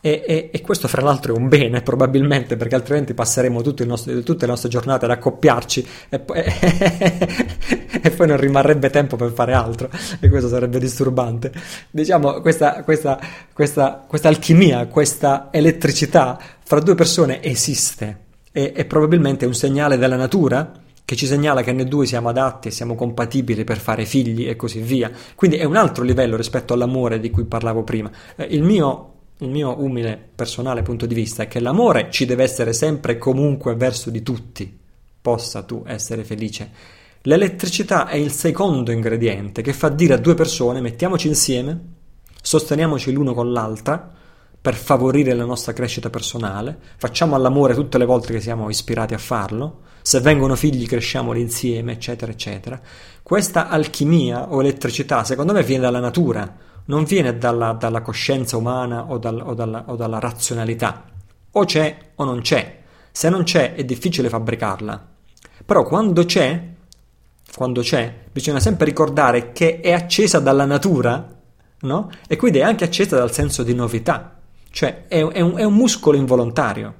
E, 0.00 0.50
e, 0.52 0.60
questo, 0.60 0.86
fra 0.86 1.02
l'altro, 1.02 1.34
è 1.34 1.36
un 1.36 1.48
bene, 1.48 1.82
probabilmente, 1.82 2.56
perché 2.56 2.76
altrimenti 2.76 3.12
passeremo 3.12 3.60
nostro, 3.84 4.22
tutte 4.22 4.44
le 4.44 4.52
nostre 4.52 4.68
giornate 4.68 5.04
ad 5.04 5.10
accoppiarci 5.10 5.88
e 6.08 6.20
poi, 6.20 6.44
e 8.02 8.10
poi, 8.14 8.26
non 8.28 8.36
rimarrebbe 8.36 8.88
tempo 8.90 9.16
per 9.16 9.32
fare 9.32 9.52
altro, 9.52 9.90
e 10.20 10.28
questo 10.28 10.48
sarebbe 10.48 10.78
disturbante. 10.78 11.50
Diciamo, 11.90 12.40
questa, 12.40 12.84
questa, 12.84 13.18
questa, 13.52 14.04
questa 14.06 14.28
alchimia, 14.28 14.86
questa 14.86 15.48
elettricità 15.50 16.38
fra 16.62 16.78
due 16.78 16.94
persone 16.94 17.42
esiste, 17.42 18.18
e, 18.52 18.70
è 18.74 18.84
probabilmente 18.84 19.44
un 19.44 19.54
segnale 19.54 19.98
della 19.98 20.16
natura 20.16 20.84
che 21.06 21.14
ci 21.14 21.26
segnala 21.26 21.62
che 21.62 21.72
noi 21.72 21.86
due 21.86 22.04
siamo 22.04 22.28
adatti 22.28 22.68
e 22.68 22.72
siamo 22.72 22.96
compatibili 22.96 23.62
per 23.62 23.78
fare 23.78 24.04
figli 24.04 24.48
e 24.48 24.56
così 24.56 24.80
via. 24.80 25.10
Quindi 25.36 25.56
è 25.56 25.64
un 25.64 25.76
altro 25.76 26.02
livello 26.02 26.36
rispetto 26.36 26.74
all'amore 26.74 27.20
di 27.20 27.30
cui 27.30 27.44
parlavo 27.44 27.84
prima. 27.84 28.10
Eh, 28.34 28.44
il 28.50 28.62
mio 28.62 29.12
il 29.40 29.50
mio 29.50 29.78
umile 29.82 30.18
personale 30.34 30.80
punto 30.80 31.04
di 31.04 31.14
vista 31.14 31.42
è 31.42 31.48
che 31.48 31.60
l'amore 31.60 32.08
ci 32.10 32.24
deve 32.24 32.42
essere 32.42 32.72
sempre 32.72 33.12
e 33.12 33.18
comunque 33.18 33.76
verso 33.76 34.08
di 34.10 34.22
tutti. 34.22 34.78
Possa 35.20 35.62
tu 35.62 35.84
essere 35.86 36.24
felice. 36.24 36.70
L'elettricità 37.22 38.08
è 38.08 38.16
il 38.16 38.32
secondo 38.32 38.90
ingrediente 38.90 39.60
che 39.60 39.74
fa 39.74 39.90
dire 39.90 40.14
a 40.14 40.18
due 40.18 40.34
persone 40.34 40.80
mettiamoci 40.80 41.28
insieme, 41.28 41.78
sosteniamoci 42.40 43.12
l'uno 43.12 43.34
con 43.34 43.52
l'altra 43.52 44.10
per 44.58 44.74
favorire 44.74 45.34
la 45.34 45.44
nostra 45.44 45.72
crescita 45.72 46.08
personale, 46.08 46.76
facciamo 46.96 47.36
all'amore 47.36 47.74
tutte 47.74 47.98
le 47.98 48.06
volte 48.06 48.32
che 48.32 48.40
siamo 48.40 48.70
ispirati 48.70 49.14
a 49.14 49.18
farlo, 49.18 49.82
se 50.06 50.20
vengono 50.20 50.54
figli 50.54 50.86
cresciamoli 50.86 51.40
insieme, 51.40 51.90
eccetera, 51.90 52.30
eccetera. 52.30 52.80
Questa 53.24 53.68
alchimia 53.68 54.52
o 54.52 54.60
elettricità, 54.60 55.24
secondo 55.24 55.52
me, 55.52 55.64
viene 55.64 55.82
dalla 55.82 55.98
natura, 55.98 56.56
non 56.84 57.02
viene 57.02 57.36
dalla, 57.38 57.72
dalla 57.72 58.02
coscienza 58.02 58.56
umana 58.56 59.10
o, 59.10 59.18
dal, 59.18 59.40
o, 59.44 59.52
dalla, 59.54 59.82
o 59.88 59.96
dalla 59.96 60.20
razionalità. 60.20 61.06
O 61.50 61.64
c'è 61.64 62.10
o 62.14 62.22
non 62.22 62.40
c'è. 62.40 62.82
Se 63.10 63.28
non 63.28 63.42
c'è 63.42 63.74
è 63.74 63.82
difficile 63.82 64.28
fabbricarla. 64.28 65.08
Però 65.66 65.82
quando 65.82 66.24
c'è, 66.24 66.68
quando 67.56 67.80
c'è, 67.80 68.14
bisogna 68.30 68.60
sempre 68.60 68.84
ricordare 68.84 69.50
che 69.50 69.80
è 69.80 69.90
accesa 69.90 70.38
dalla 70.38 70.66
natura, 70.66 71.36
no? 71.80 72.10
E 72.28 72.36
quindi 72.36 72.58
è 72.58 72.62
anche 72.62 72.84
accesa 72.84 73.16
dal 73.16 73.32
senso 73.32 73.64
di 73.64 73.74
novità. 73.74 74.38
Cioè 74.70 75.06
è, 75.08 75.26
è, 75.26 75.40
un, 75.40 75.56
è 75.56 75.64
un 75.64 75.74
muscolo 75.74 76.16
involontario. 76.16 76.94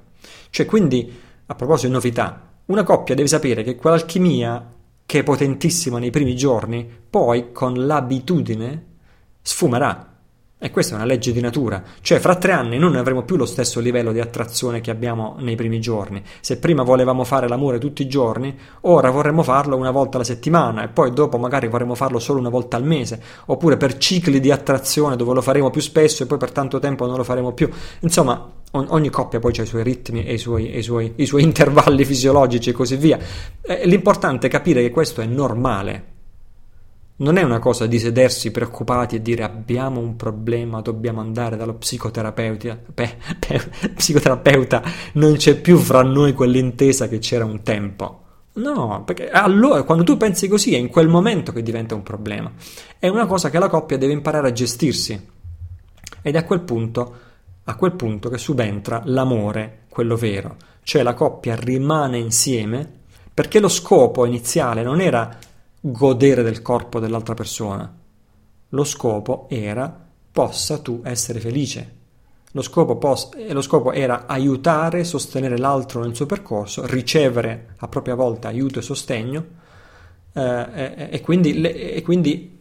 Cioè 0.49 0.65
quindi, 0.65 1.21
a 1.45 1.55
proposito 1.55 1.87
di 1.87 1.93
novità, 1.93 2.46
una 2.67 2.83
coppia 2.83 3.15
deve 3.15 3.27
sapere 3.27 3.63
che 3.63 3.75
quell'alchimia 3.75 4.73
che 5.05 5.19
è 5.19 5.23
potentissima 5.23 5.99
nei 5.99 6.09
primi 6.09 6.35
giorni, 6.35 6.85
poi 7.09 7.51
con 7.51 7.85
l'abitudine 7.85 8.85
sfumerà. 9.41 10.06
E 10.59 10.71
questa 10.71 10.93
è 10.93 10.95
una 10.95 11.05
legge 11.05 11.31
di 11.31 11.39
natura, 11.39 11.83
cioè 12.01 12.17
fra 12.17 12.35
tre 12.35 12.51
anni 12.51 12.79
non 12.79 12.95
avremo 12.95 13.21
più 13.21 13.35
lo 13.35 13.45
stesso 13.45 13.79
livello 13.79 14.11
di 14.11 14.19
attrazione 14.19 14.81
che 14.81 14.89
abbiamo 14.89 15.35
nei 15.37 15.53
primi 15.53 15.79
giorni. 15.79 16.23
Se 16.39 16.57
prima 16.57 16.81
volevamo 16.81 17.23
fare 17.23 17.47
l'amore 17.47 17.77
tutti 17.77 18.01
i 18.01 18.07
giorni, 18.07 18.57
ora 18.81 19.11
vorremmo 19.11 19.43
farlo 19.43 19.77
una 19.77 19.91
volta 19.91 20.17
alla 20.17 20.25
settimana 20.25 20.83
e 20.83 20.87
poi 20.87 21.13
dopo 21.13 21.37
magari 21.37 21.67
vorremmo 21.67 21.93
farlo 21.93 22.17
solo 22.17 22.39
una 22.39 22.49
volta 22.49 22.75
al 22.75 22.83
mese, 22.83 23.21
oppure 23.45 23.77
per 23.77 23.97
cicli 23.97 24.39
di 24.39 24.49
attrazione 24.49 25.15
dove 25.15 25.35
lo 25.35 25.43
faremo 25.43 25.69
più 25.69 25.79
spesso 25.79 26.23
e 26.23 26.25
poi 26.25 26.39
per 26.39 26.49
tanto 26.51 26.79
tempo 26.79 27.05
non 27.05 27.17
lo 27.17 27.23
faremo 27.23 27.51
più. 27.51 27.69
Insomma, 27.99 28.51
ogni 28.71 29.09
coppia 29.09 29.39
poi 29.39 29.53
ha 29.59 29.61
i 29.61 29.67
suoi 29.67 29.83
ritmi 29.83 30.25
e 30.25 30.33
i 30.33 30.39
suoi, 30.39 30.75
i 30.75 30.81
suoi, 30.81 31.13
i 31.17 31.27
suoi 31.27 31.43
intervalli 31.45 32.03
fisiologici 32.03 32.71
e 32.71 32.73
così 32.73 32.95
via. 32.95 33.19
L'importante 33.83 34.47
è 34.47 34.49
capire 34.49 34.81
che 34.81 34.89
questo 34.89 35.21
è 35.21 35.25
normale 35.27 36.15
non 37.17 37.37
è 37.37 37.43
una 37.43 37.59
cosa 37.59 37.87
di 37.87 37.97
sedersi 37.97 38.51
preoccupati 38.51 39.15
e 39.15 39.21
dire 39.21 39.43
abbiamo 39.43 39.99
un 39.99 40.15
problema, 40.15 40.81
dobbiamo 40.81 41.19
andare 41.19 41.57
dallo 41.57 41.75
psicoterapeuta. 41.75 42.77
Pe, 42.93 43.17
pe, 43.39 43.61
psicoterapeuta, 43.95 44.83
non 45.13 45.35
c'è 45.35 45.55
più 45.59 45.77
fra 45.77 46.03
noi 46.03 46.33
quell'intesa 46.33 47.07
che 47.07 47.19
c'era 47.19 47.45
un 47.45 47.63
tempo. 47.63 48.21
No, 48.53 49.03
perché 49.05 49.29
allora 49.29 49.83
quando 49.83 50.03
tu 50.03 50.17
pensi 50.17 50.47
così 50.47 50.73
è 50.73 50.77
in 50.77 50.89
quel 50.89 51.07
momento 51.07 51.51
che 51.51 51.61
diventa 51.61 51.95
un 51.95 52.03
problema. 52.03 52.51
È 52.97 53.07
una 53.07 53.27
cosa 53.27 53.49
che 53.49 53.59
la 53.59 53.69
coppia 53.69 53.97
deve 53.97 54.13
imparare 54.13 54.47
a 54.47 54.51
gestirsi. 54.51 55.35
Ed 56.21 56.35
è 56.35 56.37
a 56.37 56.43
quel 56.43 56.61
punto, 56.61 57.15
a 57.63 57.75
quel 57.75 57.93
punto 57.93 58.29
che 58.29 58.37
subentra 58.37 59.01
l'amore, 59.05 59.85
quello 59.89 60.15
vero. 60.15 60.55
cioè 60.83 61.03
la 61.03 61.13
coppia 61.13 61.55
rimane 61.55 62.17
insieme, 62.17 62.89
perché 63.33 63.59
lo 63.59 63.67
scopo 63.67 64.25
iniziale 64.25 64.83
non 64.83 65.01
era 65.01 65.37
godere 65.91 66.43
del 66.43 66.61
corpo 66.61 66.99
dell'altra 66.99 67.33
persona, 67.33 67.91
lo 68.69 68.83
scopo 68.83 69.47
era 69.49 70.05
possa 70.31 70.79
tu 70.79 71.01
essere 71.03 71.39
felice. 71.39 71.95
Lo 72.51 72.61
scopo, 72.61 72.97
pos- 72.97 73.29
lo 73.49 73.61
scopo 73.61 73.91
era 73.91 74.25
aiutare, 74.25 75.03
sostenere 75.03 75.57
l'altro 75.57 76.01
nel 76.01 76.15
suo 76.15 76.25
percorso, 76.25 76.85
ricevere 76.85 77.73
a 77.77 77.87
propria 77.87 78.15
volta 78.15 78.47
aiuto 78.47 78.79
e 78.79 78.81
sostegno 78.81 79.45
eh, 80.33 80.65
e, 80.73 81.07
e, 81.11 81.21
quindi, 81.21 81.59
le, 81.59 81.93
e 81.93 82.01
quindi 82.01 82.59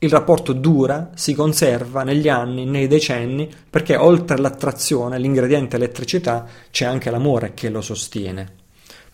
il 0.00 0.10
rapporto 0.10 0.52
dura, 0.52 1.10
si 1.14 1.34
conserva 1.34 2.04
negli 2.04 2.28
anni, 2.28 2.64
nei 2.64 2.86
decenni, 2.86 3.50
perché 3.68 3.96
oltre 3.96 4.36
all'attrazione, 4.36 5.18
l'ingrediente 5.18 5.76
elettricità, 5.76 6.46
c'è 6.70 6.84
anche 6.84 7.10
l'amore 7.10 7.52
che 7.54 7.68
lo 7.68 7.80
sostiene. 7.80 8.57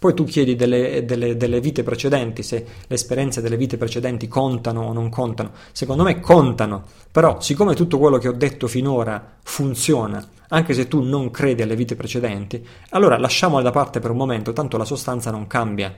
Poi 0.05 0.13
tu 0.13 0.25
chiedi 0.25 0.55
delle, 0.55 1.07
delle, 1.07 1.35
delle, 1.35 1.61
vite 1.61 1.83
precedenti, 1.83 2.43
se 2.43 2.67
le 2.87 2.95
esperienze 2.95 3.41
delle 3.41 3.57
vite 3.57 3.79
precedenti 3.79 4.29
contano 4.29 4.83
o 4.83 4.93
non 4.93 5.09
contano. 5.09 5.53
Secondo 5.73 6.03
me 6.03 6.21
contano, 6.21 6.85
però 7.11 7.41
siccome 7.41 7.75
tutto 7.75 7.99
quello 7.99 8.19
che 8.19 8.29
ho 8.29 8.33
detto 8.33 8.67
finora 8.67 9.39
funziona, 9.43 10.23
anche 10.49 10.75
se 10.75 10.89
tu 10.89 11.01
non 11.01 11.31
credi 11.31 11.63
alle 11.63 11.75
vite 11.75 11.97
precedenti, 11.97 12.63
allora 12.91 13.17
lasciamole 13.17 13.63
da 13.63 13.71
parte 13.71 13.99
per 13.99 14.11
un 14.11 14.19
momento, 14.19 14.53
tanto 14.53 14.77
la 14.77 14.85
sostanza 14.85 15.31
non 15.31 15.47
cambia. 15.47 15.91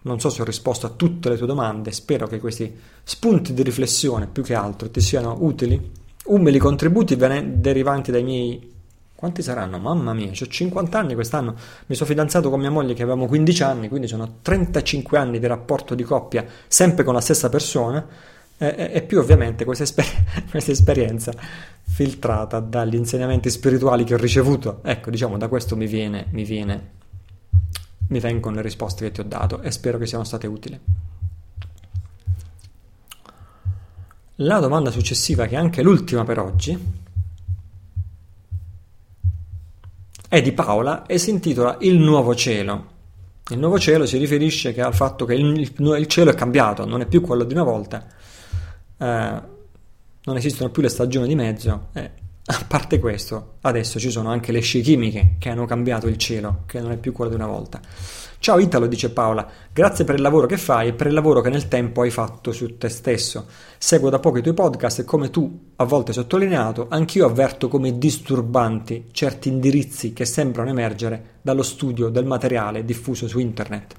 Non 0.00 0.18
so 0.18 0.28
se 0.28 0.42
ho 0.42 0.44
risposto 0.44 0.86
a 0.86 0.90
tutte 0.96 1.28
le 1.28 1.36
tue 1.36 1.46
domande, 1.46 1.92
spero 1.92 2.26
che 2.26 2.40
questi 2.40 2.76
spunti 3.04 3.54
di 3.54 3.62
riflessione 3.62 4.26
più 4.26 4.42
che 4.42 4.54
altro 4.54 4.90
ti 4.90 5.00
siano 5.00 5.36
utili. 5.38 5.92
Umili 6.24 6.58
contributi 6.58 7.14
derivanti 7.14 8.10
dai 8.10 8.24
miei... 8.24 8.71
Quanti 9.22 9.40
saranno? 9.40 9.78
Mamma 9.78 10.14
mia, 10.14 10.32
ho 10.32 10.34
50 10.34 10.98
anni 10.98 11.14
quest'anno, 11.14 11.54
mi 11.86 11.94
sono 11.94 12.08
fidanzato 12.08 12.50
con 12.50 12.58
mia 12.58 12.72
moglie 12.72 12.92
che 12.92 13.02
avevamo 13.02 13.28
15 13.28 13.62
anni, 13.62 13.88
quindi 13.88 14.08
sono 14.08 14.38
35 14.42 15.16
anni 15.16 15.38
di 15.38 15.46
rapporto 15.46 15.94
di 15.94 16.02
coppia, 16.02 16.44
sempre 16.66 17.04
con 17.04 17.14
la 17.14 17.20
stessa 17.20 17.48
persona, 17.48 18.04
e, 18.58 18.90
e 18.92 19.02
più 19.02 19.20
ovviamente 19.20 19.64
questa, 19.64 19.84
esper- 19.84 20.24
questa 20.50 20.72
esperienza 20.72 21.32
filtrata 21.84 22.58
dagli 22.58 22.96
insegnamenti 22.96 23.48
spirituali 23.48 24.02
che 24.02 24.14
ho 24.14 24.18
ricevuto. 24.18 24.80
Ecco, 24.82 25.10
diciamo, 25.10 25.38
da 25.38 25.46
questo 25.46 25.76
mi 25.76 25.86
viene, 25.86 26.26
mi 26.32 26.42
viene 26.42 26.90
mi 28.08 28.18
vengono 28.18 28.56
le 28.56 28.62
risposte 28.62 29.04
che 29.04 29.12
ti 29.12 29.20
ho 29.20 29.24
dato 29.24 29.60
e 29.60 29.70
spero 29.70 29.98
che 29.98 30.06
siano 30.06 30.24
state 30.24 30.48
utili. 30.48 30.80
La 34.34 34.58
domanda 34.58 34.90
successiva, 34.90 35.46
che 35.46 35.54
è 35.54 35.58
anche 35.58 35.80
l'ultima 35.80 36.24
per 36.24 36.40
oggi, 36.40 37.01
è 40.32 40.40
di 40.40 40.52
Paola 40.52 41.04
e 41.04 41.18
si 41.18 41.28
intitola 41.28 41.76
Il 41.80 41.98
nuovo 41.98 42.34
cielo. 42.34 42.86
Il 43.50 43.58
nuovo 43.58 43.78
cielo 43.78 44.06
si 44.06 44.16
riferisce 44.16 44.74
al 44.80 44.94
fatto 44.94 45.26
che 45.26 45.34
il, 45.34 45.58
il, 45.58 46.06
cielo 46.06 46.30
è 46.30 46.34
cambiato, 46.34 46.86
non 46.86 47.02
è 47.02 47.06
più 47.06 47.20
quello 47.20 47.44
di 47.44 47.52
una 47.52 47.64
volta, 47.64 48.06
eh, 48.96 49.42
non 50.24 50.36
esistono 50.38 50.70
più 50.70 50.80
le 50.80 50.88
stagioni 50.88 51.28
di 51.28 51.34
mezzo, 51.34 51.88
eh, 51.92 52.10
a 52.44 52.64
parte 52.66 52.98
questo, 52.98 53.54
adesso 53.60 54.00
ci 54.00 54.10
sono 54.10 54.28
anche 54.28 54.50
le 54.50 54.58
scie 54.58 54.80
chimiche 54.80 55.36
che 55.38 55.48
hanno 55.48 55.64
cambiato 55.64 56.08
il 56.08 56.16
cielo, 56.16 56.64
che 56.66 56.80
non 56.80 56.90
è 56.90 56.96
più 56.96 57.12
quello 57.12 57.30
di 57.30 57.36
una 57.36 57.46
volta. 57.46 57.80
Ciao 58.40 58.58
Italo, 58.58 58.88
dice 58.88 59.10
Paola, 59.10 59.48
grazie 59.72 60.04
per 60.04 60.16
il 60.16 60.22
lavoro 60.22 60.48
che 60.48 60.56
fai 60.56 60.88
e 60.88 60.92
per 60.92 61.06
il 61.06 61.12
lavoro 61.12 61.40
che 61.40 61.50
nel 61.50 61.68
tempo 61.68 62.02
hai 62.02 62.10
fatto 62.10 62.50
su 62.50 62.76
te 62.76 62.88
stesso. 62.88 63.46
Seguo 63.78 64.10
da 64.10 64.18
poco 64.18 64.38
i 64.38 64.42
tuoi 64.42 64.54
podcast 64.54 64.98
e 64.98 65.04
come 65.04 65.30
tu 65.30 65.70
a 65.76 65.84
volte 65.84 66.12
sottolineato, 66.12 66.88
anch'io 66.90 67.26
avverto 67.26 67.68
come 67.68 67.96
disturbanti 67.96 69.06
certi 69.12 69.48
indirizzi 69.48 70.12
che 70.12 70.24
sembrano 70.24 70.70
emergere 70.70 71.38
dallo 71.42 71.62
studio 71.62 72.08
del 72.08 72.24
materiale 72.24 72.84
diffuso 72.84 73.28
su 73.28 73.38
internet. 73.38 73.94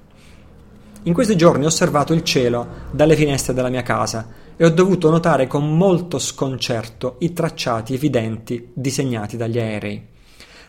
In 1.06 1.12
questi 1.12 1.36
giorni 1.36 1.64
ho 1.64 1.68
osservato 1.68 2.14
il 2.14 2.22
cielo 2.22 2.66
dalle 2.90 3.14
finestre 3.14 3.52
della 3.52 3.68
mia 3.68 3.82
casa 3.82 4.26
e 4.56 4.64
ho 4.64 4.70
dovuto 4.70 5.10
notare 5.10 5.46
con 5.46 5.76
molto 5.76 6.18
sconcerto 6.18 7.16
i 7.18 7.34
tracciati 7.34 7.92
evidenti 7.92 8.70
disegnati 8.72 9.36
dagli 9.36 9.58
aerei. 9.58 10.02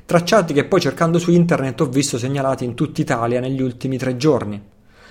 Tracciati 0.06 0.53
che 0.53 0.66
poi 0.66 0.82
cercando 0.82 1.20
su 1.20 1.32
internet 1.32 1.80
ho 1.80 1.86
visto 1.86 2.18
segnalati 2.18 2.66
in 2.66 2.74
tutta 2.74 2.99
Italia 2.99 3.40
negli 3.40 3.62
ultimi 3.62 3.98
tre 3.98 4.18
giorni. 4.18 4.62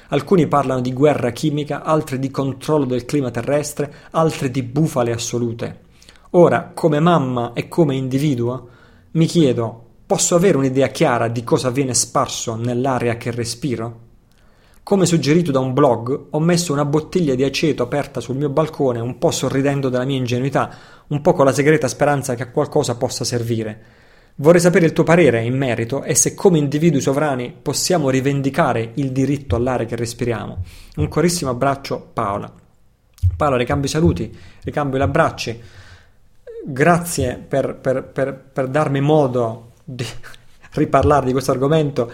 Alcuni 0.08 0.46
parlano 0.46 0.82
di 0.82 0.92
guerra 0.92 1.30
chimica, 1.30 1.84
altri 1.84 2.18
di 2.18 2.30
controllo 2.30 2.84
del 2.84 3.06
clima 3.06 3.30
terrestre, 3.30 3.92
altri 4.10 4.50
di 4.50 4.62
bufale 4.62 5.12
assolute. 5.12 5.80
Ora, 6.32 6.72
come 6.74 7.00
mamma 7.00 7.54
e 7.54 7.66
come 7.68 7.96
individuo, 7.96 8.68
mi 9.12 9.24
chiedo, 9.24 9.84
posso 10.04 10.34
avere 10.34 10.58
un'idea 10.58 10.88
chiara 10.88 11.28
di 11.28 11.42
cosa 11.44 11.70
viene 11.70 11.94
sparso 11.94 12.56
nell'aria 12.56 13.16
che 13.16 13.30
respiro? 13.30 14.03
Come 14.84 15.06
suggerito 15.06 15.50
da 15.50 15.60
un 15.60 15.72
blog, 15.72 16.26
ho 16.28 16.40
messo 16.40 16.74
una 16.74 16.84
bottiglia 16.84 17.34
di 17.34 17.42
aceto 17.42 17.82
aperta 17.82 18.20
sul 18.20 18.36
mio 18.36 18.50
balcone, 18.50 19.00
un 19.00 19.16
po' 19.16 19.30
sorridendo 19.30 19.88
della 19.88 20.04
mia 20.04 20.18
ingenuità, 20.18 20.76
un 21.06 21.22
po' 21.22 21.32
con 21.32 21.46
la 21.46 21.54
segreta 21.54 21.88
speranza 21.88 22.34
che 22.34 22.42
a 22.42 22.50
qualcosa 22.50 22.94
possa 22.94 23.24
servire. 23.24 23.80
Vorrei 24.34 24.60
sapere 24.60 24.84
il 24.84 24.92
tuo 24.92 25.02
parere 25.02 25.42
in 25.42 25.56
merito 25.56 26.02
e 26.02 26.14
se 26.14 26.34
come 26.34 26.58
individui 26.58 27.00
sovrani 27.00 27.50
possiamo 27.62 28.10
rivendicare 28.10 28.90
il 28.96 29.10
diritto 29.10 29.56
all'aria 29.56 29.86
che 29.86 29.96
respiriamo. 29.96 30.62
Un 30.96 31.08
corissimo 31.08 31.50
abbraccio, 31.50 32.10
Paola. 32.12 32.52
Paola, 33.38 33.56
ricambio 33.56 33.86
i 33.86 33.90
saluti, 33.90 34.38
ricambio 34.64 34.98
gli 34.98 35.02
abbracci. 35.02 35.62
Grazie 36.62 37.42
per, 37.48 37.76
per, 37.76 38.04
per, 38.04 38.38
per 38.52 38.68
darmi 38.68 39.00
modo 39.00 39.70
di 39.82 40.04
riparlare 40.72 41.24
di 41.24 41.32
questo 41.32 41.52
argomento 41.52 42.12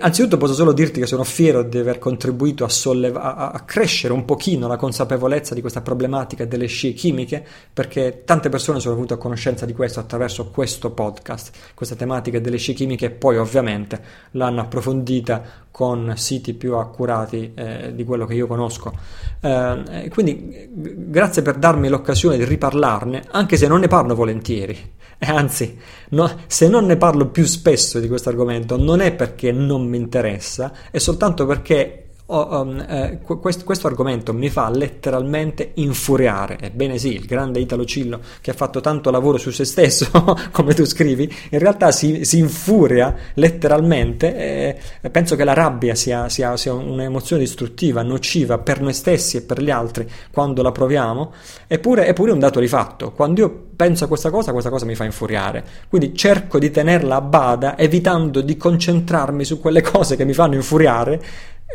Anzitutto 0.00 0.36
posso 0.36 0.54
solo 0.54 0.72
dirti 0.72 1.00
che 1.00 1.06
sono 1.06 1.24
fiero 1.24 1.62
di 1.62 1.78
aver 1.78 1.98
contribuito 1.98 2.64
a, 2.64 2.68
solleva- 2.68 3.52
a, 3.52 3.60
crescere 3.60 4.12
un 4.12 4.24
pochino 4.24 4.66
la 4.66 4.76
consapevolezza 4.76 5.54
di 5.54 5.60
questa 5.60 5.80
problematica 5.80 6.44
delle 6.44 6.66
scie 6.66 6.92
chimiche, 6.92 7.44
perché 7.72 8.22
tante 8.24 8.48
persone 8.48 8.80
sono 8.80 8.94
venute 8.94 9.14
a 9.14 9.16
conoscenza 9.16 9.66
di 9.66 9.72
questo 9.72 10.00
attraverso 10.00 10.50
questo 10.50 10.90
podcast, 10.90 11.52
questa 11.74 11.94
tematica 11.94 12.38
delle 12.38 12.56
scie 12.56 12.72
chimiche 12.72 13.06
e 13.06 13.10
poi 13.10 13.36
ovviamente 13.38 14.00
l'hanno 14.32 14.60
approfondita 14.62 15.64
con 15.70 16.14
siti 16.16 16.54
più 16.54 16.74
accurati 16.74 17.52
eh, 17.54 17.92
di 17.94 18.04
quello 18.04 18.26
che 18.26 18.34
io 18.34 18.46
conosco. 18.46 18.92
Eh, 19.40 20.08
quindi 20.10 20.68
grazie 20.72 21.42
per 21.42 21.56
darmi 21.56 21.88
l'occasione 21.88 22.36
di 22.36 22.44
riparlarne, 22.44 23.24
anche 23.30 23.56
se 23.56 23.68
non 23.68 23.80
ne 23.80 23.86
parlo 23.86 24.14
volentieri. 24.14 24.94
E 25.18 25.26
anzi, 25.26 25.78
no, 26.10 26.30
se 26.46 26.68
non 26.68 26.84
ne 26.84 26.96
parlo 26.96 27.28
più 27.28 27.44
spesso 27.44 27.98
di 28.00 28.08
questo 28.08 28.28
argomento, 28.28 28.76
non 28.76 29.00
è 29.00 29.14
perché 29.14 29.50
non 29.50 29.86
mi 29.86 29.96
interessa, 29.96 30.72
è 30.90 30.98
soltanto 30.98 31.46
perché 31.46 32.05
Oh, 32.28 32.60
um, 32.60 32.84
eh, 32.88 33.20
questo, 33.22 33.62
questo, 33.62 33.86
argomento 33.86 34.34
mi 34.34 34.50
fa 34.50 34.68
letteralmente 34.68 35.70
infuriare. 35.74 36.58
Ebbene 36.60 36.98
sì, 36.98 37.14
il 37.14 37.24
grande 37.24 37.60
Italo 37.60 37.84
Cillo 37.84 38.18
che 38.40 38.50
ha 38.50 38.54
fatto 38.54 38.80
tanto 38.80 39.12
lavoro 39.12 39.38
su 39.38 39.52
se 39.52 39.64
stesso, 39.64 40.10
come 40.50 40.74
tu 40.74 40.84
scrivi, 40.84 41.32
in 41.50 41.58
realtà 41.60 41.92
si, 41.92 42.24
si 42.24 42.38
infuria 42.38 43.14
letteralmente. 43.34 44.80
Eh, 45.02 45.10
penso 45.10 45.36
che 45.36 45.44
la 45.44 45.52
rabbia 45.52 45.94
sia, 45.94 46.28
sia, 46.28 46.56
sia, 46.56 46.72
un'emozione 46.72 47.42
distruttiva, 47.42 48.02
nociva 48.02 48.58
per 48.58 48.80
noi 48.80 48.92
stessi 48.92 49.36
e 49.36 49.42
per 49.42 49.62
gli 49.62 49.70
altri 49.70 50.10
quando 50.32 50.62
la 50.62 50.72
proviamo. 50.72 51.32
Eppure 51.68 52.06
è 52.06 52.12
pure 52.12 52.32
un 52.32 52.40
dato 52.40 52.58
di 52.58 52.66
fatto. 52.66 53.12
Quando 53.12 53.40
io 53.40 53.66
penso 53.76 54.02
a 54.02 54.08
questa 54.08 54.30
cosa, 54.30 54.50
questa 54.50 54.70
cosa 54.70 54.84
mi 54.84 54.96
fa 54.96 55.04
infuriare. 55.04 55.64
Quindi 55.88 56.12
cerco 56.16 56.58
di 56.58 56.72
tenerla 56.72 57.14
a 57.14 57.20
bada, 57.20 57.78
evitando 57.78 58.40
di 58.40 58.56
concentrarmi 58.56 59.44
su 59.44 59.60
quelle 59.60 59.80
cose 59.80 60.16
che 60.16 60.24
mi 60.24 60.32
fanno 60.32 60.56
infuriare 60.56 61.22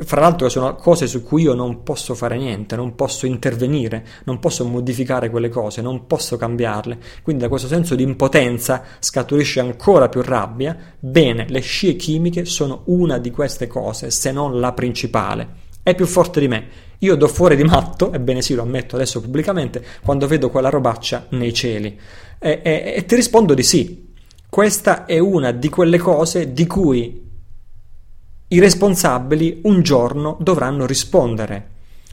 fra 0.03 0.21
l'altro 0.21 0.49
sono 0.49 0.75
cose 0.75 1.05
su 1.05 1.21
cui 1.21 1.43
io 1.43 1.53
non 1.53 1.83
posso 1.83 2.15
fare 2.15 2.37
niente, 2.37 2.75
non 2.75 2.95
posso 2.95 3.25
intervenire, 3.25 4.05
non 4.23 4.39
posso 4.39 4.65
modificare 4.65 5.29
quelle 5.29 5.49
cose, 5.49 5.81
non 5.81 6.07
posso 6.07 6.37
cambiarle. 6.37 6.97
Quindi 7.21 7.43
da 7.43 7.49
questo 7.49 7.67
senso 7.67 7.95
di 7.95 8.03
impotenza 8.03 8.83
scaturisce 8.99 9.59
ancora 9.59 10.09
più 10.09 10.21
rabbia. 10.21 10.75
Bene, 10.97 11.45
le 11.49 11.59
scie 11.59 11.95
chimiche 11.95 12.45
sono 12.45 12.83
una 12.85 13.17
di 13.17 13.31
queste 13.31 13.67
cose, 13.67 14.11
se 14.11 14.31
non 14.31 14.59
la 14.59 14.71
principale. 14.73 15.69
È 15.83 15.93
più 15.93 16.05
forte 16.05 16.39
di 16.39 16.47
me. 16.47 16.67
Io 16.99 17.15
do 17.15 17.27
fuori 17.27 17.55
di 17.55 17.63
matto, 17.63 18.13
ebbene 18.13 18.41
sì, 18.41 18.53
lo 18.53 18.61
ammetto 18.61 18.95
adesso 18.95 19.19
pubblicamente, 19.21 19.83
quando 20.03 20.27
vedo 20.27 20.49
quella 20.49 20.69
robaccia 20.69 21.25
nei 21.29 21.53
cieli. 21.53 21.99
E, 22.39 22.61
e, 22.63 22.93
e 22.95 23.05
ti 23.05 23.15
rispondo 23.15 23.53
di 23.53 23.63
sì. 23.63 24.09
Questa 24.47 25.05
è 25.05 25.17
una 25.17 25.51
di 25.51 25.69
quelle 25.69 25.97
cose 25.97 26.53
di 26.53 26.67
cui 26.67 27.29
i 28.53 28.59
responsabili 28.59 29.61
un 29.63 29.81
giorno 29.81 30.35
dovranno 30.41 30.85
rispondere 30.85 31.69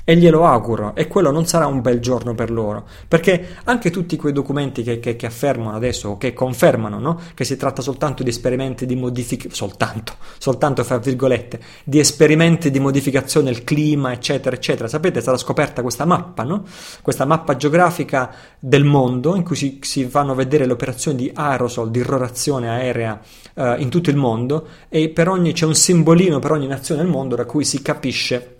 e 0.08 0.16
glielo 0.16 0.46
auguro 0.46 0.94
e 0.94 1.06
quello 1.06 1.30
non 1.30 1.44
sarà 1.44 1.66
un 1.66 1.82
bel 1.82 2.00
giorno 2.00 2.34
per 2.34 2.50
loro 2.50 2.86
perché 3.06 3.56
anche 3.64 3.90
tutti 3.90 4.16
quei 4.16 4.32
documenti 4.32 4.82
che, 4.82 5.00
che, 5.00 5.16
che 5.16 5.26
affermano 5.26 5.76
adesso 5.76 6.08
o 6.08 6.16
che 6.16 6.32
confermano 6.32 6.98
no? 6.98 7.20
che 7.34 7.44
si 7.44 7.58
tratta 7.58 7.82
soltanto 7.82 8.22
di 8.22 8.30
esperimenti 8.30 8.86
di 8.86 8.96
modificazione 8.96 9.54
soltanto, 9.54 10.14
soltanto 10.38 10.82
fra 10.82 10.96
virgolette 10.96 11.60
di 11.84 11.98
esperimenti 11.98 12.70
di 12.70 12.80
modificazione 12.80 13.52
del 13.52 13.64
clima 13.64 14.10
eccetera 14.10 14.56
eccetera 14.56 14.88
sapete 14.88 15.20
stata 15.20 15.36
scoperta 15.36 15.82
questa 15.82 16.06
mappa 16.06 16.42
no? 16.42 16.64
questa 17.02 17.26
mappa 17.26 17.56
geografica 17.56 18.32
del 18.58 18.84
mondo 18.84 19.36
in 19.36 19.44
cui 19.44 19.56
si, 19.56 19.78
si 19.82 20.06
vanno 20.06 20.32
a 20.32 20.36
vedere 20.36 20.64
le 20.64 20.72
operazioni 20.72 21.18
di 21.18 21.30
aerosol 21.34 21.90
di 21.90 21.98
irrorazione 21.98 22.70
aerea 22.70 23.20
eh, 23.52 23.76
in 23.80 23.90
tutto 23.90 24.08
il 24.08 24.16
mondo 24.16 24.68
e 24.88 25.10
per 25.10 25.28
ogni 25.28 25.52
c'è 25.52 25.66
un 25.66 25.74
simbolino 25.74 26.38
per 26.38 26.52
ogni 26.52 26.66
nazione 26.66 27.02
del 27.02 27.10
mondo 27.10 27.36
da 27.36 27.44
cui 27.44 27.66
si 27.66 27.82
capisce 27.82 28.56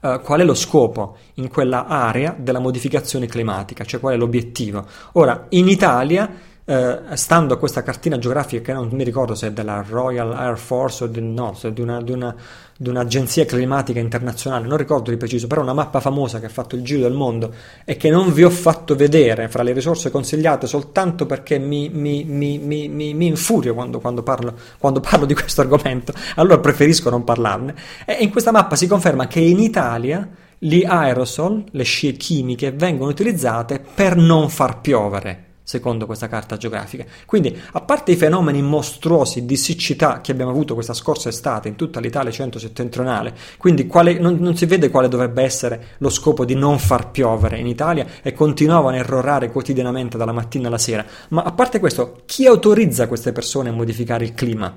Uh, 0.00 0.18
qual 0.22 0.40
è 0.40 0.44
lo 0.44 0.54
scopo 0.54 1.16
in 1.34 1.48
quella 1.48 1.86
area 1.86 2.34
della 2.38 2.58
modificazione 2.58 3.26
climatica, 3.26 3.84
cioè 3.84 4.00
qual 4.00 4.14
è 4.14 4.16
l'obiettivo. 4.16 4.86
Ora, 5.12 5.44
in 5.50 5.68
Italia 5.68 6.30
eh, 6.70 7.16
stando 7.16 7.54
a 7.54 7.56
questa 7.56 7.82
cartina 7.82 8.16
geografica 8.16 8.62
che 8.62 8.72
non 8.72 8.90
mi 8.92 9.02
ricordo 9.02 9.34
se 9.34 9.48
è 9.48 9.50
della 9.50 9.84
Royal 9.84 10.32
Air 10.32 10.56
Force 10.56 11.02
o 11.02 11.06
di, 11.08 11.20
no, 11.20 11.52
di, 11.72 11.80
una, 11.80 12.00
di, 12.00 12.12
una, 12.12 12.32
di, 12.76 12.88
un'agenzia 12.88 13.44
climatica 13.44 13.98
internazionale, 13.98 14.68
non 14.68 14.76
ricordo 14.76 15.10
di 15.10 15.16
preciso, 15.16 15.48
però 15.48 15.62
una 15.62 15.72
mappa 15.72 15.98
famosa 15.98 16.38
che 16.38 16.46
ha 16.46 16.48
fatto 16.50 16.76
il 16.76 16.82
giro 16.82 17.02
del 17.02 17.12
mondo 17.12 17.52
e 17.84 17.96
che 17.96 18.08
non 18.08 18.32
vi 18.32 18.44
ho 18.44 18.50
fatto 18.50 18.94
vedere 18.94 19.48
fra 19.48 19.64
le 19.64 19.72
risorse 19.72 20.12
consigliate 20.12 20.68
soltanto 20.68 21.26
perché 21.26 21.58
mi, 21.58 21.88
mi, 21.88 22.22
mi, 22.22 22.58
mi 22.88 23.26
infurio 23.26 23.74
quando, 23.74 23.98
quando, 23.98 24.22
parlo, 24.22 24.54
quando 24.78 25.00
parlo 25.00 25.26
di 25.26 25.34
questo 25.34 25.62
argomento, 25.62 26.12
allora 26.36 26.60
preferisco 26.60 27.10
non 27.10 27.24
parlarne. 27.24 27.74
E 28.06 28.18
in 28.20 28.30
questa 28.30 28.52
mappa 28.52 28.76
si 28.76 28.86
conferma 28.86 29.26
che 29.26 29.40
in 29.40 29.58
Italia 29.58 30.28
gli 30.56 30.84
aerosol, 30.84 31.64
le 31.68 31.82
scie 31.82 32.12
chimiche, 32.12 32.70
vengono 32.70 33.10
utilizzate 33.10 33.82
per 33.92 34.14
non 34.14 34.48
far 34.48 34.80
piovere 34.80 35.48
secondo 35.70 36.04
questa 36.04 36.26
carta 36.26 36.56
geografica. 36.56 37.04
Quindi, 37.26 37.56
a 37.70 37.80
parte 37.80 38.10
i 38.10 38.16
fenomeni 38.16 38.60
mostruosi 38.60 39.44
di 39.44 39.56
siccità 39.56 40.20
che 40.20 40.32
abbiamo 40.32 40.50
avuto 40.50 40.74
questa 40.74 40.94
scorsa 40.94 41.28
estate 41.28 41.68
in 41.68 41.76
tutta 41.76 42.00
l'Italia 42.00 42.32
centro-settentrionale, 42.32 43.32
quindi 43.56 43.86
quale, 43.86 44.18
non, 44.18 44.34
non, 44.40 44.56
si 44.56 44.66
vede 44.66 44.90
quale 44.90 45.06
dovrebbe 45.06 45.44
essere 45.44 45.94
lo 45.98 46.08
scopo 46.08 46.44
di 46.44 46.56
non 46.56 46.80
far 46.80 47.12
piovere 47.12 47.60
in 47.60 47.68
Italia 47.68 48.04
e 48.20 48.32
continuavano 48.32 48.96
a 48.96 48.98
errorare 48.98 49.52
quotidianamente 49.52 50.18
dalla 50.18 50.32
mattina 50.32 50.66
alla 50.66 50.76
sera. 50.76 51.06
Ma 51.28 51.42
a 51.42 51.52
parte 51.52 51.78
questo, 51.78 52.22
chi 52.26 52.46
autorizza 52.46 53.06
queste 53.06 53.30
persone 53.30 53.68
a 53.68 53.72
modificare 53.72 54.24
il 54.24 54.34
clima? 54.34 54.76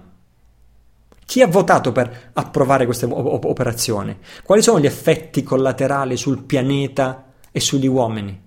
Chi 1.26 1.42
ha 1.42 1.48
votato 1.48 1.92
per 1.92 2.30
approvare 2.34 2.86
queste 2.86 3.08
operazioni? 3.10 4.16
Quali 4.44 4.62
sono 4.62 4.80
gli 4.80 4.86
effetti 4.86 5.42
collaterali 5.42 6.18
sul 6.18 6.44
pianeta 6.44 7.32
e 7.52 7.60
sugli 7.60 7.88
uomini? 7.88 8.43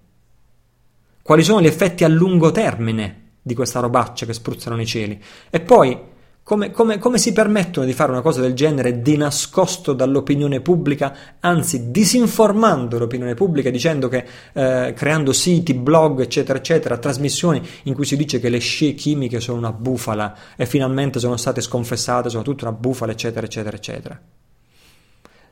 Quali 1.27 1.43
sono 1.43 1.61
gli 1.61 1.67
effetti 1.67 2.05
a 2.05 2.09
lungo 2.09 2.53
termine 2.53 3.39
di 3.43 3.53
questa 3.53 3.81
robaccia 3.81 4.25
che 4.27 4.33
spruzzano 4.33 4.77
nei 4.77 4.87
cieli. 4.87 5.21
E 5.51 5.59
poi, 5.59 5.99
come, 6.45 6.71
come, 6.71 6.99
come, 6.99 7.19
si 7.19 7.33
permettono 7.33 7.85
di 7.85 7.93
fare 7.93 8.13
una 8.13 8.21
cosa 8.21 8.41
del 8.41 8.55
genere 8.55 9.03
di 9.03 9.17
nascosto 9.17 9.93
dall'opinione 9.93 10.61
pubblica, 10.61 11.17
anzi 11.41 11.91
disinformando 11.91 12.97
l'opinione 12.97 13.35
pubblica, 13.35 13.71
dicendo 13.71 14.07
che 14.07 14.25
eh, 14.53 14.93
creando 14.95 15.33
siti, 15.33 15.75
blog, 15.75 16.21
eccetera, 16.21 16.61
eccetera, 16.61 16.97
trasmissioni 16.97 17.61
in 17.83 17.95
cui 17.95 18.05
si 18.05 18.17
dice 18.17 18.39
che 18.39 18.49
le 18.49 18.59
scie 18.59 18.95
chimiche 18.95 19.41
sono 19.41 19.59
una 19.59 19.73
bufala 19.73 20.33
e 20.55 20.65
finalmente 20.65 21.19
sono 21.19 21.37
state 21.37 21.61
sconfessate, 21.61 22.31
sono 22.31 22.45
tutte 22.45 22.63
una 22.63 22.73
bufala, 22.73 23.11
eccetera, 23.11 23.45
eccetera, 23.47 23.77
eccetera. 23.77 24.21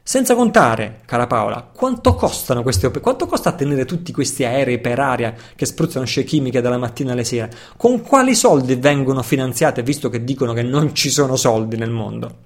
Senza 0.06 0.34
contare, 0.34 1.00
cara 1.06 1.26
Paola, 1.26 1.62
quanto 1.62 2.14
costano 2.14 2.62
queste 2.62 2.88
opere? 2.88 3.00
Quanto 3.00 3.24
costa 3.24 3.52
tenere 3.52 3.86
tutti 3.86 4.12
questi 4.12 4.44
aerei 4.44 4.78
per 4.78 4.98
aria 4.98 5.34
che 5.56 5.64
spruzzano 5.64 6.04
scie 6.04 6.24
chimiche 6.24 6.60
dalla 6.60 6.76
mattina 6.76 7.12
alle 7.12 7.24
sera? 7.24 7.48
Con 7.78 8.02
quali 8.02 8.34
soldi 8.34 8.74
vengono 8.74 9.22
finanziate, 9.22 9.82
visto 9.82 10.10
che 10.10 10.22
dicono 10.22 10.52
che 10.52 10.62
non 10.62 10.94
ci 10.94 11.08
sono 11.08 11.36
soldi 11.36 11.78
nel 11.78 11.90
mondo? 11.90 12.36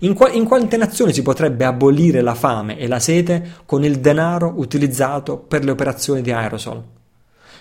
In, 0.00 0.14
qua- 0.14 0.32
in 0.32 0.44
quante 0.44 0.76
nazioni 0.76 1.12
si 1.12 1.22
potrebbe 1.22 1.64
abolire 1.64 2.20
la 2.20 2.34
fame 2.34 2.76
e 2.78 2.88
la 2.88 2.98
sete 2.98 3.58
con 3.64 3.84
il 3.84 4.00
denaro 4.00 4.54
utilizzato 4.56 5.36
per 5.38 5.62
le 5.62 5.70
operazioni 5.70 6.20
di 6.20 6.32
aerosol? 6.32 6.82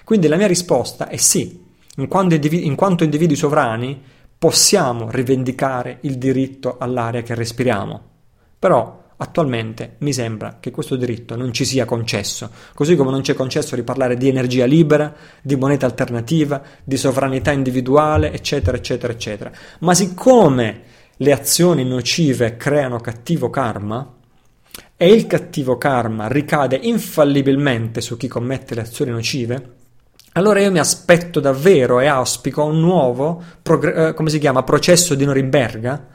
Quindi 0.03 0.27
la 0.27 0.35
mia 0.35 0.47
risposta 0.47 1.09
è 1.09 1.17
sì, 1.17 1.63
in 1.97 2.07
quanto, 2.07 2.33
individu- 2.33 2.65
in 2.65 2.73
quanto 2.73 3.03
individui 3.03 3.35
sovrani 3.35 4.01
possiamo 4.35 5.11
rivendicare 5.11 5.99
il 6.01 6.17
diritto 6.17 6.77
all'aria 6.79 7.21
che 7.21 7.35
respiriamo. 7.35 8.13
Però 8.65 9.03
attualmente 9.17 9.97
mi 9.99 10.11
sembra 10.11 10.57
che 10.59 10.71
questo 10.71 10.95
diritto 10.95 11.35
non 11.35 11.53
ci 11.53 11.65
sia 11.65 11.85
concesso, 11.85 12.49
così 12.73 12.95
come 12.95 13.11
non 13.11 13.21
c'è 13.21 13.35
concesso 13.35 13.75
di 13.75 13.83
parlare 13.83 14.17
di 14.17 14.27
energia 14.27 14.65
libera, 14.65 15.13
di 15.43 15.55
moneta 15.55 15.85
alternativa, 15.85 16.63
di 16.83 16.97
sovranità 16.97 17.51
individuale, 17.51 18.33
eccetera, 18.33 18.75
eccetera, 18.75 19.13
eccetera. 19.13 19.51
Ma 19.81 19.93
siccome 19.93 20.81
le 21.15 21.31
azioni 21.31 21.85
nocive 21.85 22.57
creano 22.57 22.97
cattivo 22.97 23.51
karma, 23.51 24.13
e 24.97 25.13
il 25.13 25.27
cattivo 25.27 25.77
karma 25.77 26.27
ricade 26.27 26.75
infallibilmente 26.75 28.01
su 28.01 28.17
chi 28.17 28.27
commette 28.27 28.73
le 28.73 28.81
azioni 28.81 29.11
nocive, 29.11 29.73
allora 30.31 30.59
io 30.59 30.71
mi 30.71 30.79
aspetto 30.79 31.39
davvero 31.39 31.99
e 31.99 32.07
auspico 32.07 32.63
un 32.63 32.79
nuovo, 32.79 33.43
progr- 33.61 34.19
eh, 34.19 34.39
chiama, 34.39 34.63
processo 34.63 35.13
di 35.13 35.23
Norimberga, 35.23 36.07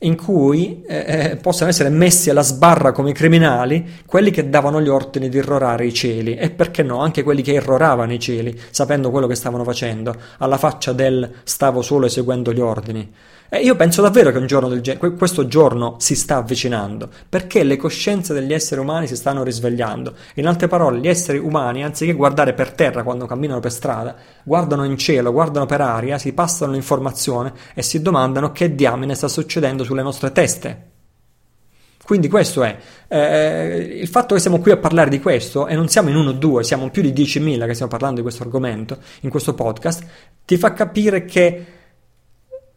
in 0.00 0.16
cui 0.16 0.84
eh, 0.86 1.30
eh, 1.30 1.36
possano 1.36 1.70
essere 1.70 1.88
messi 1.88 2.30
alla 2.30 2.42
sbarra 2.42 2.92
come 2.92 3.12
criminali 3.12 4.02
quelli 4.06 4.30
che 4.30 4.48
davano 4.48 4.80
gli 4.80 4.88
ordini 4.88 5.28
di 5.28 5.38
irrorare 5.38 5.86
i 5.86 5.92
cieli 5.92 6.36
e 6.36 6.50
perché 6.50 6.84
no 6.84 7.00
anche 7.00 7.24
quelli 7.24 7.42
che 7.42 7.52
irroravano 7.52 8.12
i 8.12 8.20
cieli 8.20 8.58
sapendo 8.70 9.10
quello 9.10 9.26
che 9.26 9.34
stavano 9.34 9.64
facendo 9.64 10.14
alla 10.38 10.56
faccia 10.56 10.92
del 10.92 11.28
stavo 11.42 11.82
solo 11.82 12.06
eseguendo 12.06 12.52
gli 12.52 12.60
ordini 12.60 13.12
e 13.50 13.60
io 13.62 13.76
penso 13.76 14.02
davvero 14.02 14.30
che 14.30 14.44
giorno 14.44 14.78
genere, 14.80 15.14
questo 15.14 15.46
giorno 15.46 15.96
si 15.98 16.14
sta 16.14 16.36
avvicinando, 16.36 17.08
perché 17.28 17.62
le 17.62 17.76
coscienze 17.76 18.34
degli 18.34 18.52
esseri 18.52 18.80
umani 18.80 19.06
si 19.06 19.16
stanno 19.16 19.42
risvegliando. 19.42 20.14
In 20.34 20.46
altre 20.46 20.68
parole, 20.68 20.98
gli 20.98 21.08
esseri 21.08 21.38
umani, 21.38 21.82
anziché 21.82 22.12
guardare 22.12 22.52
per 22.52 22.72
terra 22.72 23.02
quando 23.02 23.24
camminano 23.24 23.60
per 23.60 23.72
strada, 23.72 24.14
guardano 24.42 24.84
in 24.84 24.98
cielo, 24.98 25.32
guardano 25.32 25.64
per 25.64 25.80
aria, 25.80 26.18
si 26.18 26.34
passano 26.34 26.72
l'informazione 26.72 27.52
e 27.72 27.82
si 27.82 28.02
domandano 28.02 28.52
che 28.52 28.74
diamine 28.74 29.14
sta 29.14 29.28
succedendo 29.28 29.82
sulle 29.82 30.02
nostre 30.02 30.30
teste. 30.30 30.90
Quindi 32.04 32.28
questo 32.28 32.62
è 32.62 32.74
eh, 33.08 33.98
il 34.00 34.08
fatto 34.08 34.34
che 34.34 34.40
siamo 34.40 34.60
qui 34.60 34.70
a 34.70 34.78
parlare 34.78 35.10
di 35.10 35.20
questo 35.20 35.66
e 35.66 35.74
non 35.74 35.88
siamo 35.88 36.08
in 36.08 36.16
uno 36.16 36.30
o 36.30 36.32
due, 36.32 36.64
siamo 36.64 36.88
più 36.88 37.02
di 37.02 37.12
10.000 37.12 37.66
che 37.66 37.74
stiamo 37.74 37.90
parlando 37.90 38.16
di 38.16 38.22
questo 38.22 38.42
argomento 38.42 38.96
in 39.20 39.30
questo 39.30 39.52
podcast, 39.52 40.04
ti 40.46 40.56
fa 40.56 40.72
capire 40.72 41.26
che 41.26 41.46
eh, 41.46 41.77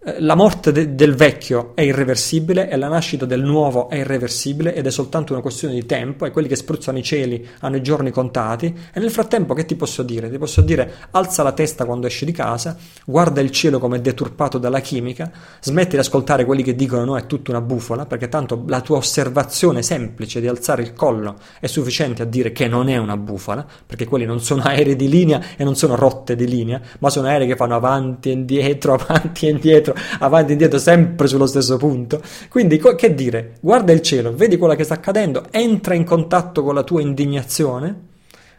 la 0.03 0.33
morte 0.33 0.71
de- 0.71 0.95
del 0.95 1.13
vecchio 1.13 1.73
è 1.75 1.81
irreversibile 1.81 2.71
e 2.71 2.75
la 2.75 2.87
nascita 2.87 3.27
del 3.27 3.43
nuovo 3.43 3.87
è 3.87 3.97
irreversibile 3.97 4.73
ed 4.73 4.87
è 4.87 4.89
soltanto 4.89 5.33
una 5.33 5.43
questione 5.43 5.75
di 5.75 5.85
tempo 5.85 6.25
e 6.25 6.31
quelli 6.31 6.47
che 6.47 6.55
spruzzano 6.55 6.97
i 6.97 7.03
cieli 7.03 7.47
hanno 7.59 7.75
i 7.75 7.83
giorni 7.83 8.09
contati 8.09 8.75
e 8.91 8.99
nel 8.99 9.11
frattempo 9.11 9.53
che 9.53 9.63
ti 9.63 9.75
posso 9.75 10.01
dire? 10.01 10.31
Ti 10.31 10.39
posso 10.39 10.61
dire 10.61 10.91
alza 11.11 11.43
la 11.43 11.51
testa 11.51 11.85
quando 11.85 12.07
esci 12.07 12.25
di 12.25 12.31
casa, 12.31 12.75
guarda 13.05 13.41
il 13.41 13.51
cielo 13.51 13.77
come 13.77 13.97
è 13.97 14.01
deturpato 14.01 14.57
dalla 14.57 14.79
chimica, 14.79 15.31
smetti 15.61 15.91
di 15.91 15.97
ascoltare 15.97 16.45
quelli 16.45 16.63
che 16.63 16.73
dicono 16.73 17.05
no 17.05 17.15
è 17.15 17.27
tutta 17.27 17.51
una 17.51 17.61
bufola 17.61 18.07
perché 18.07 18.27
tanto 18.27 18.63
la 18.65 18.81
tua 18.81 18.97
osservazione 18.97 19.83
semplice 19.83 20.41
di 20.41 20.47
alzare 20.47 20.81
il 20.81 20.93
collo 20.93 21.35
è 21.59 21.67
sufficiente 21.67 22.23
a 22.23 22.25
dire 22.25 22.51
che 22.51 22.67
non 22.67 22.89
è 22.89 22.97
una 22.97 23.17
bufala 23.17 23.63
perché 23.85 24.05
quelli 24.05 24.25
non 24.25 24.39
sono 24.39 24.63
aerei 24.63 24.95
di 24.95 25.07
linea 25.07 25.41
e 25.57 25.63
non 25.63 25.75
sono 25.75 25.95
rotte 25.95 26.35
di 26.35 26.47
linea 26.47 26.81
ma 26.97 27.11
sono 27.11 27.27
aerei 27.27 27.45
che 27.45 27.55
fanno 27.55 27.75
avanti 27.75 28.29
e 28.29 28.31
indietro, 28.31 28.93
avanti 28.97 29.45
e 29.45 29.51
indietro 29.51 29.89
indietro, 29.91 30.25
avanti 30.25 30.49
e 30.49 30.51
indietro, 30.53 30.79
sempre 30.79 31.27
sullo 31.27 31.45
stesso 31.45 31.77
punto. 31.77 32.21
Quindi, 32.49 32.79
che 32.79 33.13
dire? 33.13 33.55
Guarda 33.59 33.91
il 33.91 34.01
cielo, 34.01 34.33
vedi 34.33 34.57
quello 34.57 34.75
che 34.75 34.83
sta 34.83 34.95
accadendo, 34.95 35.45
entra 35.51 35.93
in 35.93 36.03
contatto 36.03 36.63
con 36.63 36.75
la 36.75 36.83
tua 36.83 37.01
indignazione. 37.01 38.09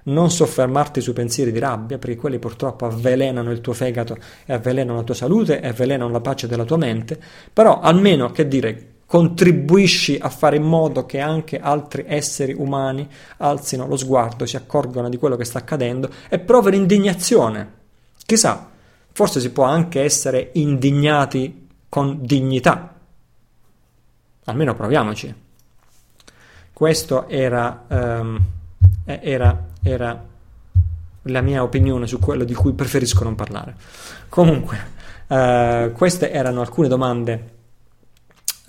Non 0.04 0.32
soffermarti 0.32 1.00
sui 1.00 1.12
pensieri 1.12 1.52
di 1.52 1.60
rabbia, 1.60 1.96
perché 1.96 2.16
quelli 2.16 2.40
purtroppo 2.40 2.86
avvelenano 2.86 3.52
il 3.52 3.60
tuo 3.60 3.72
fegato 3.72 4.16
e 4.44 4.52
avvelenano 4.52 4.98
la 4.98 5.04
tua 5.04 5.14
salute 5.14 5.60
e 5.60 5.68
avvelenano 5.68 6.10
la 6.10 6.20
pace 6.20 6.48
della 6.48 6.64
tua 6.64 6.76
mente. 6.76 7.20
Però 7.52 7.78
almeno, 7.78 8.32
che 8.32 8.48
dire, 8.48 8.86
contribuisci 9.06 10.18
a 10.20 10.28
fare 10.28 10.56
in 10.56 10.64
modo 10.64 11.06
che 11.06 11.20
anche 11.20 11.60
altri 11.60 12.04
esseri 12.08 12.52
umani 12.52 13.06
alzino 13.36 13.86
lo 13.86 13.96
sguardo, 13.96 14.44
si 14.44 14.56
accorgano 14.56 15.08
di 15.08 15.18
quello 15.18 15.36
che 15.36 15.44
sta 15.44 15.58
accadendo 15.58 16.08
e 16.28 16.40
provino 16.40 16.76
indignazione. 16.76 17.72
Chissà, 18.26 18.71
Forse 19.12 19.40
si 19.40 19.50
può 19.50 19.64
anche 19.64 20.02
essere 20.02 20.50
indignati 20.54 21.68
con 21.88 22.18
dignità. 22.22 22.94
Almeno 24.44 24.74
proviamoci. 24.74 25.34
Questo 26.72 27.28
era, 27.28 27.84
um, 27.88 28.40
era, 29.04 29.66
era 29.82 30.24
la 31.22 31.40
mia 31.40 31.62
opinione 31.62 32.06
su 32.06 32.18
quello 32.18 32.44
di 32.44 32.54
cui 32.54 32.72
preferisco 32.72 33.22
non 33.22 33.34
parlare. 33.34 33.76
Comunque, 34.28 34.78
uh, 35.28 35.92
queste 35.92 36.32
erano 36.32 36.60
alcune 36.60 36.88
domande 36.88 37.51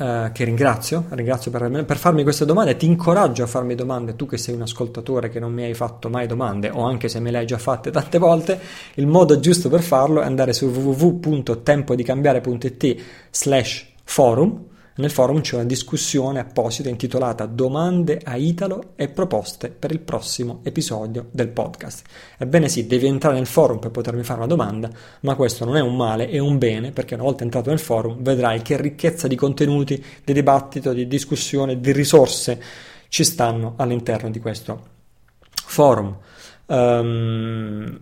eh, 0.04 0.32
che 0.34 0.44
ringrazio, 0.44 1.06
ringrazio 1.12 1.50
per, 1.50 1.86
per, 1.86 1.96
farmi 1.96 2.24
queste 2.24 2.44
domande, 2.44 2.76
ti 2.76 2.86
incoraggio 2.86 3.44
a 3.44 3.48
farmi 3.48 3.74
domande, 3.74 4.18
tu 4.18 4.26
che 4.26 4.38
sei 4.38 4.54
un 4.54 4.64
ascoltatore 4.64 5.30
che 5.30 5.40
non 5.40 5.54
mi 5.54 5.64
hai 5.64 5.74
fatto 5.74 6.10
mai 6.10 6.28
domande 6.28 6.70
o 6.70 6.84
anche 6.84 7.08
se 7.08 7.22
me 7.22 7.32
le 7.32 7.38
hai 7.38 7.46
già 7.46 7.58
fatte 7.58 7.90
tante 7.92 8.18
volte, 8.18 8.60
il 8.96 9.08
modo 9.08 9.40
giusto 9.40 9.70
per 9.70 9.82
farlo 9.82 10.20
è 10.20 10.26
andare 10.26 10.52
su 10.52 10.66
www.tempodicambiare.it 10.66 13.02
slash 13.32 13.86
forum 14.04 14.72
nel 14.96 15.10
forum 15.10 15.42
c'è 15.42 15.56
una 15.56 15.64
discussione 15.64 16.40
apposita 16.40 16.88
intitolata 16.88 17.48
Domande 17.48 18.22
a 18.24 18.36
Italo 18.36 18.92
e 18.96 19.08
proposte 19.08 19.70
per 19.70 19.92
il 19.92 20.00
prossimo 20.00 20.60
episodio 20.62 21.30
del 21.32 21.48
podcast. 21.48 22.06
Ebbene 22.38 22.70
sì, 22.70 22.86
devi 22.86 23.08
entrare 23.08 23.36
nel 23.36 23.48
forum 23.48 23.80
per 23.80 23.90
potermi 23.90 24.24
fare 24.24 24.40
una 24.40 24.48
domanda, 24.48 24.92
ma 25.22 25.34
questo 25.34 25.66
non 25.66 25.78
è 25.78 25.82
un 25.82 25.96
male, 25.96 26.30
è 26.30 26.38
un 26.38 26.60
bene, 26.60 26.92
perché 26.92 27.16
una 27.16 27.24
volta 27.24 27.44
entrato 27.44 27.70
nel 27.70 27.80
forum 27.80 28.22
vedrai 28.22 28.62
che 28.62 28.80
ricchezza 28.80 29.28
di 29.28 29.36
contenuti, 29.36 30.04
di 30.24 30.34
dibattito, 30.34 30.94
di 30.94 31.08
discussione, 31.08 31.80
di 31.80 31.92
risorse 31.92 32.62
ci 33.08 33.24
stanno 33.24 33.74
all'interno 33.78 34.30
di 34.30 34.40
questo 34.40 34.92
forum. 35.66 36.18
Um, 36.66 38.00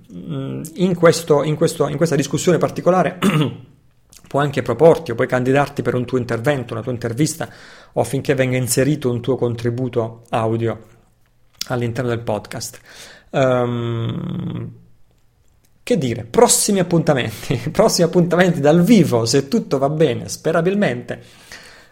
in, 0.76 0.96
questo, 0.96 1.44
in, 1.44 1.56
questo, 1.56 1.88
in 1.88 1.98
questa 1.98 2.16
discussione 2.16 2.58
particolare 2.58 3.18
puoi 4.32 4.46
anche 4.46 4.62
proporti 4.62 5.12
o 5.12 5.16
puoi 5.16 5.28
candidarti 5.28 5.82
per 5.82 5.94
un 5.94 6.06
tuo 6.06 6.18
intervento, 6.18 6.72
una 6.72 6.82
tua 6.82 6.94
intervista 6.94 7.50
o 7.92 8.00
affinché 8.00 8.34
venga 8.34 8.56
inserito 8.56 9.12
un 9.12 9.20
tuo 9.20 9.36
contributo 9.36 10.22
audio 10.30 10.86
all'interno 11.68 12.12
del 12.12 12.22
podcast. 12.22 12.80
Um, 13.32 14.72
che 15.84 15.98
dire, 15.98 16.24
prossimi 16.24 16.80
appuntamenti, 16.80 17.58
prossimi 17.72 18.08
appuntamenti 18.08 18.62
dal 18.62 18.82
vivo, 18.84 19.26
se 19.26 19.50
tutto 19.50 19.78
va 19.78 19.90
bene, 19.90 20.30
sperabilmente. 20.30 21.22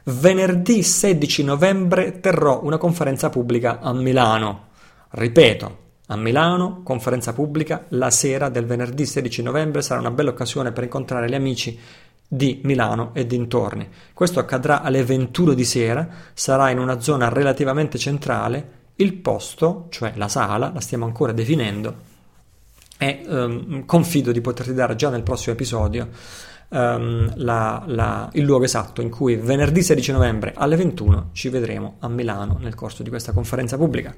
Venerdì 0.03 0.82
16 0.82 1.44
novembre 1.44 2.22
terrò 2.22 2.61
una 2.64 2.78
conferenza 2.78 3.28
pubblica 3.28 3.82
a 3.82 3.91
Milano. 3.91 4.68
Ripeto, 5.10 5.78
a 6.07 6.16
Milano, 6.16 6.84
conferenza 6.84 7.34
pubblica, 7.34 7.84
la 7.90 8.10
sera 8.10 8.48
del 8.48 8.66
venerdì 8.66 9.06
16 9.06 9.44
novembre 9.44 9.82
sarà 9.82 9.99
una 9.99 10.11
bella 10.11 10.30
occasione 10.30 10.72
per 10.72 10.86
incontrare 10.86 11.28
gli 11.28 11.36
amici 11.36 11.78
di 12.31 12.61
Milano 12.64 13.10
e 13.14 13.26
dintorni. 13.26 13.89
Questo 14.14 14.39
accadrà 14.39 14.84
alle 14.84 15.03
21 15.03 15.56
di 15.56 15.65
sera, 15.65 16.07
sarà 16.34 16.69
in 16.69 16.77
una 16.77 17.01
zona 17.01 17.27
relativamente 17.27 17.97
centrale, 17.97 18.77
il 18.95 19.15
posto, 19.15 19.88
cioè 19.89 20.14
la 20.15 20.27
sala, 20.27 20.72
la 20.72 20.80
stiamo 20.80 21.06
ancora 21.06 21.31
definendo 21.31 22.07
e 23.01 23.23
um, 23.27 23.85
confido 23.85 24.34
di 24.34 24.41
poterti 24.41 24.73
dare 24.73 24.95
già 24.97 25.10
nel 25.10 25.23
prossimo 25.23 25.53
episodio 25.53 26.10
um, 26.68 27.31
la, 27.38 27.81
la, 27.88 28.30
il 28.34 28.43
luogo 28.43 28.65
esatto 28.65 29.01
in 29.01 29.10
cui 29.10 29.38
venerdì 29.38 29.81
16 29.81 30.11
novembre 30.11 30.53
alle 30.53 30.76
21 30.76 31.30
ci 31.31 31.47
vedremo 31.47 31.95
a 31.99 32.10
Milano 32.10 32.57
nel 32.60 32.76
corso 32.76 33.01
di 33.01 33.10
questa 33.10 33.31
conferenza 33.31 33.77
pubblica. 33.77 34.14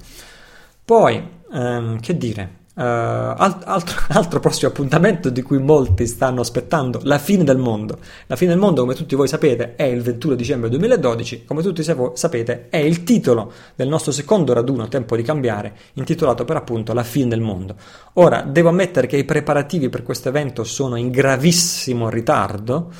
Poi, 0.84 1.22
um, 1.50 2.00
che 2.00 2.16
dire, 2.16 2.61
Uh, 2.74 2.80
alt- 2.80 3.64
altro, 3.66 4.00
altro, 4.08 4.40
prossimo 4.40 4.70
appuntamento 4.70 5.28
di 5.28 5.42
cui 5.42 5.58
molti 5.58 6.06
stanno 6.06 6.40
aspettando, 6.40 7.00
la 7.02 7.18
fine 7.18 7.44
del 7.44 7.58
mondo. 7.58 7.98
La 8.26 8.36
fine 8.36 8.52
del 8.52 8.58
mondo, 8.58 8.80
come 8.80 8.94
tutti 8.94 9.14
voi 9.14 9.28
sapete, 9.28 9.74
è 9.74 9.82
il 9.82 10.00
21 10.00 10.34
dicembre 10.34 10.70
2012, 10.70 11.44
come 11.44 11.62
tutti 11.62 11.82
sapete, 11.82 12.68
è 12.70 12.78
il 12.78 13.04
titolo 13.04 13.52
del 13.74 13.88
nostro 13.88 14.10
secondo 14.10 14.54
raduno 14.54 14.88
Tempo 14.88 15.16
di 15.16 15.22
cambiare, 15.22 15.74
intitolato 15.94 16.44
per 16.44 16.56
appunto 16.56 16.94
La 16.94 17.04
fine 17.04 17.28
del 17.28 17.40
mondo. 17.40 17.76
Ora, 18.14 18.40
devo 18.40 18.70
ammettere 18.70 19.06
che 19.06 19.18
i 19.18 19.24
preparativi 19.24 19.90
per 19.90 20.02
questo 20.02 20.30
evento 20.30 20.64
sono 20.64 20.96
in 20.96 21.10
gravissimo 21.10 22.08
ritardo, 22.08 22.90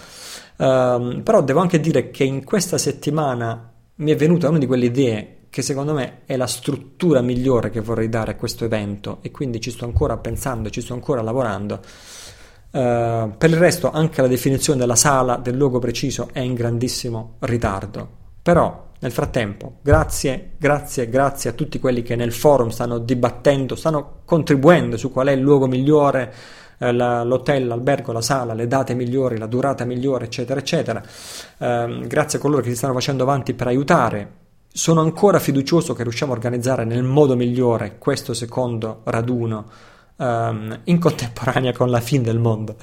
uh, 0.56 1.22
però 1.22 1.42
devo 1.42 1.60
anche 1.60 1.80
dire 1.80 2.10
che 2.10 2.24
in 2.24 2.44
questa 2.44 2.76
settimana 2.76 3.72
mi 3.96 4.10
è 4.10 4.16
venuta 4.16 4.50
una 4.50 4.58
di 4.58 4.66
quelle 4.66 4.86
idee 4.86 5.36
che 5.52 5.60
secondo 5.60 5.92
me 5.92 6.20
è 6.24 6.38
la 6.38 6.46
struttura 6.46 7.20
migliore 7.20 7.68
che 7.68 7.82
vorrei 7.82 8.08
dare 8.08 8.30
a 8.30 8.36
questo 8.36 8.64
evento 8.64 9.18
e 9.20 9.30
quindi 9.30 9.60
ci 9.60 9.70
sto 9.70 9.84
ancora 9.84 10.16
pensando, 10.16 10.70
ci 10.70 10.80
sto 10.80 10.94
ancora 10.94 11.20
lavorando. 11.20 11.74
Uh, 12.70 13.36
per 13.36 13.50
il 13.50 13.58
resto 13.58 13.90
anche 13.90 14.22
la 14.22 14.28
definizione 14.28 14.78
della 14.78 14.96
sala, 14.96 15.36
del 15.36 15.54
luogo 15.54 15.78
preciso 15.78 16.30
è 16.32 16.38
in 16.38 16.54
grandissimo 16.54 17.34
ritardo. 17.40 18.08
Però 18.40 18.92
nel 18.98 19.12
frattempo, 19.12 19.74
grazie, 19.82 20.52
grazie, 20.56 21.10
grazie 21.10 21.50
a 21.50 21.52
tutti 21.52 21.78
quelli 21.78 22.00
che 22.00 22.16
nel 22.16 22.32
forum 22.32 22.70
stanno 22.70 22.96
dibattendo, 22.96 23.74
stanno 23.74 24.20
contribuendo 24.24 24.96
su 24.96 25.12
qual 25.12 25.26
è 25.26 25.32
il 25.32 25.40
luogo 25.40 25.66
migliore, 25.66 26.32
eh, 26.78 26.92
la, 26.92 27.22
l'hotel, 27.24 27.66
l'albergo, 27.66 28.12
la 28.12 28.22
sala, 28.22 28.54
le 28.54 28.68
date 28.68 28.94
migliori, 28.94 29.36
la 29.36 29.44
durata 29.44 29.84
migliore, 29.84 30.24
eccetera, 30.24 30.58
eccetera. 30.58 31.02
Uh, 31.58 32.06
grazie 32.06 32.38
a 32.38 32.40
coloro 32.40 32.62
che 32.62 32.70
si 32.70 32.76
stanno 32.76 32.94
facendo 32.94 33.24
avanti 33.24 33.52
per 33.52 33.66
aiutare 33.66 34.40
sono 34.72 35.02
ancora 35.02 35.38
fiducioso 35.38 35.92
che 35.92 36.02
riusciamo 36.02 36.32
a 36.32 36.34
organizzare 36.34 36.84
nel 36.84 37.02
modo 37.02 37.36
migliore 37.36 37.98
questo 37.98 38.32
secondo 38.32 39.02
raduno 39.04 39.66
um, 40.16 40.80
in 40.84 40.98
contemporanea 40.98 41.72
con 41.72 41.90
la 41.90 42.00
fine 42.00 42.22
del 42.22 42.38
mondo. 42.38 42.76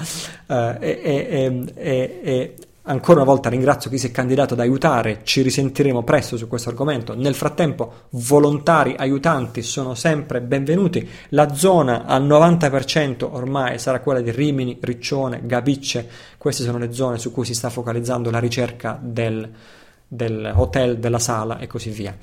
Uh, 0.45 0.75
e, 0.79 0.99
e, 1.03 1.63
e, 1.73 2.19
e, 2.23 2.55
ancora 2.83 3.21
una 3.21 3.29
volta 3.29 3.49
ringrazio 3.49 3.89
chi 3.89 3.97
si 3.97 4.07
è 4.07 4.11
candidato 4.11 4.53
ad 4.53 4.59
aiutare, 4.59 5.21
ci 5.23 5.41
risentiremo 5.41 6.03
presto 6.03 6.37
su 6.37 6.47
questo 6.47 6.69
argomento. 6.69 7.15
Nel 7.15 7.33
frattempo, 7.33 8.05
volontari 8.11 8.95
aiutanti 8.95 9.63
sono 9.63 9.95
sempre 9.95 10.41
benvenuti. 10.41 11.07
La 11.29 11.55
zona 11.55 12.05
al 12.05 12.25
90% 12.25 13.27
ormai 13.31 13.79
sarà 13.79 13.99
quella 13.99 14.21
di 14.21 14.31
Rimini, 14.31 14.77
Riccione, 14.79 15.41
Gabicce. 15.43 16.07
Queste 16.37 16.63
sono 16.63 16.77
le 16.77 16.93
zone 16.93 17.17
su 17.17 17.31
cui 17.31 17.45
si 17.45 17.55
sta 17.55 17.69
focalizzando 17.71 18.29
la 18.29 18.39
ricerca 18.39 18.97
del 19.01 19.51
del 20.09 20.51
hotel, 20.53 20.97
della 20.97 21.19
sala 21.19 21.59
e 21.59 21.67
così 21.67 21.91
via. 21.91 22.17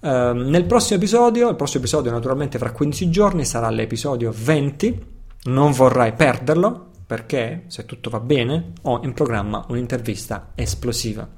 Uh, 0.00 0.32
nel 0.32 0.64
prossimo 0.64 0.98
episodio, 0.98 1.48
il 1.48 1.56
prossimo 1.56 1.82
episodio 1.82 2.10
naturalmente 2.10 2.58
fra 2.58 2.72
15 2.72 3.10
giorni 3.10 3.44
sarà 3.44 3.70
l'episodio 3.70 4.32
20, 4.34 5.06
non 5.44 5.72
vorrai 5.72 6.12
perderlo 6.12 6.88
perché 7.06 7.64
se 7.66 7.86
tutto 7.86 8.10
va 8.10 8.20
bene 8.20 8.72
ho 8.82 9.00
in 9.02 9.12
programma 9.14 9.64
un'intervista 9.68 10.50
esplosiva. 10.54 11.28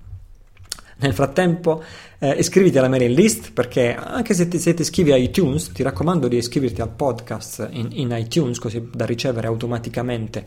Nel 0.99 1.15
frattempo 1.15 1.83
eh, 2.19 2.31
iscriviti 2.33 2.79
alla 2.79 2.89
mailing 2.89 3.17
list 3.17 3.53
perché 3.53 3.95
anche 3.95 4.35
se 4.35 4.47
ti, 4.47 4.59
se 4.59 4.75
ti, 4.75 4.83
iscrivi 4.83 5.11
a 5.13 5.17
iTunes 5.17 5.73
ti 5.73 5.83
raccomando 5.83 6.29
di 6.29 6.37
iscriverti 6.37 6.81
al 6.81 6.91
podcast 6.91 7.69
in, 7.73 7.89
in 7.93 8.15
iTunes 8.17 8.59
così 8.59 8.89
da 8.93 9.05
ricevere 9.05 9.49
automaticamente 9.49 10.45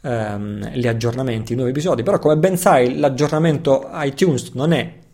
ehm, 0.00 0.70
gli 0.70 0.86
aggiornamenti, 0.86 1.52
i 1.52 1.56
nuovi 1.56 1.70
episodi, 1.70 2.02
però 2.02 2.18
come 2.18 2.36
ben 2.36 2.56
sai 2.56 2.98
l'aggiornamento 2.98 3.88
iTunes 3.92 4.50
non 4.52 4.72
è 4.72 5.06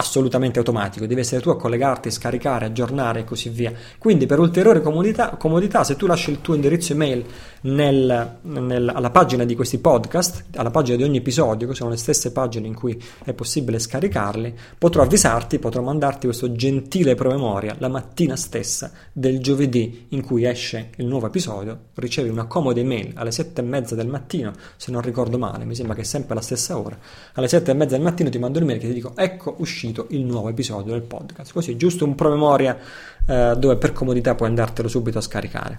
assolutamente 0.00 0.60
automatico, 0.60 1.06
devi 1.06 1.22
essere 1.22 1.40
tu 1.40 1.50
a 1.50 1.56
collegarti, 1.56 2.08
scaricare, 2.12 2.66
aggiornare 2.66 3.20
e 3.20 3.24
così 3.24 3.48
via. 3.48 3.72
Quindi 3.98 4.26
per 4.26 4.38
ulteriore 4.38 4.80
comodità, 4.80 5.30
comodità 5.30 5.82
se 5.82 5.96
tu 5.96 6.06
lasci 6.06 6.30
il 6.30 6.40
tuo 6.40 6.54
indirizzo 6.54 6.92
email 6.92 7.24
nel, 7.62 8.38
nel, 8.42 8.92
alla 8.94 9.10
pagina 9.10 9.42
di 9.42 9.56
questi 9.56 9.78
podcast, 9.78 10.44
alla 10.54 10.70
pagina 10.70 10.96
di 10.96 11.02
ogni 11.02 11.16
episodio, 11.16 11.66
che 11.66 11.74
sono 11.74 11.90
le 11.90 11.96
stesse 11.96 12.30
pagine 12.30 12.68
in 12.68 12.74
cui 12.74 12.96
è 13.24 13.32
possibile 13.32 13.80
scaricarli, 13.80 14.54
potrò 14.78 15.02
avvisarti, 15.02 15.58
potrò 15.58 15.82
mandarti 15.82 16.26
questo 16.26 16.52
gentile 16.52 17.16
promemoria 17.16 17.74
la 17.78 17.88
mattina 17.88 18.36
stessa 18.36 18.92
del 19.12 19.40
giovedì 19.40 20.06
in 20.10 20.22
cui 20.22 20.44
esce 20.44 20.90
il 20.98 21.06
nuovo 21.06 21.26
episodio, 21.26 21.86
ricevi 21.94 22.28
una 22.28 22.44
comoda 22.44 22.78
email 22.78 23.14
alle 23.16 23.32
sette 23.32 23.62
e 23.62 23.64
mezza 23.64 23.96
del 23.96 24.06
mattino, 24.06 24.52
se 24.76 24.92
non 24.92 25.00
ricordo 25.00 25.38
male, 25.38 25.64
mi 25.64 25.74
sembra 25.74 25.96
che 25.96 26.02
è 26.02 26.04
sempre 26.04 26.36
la 26.36 26.40
stessa 26.40 26.78
ora, 26.78 26.96
alle 27.32 27.48
sette 27.48 27.72
e 27.72 27.74
mezza 27.74 27.96
del 27.96 28.04
mattino 28.04 28.30
ti 28.30 28.38
mando 28.38 28.58
un'email 28.58 28.78
che 28.78 28.86
ti 28.86 28.94
dico 28.94 29.12
ecco 29.16 29.56
uscito 29.58 29.86
uscito 29.88 30.06
il 30.10 30.24
nuovo 30.24 30.48
episodio 30.48 30.92
del 30.92 31.02
podcast. 31.02 31.52
Così, 31.52 31.76
giusto 31.76 32.04
un 32.04 32.14
promemoria 32.14 32.78
eh, 33.26 33.54
dove 33.56 33.76
per 33.76 33.92
comodità 33.92 34.34
puoi 34.34 34.48
andartelo 34.48 34.88
subito 34.88 35.18
a 35.18 35.22
scaricare. 35.22 35.78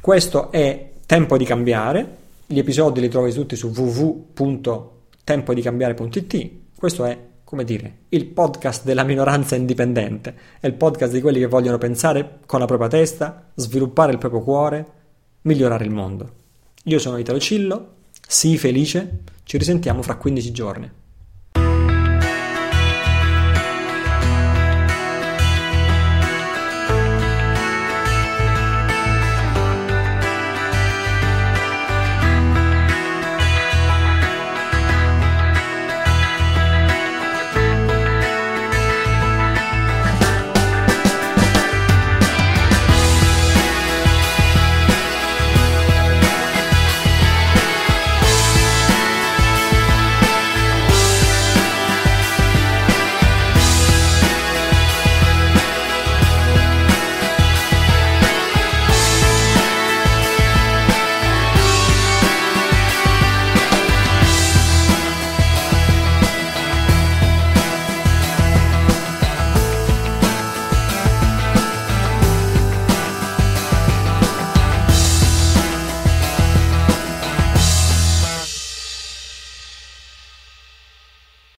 Questo 0.00 0.50
è 0.50 0.88
Tempo 1.06 1.36
di 1.36 1.44
cambiare. 1.44 2.16
Gli 2.46 2.60
episodi 2.60 3.00
li 3.00 3.08
trovi 3.08 3.32
tutti 3.32 3.56
su 3.56 3.72
www.tempodicambiare.it. 3.74 6.50
Questo 6.76 7.04
è, 7.04 7.18
come 7.42 7.64
dire, 7.64 8.02
il 8.10 8.26
podcast 8.26 8.84
della 8.84 9.02
minoranza 9.02 9.56
indipendente. 9.56 10.36
È 10.60 10.68
il 10.68 10.74
podcast 10.74 11.12
di 11.12 11.20
quelli 11.20 11.40
che 11.40 11.46
vogliono 11.46 11.78
pensare 11.78 12.38
con 12.46 12.60
la 12.60 12.66
propria 12.66 12.86
testa, 12.88 13.50
sviluppare 13.54 14.12
il 14.12 14.18
proprio 14.18 14.42
cuore, 14.42 14.86
migliorare 15.42 15.84
il 15.84 15.90
mondo. 15.90 16.30
Io 16.84 17.00
sono 17.00 17.18
Italo 17.18 17.40
Cillo, 17.40 17.94
sii 18.24 18.56
felice, 18.56 19.22
ci 19.42 19.58
risentiamo 19.58 20.02
fra 20.02 20.14
15 20.14 20.52
giorni. 20.52 20.88